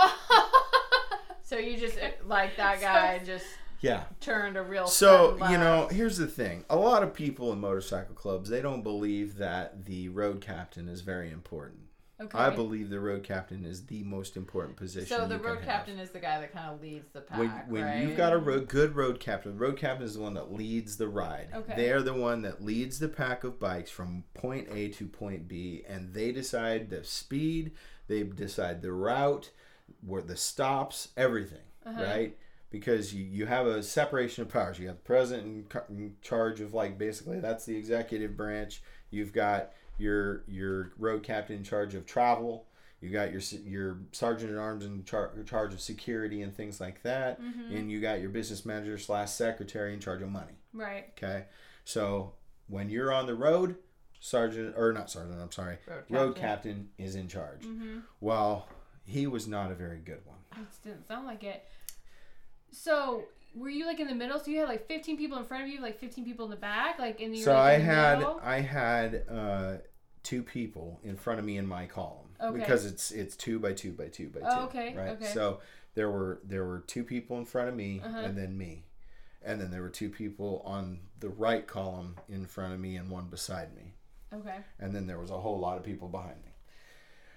So 1.45 1.57
you 1.59 1.77
just 1.77 1.99
like 2.25 2.57
that 2.57 2.81
guy 2.81 3.19
just 3.23 3.45
Yeah. 3.81 4.05
turned 4.19 4.57
a 4.57 4.63
real. 4.63 4.87
So, 4.87 5.37
sudden 5.37 5.51
you 5.51 5.57
know, 5.59 5.87
here's 5.91 6.17
the 6.17 6.25
thing. 6.25 6.63
A 6.69 6.75
lot 6.75 7.03
of 7.03 7.13
people 7.13 7.51
in 7.53 7.59
motorcycle 7.59 8.15
clubs, 8.15 8.49
they 8.49 8.61
don't 8.61 8.81
believe 8.81 9.37
that 9.37 9.85
the 9.85 10.09
road 10.09 10.41
captain 10.41 10.87
is 10.87 11.01
very 11.01 11.29
important. 11.29 11.81
Okay. 12.23 12.37
I 12.37 12.49
believe 12.49 12.89
the 12.89 12.99
road 12.99 13.23
captain 13.23 13.65
is 13.65 13.85
the 13.85 14.03
most 14.03 14.35
important 14.37 14.77
position. 14.77 15.07
So 15.17 15.27
the 15.27 15.35
you 15.35 15.39
can 15.39 15.47
road 15.49 15.57
have. 15.59 15.65
captain 15.65 15.99
is 15.99 16.09
the 16.11 16.19
guy 16.19 16.39
that 16.39 16.51
kind 16.53 16.73
of 16.73 16.81
leads 16.81 17.07
the 17.13 17.21
pack, 17.21 17.39
When, 17.39 17.49
when 17.67 17.83
right? 17.83 18.01
you've 18.01 18.17
got 18.17 18.33
a 18.33 18.37
road, 18.37 18.67
good 18.67 18.95
road 18.95 19.19
captain, 19.19 19.51
the 19.53 19.57
road 19.57 19.77
captain 19.77 20.05
is 20.05 20.15
the 20.15 20.21
one 20.21 20.33
that 20.35 20.51
leads 20.53 20.97
the 20.97 21.07
ride. 21.07 21.47
Okay. 21.53 21.73
They're 21.75 22.01
the 22.01 22.13
one 22.13 22.41
that 22.43 22.63
leads 22.63 22.99
the 22.99 23.09
pack 23.09 23.43
of 23.43 23.59
bikes 23.59 23.91
from 23.91 24.23
point 24.33 24.67
A 24.71 24.89
to 24.89 25.05
point 25.07 25.47
B, 25.47 25.83
and 25.87 26.13
they 26.13 26.31
decide 26.31 26.89
the 26.89 27.03
speed, 27.03 27.71
they 28.07 28.23
decide 28.23 28.81
the 28.81 28.91
route, 28.93 29.51
where 30.05 30.21
the 30.21 30.37
stops, 30.37 31.09
everything, 31.17 31.59
Uh-huh. 31.85 32.01
right? 32.03 32.37
Because 32.69 33.13
you, 33.13 33.23
you 33.23 33.45
have 33.45 33.67
a 33.67 33.83
separation 33.83 34.41
of 34.41 34.49
powers. 34.49 34.79
You 34.79 34.87
have 34.87 34.95
the 34.97 35.03
president 35.03 35.67
in, 35.89 35.95
in 35.95 36.15
charge 36.23 36.59
of 36.59 36.73
like 36.73 36.97
basically 36.97 37.39
that's 37.39 37.65
the 37.65 37.75
executive 37.77 38.35
branch. 38.35 38.81
You've 39.11 39.31
got 39.31 39.73
your 39.97 40.43
your 40.47 40.91
road 40.97 41.23
captain 41.23 41.57
in 41.57 41.63
charge 41.63 41.93
of 41.95 42.05
travel. 42.05 42.65
You 43.01 43.09
got 43.09 43.31
your 43.33 43.41
your 43.65 43.97
sergeant 44.13 44.51
at 44.51 44.57
arms 44.57 44.85
in 44.85 45.03
char- 45.03 45.31
charge 45.45 45.73
of 45.73 45.81
security 45.81 46.41
and 46.41 46.55
things 46.55 46.79
like 46.79 47.03
that, 47.03 47.41
Mm-hmm. 47.41 47.75
and 47.75 47.91
you 47.91 47.99
got 47.99 48.21
your 48.21 48.29
business 48.29 48.65
manager 48.65 48.97
slash 48.97 49.31
secretary 49.31 49.93
in 49.93 49.99
charge 49.99 50.21
of 50.21 50.29
money. 50.29 50.53
Right. 50.73 51.07
Okay, 51.17 51.45
so 51.83 52.33
when 52.67 52.89
you're 52.89 53.11
on 53.11 53.25
the 53.27 53.35
road, 53.35 53.75
sergeant 54.21 54.75
or 54.77 54.93
not 54.93 55.09
sergeant, 55.11 55.41
I'm 55.41 55.51
sorry, 55.51 55.77
Road 55.85 56.03
road 56.09 56.35
captain. 56.35 56.87
captain 56.87 56.89
is 57.05 57.15
in 57.15 57.27
charge. 57.27 57.63
Mm-hmm. 57.63 57.99
Well, 58.21 58.69
he 59.05 59.27
was 59.27 59.47
not 59.49 59.69
a 59.69 59.75
very 59.75 59.99
good 59.99 60.21
one. 60.25 60.37
It 60.55 60.67
didn't 60.87 61.05
sound 61.07 61.25
like 61.27 61.43
it. 61.43 61.65
So 62.71 63.25
were 63.55 63.69
you 63.69 63.85
like 63.85 63.99
in 63.99 64.07
the 64.07 64.15
middle? 64.15 64.39
So 64.39 64.51
you 64.51 64.59
had 64.59 64.67
like 64.69 64.87
15 64.87 65.17
people 65.17 65.37
in 65.37 65.45
front 65.45 65.63
of 65.63 65.69
you, 65.69 65.81
like 65.81 65.99
15 65.99 66.25
people 66.25 66.45
in 66.45 66.51
the 66.51 66.57
back, 66.57 66.99
like 66.99 67.19
in 67.21 67.31
the. 67.31 67.41
So 67.41 67.53
like, 67.53 67.61
I 67.61 67.73
in 67.75 67.79
the 67.81 67.85
had? 67.85 68.25
I 68.41 68.59
had 68.61 69.23
uh, 69.29 69.73
two 70.23 70.43
people 70.43 70.99
in 71.03 71.15
front 71.17 71.39
of 71.39 71.45
me 71.45 71.57
in 71.57 71.67
my 71.67 71.85
column 71.85 72.29
Okay. 72.41 72.57
because 72.59 72.85
it's 72.85 73.11
it's 73.11 73.35
two 73.35 73.59
by 73.59 73.73
two 73.73 73.91
by 73.91 74.07
two 74.07 74.29
by 74.29 74.39
two. 74.39 74.45
Oh, 74.49 74.63
okay, 74.65 74.93
Right. 74.95 75.09
okay. 75.09 75.25
So 75.25 75.59
there 75.95 76.09
were 76.09 76.41
there 76.43 76.65
were 76.65 76.79
two 76.87 77.03
people 77.03 77.37
in 77.37 77.45
front 77.45 77.69
of 77.69 77.75
me 77.75 78.01
Uh-huh. 78.03 78.17
and 78.23 78.37
then 78.37 78.57
me, 78.57 78.85
and 79.43 79.61
then 79.61 79.69
there 79.71 79.81
were 79.81 79.89
two 79.89 80.09
people 80.09 80.61
on 80.65 80.99
the 81.19 81.29
right 81.29 81.65
column 81.67 82.15
in 82.27 82.45
front 82.47 82.73
of 82.73 82.79
me 82.79 82.95
and 82.97 83.09
one 83.09 83.27
beside 83.29 83.75
me, 83.75 83.93
Okay. 84.33 84.57
and 84.79 84.95
then 84.95 85.05
there 85.07 85.19
was 85.19 85.29
a 85.29 85.39
whole 85.39 85.59
lot 85.59 85.77
of 85.77 85.83
people 85.83 86.07
behind 86.09 86.37
me. 86.43 86.51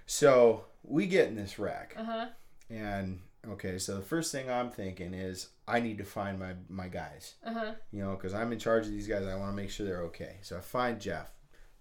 So 0.06 0.64
we 0.82 1.06
get 1.06 1.28
in 1.28 1.36
this 1.36 1.58
wreck, 1.58 1.94
Uh 1.96 2.04
huh. 2.04 2.26
and 2.70 3.20
okay, 3.52 3.78
so 3.78 3.96
the 3.96 4.02
first 4.02 4.32
thing 4.32 4.50
I'm 4.50 4.70
thinking 4.70 5.14
is 5.14 5.48
I 5.68 5.80
need 5.80 5.98
to 5.98 6.04
find 6.04 6.38
my 6.38 6.54
my 6.68 6.88
guys 6.88 7.34
Uh 7.44 7.52
huh. 7.52 7.72
you 7.92 8.02
know, 8.02 8.12
because 8.16 8.34
I'm 8.34 8.52
in 8.52 8.58
charge 8.58 8.86
of 8.86 8.92
these 8.92 9.08
guys. 9.08 9.24
I 9.26 9.34
want 9.36 9.50
to 9.52 9.56
make 9.56 9.70
sure 9.70 9.86
they're 9.86 10.02
okay. 10.04 10.36
So 10.42 10.56
I 10.56 10.60
find 10.60 11.00
Jeff, 11.00 11.30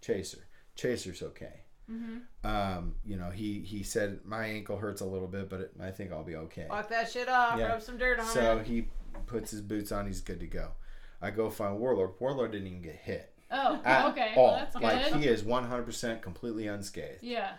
Chaser. 0.01 0.47
Chaser's 0.75 1.21
okay. 1.23 1.61
Mm-hmm. 1.91 2.47
Um, 2.47 2.95
you 3.05 3.15
know, 3.15 3.29
he 3.29 3.59
he 3.61 3.83
said 3.83 4.19
my 4.25 4.45
ankle 4.45 4.77
hurts 4.77 5.01
a 5.01 5.05
little 5.05 5.27
bit, 5.27 5.49
but 5.49 5.61
it, 5.61 5.71
I 5.81 5.91
think 5.91 6.11
I'll 6.11 6.23
be 6.23 6.35
okay. 6.35 6.65
Walk 6.69 6.89
that 6.89 7.11
shit 7.11 7.29
off. 7.29 7.59
Yeah. 7.59 7.67
Rub 7.67 7.81
some 7.81 7.97
dirt 7.97 8.19
on 8.19 8.25
So 8.25 8.57
it. 8.57 8.65
So 8.65 8.71
he 8.71 8.87
puts 9.27 9.51
his 9.51 9.61
boots 9.61 9.91
on. 9.91 10.07
He's 10.07 10.21
good 10.21 10.39
to 10.39 10.47
go. 10.47 10.71
I 11.21 11.31
go 11.31 11.49
find 11.49 11.79
Warlord. 11.79 12.11
Warlord 12.19 12.51
didn't 12.51 12.67
even 12.67 12.81
get 12.81 12.95
hit 12.95 13.31
Oh. 13.51 13.75
okay. 14.09 14.33
all. 14.35 14.47
Well, 14.47 14.55
that's 14.57 14.75
good. 14.75 14.83
like 14.83 15.13
he 15.13 15.27
is 15.27 15.43
100% 15.43 16.21
completely 16.21 16.67
unscathed. 16.67 17.19
yeah. 17.21 17.51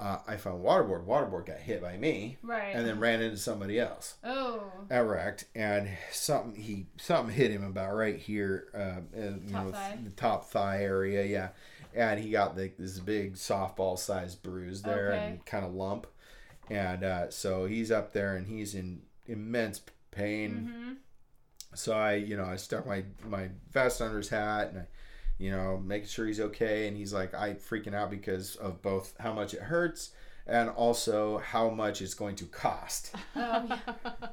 Uh, 0.00 0.18
I 0.26 0.36
found 0.38 0.64
Waterboard. 0.64 1.04
Waterboard 1.04 1.44
got 1.46 1.58
hit 1.58 1.82
by 1.82 1.96
me 1.98 2.38
Right. 2.42 2.74
and 2.74 2.86
then 2.86 2.98
ran 2.98 3.20
into 3.20 3.36
somebody 3.36 3.78
else. 3.78 4.14
oh. 4.24 4.62
erect 4.90 5.44
and 5.54 5.88
something 6.10 6.60
he 6.60 6.86
something 6.96 7.34
hit 7.34 7.50
him 7.50 7.62
about 7.64 7.94
right 7.94 8.16
here 8.18 8.68
uh, 8.74 8.78
uh, 8.78 9.00
you 9.44 9.52
Top 9.52 9.66
know 9.66 9.72
thigh? 9.72 9.98
the 10.02 10.10
top 10.10 10.46
thigh 10.46 10.82
area 10.82 11.24
yeah 11.24 11.48
and 11.94 12.18
he 12.18 12.30
got 12.30 12.56
like 12.56 12.76
this 12.78 12.98
big 12.98 13.34
softball 13.34 13.98
sized 13.98 14.42
bruise 14.42 14.80
there 14.82 15.12
Okay. 15.12 15.26
and 15.26 15.44
kind 15.46 15.64
of 15.66 15.74
lump 15.74 16.06
and 16.70 17.04
uh, 17.04 17.30
so 17.30 17.66
he's 17.66 17.90
up 17.90 18.12
there 18.12 18.36
and 18.36 18.46
he's 18.46 18.74
in 18.74 19.02
immense 19.26 19.80
pain 20.12 20.70
Mm-hmm. 20.72 20.92
so 21.74 21.92
I 21.92 22.14
you 22.14 22.36
know 22.36 22.44
I 22.46 22.56
stuck 22.56 22.86
my 22.86 23.04
my 23.28 23.50
vest 23.72 24.00
under 24.00 24.16
his 24.18 24.28
hat 24.30 24.70
and 24.70 24.78
I 24.80 24.86
you 25.40 25.50
know 25.50 25.78
making 25.84 26.06
sure 26.08 26.26
he's 26.26 26.38
okay 26.40 26.86
and 26.86 26.96
he's 26.96 27.12
like 27.12 27.34
I 27.34 27.54
freaking 27.54 27.94
out 27.94 28.10
because 28.10 28.54
of 28.56 28.82
both 28.82 29.14
how 29.18 29.32
much 29.32 29.54
it 29.54 29.62
hurts 29.62 30.10
and 30.46 30.68
also 30.70 31.38
how 31.38 31.70
much 31.70 32.02
it's 32.02 32.14
going 32.14 32.36
to 32.36 32.44
cost 32.46 33.14
Oh. 33.36 33.64
Yeah. 33.68 33.78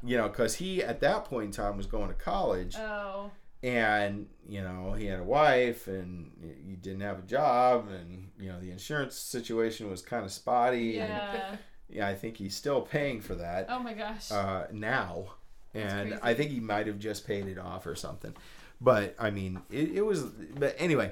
you 0.03 0.17
know, 0.17 0.27
because 0.29 0.55
he 0.55 0.83
at 0.83 0.99
that 1.01 1.25
point 1.25 1.45
in 1.45 1.51
time 1.51 1.77
was 1.77 1.85
going 1.85 2.09
to 2.09 2.13
college, 2.13 2.75
Oh. 2.77 3.31
and 3.63 4.27
you 4.47 4.61
know 4.61 4.93
he 4.93 5.05
had 5.05 5.19
a 5.19 5.23
wife, 5.23 5.87
and 5.87 6.31
he 6.67 6.75
didn't 6.75 7.01
have 7.01 7.19
a 7.19 7.23
job, 7.23 7.87
and 7.89 8.29
you 8.39 8.49
know 8.49 8.59
the 8.59 8.71
insurance 8.71 9.15
situation 9.15 9.89
was 9.89 10.01
kind 10.01 10.25
of 10.25 10.31
spotty. 10.31 10.99
And, 10.99 11.09
Yeah. 11.09 11.55
yeah, 11.89 12.07
I 12.07 12.15
think 12.15 12.37
he's 12.37 12.55
still 12.55 12.81
paying 12.81 13.21
for 13.21 13.35
that 13.35 13.67
Oh 13.69 13.79
my 13.79 13.93
gosh. 13.93 14.31
uh, 14.31 14.67
now, 14.71 15.33
and 15.73 16.09
crazy. 16.09 16.19
I 16.23 16.33
think 16.33 16.51
he 16.51 16.59
might 16.59 16.87
have 16.87 16.99
just 16.99 17.25
paid 17.27 17.47
it 17.47 17.57
off 17.57 17.85
or 17.85 17.95
something. 17.95 18.33
But 18.79 19.15
I 19.19 19.29
mean, 19.31 19.61
it, 19.69 19.89
it 19.95 20.01
was. 20.05 20.23
But 20.23 20.75
anyway, 20.77 21.11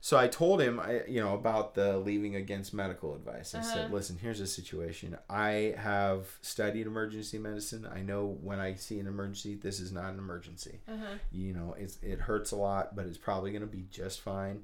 so 0.00 0.16
I 0.16 0.28
told 0.28 0.60
him, 0.62 0.80
I 0.80 1.02
you 1.06 1.20
know, 1.20 1.34
about 1.34 1.74
the 1.74 1.98
leaving 1.98 2.36
against 2.36 2.72
medical 2.72 3.14
advice. 3.14 3.54
I 3.54 3.60
said, 3.62 3.84
Uh-huh. 3.86 3.94
listen, 3.94 4.18
here's 4.20 4.38
the 4.38 4.46
situation. 4.46 5.16
I 5.28 5.74
have 5.76 6.26
studied 6.40 6.86
emergency 6.86 7.38
medicine. 7.38 7.86
I 7.92 8.00
know 8.00 8.38
when 8.42 8.58
I 8.60 8.74
see 8.74 8.98
an 8.98 9.06
emergency, 9.06 9.54
this 9.56 9.78
is 9.80 9.92
not 9.92 10.12
an 10.12 10.18
emergency. 10.18 10.80
uh-huh. 10.88 11.16
You 11.30 11.52
know, 11.52 11.74
it's 11.78 11.98
it 12.02 12.20
hurts 12.20 12.50
a 12.52 12.56
lot, 12.56 12.96
but 12.96 13.06
it's 13.06 13.18
probably 13.18 13.50
going 13.50 13.60
to 13.62 13.66
be 13.66 13.84
just 13.90 14.20
fine. 14.20 14.62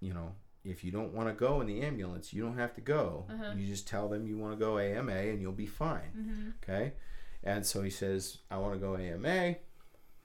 You 0.00 0.14
know. 0.14 0.32
If 0.68 0.82
you 0.82 0.90
don't 0.90 1.14
want 1.14 1.28
to 1.28 1.32
go 1.32 1.60
in 1.60 1.68
the 1.68 1.80
ambulance, 1.82 2.32
you 2.32 2.42
don't 2.42 2.58
have 2.58 2.74
to 2.74 2.80
go. 2.80 3.26
Uh-huh. 3.30 3.52
You 3.56 3.68
just 3.68 3.86
tell 3.86 4.08
them 4.08 4.26
you 4.26 4.36
want 4.36 4.52
to 4.52 4.58
go 4.58 4.80
AMA 4.80 5.12
and 5.12 5.40
you'll 5.40 5.52
be 5.52 5.64
fine. 5.66 6.10
Mm-hmm. 6.18 6.48
Okay. 6.60 6.92
And 7.44 7.64
so 7.64 7.82
he 7.82 7.90
says, 7.90 8.38
I 8.50 8.56
want 8.58 8.74
to 8.74 8.80
go 8.80 8.96
AMA. 8.96 9.54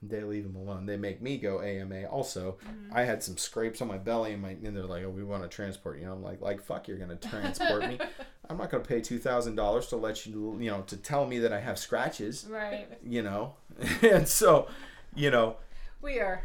They 0.02 0.22
leave 0.24 0.44
him 0.44 0.56
alone. 0.56 0.86
They 0.86 0.96
make 0.96 1.22
me 1.22 1.38
go 1.38 1.60
AMA 1.62 2.06
also. 2.06 2.58
Mm-hmm. 2.66 2.96
I 2.96 3.02
had 3.02 3.22
some 3.22 3.36
scrapes 3.36 3.80
on 3.80 3.86
my 3.88 3.98
belly 3.98 4.32
and 4.32 4.42
my 4.42 4.50
and 4.50 4.76
they're 4.76 4.84
like, 4.84 5.04
Oh, 5.04 5.10
we 5.10 5.22
want 5.22 5.42
to 5.44 5.48
transport 5.48 5.98
you. 6.00 6.06
Know, 6.06 6.12
I'm 6.12 6.22
like, 6.22 6.40
like 6.40 6.60
fuck 6.62 6.88
you're 6.88 6.98
gonna 6.98 7.16
transport 7.16 7.86
me. 7.88 7.98
I'm 8.50 8.58
not 8.58 8.70
gonna 8.70 8.82
pay 8.82 9.00
two 9.00 9.18
thousand 9.20 9.54
dollars 9.54 9.86
to 9.88 9.96
let 9.96 10.26
you 10.26 10.56
you 10.60 10.70
know, 10.70 10.82
to 10.82 10.96
tell 10.96 11.26
me 11.26 11.38
that 11.38 11.52
I 11.52 11.60
have 11.60 11.78
scratches, 11.78 12.46
Right. 12.50 12.88
you 13.04 13.22
know. 13.22 13.54
and 14.02 14.26
so, 14.26 14.66
you 15.14 15.30
know, 15.30 15.56
we 16.02 16.18
are 16.18 16.42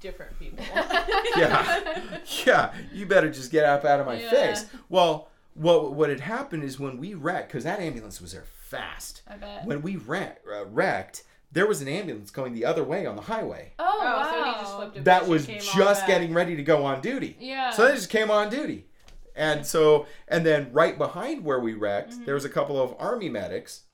different 0.00 0.38
people. 0.38 0.62
yeah, 1.36 2.10
yeah. 2.46 2.72
You 2.92 3.06
better 3.06 3.30
just 3.30 3.50
get 3.50 3.64
up 3.64 3.84
out 3.84 4.00
of 4.00 4.06
my 4.06 4.20
Yeah. 4.20 4.30
face. 4.30 4.66
Well, 4.88 5.28
what 5.54 5.94
what 5.94 6.10
had 6.10 6.20
happened 6.20 6.62
is 6.62 6.78
when 6.78 6.98
we 6.98 7.14
wrecked, 7.14 7.48
because 7.48 7.64
that 7.64 7.80
ambulance 7.80 8.20
was 8.20 8.32
there 8.32 8.44
fast. 8.68 9.22
I 9.26 9.36
bet. 9.36 9.64
When 9.64 9.82
we 9.82 9.96
wreck, 9.96 10.42
uh, 10.52 10.66
wrecked, 10.66 11.24
there 11.50 11.66
was 11.66 11.80
an 11.80 11.88
ambulance 11.88 12.30
going 12.30 12.52
the 12.52 12.64
other 12.64 12.84
way 12.84 13.06
on 13.06 13.16
the 13.16 13.22
highway. 13.22 13.72
oh, 13.78 13.98
Oh, 14.00 14.04
wow. 14.04 14.30
so 14.30 14.44
he 14.44 14.60
just 14.60 14.76
flipped 14.76 14.96
a 14.98 15.00
That 15.02 15.26
was 15.28 15.48
and 15.48 15.58
came 15.60 15.80
on 15.82 15.88
just 15.88 16.06
getting 16.06 16.34
ready 16.34 16.56
to 16.56 16.62
go 16.62 16.84
on 16.84 17.00
duty. 17.00 17.36
Yeah. 17.40 17.70
So 17.70 17.86
they 17.86 17.94
just 17.94 18.10
came 18.10 18.30
on 18.30 18.50
duty. 18.50 18.86
And 19.34 19.64
so, 19.64 20.06
and 20.26 20.44
then 20.44 20.72
right 20.72 20.98
behind 20.98 21.44
where 21.44 21.60
we 21.60 21.74
wrecked, 21.74 22.12
mm-hmm. 22.12 22.24
there 22.24 22.34
was 22.34 22.44
a 22.44 22.48
couple 22.48 22.80
of 22.82 22.94
army 22.98 23.28
medics. 23.28 23.84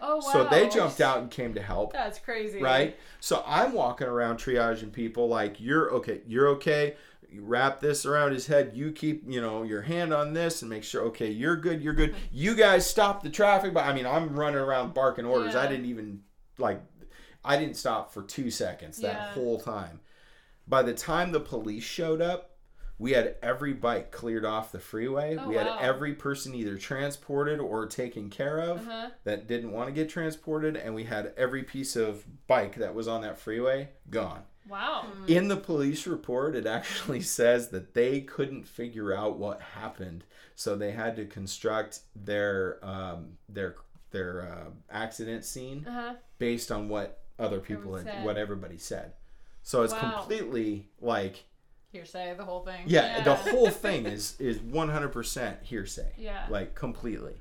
oh, 0.00 0.16
wow. 0.16 0.20
So 0.32 0.44
they 0.50 0.68
jumped 0.68 1.00
out 1.00 1.18
and 1.20 1.30
came 1.30 1.54
to 1.54 1.62
help. 1.62 1.92
That's 1.92 2.18
crazy. 2.18 2.60
right? 2.60 2.96
So 3.20 3.42
I'm 3.46 3.72
walking 3.72 4.08
around 4.08 4.38
triaging 4.38 4.92
people 4.92 5.28
like 5.28 5.60
you're 5.60 5.90
okay, 5.94 6.20
you're 6.26 6.48
okay. 6.48 6.96
You 7.30 7.42
wrap 7.42 7.80
this 7.80 8.06
around 8.06 8.32
his 8.32 8.46
head. 8.46 8.70
You 8.74 8.90
keep, 8.90 9.22
you 9.28 9.40
know, 9.40 9.62
your 9.62 9.82
hand 9.82 10.14
on 10.14 10.32
this 10.32 10.62
and 10.62 10.70
make 10.70 10.82
sure, 10.82 11.02
okay, 11.08 11.30
you're 11.30 11.56
good, 11.56 11.82
you're 11.82 11.92
good. 11.92 12.14
You 12.32 12.54
guys 12.54 12.86
stop 12.86 13.22
the 13.22 13.28
traffic. 13.30 13.74
But 13.74 13.84
I 13.84 13.92
mean, 13.92 14.06
I'm 14.06 14.34
running 14.34 14.58
around 14.58 14.94
barking 14.94 15.26
orders. 15.26 15.54
I 15.54 15.66
didn't 15.66 15.84
even 15.86 16.20
like, 16.56 16.80
I 17.44 17.56
didn't 17.58 17.76
stop 17.76 18.12
for 18.12 18.22
two 18.22 18.50
seconds 18.50 18.98
that 18.98 19.14
Yeah. 19.14 19.32
whole 19.32 19.60
time. 19.60 20.00
By 20.66 20.82
the 20.82 20.94
time 20.94 21.32
the 21.32 21.40
police 21.40 21.84
showed 21.84 22.20
up, 22.20 22.56
we 22.98 23.12
had 23.12 23.36
every 23.42 23.72
bike 23.72 24.10
cleared 24.10 24.44
off 24.44 24.72
the 24.72 24.80
freeway. 24.80 25.36
Oh, 25.36 25.48
we 25.48 25.54
had 25.54 25.66
wow. 25.68 25.78
every 25.80 26.14
person 26.14 26.52
either 26.54 26.76
transported 26.76 27.60
or 27.60 27.86
taken 27.86 28.28
care 28.28 28.58
of 28.58 28.86
Uh-huh. 28.88 29.10
that 29.24 29.46
didn't 29.46 29.70
want 29.72 29.88
to 29.88 29.92
get 29.94 30.08
transported, 30.08 30.76
and 30.76 30.94
we 30.94 31.04
had 31.04 31.32
every 31.36 31.62
piece 31.62 31.94
of 31.94 32.24
bike 32.48 32.74
that 32.76 32.94
was 32.94 33.06
on 33.06 33.22
that 33.22 33.38
freeway 33.38 33.90
gone. 34.10 34.42
Wow. 34.68 35.06
In 35.28 35.48
the 35.48 35.56
police 35.56 36.06
report, 36.06 36.54
it 36.56 36.66
actually 36.66 37.20
says 37.38 37.68
that 37.68 37.94
they 37.94 38.20
couldn't 38.20 38.64
figure 38.66 39.14
out 39.16 39.38
what 39.38 39.62
happened, 39.62 40.24
so 40.56 40.74
they 40.76 40.90
had 40.90 41.14
to 41.16 41.24
construct 41.24 42.00
their 42.16 42.78
um, 42.84 43.38
their 43.48 43.76
their 44.10 44.42
uh, 44.42 44.70
accident 44.90 45.44
scene 45.44 45.86
Uh-huh. 45.86 46.14
based 46.38 46.72
on 46.72 46.88
what 46.88 47.20
other 47.38 47.60
people 47.60 47.94
had, 47.96 48.06
said. 48.06 48.24
what 48.24 48.36
everybody 48.36 48.78
said. 48.78 49.12
So 49.62 49.82
it's 49.82 49.92
Wow. 49.92 50.00
completely 50.26 50.88
like 51.00 51.44
Hearsay, 51.92 52.34
the 52.36 52.44
whole 52.44 52.64
thing. 52.64 52.84
yeah, 52.86 53.22
the 53.22 53.34
whole 53.34 53.70
thing 53.84 54.06
is 54.06 54.38
is 54.40 54.58
100% 54.58 55.62
hearsay 55.62 56.12
Yeah. 56.18 56.46
like 56.50 56.74
completely. 56.74 57.40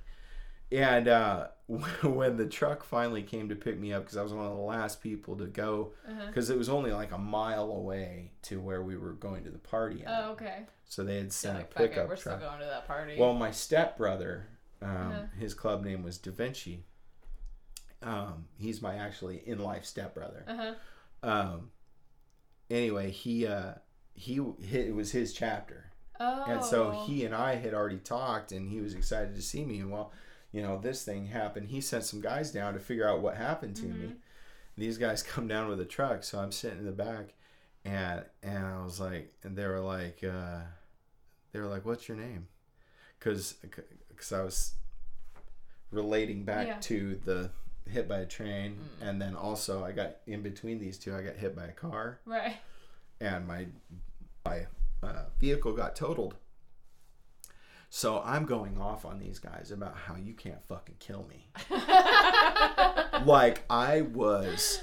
And 0.71 1.07
uh, 1.07 1.47
when 1.67 2.35
the 2.37 2.45
truck 2.47 2.83
finally 2.83 3.23
came 3.23 3.47
to 3.49 3.55
pick 3.55 3.79
me 3.79 3.93
up, 3.93 4.03
because 4.03 4.17
I 4.17 4.23
was 4.23 4.33
one 4.33 4.45
of 4.45 4.55
the 4.55 4.61
last 4.61 5.01
people 5.01 5.35
to 5.37 5.45
go, 5.45 5.93
Uh-huh. 6.07 6.27
because 6.27 6.49
it 6.49 6.57
was 6.57 6.67
only 6.69 6.91
like 6.91 7.11
a 7.13 7.17
mile 7.17 7.71
away 7.71 8.31
to 8.43 8.59
where 8.59 8.81
we 8.83 8.97
were 8.97 9.13
going 9.13 9.43
to 9.45 9.49
the 9.49 9.57
party. 9.59 10.03
at. 10.05 10.25
Oh, 10.25 10.31
okay. 10.31 10.65
So 10.85 11.03
they 11.03 11.17
had 11.17 11.31
sent 11.33 11.55
like, 11.57 11.65
a 11.65 11.73
"Fuck 11.73 11.83
it, 11.83 11.89
pickup 11.91 12.09
we're 12.09 12.15
still 12.17 12.37
going 12.37 12.59
to 12.59 12.65
that 12.65 12.85
party. 12.87 13.15
Well, 13.17 13.33
my 13.33 13.51
stepbrother, 13.51 14.47
um, 14.81 14.89
Uh-huh. 14.89 15.21
his 15.37 15.53
club 15.53 15.83
name 15.83 16.03
was 16.03 16.17
Da 16.17 16.31
Vinci. 16.31 16.83
Um, 18.01 18.45
he's 18.57 18.81
my 18.81 18.95
actually 18.95 19.41
in 19.45 19.59
life 19.59 19.85
stepbrother. 19.85 20.43
Uh-huh. 20.47 20.73
Um, 21.23 21.71
anyway, 22.69 23.11
he 23.11 23.47
uh, 23.47 23.73
he 24.13 24.35
it 24.71 24.93
was 24.95 25.11
his 25.11 25.33
chapter. 25.33 25.91
Oh. 26.19 26.43
And 26.47 26.63
so 26.63 26.91
he 27.05 27.25
and 27.25 27.35
I 27.35 27.55
had 27.55 27.73
already 27.73 27.97
talked, 27.99 28.51
and 28.51 28.69
he 28.69 28.81
was 28.81 28.93
excited 28.93 29.35
to 29.35 29.41
see 29.41 29.63
me. 29.65 29.79
And 29.79 29.91
well, 29.91 30.11
you 30.51 30.61
know, 30.61 30.79
this 30.79 31.03
thing 31.03 31.27
happened. 31.27 31.67
He 31.69 31.81
sent 31.81 32.03
some 32.05 32.21
guys 32.21 32.51
down 32.51 32.73
to 32.73 32.79
figure 32.79 33.07
out 33.07 33.21
what 33.21 33.37
happened 33.37 33.75
to 33.77 33.85
me. 33.85 34.13
These 34.77 34.97
guys 34.97 35.23
come 35.23 35.47
down 35.47 35.69
with 35.69 35.79
a 35.79 35.85
truck, 35.85 36.23
so 36.23 36.39
I'm 36.39 36.51
sitting 36.51 36.79
in 36.79 36.85
the 36.85 36.91
back, 36.91 37.33
and 37.83 38.23
and 38.43 38.65
I 38.65 38.83
was 38.83 38.99
like, 38.99 39.33
and 39.43 39.55
they 39.57 39.65
were 39.65 39.79
like, 39.79 40.23
uh, 40.23 40.59
they 41.51 41.59
were 41.59 41.67
like, 41.67 41.85
"What's 41.85 42.07
your 42.07 42.17
name?" 42.17 42.47
Because 43.19 43.53
because 44.09 44.31
I 44.31 44.41
was 44.43 44.73
relating 45.91 46.43
back 46.43 46.67
Yeah. 46.67 46.77
to 46.81 47.19
the 47.25 47.51
hit 47.89 48.07
by 48.07 48.19
a 48.19 48.25
train, 48.25 48.77
and 49.01 49.21
then 49.21 49.35
also 49.35 49.83
I 49.83 49.91
got 49.91 50.17
in 50.27 50.41
between 50.41 50.79
these 50.79 50.97
two, 50.97 51.15
I 51.15 51.21
got 51.21 51.35
hit 51.35 51.55
by 51.55 51.65
a 51.65 51.71
car 51.71 52.19
Right. 52.25 52.57
and 53.19 53.47
my 53.47 53.67
my 54.45 54.65
uh, 55.03 55.25
vehicle 55.39 55.73
got 55.73 55.95
totaled. 55.95 56.35
So 57.89 58.21
I'm 58.23 58.45
going 58.45 58.77
off 58.77 59.05
on 59.05 59.17
these 59.19 59.39
guys 59.39 59.71
about 59.71 59.95
how 59.95 60.15
you 60.17 60.33
can't 60.33 60.61
fucking 60.65 60.95
kill 60.99 61.25
me. 61.29 61.47
like 63.25 63.63
I 63.69 64.01
was 64.01 64.81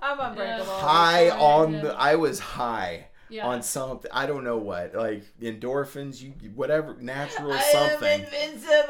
I'm 0.00 0.20
unbreakable. 0.20 0.64
high 0.66 1.30
fine, 1.30 1.38
on 1.40 1.72
the 1.72 1.94
I 1.94 2.14
was 2.14 2.38
high 2.38 3.07
Yeah. 3.30 3.46
on 3.46 3.62
something. 3.62 4.10
I 4.12 4.26
don't 4.26 4.44
know 4.44 4.56
what, 4.58 4.94
like 4.94 5.22
endorphins, 5.40 6.20
you 6.22 6.32
whatever, 6.54 6.96
natural 7.00 7.52
I 7.52 7.60
something. 7.72 8.26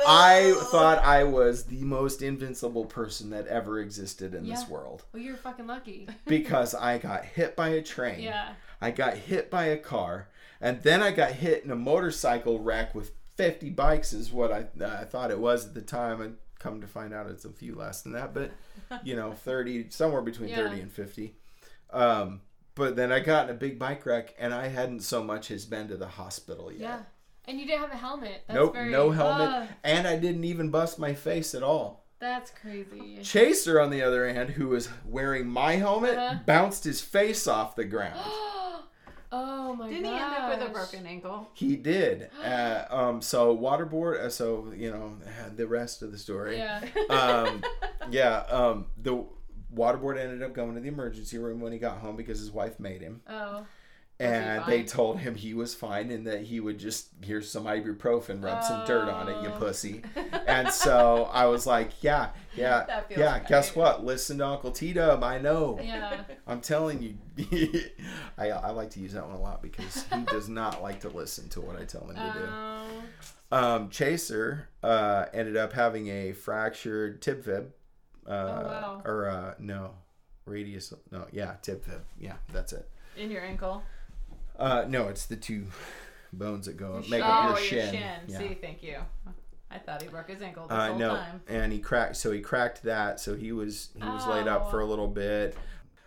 I 0.07 0.55
thought 0.71 0.99
I 1.03 1.25
was 1.25 1.65
the 1.65 1.83
most 1.83 2.23
invincible 2.23 2.85
person 2.85 3.31
that 3.31 3.47
ever 3.49 3.81
existed 3.81 4.35
in 4.35 4.47
this 4.49 4.69
world 4.69 5.05
well, 5.13 5.23
you're 5.23 5.37
fucking 5.37 5.67
lucky. 5.67 6.09
because 6.27 6.75
I 6.75 6.99
got 6.99 7.25
hit 7.25 7.57
by 7.57 7.69
a 7.71 7.83
train. 7.83 8.21
Yeah. 8.21 8.51
I 8.81 8.91
got 8.93 9.15
hit 9.17 9.51
by 9.51 9.65
a 9.67 9.77
car, 9.77 10.29
and 10.61 10.83
then 10.83 11.03
I 11.03 11.11
got 11.11 11.33
hit 11.33 11.65
in 11.65 11.71
a 11.71 11.77
motorcycle 11.77 12.61
wreck 12.61 12.95
with 12.95 13.11
50 13.37 13.71
bikes, 13.71 14.13
is 14.13 14.33
what 14.33 14.53
I, 14.53 14.67
I 14.85 15.05
thought 15.05 15.31
it 15.31 15.39
was 15.39 15.67
at 15.67 15.75
the 15.75 15.83
time. 15.83 16.21
And 16.21 16.37
come 16.59 16.81
to 16.81 16.87
find 16.87 17.13
out, 17.13 17.29
it's 17.29 17.45
a 17.45 17.51
few 17.51 17.75
less 17.75 18.03
than 18.03 18.13
that, 18.13 18.35
but 18.35 18.51
you 19.03 19.17
know, 19.17 19.33
30, 19.45 19.91
somewhere 19.91 20.23
between 20.23 20.49
Yeah. 20.51 20.69
30 20.69 20.81
and 20.83 20.93
50. 20.93 21.35
Um, 21.91 22.41
but 22.79 22.97
then 22.97 23.13
I 23.13 23.21
got 23.21 23.51
in 23.51 23.55
a 23.55 23.59
big 23.59 23.79
bike 23.79 24.07
wreck, 24.07 24.35
and 24.39 24.55
I 24.55 24.69
hadn't 24.69 25.01
so 25.01 25.23
much 25.23 25.51
as 25.51 25.67
been 25.67 25.89
to 25.89 25.97
the 25.99 26.07
hospital 26.09 26.73
yet. 26.73 26.81
Yeah. 26.81 26.99
And 27.47 27.59
you 27.59 27.67
didn't 27.67 27.81
have 27.81 27.93
a 27.93 27.97
helmet. 27.97 28.43
That's 28.47 28.57
nope, 28.57 28.75
very, 28.75 28.91
no 28.91 29.11
helmet, 29.11 29.49
Ugh, 29.49 29.69
and 29.85 30.07
I 30.07 30.17
didn't 30.17 30.45
even 30.45 30.71
bust 30.71 30.99
my 30.99 31.15
face 31.15 31.55
at 31.55 31.63
all. 31.63 32.05
that's 32.21 32.51
crazy. 32.51 33.19
Chaser, 33.23 33.81
on 33.81 33.91
the 33.91 34.03
other 34.03 34.33
hand, 34.33 34.51
who 34.51 34.69
was 34.69 34.89
wearing 35.07 35.47
my 35.49 35.73
helmet, 35.77 36.17
Uh-huh. 36.19 36.39
bounced 36.47 36.85
his 36.85 37.01
face 37.01 37.47
off 37.47 37.75
the 37.77 37.85
ground. 37.85 38.19
oh 39.33 39.75
my 39.79 39.85
god. 39.87 39.91
Didn't 39.91 40.05
he 40.05 40.11
end 40.11 40.35
up 40.35 40.59
with 40.59 40.69
a 40.69 40.73
broken 40.73 41.07
ankle? 41.07 41.49
He 41.55 41.77
did. 41.77 42.31
Uh, 42.45 42.85
um, 42.91 43.21
so 43.23 43.57
waterboard. 43.57 44.21
Uh, 44.21 44.31
so 44.31 44.73
you 44.77 44.91
know 44.91 45.17
the 45.57 45.67
rest 45.67 46.03
of 46.03 46.13
the 46.13 46.19
story. 46.19 46.57
Yeah. 46.59 46.81
Um, 47.11 47.63
yeah. 48.11 48.39
Um, 48.49 48.87
the 49.03 49.25
waterboard 49.75 50.19
ended 50.19 50.43
up 50.43 50.53
going 50.55 50.75
to 50.75 50.81
the 50.81 50.89
emergency 50.89 51.39
room 51.39 51.61
when 51.61 51.73
he 51.73 51.79
got 51.79 51.99
home 51.99 52.17
because 52.17 52.39
his 52.39 52.51
wife 52.51 52.79
made 52.81 53.01
him, 53.03 53.21
Oh. 53.29 53.67
and 54.21 54.65
they 54.67 54.83
told 54.83 55.19
him 55.21 55.35
he 55.37 55.55
was 55.55 55.75
fine 55.75 56.11
and 56.11 56.27
that 56.27 56.43
he 56.43 56.59
would 56.61 56.79
just 56.79 57.09
here's 57.23 57.51
some 57.51 57.65
ibuprofen, 57.65 58.43
rub 58.43 58.65
some 58.65 58.85
dirt 58.87 59.09
on 59.09 59.29
it, 59.29 59.41
you 59.43 59.49
Oh. 59.55 59.59
pussy. 59.59 60.03
And 60.49 60.71
so 60.71 61.29
I 61.33 61.45
was 61.47 61.67
like, 61.67 62.03
yeah, 62.03 62.31
yeah, 62.57 63.03
yeah. 63.11 63.39
Guess 63.41 63.77
what? 63.77 64.03
Listen 64.05 64.39
to 64.39 64.47
Uncle 64.47 64.71
T 64.73 64.95
Dub. 64.95 65.23
I 65.23 65.39
know. 65.39 65.79
Yeah. 65.83 66.23
I'm 66.47 66.63
telling 66.63 67.03
you, 67.03 67.17
I, 68.39 68.49
I 68.51 68.71
like 68.71 68.89
to 68.91 69.01
use 69.01 69.13
that 69.13 69.27
one 69.27 69.37
a 69.37 69.41
lot 69.41 69.61
because 69.63 70.05
he 70.13 70.23
does 70.23 70.49
not 70.49 70.83
like 70.83 71.01
to 71.01 71.11
listen 71.11 71.49
to 71.51 71.61
what 71.61 71.79
I 71.79 71.85
tell 71.85 72.09
him 72.09 72.17
to 72.17 72.33
do. 72.39 72.47
Um, 72.47 72.89
Um, 73.51 73.89
Chaser 73.91 74.69
uh, 74.83 75.27
ended 75.35 75.57
up 75.57 75.73
having 75.75 76.09
a 76.09 76.33
fractured 76.33 77.21
tib 77.23 77.45
fib. 77.45 77.73
Uh, 78.29 78.33
Oh, 78.33 78.63
wow. 78.67 79.03
Or 79.05 79.29
uh, 79.29 79.55
no, 79.59 79.91
radius. 80.45 80.93
No, 81.11 81.27
yeah, 81.33 81.55
tib 81.63 81.83
fib. 81.85 82.03
Yeah, 82.21 82.35
that's 82.53 82.73
it. 82.73 82.89
In 83.17 83.31
your 83.31 83.43
ankle. 83.43 83.83
Uh, 84.59 84.85
no, 84.89 85.09
it's 85.09 85.27
the 85.27 85.37
two 85.37 85.65
bones 86.33 86.67
that 86.67 86.77
go 86.77 87.03
make 87.09 87.23
oh, 87.23 87.27
up 87.27 87.45
your 87.45 87.59
your 87.59 87.65
shin. 87.87 87.93
shin. 87.95 88.11
Yeah. 88.29 88.39
See, 88.39 88.59
thank 88.61 88.83
you. 88.83 88.99
I 89.71 89.79
thought 89.79 90.03
he 90.03 90.09
broke 90.09 90.29
his 90.31 90.41
ankle 90.43 90.67
this 90.67 90.77
Uh, 90.77 90.89
whole 90.89 90.99
no, 90.99 91.17
time. 91.17 91.43
and 91.49 91.73
he 91.73 91.79
cracked. 91.79 92.17
So 92.17 92.33
he 92.33 92.41
cracked 92.41 92.83
that. 92.85 93.21
So 93.21 93.35
he 93.37 93.53
was 93.53 93.91
he 93.95 94.03
was 94.09 94.27
laid 94.27 94.47
up 94.47 94.71
for 94.71 94.81
a 94.81 94.87
little 94.87 95.09
bit. 95.09 95.57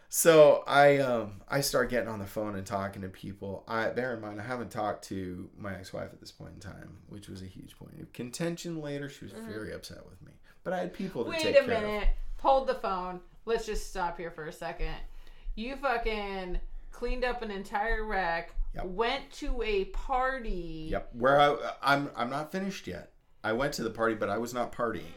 So 0.10 0.64
I 0.68 0.98
um 0.98 1.42
I 1.48 1.62
start 1.62 1.90
getting 1.90 2.10
on 2.10 2.20
the 2.20 2.26
phone 2.26 2.56
and 2.56 2.66
talking 2.66 3.02
to 3.04 3.08
people. 3.08 3.64
I 3.68 3.88
bear 3.90 4.14
in 4.16 4.22
mind 4.22 4.42
I 4.42 4.44
haven't 4.44 4.70
talked 4.72 5.06
to 5.10 5.50
my 5.58 5.74
ex-wife 5.76 6.10
at 6.12 6.20
this 6.20 6.32
point 6.32 6.54
in 6.56 6.60
time, 6.60 6.98
which 7.08 7.30
was 7.30 7.42
a 7.42 7.46
huge 7.46 7.78
point 7.78 8.00
of 8.02 8.12
contention. 8.14 8.82
Later, 8.82 9.08
she 9.10 9.26
was 9.26 9.34
very 9.34 9.72
upset 9.74 10.06
with 10.10 10.22
me, 10.24 10.34
but 10.64 10.74
I 10.74 10.80
had 10.80 10.94
people 10.94 11.24
to 11.24 11.30
Wait 11.30 11.42
take 11.42 11.56
a 11.58 11.64
care 11.66 11.82
minute. 11.82 12.10
Hold 12.42 12.68
the 12.68 12.76
phone. 12.76 13.20
Let's 13.46 13.66
just 13.66 13.90
stop 13.90 14.18
here 14.18 14.32
for 14.32 14.48
a 14.48 14.52
second. 14.54 14.96
You 15.56 15.76
fucking 15.76 16.60
cleaned 16.92 17.24
up 17.24 17.42
an 17.42 17.52
entire 17.52 18.06
wreck. 18.06 18.54
Yep. 18.76 18.86
Went 18.86 19.32
to 19.34 19.62
a 19.64 19.86
party. 19.86 20.88
Yep. 20.92 21.10
Where 21.14 21.40
I 21.40 21.56
I'm 21.82 22.10
I'm 22.16 22.30
not 22.30 22.52
finished 22.52 22.88
yet. 22.88 23.12
I 23.44 23.54
went 23.54 23.74
to 23.74 23.84
the 23.84 23.90
party, 23.90 24.16
but 24.16 24.30
I 24.30 24.38
was 24.38 24.54
not 24.54 24.72
partying. 24.72 25.14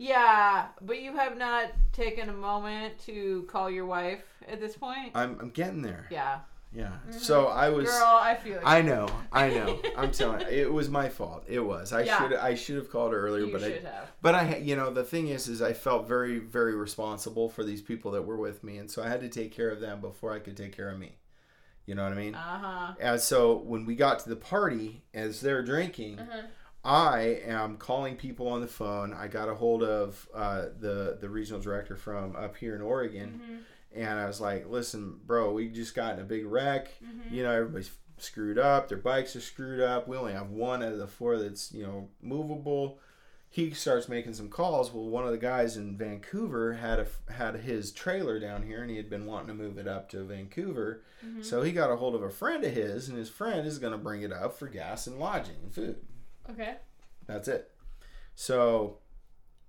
Yeah, 0.00 0.66
but 0.80 1.00
you 1.00 1.16
have 1.16 1.36
not 1.36 1.72
taken 1.92 2.28
a 2.28 2.32
moment 2.32 2.98
to 3.06 3.44
call 3.48 3.68
your 3.68 3.86
wife 3.86 4.22
at 4.46 4.60
this 4.60 4.76
point. 4.76 5.10
I'm 5.14 5.38
I'm 5.40 5.50
getting 5.50 5.82
there. 5.82 6.06
yeah, 6.10 6.40
Yeah. 6.72 6.92
So 7.10 7.46
I 7.46 7.70
was. 7.70 7.86
girl, 7.88 8.04
I 8.20 8.34
feel 8.36 8.54
you. 8.54 8.60
I 8.62 8.82
know, 8.82 9.08
I 9.32 9.48
know. 9.48 9.80
I'm 9.96 10.10
telling 10.10 10.40
you, 10.42 10.46
it 10.48 10.72
was 10.72 10.90
my 10.90 11.08
fault. 11.08 11.44
It 11.48 11.60
was. 11.60 11.92
I 11.92 12.02
Yeah. 12.02 12.18
should 12.18 12.36
I 12.36 12.54
should 12.54 12.76
have 12.76 12.90
called 12.90 13.12
her 13.12 13.20
earlier, 13.20 13.46
you 13.46 13.52
but 13.52 13.62
I 13.62 13.70
should 13.72 13.84
have. 13.84 14.10
but 14.20 14.34
I 14.34 14.56
you 14.58 14.76
know 14.76 14.92
the 14.92 15.04
thing 15.04 15.28
is 15.28 15.48
is 15.48 15.62
I 15.62 15.72
felt 15.72 16.06
very 16.06 16.38
very 16.38 16.74
responsible 16.74 17.48
for 17.48 17.64
these 17.64 17.80
people 17.80 18.10
that 18.12 18.22
were 18.22 18.36
with 18.36 18.62
me, 18.62 18.76
and 18.78 18.90
so 18.90 19.02
I 19.02 19.08
had 19.08 19.20
to 19.22 19.28
take 19.28 19.50
care 19.52 19.70
of 19.70 19.80
them 19.80 20.00
before 20.00 20.32
I 20.34 20.40
could 20.40 20.56
take 20.56 20.76
care 20.76 20.90
of 20.90 20.98
me. 20.98 21.16
You 21.86 21.94
know 21.94 22.02
what 22.02 22.12
I 22.12 22.16
mean? 22.16 22.34
Uh 22.34 22.38
huh. 22.58 22.94
And 23.00 23.18
so 23.20 23.56
when 23.56 23.86
we 23.86 23.94
got 23.96 24.18
to 24.20 24.28
the 24.28 24.36
party, 24.36 25.02
as 25.14 25.40
they're 25.40 25.62
drinking, 25.62 26.18
uh-huh. 26.18 26.42
I 26.84 27.40
am 27.46 27.78
calling 27.78 28.16
people 28.16 28.46
on 28.48 28.60
the 28.60 28.66
phone. 28.68 29.14
I 29.14 29.26
got 29.26 29.48
a 29.48 29.54
hold 29.54 29.82
of 29.82 30.28
uh, 30.34 30.66
the 30.78 31.16
the 31.18 31.30
regional 31.30 31.62
director 31.62 31.96
from 31.96 32.36
up 32.36 32.56
here 32.58 32.74
in 32.76 32.82
Oregon, 32.82 33.40
Mm-hmm. 33.42 33.56
And 33.94 34.18
I 34.18 34.26
was 34.26 34.40
like, 34.40 34.68
"Listen, 34.68 35.20
bro, 35.24 35.52
we 35.52 35.68
just 35.68 35.94
got 35.94 36.14
in 36.14 36.20
a 36.20 36.24
big 36.24 36.46
wreck. 36.46 36.90
Mm-hmm. 37.02 37.34
You 37.34 37.42
know, 37.42 37.52
everybody's 37.52 37.90
screwed 38.18 38.58
up. 38.58 38.88
Their 38.88 38.98
bikes 38.98 39.36
are 39.36 39.40
screwed 39.40 39.80
up. 39.80 40.08
We 40.08 40.16
only 40.16 40.32
have 40.32 40.50
one 40.50 40.82
out 40.82 40.92
of 40.92 40.98
the 40.98 41.06
four 41.06 41.38
that's 41.38 41.72
you 41.72 41.82
know 41.84 42.08
movable." 42.22 42.98
He 43.50 43.70
starts 43.70 44.10
making 44.10 44.34
some 44.34 44.50
calls. 44.50 44.92
Well, 44.92 45.08
one 45.08 45.24
of 45.24 45.30
the 45.30 45.38
guys 45.38 45.78
in 45.78 45.96
Vancouver 45.96 46.74
had 46.74 46.98
a 46.98 47.32
had 47.32 47.56
his 47.56 47.92
trailer 47.92 48.38
down 48.38 48.62
here, 48.62 48.82
and 48.82 48.90
he 48.90 48.98
had 48.98 49.08
been 49.08 49.24
wanting 49.24 49.48
to 49.48 49.54
move 49.54 49.78
it 49.78 49.88
up 49.88 50.10
to 50.10 50.22
Vancouver. 50.22 51.02
Mm-hmm. 51.24 51.42
So 51.42 51.62
he 51.62 51.72
got 51.72 51.90
a 51.90 51.96
hold 51.96 52.14
of 52.14 52.22
a 52.22 52.28
friend 52.28 52.62
of 52.62 52.74
his, 52.74 53.08
and 53.08 53.16
his 53.16 53.30
friend 53.30 53.66
is 53.66 53.78
going 53.78 53.92
to 53.92 53.98
bring 53.98 54.20
it 54.20 54.32
up 54.32 54.58
for 54.58 54.68
gas 54.68 55.06
and 55.06 55.18
lodging 55.18 55.56
and 55.62 55.72
food. 55.72 55.96
Okay. 56.50 56.76
That's 57.26 57.48
it. 57.48 57.70
So 58.34 58.98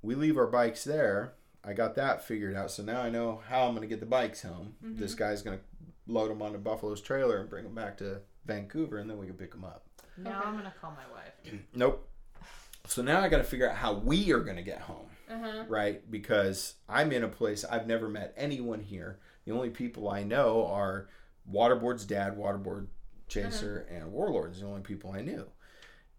we 0.02 0.16
leave 0.16 0.38
our 0.38 0.48
bikes 0.48 0.84
there. 0.84 1.36
I 1.64 1.74
got 1.74 1.96
that 1.96 2.24
figured 2.26 2.56
out. 2.56 2.72
So 2.72 2.84
now 2.84 3.02
I 3.02 3.10
know 3.10 3.42
how 3.48 3.64
I'm 3.64 3.72
going 3.72 3.82
to 3.82 3.88
get 3.88 4.00
the 4.00 4.06
bikes 4.06 4.42
home. 4.42 4.76
This 4.82 5.14
guy's 5.14 5.42
going 5.42 5.58
to 5.58 5.64
load 6.08 6.30
them 6.32 6.42
onto 6.42 6.58
Buffalo's 6.58 7.02
trailer 7.02 7.38
and 7.40 7.50
bring 7.50 7.64
them 7.66 7.76
back 7.76 7.98
to 7.98 8.22
Vancouver, 8.46 8.98
and 8.98 9.10
then 9.10 9.18
we 9.18 9.26
can 9.28 9.36
pick 9.36 9.52
them 9.52 9.64
up. 9.66 9.86
Now 10.18 10.40
Okay. 10.40 10.48
I'm 10.48 10.56
gonna 10.58 10.74
call 10.82 10.92
my 10.92 11.14
wife. 11.16 11.60
Nope. 11.76 12.08
So 12.88 13.02
now 13.02 13.20
I 13.22 13.30
got 13.30 13.38
to 13.38 13.44
figure 13.44 13.70
out 13.70 13.76
how 13.76 13.94
we 13.94 14.32
are 14.32 14.40
going 14.40 14.56
to 14.56 14.64
get 14.64 14.82
home, 14.82 15.06
Uh-huh. 15.30 15.66
right? 15.68 16.10
Because 16.10 16.76
I'm 16.88 17.12
in 17.12 17.24
a 17.24 17.28
place 17.28 17.64
I've 17.66 17.86
never 17.88 18.10
met 18.10 18.34
anyone 18.38 18.80
here. 18.82 19.20
The 19.46 19.52
only 19.52 19.70
people 19.70 20.10
I 20.10 20.24
know 20.24 20.66
are 20.66 21.08
Waterboard's 21.52 22.06
dad, 22.06 22.38
Waterboard 22.38 22.88
Chaser, 23.28 23.86
and 23.92 24.12
Warlord's 24.12 24.62
the 24.62 24.66
only 24.68 24.82
people 24.82 25.12
I 25.12 25.22
knew. 25.22 25.46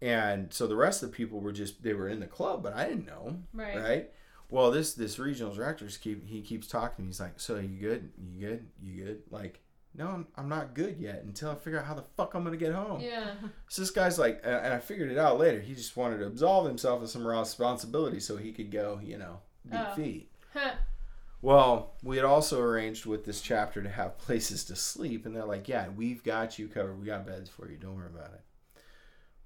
And 0.01 0.51
so 0.53 0.65
the 0.67 0.75
rest 0.75 1.03
of 1.03 1.11
the 1.11 1.15
people 1.17 1.39
were 1.41 1.51
just 1.51 1.83
they 1.83 1.93
were 1.93 2.07
in 2.07 2.19
the 2.19 2.27
club, 2.27 2.63
but 2.63 2.73
I 2.75 2.85
didn't 2.87 3.05
know. 3.05 3.37
Right. 3.53 3.77
right? 3.77 4.11
Well, 4.51 4.69
this 4.69 4.93
this 4.93 5.17
regional 5.17 5.53
director 5.53 5.87
keep 5.87 6.27
he 6.27 6.41
keeps 6.41 6.67
talking 6.67 6.97
to 6.97 7.01
me. 7.01 7.07
He's 7.07 7.19
like, 7.19 7.39
"So 7.39 7.55
you 7.57 7.79
good? 7.79 8.11
You 8.21 8.47
good? 8.47 8.67
You 8.83 9.03
good?" 9.05 9.21
Like, 9.31 9.61
no, 9.95 10.07
I'm, 10.07 10.27
I'm 10.35 10.49
not 10.49 10.73
good 10.75 10.97
yet 10.99 11.23
until 11.23 11.49
I 11.51 11.55
figure 11.55 11.79
out 11.79 11.85
how 11.85 11.93
the 11.95 12.03
fuck 12.17 12.33
I'm 12.33 12.43
gonna 12.43 12.57
get 12.57 12.73
home. 12.73 12.99
Yeah. 13.01 13.31
So 13.69 13.81
this 13.81 13.91
guy's 13.91 14.19
like, 14.19 14.41
and 14.43 14.53
and 14.53 14.73
I 14.73 14.79
figured 14.79 15.09
it 15.09 15.17
out 15.17 15.39
later. 15.39 15.61
He 15.61 15.73
just 15.73 15.95
wanted 15.97 16.17
to 16.19 16.27
absolve 16.27 16.65
himself 16.67 17.01
of 17.01 17.09
some 17.09 17.25
responsibility 17.25 18.19
so 18.19 18.35
he 18.37 18.51
could 18.51 18.71
go, 18.71 18.99
you 19.01 19.17
know, 19.17 19.39
oh. 19.39 19.69
beat 19.71 19.79
Oh. 19.79 19.95
feet. 19.95 20.31
Well, 21.41 21.93
we 22.03 22.17
had 22.17 22.25
also 22.25 22.59
arranged 22.61 23.07
with 23.07 23.25
this 23.25 23.41
chapter 23.41 23.81
to 23.81 23.89
have 23.89 24.17
places 24.27 24.63
to 24.65 24.75
sleep, 24.75 25.25
and 25.25 25.35
they're 25.35 25.45
like, 25.45 25.67
"Yeah, 25.69 25.87
we've 25.95 26.23
got 26.23 26.59
you 26.59 26.67
covered. 26.67 26.99
We 26.99 27.05
got 27.05 27.25
beds 27.25 27.49
for 27.49 27.69
you. 27.71 27.77
Don't 27.77 27.95
worry 27.95 28.09
about 28.13 28.33
it." 28.33 28.41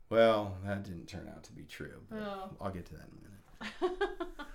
Well, 0.09 0.57
that 0.65 0.83
didn't 0.83 1.05
turn 1.07 1.27
out 1.33 1.43
to 1.43 1.51
be 1.53 1.63
true. 1.63 2.01
but 2.09 2.19
Oh. 2.21 2.49
I'll 2.59 2.71
get 2.71 2.85
to 2.87 2.93
that 2.95 3.03
in 3.03 3.17
a 3.19 3.89
minute. 3.91 4.01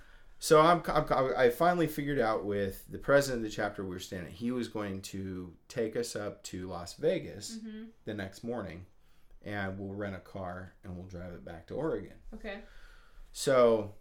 So 0.43 0.59
I'm, 0.59 0.81
I'm 0.87 1.05
I 1.37 1.51
finally 1.51 1.85
figured 1.85 2.17
out 2.17 2.43
with 2.45 2.83
the 2.89 2.97
president 2.97 3.45
of 3.45 3.51
the 3.51 3.55
chapter 3.55 3.83
we 3.83 3.91
were 3.91 3.99
staying 3.99 4.23
at, 4.25 4.31
he 4.31 4.49
was 4.49 4.67
going 4.67 5.03
to 5.03 5.53
take 5.67 5.95
us 5.95 6.15
up 6.15 6.41
to 6.45 6.67
Las 6.67 6.95
Vegas 6.95 7.57
Mm-hmm. 7.59 7.83
the 8.05 8.15
next 8.15 8.43
morning, 8.43 8.87
and 9.45 9.77
we'll 9.77 9.93
rent 9.93 10.15
a 10.15 10.19
car 10.19 10.73
and 10.83 10.95
we'll 10.97 11.05
drive 11.05 11.31
it 11.33 11.45
back 11.45 11.67
to 11.67 11.75
Oregon. 11.75 12.15
Okay. 12.33 12.57
So 13.31 13.93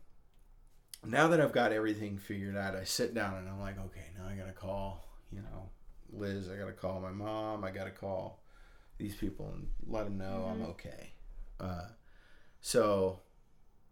now 1.04 1.28
that 1.28 1.42
I've 1.42 1.52
got 1.52 1.72
everything 1.72 2.16
figured 2.16 2.56
out, 2.56 2.74
I 2.74 2.84
sit 2.84 3.12
down 3.12 3.34
and 3.36 3.46
I'm 3.46 3.60
like, 3.60 3.78
okay, 3.78 4.06
now 4.18 4.26
I 4.26 4.34
gotta 4.34 4.52
call, 4.52 5.04
you 5.30 5.42
know, 5.42 5.68
Liz. 6.10 6.48
I 6.50 6.56
gotta 6.56 6.72
call 6.72 7.02
my 7.02 7.10
mom. 7.12 7.64
I 7.64 7.70
gotta 7.70 7.90
call 7.90 8.42
these 8.96 9.14
people 9.14 9.50
and 9.52 9.66
let 9.86 10.04
them 10.04 10.16
know 10.16 10.48
I'm 10.50 10.62
okay. 10.70 11.12
Uh, 11.60 11.88
so 12.62 13.18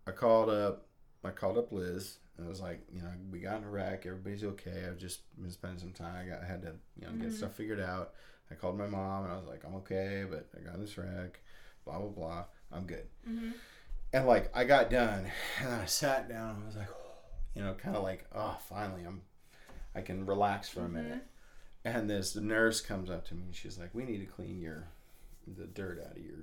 I 0.06 0.12
called 0.12 0.48
up. 0.48 0.86
I 1.22 1.28
called 1.30 1.58
up 1.58 1.72
Liz. 1.72 2.16
And 2.38 2.46
I 2.46 2.48
was 2.48 2.60
like, 2.60 2.80
you 2.94 3.02
know, 3.02 3.10
we 3.30 3.40
got 3.40 3.58
in 3.58 3.64
a 3.64 3.70
wreck. 3.70 4.06
Everybody's 4.06 4.44
okay. 4.44 4.84
I've 4.86 4.96
just 4.96 5.20
been 5.40 5.50
spending 5.50 5.80
some 5.80 5.92
time. 5.92 6.14
I 6.24 6.28
got, 6.28 6.44
had 6.44 6.62
to, 6.62 6.72
you 7.00 7.06
know, 7.06 7.12
get 7.14 7.30
Mhm. 7.30 7.36
stuff 7.36 7.54
figured 7.54 7.80
out. 7.80 8.14
I 8.50 8.54
called 8.54 8.78
my 8.78 8.86
mom 8.86 9.24
and 9.24 9.32
I 9.32 9.36
was 9.36 9.46
like, 9.46 9.64
I'm 9.64 9.74
okay, 9.76 10.24
but 10.30 10.48
I 10.56 10.60
got 10.64 10.74
in 10.76 10.80
this 10.80 10.96
wreck. 10.96 11.40
Blah 11.84 11.98
blah 11.98 12.08
blah. 12.08 12.44
I'm 12.72 12.86
good. 12.86 13.06
Mm-hmm. 13.28 13.50
And 14.12 14.26
like 14.26 14.50
I 14.56 14.64
got 14.64 14.88
done, 14.90 15.30
and 15.62 15.72
I 15.74 15.84
sat 15.86 16.28
down. 16.28 16.54
and 16.54 16.62
I 16.62 16.66
was 16.66 16.76
like, 16.76 16.88
you 17.54 17.62
know, 17.62 17.74
kind 17.74 17.96
of 17.96 18.02
like, 18.02 18.24
oh, 18.34 18.56
finally, 18.68 19.02
I'm, 19.04 19.22
I 19.94 20.00
can 20.02 20.24
relax 20.26 20.68
for 20.68 20.80
a 20.84 20.88
minute. 20.88 21.26
and 21.84 22.08
this 22.08 22.36
nurse 22.36 22.80
comes 22.80 23.10
up 23.10 23.26
to 23.28 23.34
me 23.34 23.42
and 23.44 23.54
she's 23.54 23.78
like, 23.78 23.90
"We 23.94 24.04
need 24.04 24.18
to 24.18 24.26
clean 24.26 24.60
your 24.60 24.84
the 25.46 25.64
dirt 25.66 25.98
out 26.04 26.16
of 26.16 26.22
your 26.22 26.36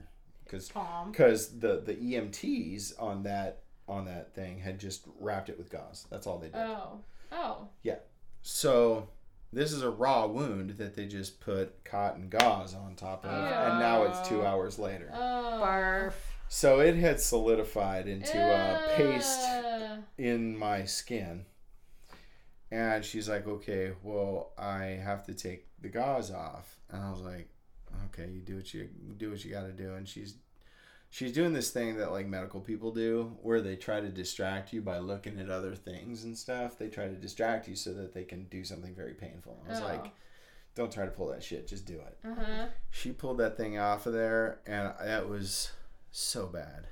because 0.43 0.71
because 1.11 1.59
the 1.59 1.79
the 1.81 1.93
EMTs 1.95 2.93
on 3.01 3.23
that 3.23 3.61
on 3.87 4.05
that 4.05 4.33
thing 4.33 4.59
had 4.59 4.79
just 4.79 5.05
wrapped 5.19 5.49
it 5.49 5.57
with 5.57 5.69
gauze. 5.69 6.05
That's 6.09 6.27
all 6.27 6.39
they 6.39 6.47
did. 6.47 6.57
Oh. 6.57 6.99
Oh. 7.31 7.67
Yeah. 7.83 7.99
So 8.41 9.09
this 9.53 9.71
is 9.71 9.81
a 9.81 9.89
raw 9.89 10.25
wound 10.25 10.71
that 10.71 10.95
they 10.95 11.05
just 11.05 11.39
put 11.39 11.83
cotton 11.83 12.29
gauze 12.29 12.73
on 12.73 12.95
top 12.95 13.25
of, 13.25 13.31
and 13.31 13.79
now 13.79 14.03
it's 14.03 14.27
two 14.27 14.41
oh. 14.41 14.45
hours 14.45 14.79
later. 14.79 15.11
Oh. 15.13 15.61
Barf. 15.63 16.13
So 16.47 16.79
it 16.79 16.95
had 16.95 17.19
solidified 17.19 18.07
into 18.07 18.37
a 18.37 18.95
paste 18.95 19.45
in 20.17 20.57
my 20.57 20.85
skin. 20.85 21.45
And 22.71 23.05
she's 23.05 23.29
like, 23.29 23.47
okay, 23.47 23.93
well, 24.03 24.51
I 24.57 24.99
have 25.03 25.25
to 25.25 25.33
take 25.33 25.67
the 25.81 25.89
gauze 25.89 26.31
off. 26.31 26.77
And 26.89 27.03
I 27.03 27.11
was 27.11 27.21
like, 27.21 27.47
okay, 28.05 28.29
you 28.29 28.41
do 28.41 28.57
what 28.57 28.73
you 28.73 28.89
do 29.17 29.31
what 29.31 29.43
you 29.45 29.51
got 29.51 29.63
to 29.63 29.71
do. 29.71 29.93
And 29.93 30.07
she's 30.07 30.35
she's 31.15 31.31
doing 31.31 31.53
this 31.53 31.71
thing 31.71 31.95
that 31.95 32.11
like 32.11 32.27
medical 32.27 32.59
people 32.59 32.91
do, 32.91 33.37
where 33.41 33.61
they 33.61 33.77
try 33.77 34.01
to 34.01 34.09
distract 34.09 34.73
you 34.73 34.81
by 34.81 34.97
looking 34.99 35.39
at 35.39 35.49
other 35.49 35.73
things 35.73 36.25
and 36.25 36.37
stuff. 36.37 36.77
They 36.77 36.89
try 36.89 37.07
to 37.07 37.15
distract 37.15 37.69
you 37.69 37.75
so 37.77 37.93
that 37.93 38.13
they 38.13 38.25
can 38.25 38.43
do 38.45 38.65
something 38.65 38.93
very 38.93 39.13
painful. 39.13 39.63
I 39.65 39.69
was 39.71 39.79
Oh. 39.81 39.85
like, 39.85 40.11
don't 40.75 40.91
try 40.91 41.05
to 41.05 41.11
pull 41.11 41.27
that 41.29 41.41
shit. 41.41 41.67
Just 41.67 41.85
do 41.85 41.93
it. 41.95 42.17
Uh-huh. 42.27 42.65
She 42.91 43.13
pulled 43.13 43.37
that 43.37 43.55
thing 43.55 43.79
off 43.79 44.05
of 44.07 44.11
there, 44.13 44.59
and 44.65 44.93
that 45.01 45.29
was 45.29 45.71
so 46.11 46.47
bad, 46.47 46.87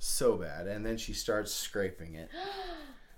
so 0.00 0.36
bad. 0.36 0.66
And 0.66 0.84
then 0.84 0.96
she 0.96 1.12
starts 1.12 1.52
scraping 1.54 2.14
it 2.14 2.30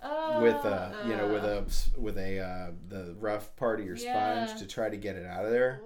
Oh. 0.02 0.40
with 0.42 0.62
a 0.66 0.94
you 1.06 1.16
know 1.16 1.28
with 1.28 1.44
a 1.44 1.64
with 1.98 2.18
a 2.18 2.38
uh, 2.38 2.70
the 2.88 3.16
rough 3.18 3.56
part 3.56 3.80
of 3.80 3.86
your 3.86 3.96
Yeah. 3.96 4.44
sponge 4.46 4.60
to 4.60 4.66
try 4.66 4.90
to 4.90 4.96
get 4.98 5.16
it 5.16 5.24
out 5.24 5.46
of 5.46 5.50
there, 5.52 5.80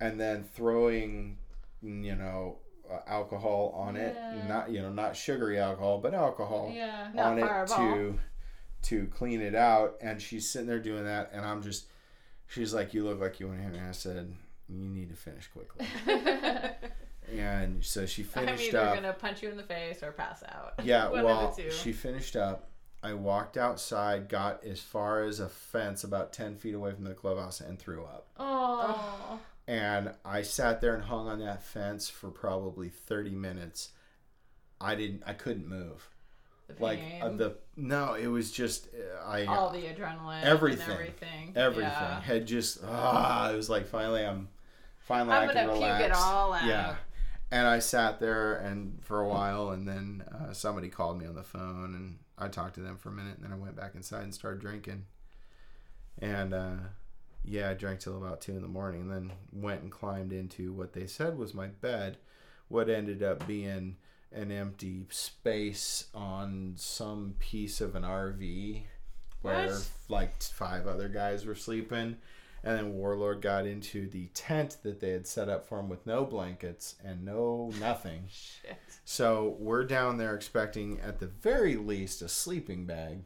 and 0.00 0.18
then 0.20 0.42
throwing 0.42 1.38
you 1.82 2.16
know 2.16 2.58
uh, 2.92 3.00
alcohol 3.06 3.72
on 3.76 3.94
Yeah. 3.96 4.34
it, 4.36 4.48
not 4.48 4.70
you 4.70 4.80
know 4.82 4.90
not 4.90 5.16
sugary 5.16 5.58
alcohol, 5.58 5.98
but 5.98 6.14
alcohol 6.14 6.70
Yeah. 6.74 7.08
Not 7.14 7.26
on 7.26 7.38
it 7.38 7.46
Fireball. 7.46 7.76
to 7.94 8.18
to 8.82 9.06
clean 9.08 9.40
it 9.40 9.54
out. 9.54 9.96
And 10.00 10.20
she's 10.20 10.48
sitting 10.48 10.66
there 10.66 10.78
doing 10.80 11.04
that, 11.04 11.30
and 11.32 11.44
I'm 11.44 11.62
just 11.62 11.86
she's 12.46 12.72
like, 12.74 12.94
"You 12.94 13.04
look 13.04 13.20
like 13.20 13.38
you 13.40 13.46
want 13.48 13.58
to 13.58 13.64
hit 13.64 13.72
me." 13.74 13.80
I 13.80 13.92
said, 13.92 14.34
"You 14.68 14.76
need 14.88 15.10
to 15.10 15.16
finish 15.16 15.46
quickly." 15.48 15.86
and 17.36 17.84
so 17.84 18.06
she 18.06 18.22
finished 18.22 18.62
I'm 18.74 18.80
either 18.80 18.88
up. 18.88 18.94
gonna 18.94 19.12
punch 19.12 19.42
you 19.42 19.50
in 19.50 19.56
the 19.56 19.62
face 19.62 20.02
or 20.02 20.12
pass 20.12 20.42
out. 20.48 20.74
Yeah, 20.82 21.08
One 21.10 21.24
well, 21.24 21.48
of 21.48 21.56
the 21.56 21.64
two. 21.64 21.70
she 21.70 21.92
finished 21.92 22.36
up. 22.36 22.66
I 23.02 23.14
walked 23.14 23.56
outside, 23.56 24.28
got 24.28 24.62
as 24.62 24.78
far 24.80 25.24
as 25.24 25.40
a 25.40 25.48
fence 25.48 26.04
about 26.04 26.34
10 26.34 26.56
feet 26.56 26.74
away 26.74 26.92
from 26.92 27.04
the 27.04 27.14
clubhouse, 27.14 27.60
and 27.62 27.78
threw 27.78 28.04
up. 28.04 28.26
oh. 28.38 29.38
And 29.70 30.14
I 30.24 30.42
sat 30.42 30.80
there 30.80 30.96
and 30.96 31.04
hung 31.04 31.28
on 31.28 31.38
that 31.38 31.62
fence 31.62 32.08
for 32.08 32.28
probably 32.28 32.88
30 32.88 33.30
minutes. 33.30 33.90
I 34.80 34.96
didn't, 34.96 35.22
I 35.24 35.32
couldn't 35.32 35.68
move. 35.68 36.08
The 36.66 36.82
Like, 36.82 37.00
uh, 37.22 37.28
the, 37.28 37.56
no, 37.76 38.14
it 38.14 38.26
was 38.26 38.50
just, 38.50 38.88
uh, 38.88 39.24
I, 39.24 39.44
all 39.46 39.70
the 39.70 39.82
adrenaline, 39.82 40.42
everything. 40.42 40.82
and 40.82 40.92
everything, 40.92 41.52
everything 41.54 41.84
Yeah. 41.92 42.20
had 42.20 42.46
just, 42.48 42.80
ah, 42.84 43.48
it 43.52 43.54
was 43.54 43.70
like 43.70 43.86
finally 43.86 44.26
I'm, 44.26 44.48
finally 44.98 45.36
I'm 45.36 45.50
I 45.50 45.52
can 45.52 45.68
relax. 45.68 46.04
it 46.04 46.12
all 46.16 46.52
out. 46.52 46.64
Yeah. 46.64 46.96
And 47.52 47.64
I 47.68 47.78
sat 47.78 48.18
there 48.18 48.54
and 48.56 48.98
for 49.04 49.20
a 49.20 49.28
while, 49.28 49.70
and 49.70 49.86
then 49.86 50.24
uh, 50.32 50.52
somebody 50.52 50.88
called 50.88 51.16
me 51.16 51.26
on 51.26 51.36
the 51.36 51.44
phone, 51.44 51.94
and 51.94 52.18
I 52.36 52.48
talked 52.48 52.74
to 52.74 52.80
them 52.80 52.96
for 52.96 53.10
a 53.10 53.12
minute, 53.12 53.36
and 53.36 53.44
then 53.44 53.52
I 53.52 53.56
went 53.56 53.76
back 53.76 53.94
inside 53.94 54.24
and 54.24 54.34
started 54.34 54.60
drinking. 54.60 55.04
And 56.18 56.54
uh, 56.54 56.74
yeah, 57.44 57.70
I 57.70 57.74
drank 57.74 58.00
till 58.00 58.16
about 58.16 58.40
two 58.40 58.52
in 58.52 58.62
the 58.62 58.68
morning, 58.68 59.02
and 59.02 59.10
then 59.10 59.32
went 59.52 59.82
and 59.82 59.90
climbed 59.90 60.32
into 60.32 60.72
what 60.72 60.92
they 60.92 61.06
said 61.06 61.36
was 61.38 61.54
my 61.54 61.66
bed, 61.68 62.18
what 62.68 62.88
ended 62.88 63.22
up 63.22 63.46
being 63.46 63.96
an 64.32 64.52
empty 64.52 65.04
space 65.10 66.06
on 66.14 66.74
some 66.76 67.34
piece 67.40 67.80
of 67.80 67.96
an 67.96 68.02
RV 68.04 68.82
where 69.42 69.66
What? 69.68 69.88
like 70.08 70.42
five 70.42 70.86
other 70.86 71.08
guys 71.08 71.44
were 71.46 71.54
sleeping. 71.54 72.16
And 72.62 72.76
then 72.76 72.92
Warlord 72.92 73.40
got 73.40 73.66
into 73.66 74.06
the 74.08 74.26
tent 74.34 74.76
that 74.82 75.00
they 75.00 75.10
had 75.12 75.26
set 75.26 75.48
up 75.48 75.66
for 75.66 75.80
him 75.80 75.88
with 75.88 76.06
no 76.06 76.26
blankets 76.26 76.94
and 77.02 77.24
no 77.24 77.72
nothing. 77.80 78.24
Shit. 78.30 78.76
So 79.06 79.56
we're 79.58 79.84
down 79.84 80.18
there 80.18 80.34
expecting, 80.34 81.00
at 81.00 81.20
the 81.20 81.26
very 81.26 81.76
least, 81.76 82.20
a 82.20 82.28
sleeping 82.28 82.84
bag. 82.84 83.20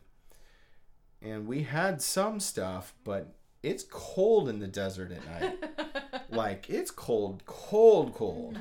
And 1.20 1.48
we 1.48 1.64
had 1.64 2.00
some 2.00 2.38
stuff, 2.38 2.94
but 3.02 3.34
it's 3.64 3.84
cold 3.90 4.48
in 4.48 4.58
the 4.58 4.66
desert 4.66 5.10
at 5.10 5.40
night. 5.40 6.22
like, 6.30 6.68
it's 6.68 6.90
cold, 6.90 7.44
cold, 7.46 8.14
cold. 8.14 8.58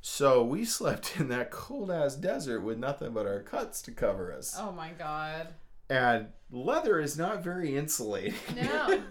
So 0.00 0.42
we 0.42 0.64
slept 0.64 1.20
in 1.20 1.28
that 1.28 1.50
cold 1.50 1.90
ass 1.90 2.14
desert 2.14 2.60
with 2.60 2.78
nothing 2.78 3.12
but 3.12 3.26
our 3.26 3.40
cuts 3.40 3.82
to 3.82 3.90
cover 3.90 4.32
us. 4.32 4.56
oh 4.58 4.72
my 4.72 4.90
god. 4.90 5.48
And 5.90 6.28
leather 6.50 6.98
is 6.98 7.18
not 7.18 7.44
very 7.44 7.76
insulating. 7.76 8.34
No. 8.56 9.02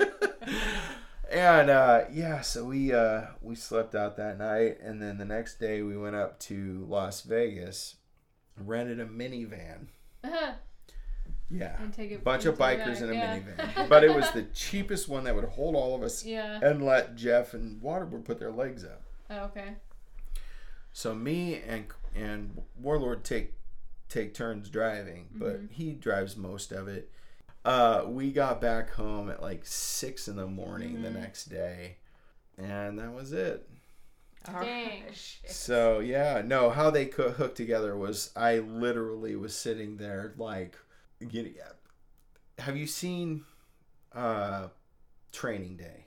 and 1.31 1.69
uh, 1.69 2.05
yeah, 2.11 2.41
so 2.41 2.65
we 2.65 2.91
uh, 2.93 3.27
we 3.41 3.55
slept 3.55 3.95
out 3.95 4.17
that 4.17 4.37
night, 4.37 4.79
and 4.81 5.01
then 5.01 5.17
the 5.17 5.25
next 5.25 5.59
day 5.59 5.81
we 5.81 5.95
went 5.95 6.15
up 6.15 6.39
to 6.41 6.85
Las 6.89 7.21
Vegas, 7.21 7.95
rented 8.57 8.99
a 8.99 9.05
minivan. 9.05 9.87
Yeah, 11.51 11.79
And 11.79 11.93
take 11.93 12.11
it 12.11 12.23
bunch 12.23 12.45
of 12.45 12.57
bikers 12.57 13.01
in 13.01 13.09
a 13.11 13.13
yeah. 13.13 13.37
minivan, 13.39 13.87
but 13.89 14.03
it 14.03 14.13
was 14.13 14.31
the 14.31 14.43
cheapest 14.53 15.07
one 15.07 15.25
that 15.25 15.35
would 15.35 15.45
hold 15.45 15.75
all 15.75 15.93
of 15.95 16.01
us 16.01 16.25
Yeah. 16.25 16.59
and 16.61 16.83
let 16.83 17.15
Jeff 17.15 17.53
and 17.53 17.79
Waterboard 17.81 18.25
put 18.25 18.39
their 18.39 18.51
legs 18.51 18.83
up. 18.83 19.03
Oh, 19.29 19.43
okay. 19.45 19.75
So 20.93 21.13
me 21.13 21.61
and 21.67 21.85
and 22.15 22.61
Warlord 22.81 23.23
take 23.23 23.53
take 24.09 24.33
turns 24.33 24.69
driving, 24.69 25.27
but 25.33 25.55
Mm-hmm. 25.57 25.73
he 25.73 25.91
drives 25.93 26.35
most 26.37 26.71
of 26.71 26.87
it. 26.87 27.11
Uh, 27.63 28.03
we 28.07 28.31
got 28.31 28.61
back 28.61 28.91
home 28.91 29.29
at 29.29 29.41
like 29.41 29.65
six 29.65 30.27
in 30.27 30.35
the 30.37 30.47
morning 30.47 31.01
the 31.01 31.09
Mm-hmm. 31.09 31.19
next 31.21 31.45
day, 31.45 31.97
and 32.57 32.97
that 32.99 33.13
was 33.13 33.33
it. 33.33 33.67
Dang. 34.45 35.03
So 35.47 35.99
yeah, 35.99 36.41
no, 36.45 36.69
how 36.69 36.89
they 36.89 37.05
co- 37.05 37.31
hooked 37.31 37.57
together 37.57 37.95
was 37.95 38.31
I 38.35 38.59
literally 38.59 39.35
was 39.35 39.55
sitting 39.55 39.97
there 39.97 40.33
like, 40.37 40.75
you 41.33 41.53
have 42.59 42.77
you 42.77 42.87
seen 42.87 43.43
uh, 44.13 44.67
Training 45.31 45.77
Day? 45.77 46.05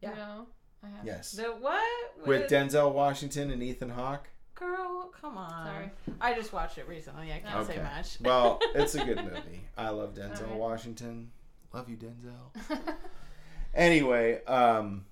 Yeah. 0.00 0.14
No. 0.14 0.46
I 0.82 0.88
haven't. 0.88 1.06
Yes, 1.06 1.32
The 1.32 1.44
what? 1.44 1.82
with 2.26 2.50
Denzel 2.50 2.92
Washington 2.92 3.50
and 3.50 3.62
Ethan 3.62 3.88
Hawke. 3.88 4.28
Girl, 4.54 5.10
come 5.20 5.36
on. 5.38 5.66
Sorry. 5.66 5.90
I 6.20 6.34
just 6.34 6.52
watched 6.52 6.78
it 6.78 6.86
recently. 6.86 7.32
I 7.32 7.38
can't 7.38 7.66
say 7.66 7.78
much. 7.82 8.18
Well, 8.20 8.60
it's 8.74 8.94
a 8.94 9.04
good 9.04 9.16
movie. 9.16 9.64
I 9.76 9.88
love 9.88 10.14
Denzel 10.14 10.42
Alright. 10.42 10.58
Washington. 10.58 11.30
Love 11.72 11.88
you, 11.88 11.96
Denzel. 11.96 12.78
Anyway, 13.74 14.44
um, 14.44 15.04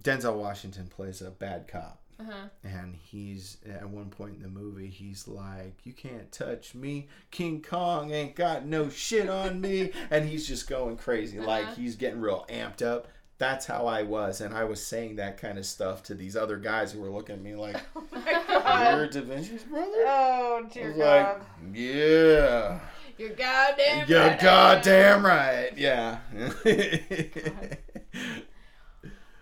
Denzel 0.00 0.36
Washington 0.36 0.86
plays 0.86 1.20
a 1.20 1.30
bad 1.30 1.68
cop. 1.68 2.00
Uh-huh. 2.18 2.48
And 2.64 2.94
he's 2.96 3.58
at 3.68 3.88
one 3.88 4.08
point 4.08 4.36
in 4.36 4.42
the 4.42 4.48
movie, 4.48 4.88
he's 4.88 5.28
like, 5.28 5.74
"You 5.84 5.92
can't 5.92 6.32
touch 6.32 6.74
me. 6.74 7.08
King 7.30 7.60
Kong 7.62 8.10
ain't 8.10 8.34
got 8.34 8.64
no 8.64 8.88
shit 8.88 9.28
on 9.28 9.60
me." 9.60 9.92
And 10.10 10.26
he's 10.28 10.46
just 10.48 10.68
going 10.68 10.96
crazy, 10.96 11.38
like 11.40 11.64
Uh-huh. 11.66 11.74
he's 11.74 11.96
getting 11.96 12.20
real 12.20 12.46
amped 12.48 12.80
up. 12.82 13.08
That's 13.38 13.66
how 13.66 13.86
I 13.86 14.02
was, 14.02 14.40
and 14.40 14.54
I 14.54 14.64
was 14.64 14.84
saying 14.84 15.16
that 15.16 15.36
kind 15.36 15.58
of 15.58 15.66
stuff 15.66 16.02
to 16.04 16.14
these 16.14 16.36
other 16.36 16.56
guys 16.56 16.92
who 16.92 17.00
were 17.02 17.10
looking 17.10 17.34
at 17.36 17.42
me 17.42 17.54
like, 17.54 17.76
oh 17.96 18.02
my 18.10 18.20
god. 18.48 18.96
"You're 18.96 19.08
Da 19.08 19.20
Vinci's 19.20 19.64
brother." 19.64 19.90
Oh 20.06 20.62
I 20.64 20.68
dear 20.72 20.88
was 20.88 20.96
God. 20.96 21.38
like, 21.38 21.42
"Yeah." 21.74 22.80
You're 23.18 23.30
goddamn 23.30 24.08
You're 24.08 24.20
right. 24.20 24.40
goddamn 24.40 25.24
right. 25.26 25.70
Yeah. 25.76 26.18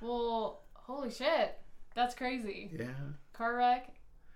Well, 0.00 0.60
holy 0.74 1.10
shit. 1.10 1.58
That's 1.94 2.14
crazy. 2.14 2.70
yeah. 2.78 2.86
Car 3.32 3.56
wreck 3.56 3.88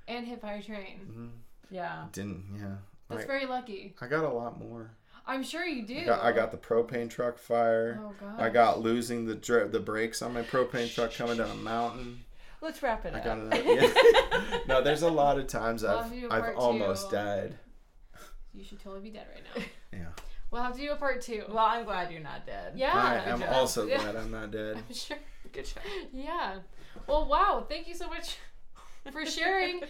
and 0.07 0.27
hit 0.27 0.41
by 0.41 0.53
a 0.55 0.63
train. 0.63 1.01
Mhm. 1.11 1.31
Yeah. 1.71 2.07
Didn't. 2.13 2.45
Yeah. 2.59 2.77
That's 3.09 3.25
I, 3.25 3.27
very 3.27 3.47
lucky. 3.47 3.95
I 4.01 4.07
got 4.07 4.25
a 4.25 4.29
lot 4.29 4.59
more. 4.59 4.91
I'm 5.27 5.43
sure 5.43 5.65
you 5.65 5.83
do. 5.87 5.99
I 5.99 6.05
got, 6.05 6.25
I 6.25 6.33
got 6.33 6.51
the 6.53 6.57
propane 6.57 7.11
truck 7.11 7.37
fire. 7.39 8.01
Oh 8.03 8.15
god. 8.19 8.41
I 8.41 8.49
got 8.49 8.81
losing 8.81 9.27
the 9.27 9.35
dr- 9.35 9.73
the 9.73 9.81
brakes 9.81 10.23
on 10.23 10.33
my 10.33 10.43
propane 10.43 10.93
truck 10.93 11.13
coming 11.13 11.37
down 11.37 11.51
a 11.51 11.55
mountain. 11.55 12.21
Let's 12.61 12.83
wrap 12.83 13.05
it 13.05 13.15
I 13.15 13.19
up. 13.19 13.25
got 13.25 13.39
it. 13.53 13.67
Yeah. 14.43 14.59
no, 14.67 14.83
there's 14.83 15.03
a 15.03 15.11
lot 15.11 15.39
of 15.39 15.47
times 15.47 15.83
We'll 15.83 15.93
I've 15.93 16.05
have 16.05 16.13
to 16.13 16.21
do 16.21 16.29
a 16.29 16.33
I've 16.33 16.57
almost 16.57 17.11
two. 17.11 17.17
died. 17.17 17.59
You 18.55 18.65
should 18.65 18.81
totally 18.81 19.03
be 19.03 19.11
dead 19.11 19.27
right 19.35 19.45
now. 19.55 19.63
Yeah. 19.93 20.07
We'll 20.51 20.63
have 20.63 20.75
to 20.77 20.81
do 20.81 20.93
a 20.93 20.97
part 20.97 21.21
two. 21.23 21.45
Well, 21.49 21.59
I'm 21.65 21.85
glad 21.85 22.11
you're 22.11 22.21
not 22.23 22.47
dead. 22.47 22.73
yeah. 22.77 22.95
I 22.95 23.31
am 23.31 23.43
also 23.43 23.87
glad 23.87 24.17
I'm 24.17 24.31
not 24.31 24.51
dead. 24.51 24.77
I'm 24.77 24.95
sure. 24.95 25.17
Good 25.53 25.65
job. 25.67 25.83
Yeah. 26.13 26.57
Well, 27.09 27.27
wow. 27.27 27.65
Thank 27.69 27.89
you 27.89 27.95
so 27.95 28.09
much 28.09 28.37
for 29.13 29.25
sharing 29.27 29.83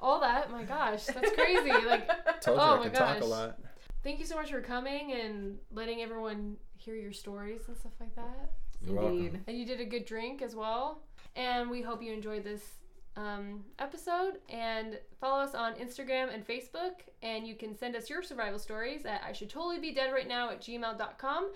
all 0.00 0.20
that. 0.20 0.50
My 0.50 0.62
gosh, 0.62 1.04
that's 1.06 1.32
crazy. 1.32 1.70
Like, 1.86 2.08
Told 2.40 2.58
you 2.58 2.62
Oh 2.64 2.74
I 2.74 2.76
my 2.78 2.82
can 2.84 2.92
talk 2.92 3.16
a 3.16 3.20
gosh. 3.20 3.28
lot. 3.28 3.58
thank 4.02 4.18
you 4.18 4.24
so 4.24 4.36
much 4.36 4.50
for 4.50 4.60
coming 4.60 5.12
and 5.12 5.58
letting 5.72 6.00
everyone 6.02 6.56
hear 6.76 6.94
your 6.96 7.12
stories 7.12 7.62
and 7.68 7.76
stuff 7.76 7.92
like 8.00 8.14
that. 8.16 8.50
You're 8.84 9.00
Indeed. 9.02 9.22
welcome. 9.22 9.44
And 9.46 9.58
you 9.58 9.66
did 9.66 9.80
a 9.80 9.84
good 9.84 10.04
drink 10.04 10.42
as 10.42 10.54
well. 10.56 11.02
And 11.36 11.70
we 11.70 11.82
hope 11.82 12.02
you 12.02 12.12
enjoyed 12.12 12.42
this 12.44 12.62
um, 13.16 13.62
episode. 13.78 14.38
And 14.48 14.98
follow 15.20 15.40
us 15.42 15.54
on 15.54 15.74
Instagram 15.74 16.34
and 16.34 16.44
Facebook. 16.46 16.94
And 17.22 17.46
you 17.46 17.54
can 17.54 17.76
send 17.76 17.94
us 17.94 18.10
your 18.10 18.22
survival 18.22 18.58
stories 18.58 19.06
at 19.06 19.22
I 19.26 19.32
should 19.32 19.50
totally 19.50 19.78
be 19.78 19.92
dead 19.94 20.12
right 20.12 20.26
now 20.26 20.50
at 20.50 20.60
gmail.com. 20.60 21.50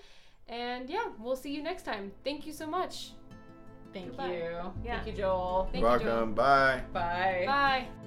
And 0.47 0.89
yeah, 0.89 1.07
we'll 1.19 1.35
see 1.35 1.51
you 1.53 1.61
next 1.61 1.83
time. 1.83 2.11
Thank 2.23 2.45
you 2.47 2.53
so 2.53 2.65
much. 2.65 3.11
Thank 3.93 4.07
Goodbye. 4.07 4.27
you. 4.33 4.73
Yeah. 4.83 5.03
Thank 5.03 5.07
you, 5.07 5.23
Joel. 5.23 5.69
Thank 5.71 5.81
You're 5.83 5.93
you, 5.93 5.99
Joel. 5.99 6.09
welcome. 6.15 6.33
Bye. 6.33 6.83
Bye. 6.93 7.43
Bye. 7.45 8.06